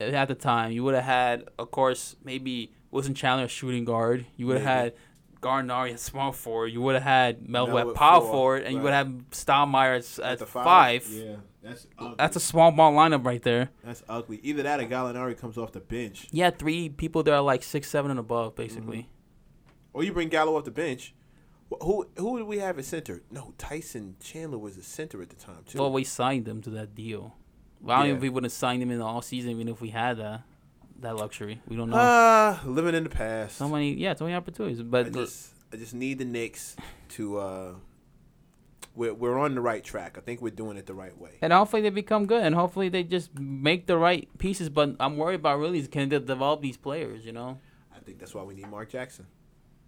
at 0.00 0.28
the 0.28 0.34
time. 0.34 0.72
You 0.72 0.84
would 0.84 0.94
have 0.94 1.04
had, 1.04 1.44
of 1.58 1.70
course, 1.70 2.16
maybe 2.24 2.72
Wilson 2.90 3.14
Chandler 3.14 3.44
a 3.44 3.48
shooting 3.48 3.84
guard. 3.84 4.26
You 4.36 4.46
would 4.46 4.58
have 4.58 4.66
had. 4.66 4.94
Gallinari 5.46 5.92
at 5.92 6.00
small 6.00 6.32
forward, 6.32 6.68
you 6.68 6.80
would 6.82 6.94
have 6.94 7.02
had 7.04 7.48
Melo 7.48 7.66
Melo 7.68 7.78
at 7.80 7.86
at 7.88 7.94
power 7.94 8.20
four, 8.20 8.30
forward, 8.30 8.62
and 8.64 8.74
you 8.74 8.80
would 8.82 8.92
have 8.92 9.08
Stoudemire 9.30 9.96
at, 9.98 10.18
At 10.24 10.32
at 10.32 10.38
the 10.40 10.46
five. 10.46 11.02
five. 11.04 11.12
Yeah, 11.12 11.36
that's 11.62 11.86
ugly. 11.98 12.14
That's 12.18 12.36
a 12.36 12.40
small 12.40 12.70
ball 12.72 12.92
lineup 12.92 13.24
right 13.24 13.42
there. 13.42 13.70
that's 13.84 14.02
ugly. 14.08 14.40
Either 14.42 14.62
that 14.64 14.80
or 14.80 14.84
Gallinari 14.84 15.38
comes 15.38 15.56
off 15.58 15.72
the 15.72 15.80
bench, 15.80 16.26
Yeah, 16.30 16.50
three 16.50 16.88
people 16.88 17.22
that 17.24 17.32
are 17.34 17.40
like 17.42 17.62
six, 17.62 17.88
seven, 17.88 18.10
and 18.10 18.20
above, 18.20 18.54
basically. 18.54 18.98
Mm-hmm. 18.98 19.68
or 19.92 20.02
you 20.04 20.12
bring 20.12 20.28
Gallo 20.28 20.56
off 20.56 20.64
the 20.64 20.70
bench. 20.70 21.14
Who 21.82 22.06
who 22.16 22.38
did 22.38 22.46
we 22.46 22.58
have 22.58 22.78
at 22.78 22.84
center? 22.84 23.22
No, 23.30 23.52
Tyson 23.58 24.16
Chandler 24.22 24.58
was 24.58 24.76
a 24.76 24.82
center 24.84 25.20
at 25.22 25.30
the 25.30 25.36
time 25.36 25.64
too. 25.66 25.78
Well, 25.80 25.90
we 25.92 26.04
signed 26.04 26.44
them 26.44 26.62
to 26.62 26.70
that 26.70 26.94
deal. 26.94 27.34
Well, 27.80 27.96
I 27.96 28.00
don't 28.00 28.08
Yeah. 28.10 28.14
if 28.16 28.22
we 28.22 28.28
would 28.28 28.44
have 28.44 28.52
signed 28.52 28.82
them 28.82 28.90
in 28.92 29.00
the 29.00 29.04
all 29.04 29.20
season, 29.20 29.50
even 29.50 29.68
if 29.68 29.80
we 29.80 29.90
had 29.90 30.18
that 30.18 30.42
that 31.00 31.16
luxury. 31.16 31.60
We 31.68 31.76
don't 31.76 31.90
know. 31.90 31.96
Ah, 31.98 32.62
living 32.64 32.94
in 32.94 33.04
the 33.04 33.10
past. 33.10 33.56
so 33.56 33.68
many, 33.68 33.92
yeah, 33.94 34.14
so 34.14 34.24
many 34.24 34.34
opportunities. 34.36 34.82
But 34.82 35.06
I 35.06 35.10
just 35.10 35.50
I 35.72 35.76
just 35.76 35.94
need 35.94 36.18
the 36.18 36.24
Knicks 36.24 36.76
to. 37.10 37.38
uh 37.38 37.72
We're 38.94 39.12
we're 39.14 39.38
on 39.38 39.54
the 39.54 39.60
right 39.60 39.84
track. 39.84 40.16
I 40.16 40.20
think 40.22 40.40
we're 40.40 40.54
doing 40.54 40.76
it 40.78 40.86
the 40.86 40.94
right 40.94 41.16
way. 41.18 41.32
and 41.42 41.52
hopefully 41.52 41.82
they 41.82 41.90
become 41.90 42.26
good, 42.26 42.42
and 42.42 42.54
hopefully 42.54 42.88
they 42.88 43.02
just 43.04 43.38
make 43.38 43.86
the 43.86 43.98
right 43.98 44.26
pieces. 44.38 44.68
But 44.70 44.96
I'm 44.98 45.16
worried 45.18 45.40
about 45.40 45.58
really 45.58 45.86
can 45.86 46.08
they 46.08 46.18
develop 46.18 46.62
these 46.62 46.76
players? 46.78 47.26
You 47.26 47.32
know, 47.32 47.58
I 47.94 47.98
think 48.00 48.18
that's 48.18 48.34
why 48.34 48.42
we 48.42 48.54
need 48.54 48.68
Mark 48.70 48.88
Jackson. 48.90 49.26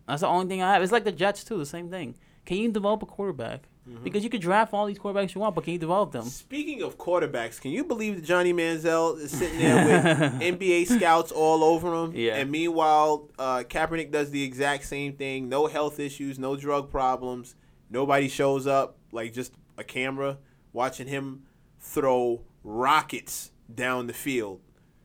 that's 0.06 0.20
the 0.20 0.28
only 0.28 0.46
thing 0.46 0.62
I 0.62 0.72
have. 0.74 0.82
It's 0.82 0.92
like 0.92 1.04
the 1.04 1.12
Jets 1.12 1.42
too, 1.44 1.56
the 1.58 1.66
same 1.66 1.88
thing. 1.88 2.16
Can 2.44 2.56
you 2.58 2.70
develop 2.70 3.02
a 3.02 3.06
quarterback? 3.06 3.68
Mm-hmm. 3.88 4.04
Because 4.04 4.22
you 4.22 4.30
could 4.30 4.40
draft 4.40 4.74
all 4.74 4.86
these 4.86 4.98
quarterbacks 4.98 5.34
you 5.34 5.40
want, 5.40 5.54
but 5.54 5.64
can 5.64 5.72
you 5.72 5.78
develop 5.78 6.12
them? 6.12 6.24
Speaking 6.24 6.82
of 6.82 6.98
quarterbacks, 6.98 7.60
can 7.60 7.70
you 7.70 7.84
believe 7.84 8.16
that 8.16 8.24
Johnny 8.24 8.52
Manziel 8.52 9.18
is 9.18 9.30
sitting 9.30 9.58
there 9.58 9.84
with 9.86 10.32
NBA 10.40 10.88
scouts 10.88 11.32
all 11.32 11.64
over 11.64 11.94
him? 11.94 12.12
Yeah. 12.14 12.36
And 12.36 12.50
meanwhile, 12.50 13.30
uh, 13.38 13.64
Kaepernick 13.68 14.10
does 14.10 14.30
the 14.30 14.42
exact 14.42 14.84
same 14.84 15.14
thing. 15.14 15.48
No 15.48 15.66
health 15.66 15.98
issues, 15.98 16.38
no 16.38 16.56
drug 16.56 16.90
problems. 16.90 17.54
Nobody 17.90 18.28
shows 18.28 18.66
up. 18.66 18.96
Like 19.10 19.32
just 19.32 19.52
a 19.78 19.84
camera 19.84 20.38
watching 20.72 21.06
him 21.06 21.44
throw 21.80 22.42
rockets 22.62 23.52
down 23.74 24.06
the 24.06 24.12
field. 24.12 24.60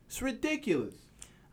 It's 0.07 0.21
ridiculous. 0.21 0.95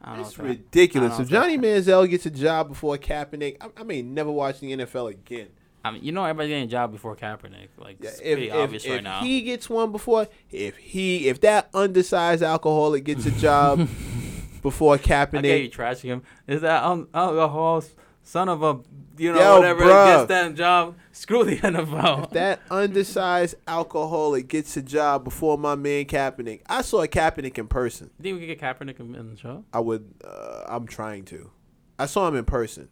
I 0.03 0.11
don't 0.11 0.22
know 0.22 0.26
It's 0.26 0.39
ridiculous. 0.39 1.14
If 1.14 1.20
if 1.20 1.28
Johnny 1.28 1.59
Manziel 1.59 2.09
gets 2.09 2.26
a 2.26 2.31
job 2.31 2.68
before 2.68 2.97
Kaepernick, 2.97 3.57
I, 3.61 3.68
I 3.76 3.83
may 3.85 4.03
never 4.03 4.33
watch 4.33 4.61
the 4.61 4.72
NFL 4.72 5.11
again. 5.11 5.49
I 5.85 5.93
mean, 5.93 6.05
you 6.05 6.12
know, 6.12 6.24
everybody's 6.24 6.51
getting 6.51 6.64
a 6.64 6.66
job 6.66 6.93
before 6.93 7.16
Kaepernick. 7.16 7.68
Like, 7.78 7.97
Yeah, 8.01 8.11
it's 8.11 8.20
if, 8.20 8.24
pretty 8.24 8.49
if, 8.49 8.55
obvious 8.55 8.85
if 8.85 8.91
right 8.93 9.03
now. 9.03 9.18
If 9.18 9.24
he 9.24 9.43
gets 9.43 9.70
one 9.70 9.93
before, 9.93 10.28
if 10.51 10.76
he 10.76 11.28
if 11.28 11.41
that 11.41 11.70
undersized 11.72 12.43
alcoholic 12.43 13.05
gets 13.05 13.26
a 13.26 13.31
job, 13.31 13.89
before 14.62 14.95
I 14.95 14.99
get 14.99 15.33
you 15.62 15.70
trashing 15.70 16.05
him. 16.05 16.22
Is 16.47 16.61
that 16.62 16.85
um, 16.85 17.09
alcohol 17.14 17.83
son 18.22 18.49
of 18.49 18.62
a 18.62 18.81
you 19.16 19.33
know 19.33 19.41
Yo, 19.41 19.57
whatever 19.59 19.85
bruh. 19.85 20.18
gets 20.18 20.28
that 20.28 20.55
job? 20.55 20.97
Screw 21.12 21.45
the 21.45 21.57
NFL. 21.59 22.24
If 22.24 22.31
that 22.31 22.61
undersized 22.70 23.57
alcoholic 23.66 24.49
gets 24.49 24.76
a 24.76 24.83
job 24.83 25.24
before 25.24 25.59
my 25.59 25.74
man 25.74 26.05
Kaepernick, 26.05 26.62
I 26.66 26.83
saw 26.83 27.05
Kaepernick 27.07 27.59
in 27.59 27.68
person. 27.68 28.11
you 28.18 28.22
think 28.22 28.41
we 28.41 28.47
could 28.47 28.59
get 28.59 28.78
Kaepernick 28.78 29.01
in 29.01 29.14
in 29.14 29.31
the 29.31 29.37
show? 29.37 29.64
I 29.72 29.81
would. 29.81 30.14
Uh, 30.24 30.64
I'm 30.68 30.87
trying 30.87 31.24
to. 31.26 31.51
I 31.99 32.07
saw 32.07 32.26
him 32.28 32.37
in 32.37 32.45
person. 32.45 32.89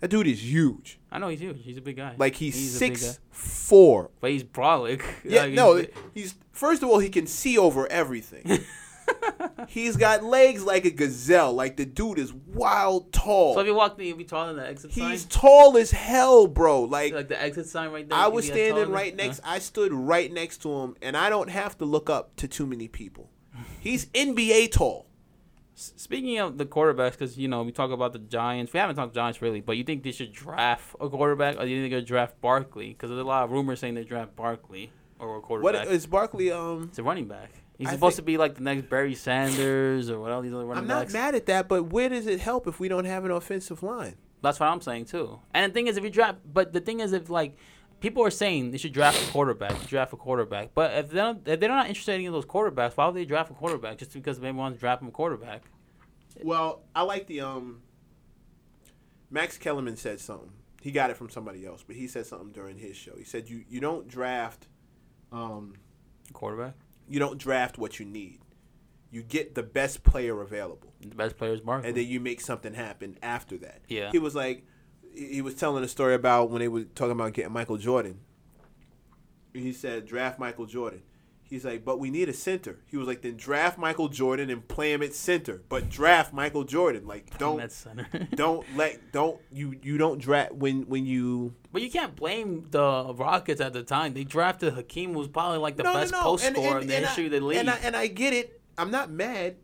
That 0.00 0.08
dude 0.08 0.26
is 0.26 0.42
huge. 0.44 0.98
I 1.10 1.18
know 1.18 1.28
he's 1.28 1.40
huge. 1.40 1.62
He's 1.62 1.76
a 1.78 1.80
big 1.80 1.96
guy. 1.96 2.14
Like 2.18 2.34
he's, 2.34 2.54
He's 2.54 2.76
six 2.76 3.18
four. 3.30 4.10
but 4.20 4.30
he's 4.30 4.44
brolic. 4.44 5.02
Yeah, 5.24 5.42
Like, 5.42 5.52
no, 5.52 5.76
he's- 5.76 5.88
he's 6.12 6.34
first 6.52 6.82
of 6.82 6.88
all 6.90 6.98
he 6.98 7.08
can 7.08 7.26
see 7.26 7.56
over 7.56 7.86
everything. 7.90 8.60
he's 9.68 9.96
got 9.96 10.22
legs 10.22 10.64
like 10.64 10.84
a 10.84 10.90
gazelle. 10.90 11.52
Like 11.52 11.76
the 11.76 11.86
dude 11.86 12.18
is 12.18 12.32
wild 12.32 13.12
tall. 13.12 13.54
So 13.54 13.60
if 13.60 13.66
you 13.66 13.74
walk 13.74 13.96
the, 13.96 14.06
you'll 14.06 14.16
be 14.18 14.24
taller 14.24 14.48
than 14.52 14.56
the 14.62 14.68
exit 14.68 14.90
he's 14.92 15.20
sign. 15.22 15.28
tall 15.30 15.76
as 15.76 15.90
hell, 15.90 16.46
bro. 16.46 16.82
Like 16.82 17.12
Like 17.14 17.28
the 17.28 17.40
exit 17.40 17.66
sign 17.66 17.90
right 17.90 18.08
there. 18.08 18.18
I 18.18 18.28
was 18.28 18.46
be 18.46 18.52
that 18.52 18.68
taller 18.70 18.80
standing 18.82 18.94
right 18.94 19.16
next. 19.16 19.40
I 19.44 19.58
stood 19.58 19.92
right 19.92 20.32
next 20.32 20.62
to 20.62 20.72
him, 20.80 20.96
and 21.02 21.16
I 21.16 21.28
don't 21.30 21.50
have 21.50 21.78
to 21.78 21.84
look 21.84 22.10
up 22.10 22.36
to 22.36 22.48
too 22.48 22.66
many 22.66 22.88
people. 22.88 23.30
He's 23.80 24.06
NBA 24.06 24.72
tall. 24.72 25.06
Speaking 25.76 26.38
of 26.38 26.56
the 26.56 26.66
quarterbacks, 26.66 27.12
because 27.12 27.36
you 27.36 27.48
know 27.48 27.62
we 27.64 27.72
talk 27.72 27.90
about 27.90 28.12
the 28.12 28.20
Giants. 28.20 28.72
We 28.72 28.78
haven't 28.78 28.94
talked 28.96 29.14
Giants 29.14 29.42
really, 29.42 29.60
but 29.60 29.76
you 29.76 29.82
think 29.84 30.04
they 30.04 30.12
should 30.12 30.32
draft 30.32 30.94
a 31.00 31.08
quarterback, 31.08 31.56
or 31.56 31.64
do 31.64 31.68
you 31.68 31.80
think 31.82 31.90
they're 31.90 31.98
gonna 32.00 32.06
draft 32.06 32.40
Barkley? 32.40 32.88
Because 32.90 33.10
there's 33.10 33.20
a 33.20 33.24
lot 33.24 33.44
of 33.44 33.50
rumors 33.50 33.80
saying 33.80 33.94
they 33.94 34.04
draft 34.04 34.36
Barkley 34.36 34.92
or 35.18 35.36
a 35.36 35.40
quarterback. 35.40 35.88
is 35.88 36.06
Barkley? 36.06 36.52
Um, 36.52 36.84
it's 36.90 36.98
a 36.98 37.02
running 37.02 37.26
back. 37.26 37.50
He's 37.76 37.88
I 37.88 37.92
supposed 37.92 38.14
think- 38.16 38.26
to 38.26 38.32
be 38.32 38.38
like 38.38 38.54
the 38.54 38.62
next 38.62 38.88
Barry 38.88 39.16
Sanders 39.16 40.08
or 40.10 40.20
what 40.20 40.30
all 40.30 40.42
these 40.42 40.52
other 40.54 40.64
running 40.64 40.82
I'm 40.82 40.88
not 40.88 41.02
backs. 41.04 41.12
mad 41.12 41.34
at 41.34 41.46
that, 41.46 41.66
but 41.68 41.84
where 41.92 42.08
does 42.08 42.28
it 42.28 42.38
help 42.38 42.68
if 42.68 42.78
we 42.78 42.86
don't 42.88 43.04
have 43.04 43.24
an 43.24 43.32
offensive 43.32 43.82
line? 43.82 44.14
That's 44.42 44.60
what 44.60 44.68
I'm 44.68 44.80
saying 44.80 45.06
too. 45.06 45.40
And 45.52 45.72
the 45.72 45.74
thing 45.74 45.88
is, 45.88 45.96
if 45.96 46.04
you 46.04 46.10
draft, 46.10 46.38
but 46.52 46.72
the 46.72 46.80
thing 46.80 47.00
is, 47.00 47.12
if 47.12 47.30
like 47.30 47.56
people 48.00 48.24
are 48.24 48.30
saying 48.30 48.70
they 48.70 48.78
should 48.78 48.92
draft 48.92 49.28
a 49.28 49.30
quarterback, 49.32 49.86
draft 49.86 50.12
a 50.12 50.16
quarterback, 50.16 50.70
but 50.74 50.92
if 50.94 51.10
they 51.10 51.16
don't, 51.16 51.46
if 51.48 51.60
they're 51.60 51.68
not 51.68 51.88
interested 51.88 52.12
in 52.12 52.16
any 52.16 52.26
of 52.26 52.32
those 52.32 52.46
quarterbacks, 52.46 52.96
why 52.96 53.06
would 53.06 53.14
they 53.14 53.24
draft 53.24 53.50
a 53.50 53.54
quarterback 53.54 53.98
just 53.98 54.12
because 54.12 54.40
they 54.40 54.52
want 54.52 54.74
to 54.74 54.80
draft 54.80 55.00
them 55.00 55.08
a 55.08 55.12
quarterback? 55.12 55.62
Well, 56.42 56.82
I 56.94 57.02
like 57.02 57.26
the 57.26 57.40
um. 57.40 57.82
Max 59.30 59.58
Kellerman 59.58 59.96
said 59.96 60.20
something. 60.20 60.50
He 60.80 60.90
got 60.92 61.10
it 61.10 61.16
from 61.16 61.30
somebody 61.30 61.66
else, 61.66 61.82
but 61.86 61.96
he 61.96 62.06
said 62.06 62.26
something 62.26 62.52
during 62.52 62.76
his 62.78 62.96
show. 62.96 63.12
He 63.16 63.24
said 63.24 63.48
you 63.48 63.64
you 63.68 63.80
don't 63.80 64.06
draft, 64.06 64.68
um, 65.32 65.74
Quarterback, 66.32 66.74
you 67.08 67.18
don't 67.18 67.38
draft 67.38 67.78
what 67.78 67.98
you 67.98 68.04
need. 68.06 68.40
You 69.10 69.22
get 69.22 69.54
the 69.54 69.62
best 69.62 70.02
player 70.02 70.40
available, 70.42 70.92
the 71.00 71.14
best 71.14 71.36
player 71.36 71.52
is 71.52 71.60
Barkley. 71.60 71.88
and 71.88 71.96
then 71.96 72.06
you 72.06 72.20
make 72.20 72.40
something 72.40 72.74
happen 72.74 73.16
after 73.22 73.56
that. 73.58 73.82
Yeah. 73.88 74.10
He 74.12 74.18
was 74.18 74.34
like, 74.34 74.66
he 75.16 75.40
was 75.42 75.54
telling 75.54 75.82
a 75.84 75.88
story 75.88 76.14
about 76.14 76.50
when 76.50 76.60
they 76.60 76.68
were 76.68 76.84
talking 76.84 77.12
about 77.12 77.32
getting 77.32 77.52
Michael 77.52 77.76
Jordan. 77.76 78.20
He 79.52 79.72
said 79.72 80.06
draft 80.06 80.38
Michael 80.38 80.66
Jordan. 80.66 81.02
He's 81.46 81.64
like, 81.64 81.84
but 81.84 82.00
we 82.00 82.10
need 82.10 82.28
a 82.28 82.32
center. 82.32 82.78
He 82.86 82.96
was 82.96 83.06
like, 83.06 83.20
then 83.20 83.36
draft 83.36 83.78
Michael 83.78 84.08
Jordan 84.08 84.48
and 84.50 84.66
play 84.66 84.92
him 84.92 85.02
at 85.02 85.14
center, 85.14 85.62
but 85.68 85.88
draft 85.90 86.32
Michael 86.32 86.64
Jordan. 86.64 87.06
Like, 87.06 87.38
don't 87.38 87.60
don't 88.34 88.66
let 88.76 89.12
don't 89.12 89.40
you 89.52 89.76
you 89.82 89.98
don't 89.98 90.18
draft 90.18 90.52
when 90.54 90.82
when 90.88 91.04
you 91.06 91.54
But 91.70 91.82
you 91.82 91.90
can't 91.90 92.16
blame 92.16 92.66
the 92.70 93.12
Rockets 93.14 93.60
at 93.60 93.72
the 93.74 93.82
time. 93.84 94.14
They 94.14 94.24
drafted 94.24 94.72
Hakeem, 94.74 95.12
who 95.12 95.18
was 95.18 95.28
probably 95.28 95.58
like 95.58 95.76
the 95.76 95.82
No, 95.84 95.92
no, 95.92 95.98
best 96.00 96.12
no. 96.12 96.22
post 96.22 96.44
And- 96.46 96.56
scorer 96.56 96.80
in 96.80 96.88
the 96.88 96.94
history 96.94 97.26
of 97.26 97.32
the 97.32 97.40
league. 97.40 97.58
And 97.58 97.70
I, 97.70 97.76
and 97.84 97.94
I 97.94 98.06
get 98.08 98.32
it. 98.32 98.60
I'm 98.76 98.90
not 98.90 99.10
mad. 99.10 99.56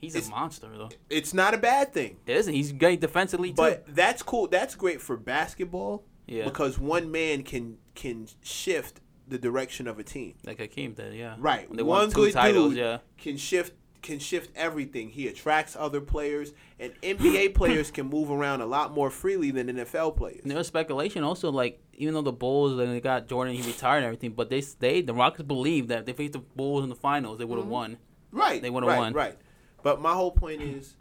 He's 0.00 0.14
a 0.28 0.30
monster, 0.30 0.68
though. 0.76 0.90
It's 1.10 1.34
not 1.34 1.54
a 1.54 1.58
bad 1.58 1.92
thing. 1.92 2.18
It 2.26 2.36
isn't. 2.36 2.54
He's 2.54 2.72
great 2.72 3.00
defensively 3.00 3.50
too. 3.50 3.56
But 3.56 3.84
that's 3.94 4.22
cool. 4.22 4.46
That's 4.46 4.74
great 4.74 5.00
for 5.00 5.16
basketball 5.16 6.04
yeah, 6.26 6.44
because 6.44 6.78
one 6.78 7.10
man 7.10 7.42
can 7.42 7.78
can 7.94 8.28
shift 8.42 9.00
the 9.26 9.38
direction 9.38 9.86
of 9.88 9.98
a 9.98 10.02
team. 10.04 10.34
like 10.46 10.58
Hakeem 10.58 10.92
did. 10.94 11.14
Yeah, 11.14 11.34
Right. 11.38 11.68
They 11.74 11.82
One 11.82 12.10
good 12.10 12.32
titles. 12.32 12.70
dude 12.70 12.78
Yeah. 12.78 12.98
can 13.18 13.36
shift 13.36 13.74
can 14.00 14.20
shift 14.20 14.50
everything. 14.54 15.10
He 15.10 15.26
attracts 15.26 15.74
other 15.76 16.00
players, 16.00 16.52
and 16.78 16.92
NBA 17.02 17.48
players 17.54 17.90
can 17.90 18.06
move 18.08 18.30
around 18.30 18.60
a 18.60 18.66
lot 18.66 18.94
more 18.94 19.10
freely 19.10 19.50
than 19.50 19.66
NFL 19.66 20.16
players. 20.16 20.38
And 20.42 20.50
there 20.52 20.56
was 20.58 20.68
speculation 20.68 21.24
also, 21.24 21.50
like 21.50 21.82
even 21.94 22.14
though 22.14 22.22
the 22.22 22.32
Bulls 22.32 22.78
and 22.78 22.92
they 22.94 23.00
got 23.00 23.26
Jordan, 23.26 23.54
he 23.56 23.62
retired 23.66 23.98
and 23.98 24.06
everything, 24.06 24.30
but 24.30 24.48
they 24.50 24.60
stayed. 24.60 25.08
The 25.08 25.14
Rockets 25.14 25.42
believed 25.42 25.88
that 25.88 25.98
if 26.00 26.06
they 26.06 26.12
faced 26.12 26.34
the 26.34 26.38
Bulls 26.38 26.84
in 26.84 26.88
the 26.90 26.94
finals, 26.94 27.38
they 27.38 27.44
would 27.44 27.58
have 27.58 27.66
Mhm. 27.66 27.70
won. 27.70 27.98
Right. 28.30 28.62
They 28.62 28.70
would've 28.70 28.88
right, 28.88 28.98
won. 28.98 29.12
Right. 29.14 29.34
But 29.82 30.00
my 30.00 30.12
whole 30.12 30.32
point 30.32 30.62
is, 30.62 30.96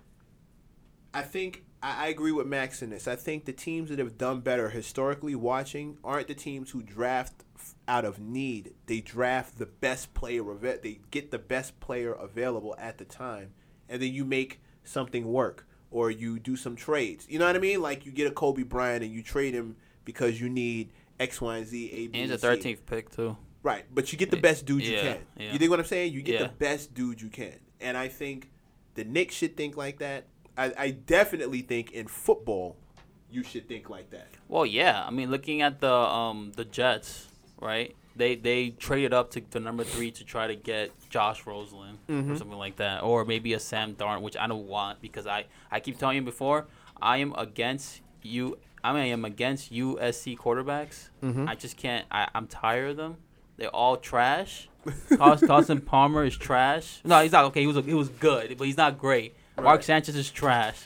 I 1.13 1.21
think 1.23 1.63
I, 1.81 2.07
agree 2.07 2.31
with 2.31 2.47
Max 2.47 2.81
in 2.81 2.89
this. 2.89 3.07
I 3.07 3.15
think 3.15 3.45
the 3.45 3.53
teams 3.53 3.89
that 3.89 3.99
have 3.99 4.17
done 4.17 4.39
better 4.41 4.69
historically, 4.69 5.35
watching, 5.35 5.97
aren't 6.03 6.27
the 6.27 6.33
teams 6.33 6.71
who 6.71 6.81
draft 6.81 7.43
out 7.87 8.05
of 8.05 8.19
need. 8.19 8.73
They 8.87 8.99
draft 9.01 9.57
the 9.57 9.65
best 9.65 10.13
player. 10.13 10.43
They 10.55 10.99
get 11.11 11.31
the 11.31 11.39
best 11.39 11.79
player 11.79 12.13
available 12.13 12.75
at 12.77 12.97
the 12.97 13.05
time, 13.05 13.53
and 13.89 14.01
then 14.01 14.11
you 14.13 14.25
make 14.25 14.59
something 14.83 15.31
work, 15.31 15.67
or 15.91 16.09
you 16.11 16.39
do 16.39 16.55
some 16.55 16.75
trades. 16.75 17.25
You 17.29 17.39
know 17.39 17.45
what 17.45 17.55
I 17.55 17.59
mean? 17.59 17.81
Like 17.81 18.05
you 18.05 18.11
get 18.11 18.27
a 18.27 18.31
Kobe 18.31 18.63
Bryant 18.63 19.03
and 19.03 19.13
you 19.13 19.21
trade 19.23 19.53
him 19.53 19.75
because 20.05 20.39
you 20.39 20.49
need 20.49 20.91
X, 21.19 21.41
Y, 21.41 21.57
and 21.57 21.67
Z, 21.67 21.91
A, 21.91 22.07
B, 22.07 22.19
And 22.19 22.29
he's 22.29 22.31
a 22.31 22.37
thirteenth 22.37 22.85
pick 22.85 23.09
too. 23.09 23.37
Right, 23.63 23.85
but 23.93 24.11
you 24.11 24.17
get 24.17 24.31
the 24.31 24.37
best 24.37 24.65
dude 24.65 24.85
you 24.85 24.97
can. 24.97 25.17
yeah. 25.37 25.51
You 25.51 25.59
think 25.59 25.69
what 25.69 25.79
I'm 25.79 25.85
saying? 25.85 26.13
You 26.13 26.21
get 26.21 26.39
Yeah. 26.39 26.47
the 26.47 26.53
best 26.53 26.93
dude 26.93 27.21
you 27.21 27.29
can, 27.29 27.59
and 27.81 27.97
I 27.97 28.07
think 28.07 28.49
the 28.97 29.05
Knicks 29.05 29.33
should 29.35 29.55
think 29.55 29.77
like 29.77 29.99
that. 29.99 30.25
I, 30.57 30.73
I 30.77 30.89
definitely 30.91 31.61
think 31.61 31.91
in 31.91 32.07
football, 32.07 32.75
you 33.31 33.43
should 33.43 33.67
think 33.69 33.89
like 33.89 34.09
that. 34.09 34.27
Well, 34.49 34.65
yeah. 34.65 35.05
I 35.05 35.11
mean, 35.11 35.31
looking 35.31 35.61
at 35.61 35.79
the 35.79 35.93
um 35.93 36.51
the 36.55 36.65
Jets, 36.65 37.27
right? 37.61 37.95
They 38.15 38.35
they 38.35 38.71
traded 38.71 39.13
up 39.13 39.29
to, 39.31 39.41
to 39.41 39.59
number 39.59 39.83
three 39.83 40.09
to 40.11 40.23
try 40.25 40.47
to 40.47 40.55
get 40.55 40.91
Josh 41.09 41.45
Roseland 41.45 41.99
or 42.09 42.15
Mhm. 42.15 42.37
something 42.37 42.57
like 42.57 42.77
that, 42.77 43.03
or 43.03 43.23
maybe 43.25 43.53
a 43.53 43.59
Sam 43.59 43.93
Darn, 43.93 44.21
which 44.23 44.35
I 44.35 44.47
don't 44.47 44.67
want 44.67 44.99
because 45.01 45.27
I 45.27 45.45
I 45.71 45.79
keep 45.79 45.99
telling 45.99 46.15
you 46.17 46.23
before, 46.23 46.65
I 47.01 47.17
am 47.17 47.33
against 47.37 48.01
you. 48.23 48.57
I 48.83 48.93
mean, 48.93 49.03
I 49.03 49.07
am 49.07 49.25
against 49.25 49.71
USC 49.71 50.35
quarterbacks. 50.37 51.09
Mhm. 51.21 51.47
I 51.47 51.53
just 51.55 51.77
can't. 51.77 52.05
I 52.09 52.27
I'm 52.33 52.47
tired 52.47 52.89
of 52.91 52.97
them. 52.97 53.17
They're 53.57 53.69
all 53.75 53.97
trash. 53.97 54.69
Carson, 55.17 55.81
Palmer 55.81 56.23
is 56.25 56.35
trash. 56.37 56.99
No, 57.03 57.21
he's 57.21 57.31
not 57.31 57.45
okay. 57.45 57.61
He 57.61 57.67
was 57.67 57.83
he 57.85 57.93
was 57.93 58.09
good, 58.09 58.57
but 58.57 58.65
he's 58.67 58.77
not 58.77 58.97
great. 58.97 59.35
Mark 59.61 59.83
Sanchez 59.83 60.15
is 60.15 60.29
trash. 60.29 60.85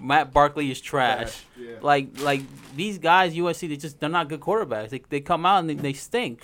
Matt 0.00 0.32
Barkley 0.32 0.70
is 0.70 0.80
trash. 0.80 1.44
yeah. 1.58 1.76
Like 1.82 2.20
like 2.20 2.42
these 2.76 2.98
guys 2.98 3.34
USC 3.34 3.68
they 3.68 3.76
just 3.76 4.00
they're 4.00 4.08
not 4.08 4.28
good 4.28 4.40
quarterbacks. 4.40 4.90
They, 4.90 5.02
they 5.08 5.20
come 5.20 5.44
out 5.44 5.58
and 5.60 5.70
they, 5.70 5.74
they 5.74 5.92
stink. 5.92 6.40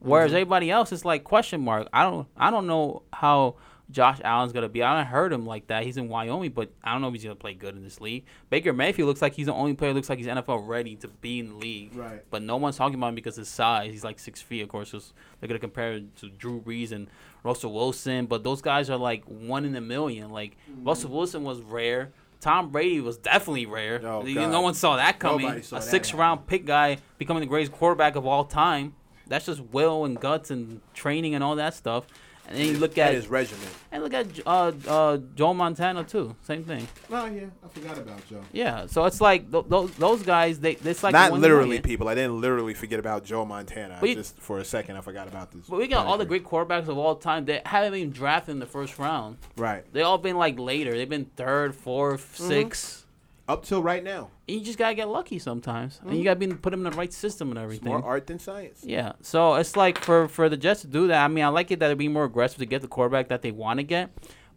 Whereas 0.00 0.28
Mm-hmm. 0.30 0.36
everybody 0.36 0.70
else 0.70 0.92
is 0.92 1.04
like 1.04 1.24
question 1.24 1.60
mark. 1.62 1.88
I 1.92 2.02
don't 2.04 2.26
I 2.36 2.50
don't 2.50 2.66
know 2.66 3.02
how 3.12 3.56
Josh 3.90 4.18
Allen's 4.22 4.52
gonna 4.52 4.68
be. 4.68 4.82
I 4.82 4.90
haven't 4.96 5.06
heard 5.12 5.32
him 5.32 5.44
like 5.46 5.66
that. 5.66 5.84
He's 5.84 5.96
in 5.96 6.08
Wyoming, 6.08 6.52
but 6.52 6.70
I 6.84 6.92
don't 6.92 7.00
know 7.00 7.08
if 7.08 7.14
he's 7.14 7.24
gonna 7.24 7.34
play 7.34 7.54
good 7.54 7.74
in 7.76 7.82
this 7.82 8.00
league. 8.00 8.24
Baker 8.48 8.72
Mayfield 8.72 9.08
looks 9.08 9.20
like 9.22 9.34
he's 9.34 9.46
the 9.46 9.52
only 9.54 9.74
player 9.74 9.90
who 9.90 9.96
looks 9.96 10.08
like 10.08 10.18
he's 10.18 10.28
NFL 10.28 10.66
ready 10.66 10.96
to 10.96 11.08
be 11.08 11.40
in 11.40 11.48
the 11.50 11.54
league. 11.56 11.94
Right. 11.94 12.22
But 12.30 12.42
no 12.42 12.56
one's 12.56 12.76
talking 12.76 12.94
about 12.96 13.08
him 13.08 13.14
because 13.16 13.36
of 13.36 13.42
his 13.42 13.48
size. 13.48 13.90
He's 13.92 14.04
like 14.04 14.18
six 14.18 14.40
feet, 14.40 14.60
of 14.62 14.68
course. 14.68 14.92
'cause 14.92 15.12
they're 15.40 15.48
gonna 15.48 15.58
compare 15.58 15.92
him 15.94 16.12
to 16.20 16.28
Drew 16.28 16.60
Brees 16.60 16.92
and 16.92 17.08
Russell 17.42 17.72
Wilson, 17.72 18.26
but 18.26 18.44
those 18.44 18.60
guys 18.62 18.90
are 18.90 18.96
like 18.98 19.24
one 19.24 19.64
in 19.64 19.74
a 19.76 19.80
million. 19.80 20.30
Like 20.30 20.56
Mm-hmm. 20.70 20.84
Russell 20.86 21.10
Wilson 21.10 21.42
was 21.44 21.60
rare. 21.60 22.12
Tom 22.40 22.70
Brady 22.70 23.00
was 23.00 23.18
definitely 23.18 23.66
rare. 23.66 24.00
Oh, 24.04 24.22
no 24.22 24.60
one 24.62 24.72
saw 24.74 24.96
that 24.96 25.18
coming. 25.18 25.62
Saw 25.62 25.76
a 25.76 25.78
that 25.80 25.84
six 25.84 26.14
round 26.14 26.46
pick 26.46 26.64
guy 26.64 26.96
becoming 27.18 27.40
the 27.40 27.46
greatest 27.46 27.72
quarterback 27.72 28.16
of 28.16 28.26
all 28.26 28.44
time. 28.44 28.94
That's 29.26 29.46
just 29.46 29.60
will 29.72 30.04
and 30.06 30.18
guts 30.18 30.50
and 30.50 30.80
training 30.94 31.34
and 31.34 31.44
all 31.44 31.54
that 31.56 31.74
stuff. 31.74 32.06
And 32.50 32.58
then 32.58 32.66
you 32.66 32.78
look 32.78 32.94
That 32.94 33.10
at 33.10 33.14
his 33.14 33.28
regimen. 33.28 33.68
and 33.92 34.02
look 34.02 34.12
at 34.12 34.26
uh 34.44 34.72
uh 34.88 35.18
Joe 35.36 35.54
Montana 35.54 36.02
too. 36.02 36.34
Same 36.42 36.64
thing. 36.64 36.86
Oh 37.10 37.26
yeah, 37.26 37.44
I 37.64 37.68
forgot 37.68 37.96
about 37.96 38.26
Joe. 38.28 38.40
Yeah. 38.52 38.86
So 38.86 39.04
it's 39.04 39.20
like 39.20 39.50
th- 39.52 39.66
those 39.68 39.92
those 39.92 40.22
guys. 40.24 40.58
They 40.58 40.72
it's 40.72 41.04
like 41.04 41.12
Not 41.12 41.32
literally, 41.32 41.64
million. 41.66 41.82
people. 41.82 42.08
I 42.08 42.16
didn't 42.16 42.40
literally 42.40 42.74
forget 42.74 42.98
about 42.98 43.24
Joe 43.24 43.44
Montana. 43.44 43.98
But 44.00 44.08
you- 44.08 44.14
just 44.16 44.36
for 44.38 44.58
a 44.58 44.64
second, 44.64 44.96
I 44.96 45.00
forgot 45.00 45.28
about 45.28 45.52
this. 45.52 45.66
But 45.68 45.78
we 45.78 45.86
got 45.86 46.06
all 46.06 46.18
the 46.18 46.26
great 46.26 46.44
quarterbacks 46.44 46.88
of 46.88 46.98
all 46.98 47.14
time. 47.14 47.44
that 47.44 47.68
haven't 47.68 47.92
been 47.92 48.10
drafted 48.10 48.54
in 48.54 48.58
the 48.58 48.66
first 48.66 48.98
round. 48.98 49.36
Right. 49.56 49.84
They 49.92 50.02
all 50.02 50.18
been 50.18 50.36
like 50.36 50.58
later. 50.58 50.92
They've 50.96 51.08
been 51.08 51.26
third, 51.36 51.72
4th 51.72 52.16
Mm-hmm. 52.36 52.48
sixth. 52.48 53.06
Up 53.50 53.64
till 53.64 53.82
right 53.82 54.04
now, 54.04 54.30
And 54.48 54.58
you 54.58 54.64
just 54.64 54.78
gotta 54.78 54.94
get 54.94 55.08
lucky 55.08 55.40
sometimes, 55.40 55.98
and 56.02 56.10
you 56.10 56.18
mm-hmm. 56.18 56.24
gotta 56.24 56.38
be 56.38 56.46
put 56.54 56.70
them 56.70 56.86
in 56.86 56.92
the 56.92 56.96
right 56.96 57.12
system 57.12 57.48
and 57.48 57.58
it's 57.58 57.64
everything. 57.64 57.88
more 57.88 58.04
art 58.04 58.28
than 58.28 58.38
science. 58.38 58.84
Yeah, 58.84 59.14
so 59.22 59.54
it's 59.54 59.76
like 59.76 59.98
for 59.98 60.28
for 60.28 60.48
the 60.48 60.56
Jets 60.56 60.82
to 60.82 60.86
do 60.86 61.08
that. 61.08 61.24
I 61.24 61.26
mean, 61.26 61.42
I 61.42 61.48
like 61.48 61.72
it 61.72 61.80
that 61.80 61.88
they're 61.88 61.96
being 61.96 62.12
more 62.12 62.24
aggressive 62.24 62.58
to 62.58 62.66
get 62.66 62.80
the 62.80 62.86
quarterback 62.86 63.26
that 63.28 63.42
they 63.42 63.50
want 63.50 63.78
to 63.78 63.82
get. 63.82 64.10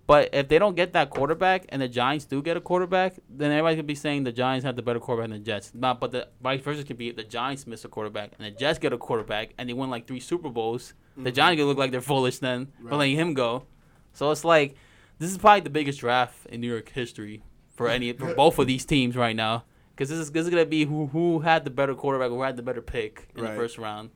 But 0.06 0.30
if 0.32 0.48
they 0.48 0.60
don't 0.60 0.76
get 0.76 0.94
that 0.94 1.10
quarterback, 1.10 1.66
and 1.70 1.82
the 1.82 1.88
Giants 1.88 2.26
do 2.26 2.44
get 2.44 2.56
a 2.56 2.62
quarterback, 2.62 3.16
then 3.30 3.52
everybody 3.52 3.78
could 3.78 3.88
be 3.88 3.96
saying 3.96 4.26
the 4.26 4.32
Giants 4.32 4.64
have 4.64 4.76
the 4.76 4.84
better 4.84 5.00
quarterback 5.00 5.32
than 5.32 5.40
the 5.40 5.46
Jets. 5.46 5.72
Not, 5.74 6.00
but 6.00 6.12
the 6.12 6.28
vice 6.40 6.62
versa 6.62 6.84
could 6.84 6.98
be 6.98 7.12
the 7.12 7.24
Giants 7.24 7.66
miss 7.66 7.86
a 7.86 7.88
quarterback, 7.88 8.34
and 8.38 8.46
the 8.46 8.52
Jets 8.52 8.78
get 8.78 8.94
a 8.94 8.98
quarterback, 8.98 9.54
and 9.58 9.68
they 9.68 9.74
win 9.74 9.90
like 9.90 10.06
three 10.06 10.20
Super 10.20 10.50
Bowls. 10.50 10.94
The 11.16 11.22
mm-hmm. 11.22 11.36
Giants 11.36 11.60
could 11.60 11.68
look 11.68 11.78
like 11.80 11.92
they're 11.92 12.02
foolish 12.02 12.40
then 12.40 12.68
for 12.78 12.90
Right. 12.90 12.98
letting 12.98 13.16
him 13.16 13.34
go. 13.34 13.64
So 14.12 14.30
it's 14.30 14.46
like 14.46 14.76
this 15.18 15.32
is 15.32 15.38
probably 15.38 15.62
the 15.62 15.70
biggest 15.70 16.00
draft 16.00 16.46
in 16.48 16.62
New 16.62 16.70
York 16.70 16.90
history 16.90 17.42
for 17.74 17.88
any 17.90 18.14
for 18.14 18.34
both 18.36 18.60
of 18.60 18.68
these 18.68 18.86
teams 18.86 19.16
right 19.16 19.36
now. 19.36 19.64
Because 19.96 20.10
this 20.10 20.20
is 20.20 20.32
this 20.32 20.46
is 20.46 20.50
gonna 20.50 20.66
be 20.66 20.86
who 20.86 21.08
who 21.08 21.40
had 21.42 21.66
the 21.66 21.70
better 21.72 21.94
quarterback, 21.96 22.30
who 22.30 22.42
had 22.42 22.58
the 22.58 22.64
better 22.64 22.82
pick 22.82 23.28
in 23.36 23.44
Right. 23.44 23.52
the 23.52 23.56
first 23.58 23.78
round 23.78 24.10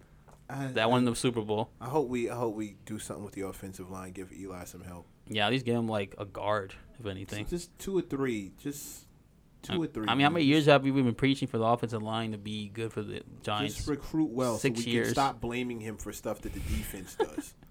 I, 0.50 0.68
that 0.68 0.90
won 0.90 1.06
the 1.06 1.16
Super 1.16 1.42
Bowl. 1.42 1.70
I 1.82 1.86
hope 1.86 2.08
we 2.10 2.30
I 2.30 2.36
hope 2.36 2.56
we 2.56 2.78
do 2.86 2.98
something 3.00 3.24
with 3.26 3.34
the 3.36 3.42
offensive 3.42 3.90
line. 3.92 4.12
Give 4.14 4.32
Eli 4.32 4.64
some 4.64 4.82
help. 4.84 5.08
Yeah, 5.28 5.46
at 5.46 5.52
least 5.52 5.66
give 5.66 5.76
him 5.76 5.88
like 5.88 6.16
a 6.18 6.26
guard, 6.26 6.74
if 7.00 7.06
anything. 7.06 7.46
Just 7.48 7.78
two 7.78 7.98
or 7.98 8.02
three. 8.02 8.54
Just 8.58 9.06
two 9.62 9.84
or 9.84 9.88
three. 9.88 10.06
I 10.08 10.16
mean, 10.16 10.24
how 10.24 10.30
many 10.30 10.46
years 10.46 10.66
have 10.68 10.84
we 10.84 10.92
been 10.92 11.14
preaching 11.14 11.48
for 11.50 11.58
the 11.58 11.66
offensive 11.66 12.02
line 12.02 12.32
to 12.32 12.38
be 12.38 12.70
good 12.70 12.94
for 12.94 13.02
the 13.04 13.22
Giants? 13.44 13.76
Just 13.76 13.88
recruit 13.90 14.30
well 14.32 14.58
Six 14.58 14.80
so 14.80 14.86
we 14.86 14.92
years. 14.94 15.08
can 15.08 15.14
stop 15.16 15.42
blaming 15.42 15.82
him 15.82 15.98
for 15.98 16.14
stuff 16.14 16.42
that 16.42 16.54
the 16.54 16.60
defense 16.62 17.16
does. 17.16 17.54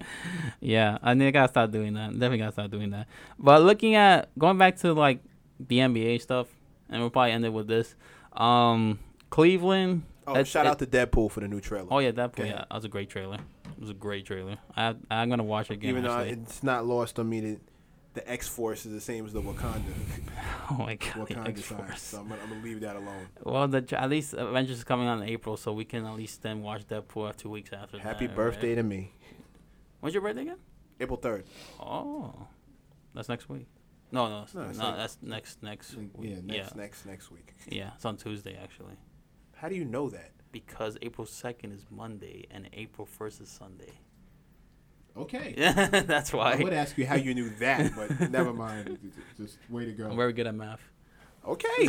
Yeah, 0.60 0.98
I 1.02 1.12
think 1.12 1.22
I 1.24 1.30
gotta 1.30 1.48
start 1.48 1.70
doing 1.70 1.94
that. 1.94 2.12
Definitely 2.12 2.38
gotta 2.38 2.52
start 2.52 2.70
doing 2.70 2.90
that. 2.90 3.06
But 3.38 3.62
looking 3.62 3.94
at 3.94 4.28
going 4.38 4.58
back 4.58 4.76
to 4.78 4.92
like 4.92 5.20
the 5.60 5.78
NBA 5.78 6.20
stuff, 6.20 6.46
and 6.88 7.00
we'll 7.00 7.10
probably 7.10 7.32
end 7.32 7.44
it 7.44 7.52
with 7.52 7.68
this. 7.68 7.94
Um, 8.32 8.98
Cleveland. 9.30 10.02
Oh, 10.26 10.42
shout 10.44 10.66
it- 10.66 10.70
out 10.70 10.78
to 10.80 10.86
Deadpool 10.86 11.30
for 11.30 11.40
the 11.40 11.48
new 11.48 11.60
trailer. 11.60 11.88
Oh 11.90 11.98
yeah, 12.00 12.10
that 12.12 12.34
Go 12.34 12.44
yeah, 12.44 12.64
that 12.68 12.74
was 12.74 12.84
a 12.84 12.88
great 12.88 13.08
trailer. 13.08 13.36
It 13.36 13.80
was 13.80 13.90
a 13.90 13.94
great 13.94 14.26
trailer. 14.26 14.58
I 14.76 14.94
I'm 15.10 15.28
gonna 15.30 15.44
watch 15.44 15.70
it 15.70 15.74
again. 15.74 15.90
Even 15.90 16.02
though 16.02 16.18
actually. 16.18 16.42
it's 16.42 16.62
not 16.62 16.86
lost 16.86 17.18
on 17.18 17.28
me 17.28 17.40
that 17.40 17.60
the 18.14 18.28
X 18.28 18.48
Force 18.48 18.84
is 18.84 18.92
the 18.92 19.00
same 19.00 19.24
as 19.26 19.32
the 19.32 19.40
Wakanda 19.40 19.84
oh 20.70 20.74
my 20.78 20.96
god, 20.96 21.28
Wakanda 21.28 21.48
X-Force. 21.48 22.02
So 22.02 22.18
I'm 22.18 22.28
gonna, 22.28 22.42
I'm 22.42 22.48
gonna 22.48 22.62
leave 22.64 22.80
that 22.80 22.96
alone. 22.96 23.28
Well, 23.44 23.68
the 23.68 23.84
at 23.96 24.10
least 24.10 24.34
Avengers 24.34 24.78
is 24.78 24.84
coming 24.84 25.06
out 25.06 25.22
in 25.22 25.28
April, 25.28 25.56
so 25.56 25.72
we 25.72 25.84
can 25.84 26.04
at 26.04 26.16
least 26.16 26.42
then 26.42 26.62
watch 26.62 26.86
Deadpool 26.88 27.36
two 27.36 27.48
weeks 27.50 27.70
after. 27.72 27.98
Happy 27.98 28.26
that, 28.26 28.34
birthday 28.34 28.70
Right? 28.70 28.74
to 28.76 28.82
me. 28.82 29.12
When's 30.00 30.14
your 30.14 30.22
birthday 30.22 30.42
again? 30.42 30.58
April 31.00 31.16
third. 31.18 31.44
Oh, 31.80 32.34
that's 33.14 33.28
next 33.28 33.48
week. 33.48 33.66
No, 34.10 34.28
no, 34.28 34.46
No, 34.54 34.70
no, 34.72 34.96
that's 34.96 35.18
next 35.22 35.62
next 35.62 35.94
week. 35.94 36.10
Yeah, 36.20 36.36
next 36.42 36.50
yeah, 36.50 36.68
next 36.82 37.06
next 37.06 37.30
week. 37.30 37.52
yeah, 37.68 37.90
it's 37.94 38.04
on 38.04 38.16
Tuesday 38.16 38.58
actually. 38.60 38.94
How 39.56 39.68
do 39.68 39.74
you 39.74 39.84
know 39.84 40.08
that? 40.10 40.30
Because 40.50 40.96
April 41.02 41.26
second 41.26 41.72
is 41.72 41.84
Monday 41.90 42.46
and 42.50 42.68
April 42.72 43.06
first 43.06 43.40
is 43.40 43.48
Sunday. 43.48 43.92
Okay. 45.16 45.54
Yeah, 45.58 45.72
that's 46.06 46.32
why. 46.32 46.52
I 46.52 46.62
would 46.62 46.72
ask 46.72 46.96
you 46.96 47.06
how 47.06 47.16
you 47.16 47.34
knew 47.34 47.50
that, 47.58 47.92
but 47.94 48.30
never 48.30 48.52
mind. 48.54 48.98
Just 49.36 49.58
way 49.68 49.84
to 49.84 49.92
go. 49.92 50.08
I'm 50.08 50.16
very 50.16 50.32
good 50.32 50.46
at 50.46 50.54
math. 50.54 50.80
Okay. 51.46 51.88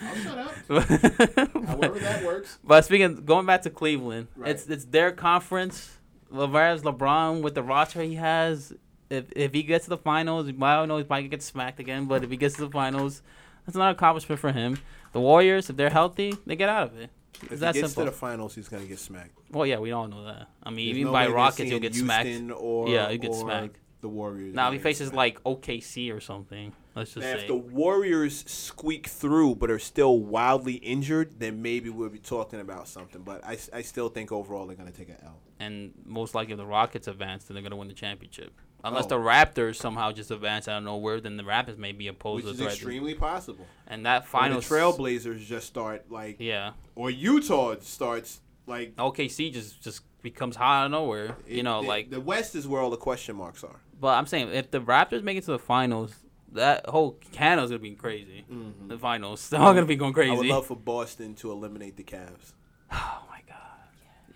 I'll 0.00 0.14
shut 0.16 0.38
up. 0.38 0.54
However 0.68 1.66
However 1.66 1.98
that 2.00 2.24
works. 2.24 2.58
But 2.64 2.84
speaking, 2.84 3.24
going 3.24 3.46
back 3.46 3.62
to 3.62 3.70
Cleveland, 3.70 4.28
Right. 4.36 4.50
it's 4.50 4.66
it's 4.66 4.84
their 4.86 5.12
conference. 5.12 5.95
Whereas 6.30 6.82
LeBron 6.82 7.42
with 7.42 7.54
the 7.54 7.62
roster 7.62 8.02
he 8.02 8.14
has, 8.16 8.72
if 9.10 9.26
if 9.36 9.52
he 9.52 9.62
gets 9.62 9.84
to 9.84 9.90
the 9.90 9.96
finals, 9.98 10.48
I 10.48 10.52
don't 10.52 10.88
know, 10.88 10.98
he 10.98 11.04
might 11.08 11.30
get 11.30 11.42
smacked 11.42 11.80
again. 11.80 12.06
But 12.06 12.24
if 12.24 12.30
he 12.30 12.36
gets 12.36 12.56
to 12.56 12.62
the 12.66 12.70
finals, 12.70 13.22
that's 13.64 13.76
not 13.76 13.86
an 13.90 13.94
accomplishment 13.96 14.40
for 14.40 14.52
him. 14.52 14.78
The 15.12 15.20
Warriors, 15.20 15.70
if 15.70 15.76
they're 15.76 15.90
healthy, 15.90 16.34
they 16.46 16.56
get 16.56 16.68
out 16.68 16.88
of 16.88 16.98
it. 16.98 17.10
If 17.34 17.42
It's 17.44 17.50
he 17.52 17.56
that 17.58 17.74
gets 17.74 17.88
simple. 17.88 18.04
to 18.06 18.10
the 18.10 18.16
finals, 18.16 18.54
he's 18.54 18.68
gonna 18.68 18.84
get 18.86 18.98
smacked. 18.98 19.38
well, 19.50 19.66
yeah, 19.66 19.78
we 19.78 19.92
all 19.92 20.08
know 20.08 20.24
that. 20.24 20.48
I 20.62 20.70
mean, 20.70 20.86
There's 20.86 20.98
even 20.98 21.04
no 21.04 21.12
by 21.12 21.26
Rockets, 21.28 21.58
he'll 21.58 21.68
seeing 21.70 21.82
get 21.82 21.94
smacked. 21.94 22.28
Or, 22.56 22.88
Yeah, 22.88 23.08
he'll 23.10 23.18
get 23.18 23.34
smacked. 23.34 23.76
The 24.00 24.08
Warriors. 24.08 24.54
Now 24.54 24.68
if 24.68 24.74
he 24.74 24.78
faces 24.78 25.12
like 25.12 25.42
OKC 25.44 26.10
or 26.14 26.20
something, 26.20 26.72
let's 26.96 27.14
just 27.14 27.24
Now, 27.24 27.34
say. 27.34 27.42
if 27.42 27.46
the 27.46 27.54
Warriors 27.54 28.44
squeak 28.50 29.06
through 29.06 29.56
but 29.56 29.70
are 29.70 29.78
still 29.78 30.18
wildly 30.18 30.74
injured, 30.74 31.38
then 31.38 31.62
maybe 31.62 31.90
we'll 31.90 32.08
be 32.08 32.18
talking 32.18 32.60
about 32.60 32.88
something. 32.88 33.22
But 33.22 33.44
I, 33.44 33.58
I 33.72 33.82
still 33.82 34.08
think 34.08 34.32
overall 34.32 34.66
they're 34.66 34.76
gonna 34.76 34.90
take 34.90 35.08
an 35.10 35.16
L. 35.24 35.38
and 35.60 35.92
most 36.04 36.34
likely 36.34 36.52
if 36.52 36.58
the 36.58 36.66
Rockets 36.66 37.06
advance, 37.08 37.44
then 37.44 37.54
they're 37.54 37.62
gonna 37.62 37.76
win 37.76 37.88
the 37.88 37.94
championship. 37.94 38.52
Unless 38.84 39.06
Oh. 39.06 39.08
the 39.08 39.16
Raptors 39.16 39.76
somehow 39.76 40.12
just 40.12 40.30
advance 40.30 40.68
out 40.68 40.78
of 40.78 40.84
nowhere, 40.84 41.20
then 41.20 41.36
the 41.36 41.42
Raptors 41.42 41.76
may 41.78 41.92
be 41.92 42.06
opposed 42.08 42.44
Which 42.44 42.54
is 42.54 42.60
extremely 42.60 43.14
possible. 43.14 43.66
And 43.86 44.06
that 44.06 44.26
final 44.26 44.60
the 44.60 44.66
Trailblazers 44.66 45.44
just 45.44 45.66
start 45.66 46.10
like, 46.10 46.36
yeah, 46.38 46.72
or 46.94 47.10
Utah 47.10 47.74
starts 47.80 48.40
like. 48.66 48.94
OKC 48.96 49.52
just 49.52 49.82
just 49.82 50.02
becomes 50.22 50.56
high 50.56 50.80
out 50.82 50.86
of 50.86 50.90
nowhere. 50.92 51.36
You 51.48 51.62
know, 51.62 51.82
the, 51.82 51.88
like. 51.88 52.10
the 52.10 52.20
West 52.20 52.54
is 52.54 52.68
where 52.68 52.80
all 52.80 52.90
the 52.90 52.96
question 52.96 53.34
marks 53.36 53.64
are. 53.64 53.80
But 53.98 54.08
I'm 54.18 54.26
saying 54.26 54.50
if 54.52 54.70
the 54.70 54.80
Raptors 54.80 55.22
make 55.22 55.38
it 55.38 55.44
to 55.44 55.52
the 55.52 55.58
finals, 55.58 56.14
that 56.52 56.86
whole 56.86 57.12
Canada's 57.32 57.70
gonna 57.70 57.80
be 57.80 57.94
crazy. 57.94 58.44
Mm-hmm. 58.50 58.88
The 58.88 58.98
finals, 58.98 59.48
they're 59.50 59.60
all 59.60 59.74
gonna 59.74 59.86
be 59.86 59.96
going 59.96 60.12
crazy. 60.12 60.32
I 60.32 60.34
would 60.34 60.46
love 60.46 60.66
for 60.66 60.76
Boston 60.76 61.34
to 61.36 61.50
eliminate 61.50 61.96
the 61.96 62.04
Cavs. 62.04 62.52
oh 62.92 63.22
my 63.28 63.40
god, 63.48 63.56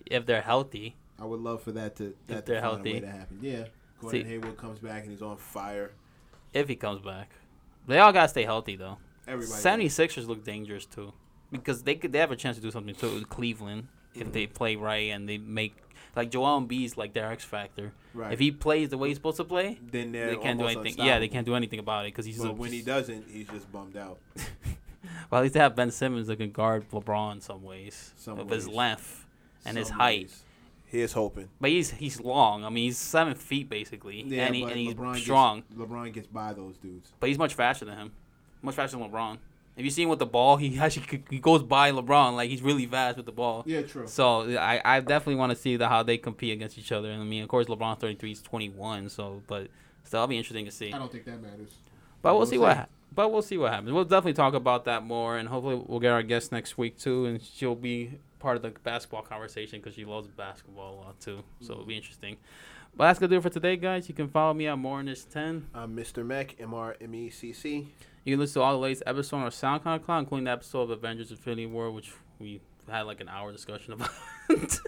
if 0.07 0.27
they're 0.27 0.43
healthy. 0.43 0.97
I 1.19 1.25
would 1.25 1.41
love 1.41 1.63
for 1.63 1.73
that 1.73 1.97
to 1.97 2.15
that 2.29 2.47
they're 2.47 2.57
to 2.57 2.61
healthy. 2.61 3.01
to 3.01 3.07
happen. 3.07 3.39
Yeah. 3.43 3.65
Gordon 4.01 4.23
See- 4.23 4.29
Hayward 4.29 4.57
comes 4.57 4.79
back 4.79 5.03
and 5.03 5.13
he's 5.13 5.23
on 5.23 5.37
fire. 5.37 5.93
If 6.53 6.69
he 6.69 6.77
comes 6.77 7.01
back, 7.01 7.31
they 7.87 7.99
all 7.99 8.13
gotta 8.13 8.29
stay 8.29 8.45
healthy 8.45 8.77
though. 8.77 8.99
Everybody. 9.29 9.63
76ers 9.63 10.27
look 10.27 10.45
dangerous 10.45 10.87
too, 10.87 11.13
because 11.53 11.83
they 11.83 11.95
could 11.95 12.13
they 12.13 12.19
have 12.19 12.33
a 12.33 12.37
chance 12.37 12.57
to 12.57 12.63
do 12.63 12.71
something 12.71 12.95
too 12.95 13.15
with 13.15 13.29
Cleveland 13.29 13.89
if 14.15 14.23
mm-hmm. 14.23 14.33
they 14.33 14.47
play 14.47 14.77
right 14.77 15.11
and 15.11 15.29
they 15.29 15.39
make 15.39 15.77
like 16.17 16.31
Joel 16.31 16.61
Embiid's 16.61 16.97
like 16.97 17.13
their 17.13 17.31
X 17.31 17.45
factor. 17.45 17.93
Right. 18.15 18.33
If 18.33 18.39
he 18.39 18.51
plays 18.51 18.89
the 18.89 18.99
way 18.99 19.09
he's 19.09 19.17
supposed 19.17 19.37
to 19.39 19.45
play, 19.45 19.79
then 19.91 20.13
they're 20.13 20.37
can't 20.37 20.59
do 20.59 20.67
anything. 20.67 21.05
Yeah, 21.05 21.19
they 21.19 21.29
can't 21.29 21.47
do 21.47 21.55
anything 21.55 21.79
about 21.79 22.05
it 22.07 22.09
because 22.09 22.27
he's. 22.27 22.39
But 22.39 22.51
a, 22.51 22.53
when 22.53 22.73
he 22.73 22.83
doesn't, 22.83 23.27
he's 23.31 23.49
just 23.49 23.71
bummed 23.71 23.97
out. 23.97 24.19
well, 25.31 25.41
at 25.41 25.43
least 25.43 25.55
they 25.55 25.61
have 25.61 25.77
Ben 25.77 25.91
Simmons 25.91 26.27
that 26.27 26.37
can 26.37 26.51
guard 26.51 26.89
LeBron 26.91 27.35
in 27.35 27.41
some 27.41 27.63
ways 27.63 28.13
Some 28.17 28.39
with 28.39 28.51
his 28.51 28.69
length 28.69 29.27
and 29.65 29.77
his 29.77 29.91
height. 29.91 30.23
ways. 30.23 30.45
Here's 30.87 31.13
hoping. 31.13 31.49
But 31.61 31.71
he's 31.71 31.93
he's 31.93 32.21
long. 32.21 32.65
I 32.65 32.69
mean, 32.69 32.85
he's 32.85 32.99
seven 32.99 33.35
feet 33.35 33.69
basically, 33.69 34.23
Yeah, 34.23 34.47
and, 34.47 34.55
he, 34.57 34.65
and 34.65 34.73
he's 34.73 34.95
LeBron 34.95 35.17
strong. 35.19 35.63
Gets, 35.71 35.81
LeBron 35.81 36.13
gets 36.13 36.27
by 36.27 36.53
those 36.53 36.77
dudes. 36.79 37.13
But 37.21 37.29
he's 37.29 37.39
much 37.39 37.55
faster 37.55 37.85
than 37.85 37.97
him. 37.97 38.13
Much 38.61 38.75
faster 38.75 38.97
than 38.97 39.09
LeBron. 39.09 39.39
If 39.81 39.85
you 39.85 39.91
see 39.91 40.03
him 40.03 40.11
with 40.11 40.19
the 40.19 40.27
ball, 40.27 40.59
he 40.59 40.79
actually 40.79 41.25
he 41.31 41.39
goes 41.39 41.63
by 41.63 41.91
LeBron 41.91 42.37
like 42.37 42.51
he's 42.51 42.61
really 42.61 42.85
fast 42.85 43.17
with 43.17 43.25
the 43.25 43.33
ball. 43.33 43.65
Yeah, 43.67 43.81
true. 43.81 44.07
So 44.07 44.55
I, 44.59 44.79
I 44.85 45.01
definitely 45.01 45.37
want 45.37 45.53
to 45.53 45.57
see 45.57 45.77
the, 45.77 45.89
how 45.89 46.03
they 46.03 46.19
compete 46.19 46.53
against 46.53 46.77
each 46.77 46.93
other. 46.93 47.11
And 47.11 47.23
I 47.23 47.25
mean, 47.25 47.43
of 47.43 47.49
course, 47.49 47.67
LeBron 47.67 47.99
33 47.99 48.33
is 48.33 48.43
21. 48.43 49.09
So, 49.09 49.43
but 49.47 49.69
still, 50.05 50.19
it'll 50.19 50.27
be 50.27 50.37
interesting 50.37 50.67
to 50.67 50.71
see. 50.71 50.93
I 50.93 50.99
don't 50.99 51.11
think 51.11 51.25
that 51.25 51.41
matters. 51.41 51.71
But 52.21 52.33
we'll 52.33 52.41
we'll 52.41 52.47
see 52.47 52.59
what. 52.59 52.73
see. 52.73 52.79
Ha- 52.81 52.87
but 53.13 53.33
we'll 53.33 53.41
see 53.41 53.57
what 53.57 53.73
happens. 53.73 53.91
We'll 53.91 54.05
definitely 54.05 54.35
talk 54.35 54.53
about 54.53 54.85
that 54.85 55.03
more, 55.03 55.39
and 55.39 55.49
hopefully, 55.49 55.83
we'll 55.87 55.99
get 55.99 56.13
our 56.13 56.23
guest 56.23 56.53
next 56.53 56.77
week 56.77 56.99
too, 56.99 57.25
and 57.25 57.43
she'll 57.43 57.75
be 57.75 58.19
part 58.39 58.57
of 58.57 58.63
the 58.63 58.71
basketball 58.83 59.23
conversation 59.23 59.81
because 59.81 59.95
she 59.95 60.05
loves 60.05 60.29
basketball 60.29 60.95
a 60.95 60.97
lot 61.07 61.21
too. 61.21 61.43
So 61.63 61.73
it'll 61.73 61.87
be 61.87 61.97
interesting. 61.97 62.37
But 62.95 63.07
that's 63.07 63.19
gonna 63.19 63.31
do 63.31 63.39
it 63.39 63.43
for 63.43 63.49
today, 63.49 63.77
guys. 63.77 64.11
You 64.11 64.15
can 64.15 64.29
follow 64.29 64.53
me 64.53 64.67
at 64.67 64.77
Mornish10. 64.77 65.63
I'm 65.75 65.97
Mr. 65.97 66.25
Mech, 66.25 66.61
M 66.61 66.75
R 66.75 66.97
M 67.01 67.15
E 67.15 67.31
C 67.31 67.55
C. 67.55 67.89
You 68.25 68.35
can 68.35 68.41
listen 68.41 68.61
to 68.61 68.65
all 68.65 68.73
the 68.73 68.79
latest 68.79 69.03
episodes 69.07 69.33
on 69.33 69.43
our 69.43 69.51
SoundCloud 69.81 70.19
including 70.21 70.45
the 70.45 70.51
episode 70.51 70.83
of 70.83 70.91
Avengers 70.91 71.31
Infinity 71.31 71.67
War, 71.67 71.91
which 71.91 72.13
we 72.39 72.61
had 72.89 73.03
like 73.03 73.21
an 73.21 73.29
hour 73.29 73.53
discussion 73.53 73.93
about. 73.95 74.11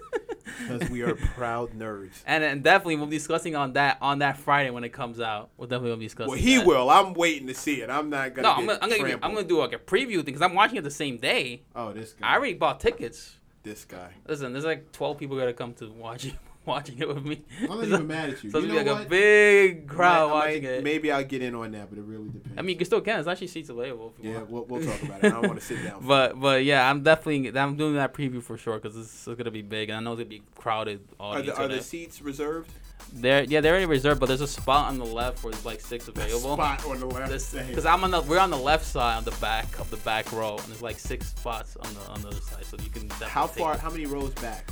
Because 0.59 0.89
we 0.89 1.01
are 1.01 1.15
proud 1.15 1.71
nerds. 1.71 2.21
and, 2.25 2.43
and 2.43 2.63
definitely 2.63 2.97
we'll 2.97 3.07
be 3.07 3.17
discussing 3.17 3.55
on 3.55 3.73
that 3.73 3.97
on 4.01 4.19
that 4.19 4.37
Friday 4.37 4.69
when 4.69 4.83
it 4.83 4.89
comes 4.89 5.19
out. 5.19 5.49
We'll 5.57 5.67
definitely 5.67 5.97
be 5.97 6.05
discussing. 6.05 6.29
Well, 6.29 6.37
he 6.39 6.57
that. 6.57 6.67
will. 6.67 6.89
I'm 6.89 7.13
waiting 7.13 7.47
to 7.47 7.53
see 7.53 7.81
it. 7.81 7.89
I'm 7.89 8.09
not 8.09 8.35
gonna. 8.35 8.47
No, 8.47 8.53
I'm 8.53 8.65
gonna, 8.65 8.73
I'm 8.73 8.79
gonna, 8.81 8.89
give 8.89 8.97
you- 8.99 9.03
trampled. 9.05 9.29
I'm 9.29 9.35
gonna 9.35 9.47
do 9.47 9.59
like 9.59 9.73
a 9.73 9.79
preview 9.79 10.15
thing 10.17 10.25
because 10.25 10.41
I'm 10.41 10.53
watching 10.53 10.77
it 10.77 10.83
the 10.83 10.91
same 10.91 11.17
day. 11.17 11.63
Oh, 11.75 11.91
this 11.91 12.13
guy. 12.13 12.27
I 12.27 12.35
already 12.35 12.53
bought 12.53 12.79
tickets. 12.79 13.37
This 13.63 13.85
guy. 13.85 14.11
Listen, 14.27 14.53
there's 14.53 14.65
like 14.65 14.91
12 14.91 15.17
people 15.17 15.37
gonna 15.37 15.53
come 15.53 15.73
to 15.75 15.89
watch 15.91 16.25
it, 16.25 16.33
watching 16.65 16.97
it 16.99 17.07
with 17.07 17.23
me. 17.25 17.41
I'm 17.61 17.67
not 17.67 17.83
even 17.83 18.07
mad 18.07 18.29
at 18.29 18.43
you. 18.43 18.49
So 18.49 18.59
you 18.59 18.65
it's 18.65 18.73
know 18.73 18.83
gonna 18.83 18.83
be 18.83 18.89
like 18.89 18.97
what? 18.99 19.05
a 19.07 19.09
big 19.09 19.87
crowd 19.87 20.23
I 20.23 20.27
might- 20.27 20.33
watching 20.33 20.63
it. 20.63 20.83
Maybe 20.83 21.11
I'll 21.11 21.23
get 21.23 21.41
in 21.41 21.55
on 21.55 21.71
that, 21.71 21.89
but 21.89 21.99
it 21.99 22.03
really 22.03 22.29
depends. 22.29 22.57
I 22.57 22.61
mean, 22.61 22.69
you 22.71 22.75
can 22.77 22.85
still 22.85 23.01
can. 23.01 23.15
There's 23.15 23.27
actually 23.27 23.47
seats 23.47 23.69
available. 23.69 24.13
If 24.17 24.23
you 24.25 24.31
yeah, 24.31 24.37
want. 24.37 24.49
we'll, 24.49 24.65
we'll 24.65 24.85
talk 24.85 25.03
about 25.03 25.23
it. 25.23 25.25
I 25.25 25.29
don't 25.29 25.47
want 25.47 25.59
to 25.59 25.65
sit 25.65 25.83
down. 25.83 26.05
But 26.07 26.39
but 26.39 26.63
yeah, 26.63 26.89
I'm 26.89 27.03
definitely 27.03 27.57
I'm 27.57 27.75
doing 27.75 27.95
that 27.95 28.13
preview 28.13 28.41
for 28.41 28.57
sure 28.57 28.75
because 28.79 28.95
this 28.95 29.27
is 29.27 29.35
gonna 29.35 29.51
be 29.51 29.61
big 29.61 29.89
and 29.89 29.97
I 29.97 30.01
know 30.01 30.13
it's 30.13 30.19
gonna 30.19 30.29
be 30.29 30.43
crowded 30.55 31.01
are 31.19 31.37
audience. 31.37 31.57
the, 31.57 31.63
are 31.63 31.67
the 31.67 31.81
seats 31.81 32.21
reserved? 32.21 32.71
They're 33.11 33.43
yeah 33.43 33.61
they're 33.61 33.73
already 33.73 33.85
reserved, 33.85 34.19
but 34.19 34.27
there's 34.27 34.41
a 34.41 34.47
spot 34.47 34.87
on 34.89 34.97
the 34.97 35.05
left 35.05 35.43
where 35.43 35.51
there's 35.51 35.65
like 35.65 35.81
six 35.81 36.07
available. 36.07 36.53
Spot 36.55 36.85
on 36.87 36.99
the 36.99 37.05
left. 37.05 37.53
Because 37.67 37.85
I'm 37.85 38.03
on 38.03 38.11
the 38.11 38.21
we're 38.21 38.39
on 38.39 38.49
the 38.49 38.57
left 38.57 38.85
side 38.85 39.17
on 39.17 39.23
the 39.23 39.31
back 39.39 39.79
of 39.79 39.89
the 39.91 39.97
back 39.97 40.31
row 40.31 40.57
and 40.57 40.67
there's 40.67 40.81
like 40.81 40.97
six 40.99 41.27
spots 41.27 41.75
on 41.77 41.93
the 41.93 41.99
on 42.11 42.21
the 42.21 42.29
other 42.29 42.41
side, 42.41 42.65
so 42.65 42.77
you 42.83 42.89
can 42.89 43.07
definitely 43.07 43.27
How 43.27 43.47
far? 43.47 43.73
it. 43.75 43.79
How 43.81 43.89
many 43.89 44.05
rows 44.05 44.31
back? 44.35 44.69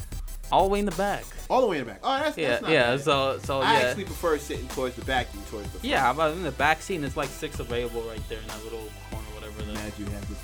All 0.52 0.64
the 0.64 0.70
way 0.70 0.80
in 0.80 0.86
the 0.86 0.92
back. 0.92 1.24
All 1.50 1.62
the 1.62 1.68
way 1.68 1.80
in 1.80 1.86
the 1.86 1.92
back. 1.92 2.00
Oh, 2.04 2.20
that's, 2.20 2.38
Yeah 2.38 2.50
that's 2.50 2.62
not 2.62 2.72
yeah. 2.72 2.92
bad. 2.92 3.02
So 3.02 3.40
so 3.44 3.62
I 3.62 3.74
yeah. 3.74 3.88
actually 3.88 4.06
prefer 4.06 4.38
sitting 4.38 4.68
towards 4.70 4.96
the 4.96 5.06
back 5.06 5.32
than 5.32 5.42
towards 5.44 5.66
the 5.72 5.80
front. 5.80 5.86
Yeah, 5.86 6.14
but 6.14 6.32
in 6.34 6.44
the 6.44 6.52
back 6.52 6.82
seat, 6.82 6.98
there's 6.98 7.18
like 7.18 7.30
six 7.30 7.60
available 7.60 8.02
right 8.04 8.22
there 8.30 8.40
in 8.40 8.48
that 8.48 8.64
little 8.64 8.90
corner, 9.10 9.26
whatever. 9.34 9.62
The, 9.64 9.74
mad 9.74 9.94
you 9.98 10.06
have 10.06 10.28
this 10.30 10.42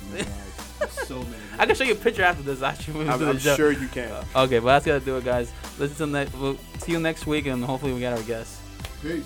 so 1.06 1.16
many. 1.16 1.36
I 1.58 1.66
can 1.66 1.74
show 1.74 1.84
you 1.84 1.92
a 1.92 1.96
picture 1.96 2.22
after 2.22 2.42
this. 2.42 2.62
Actually, 2.62 3.08
I'm, 3.08 3.28
I'm 3.28 3.38
sure 3.38 3.72
you 3.72 3.88
can. 3.88 4.10
Uh, 4.10 4.24
okay, 4.36 4.58
but 4.58 4.66
that's 4.66 4.86
gonna 4.86 5.00
do 5.00 5.16
it, 5.16 5.24
guys. 5.24 5.52
Listen 5.78 5.96
to 5.96 6.06
next. 6.06 6.34
We'll 6.34 6.58
see 6.78 6.92
you 6.92 7.00
next 7.00 7.26
week, 7.26 7.46
and 7.46 7.64
hopefully 7.64 7.92
we 7.92 8.00
get 8.00 8.12
our 8.12 8.22
guests. 8.22 8.60
Peace. 9.02 9.24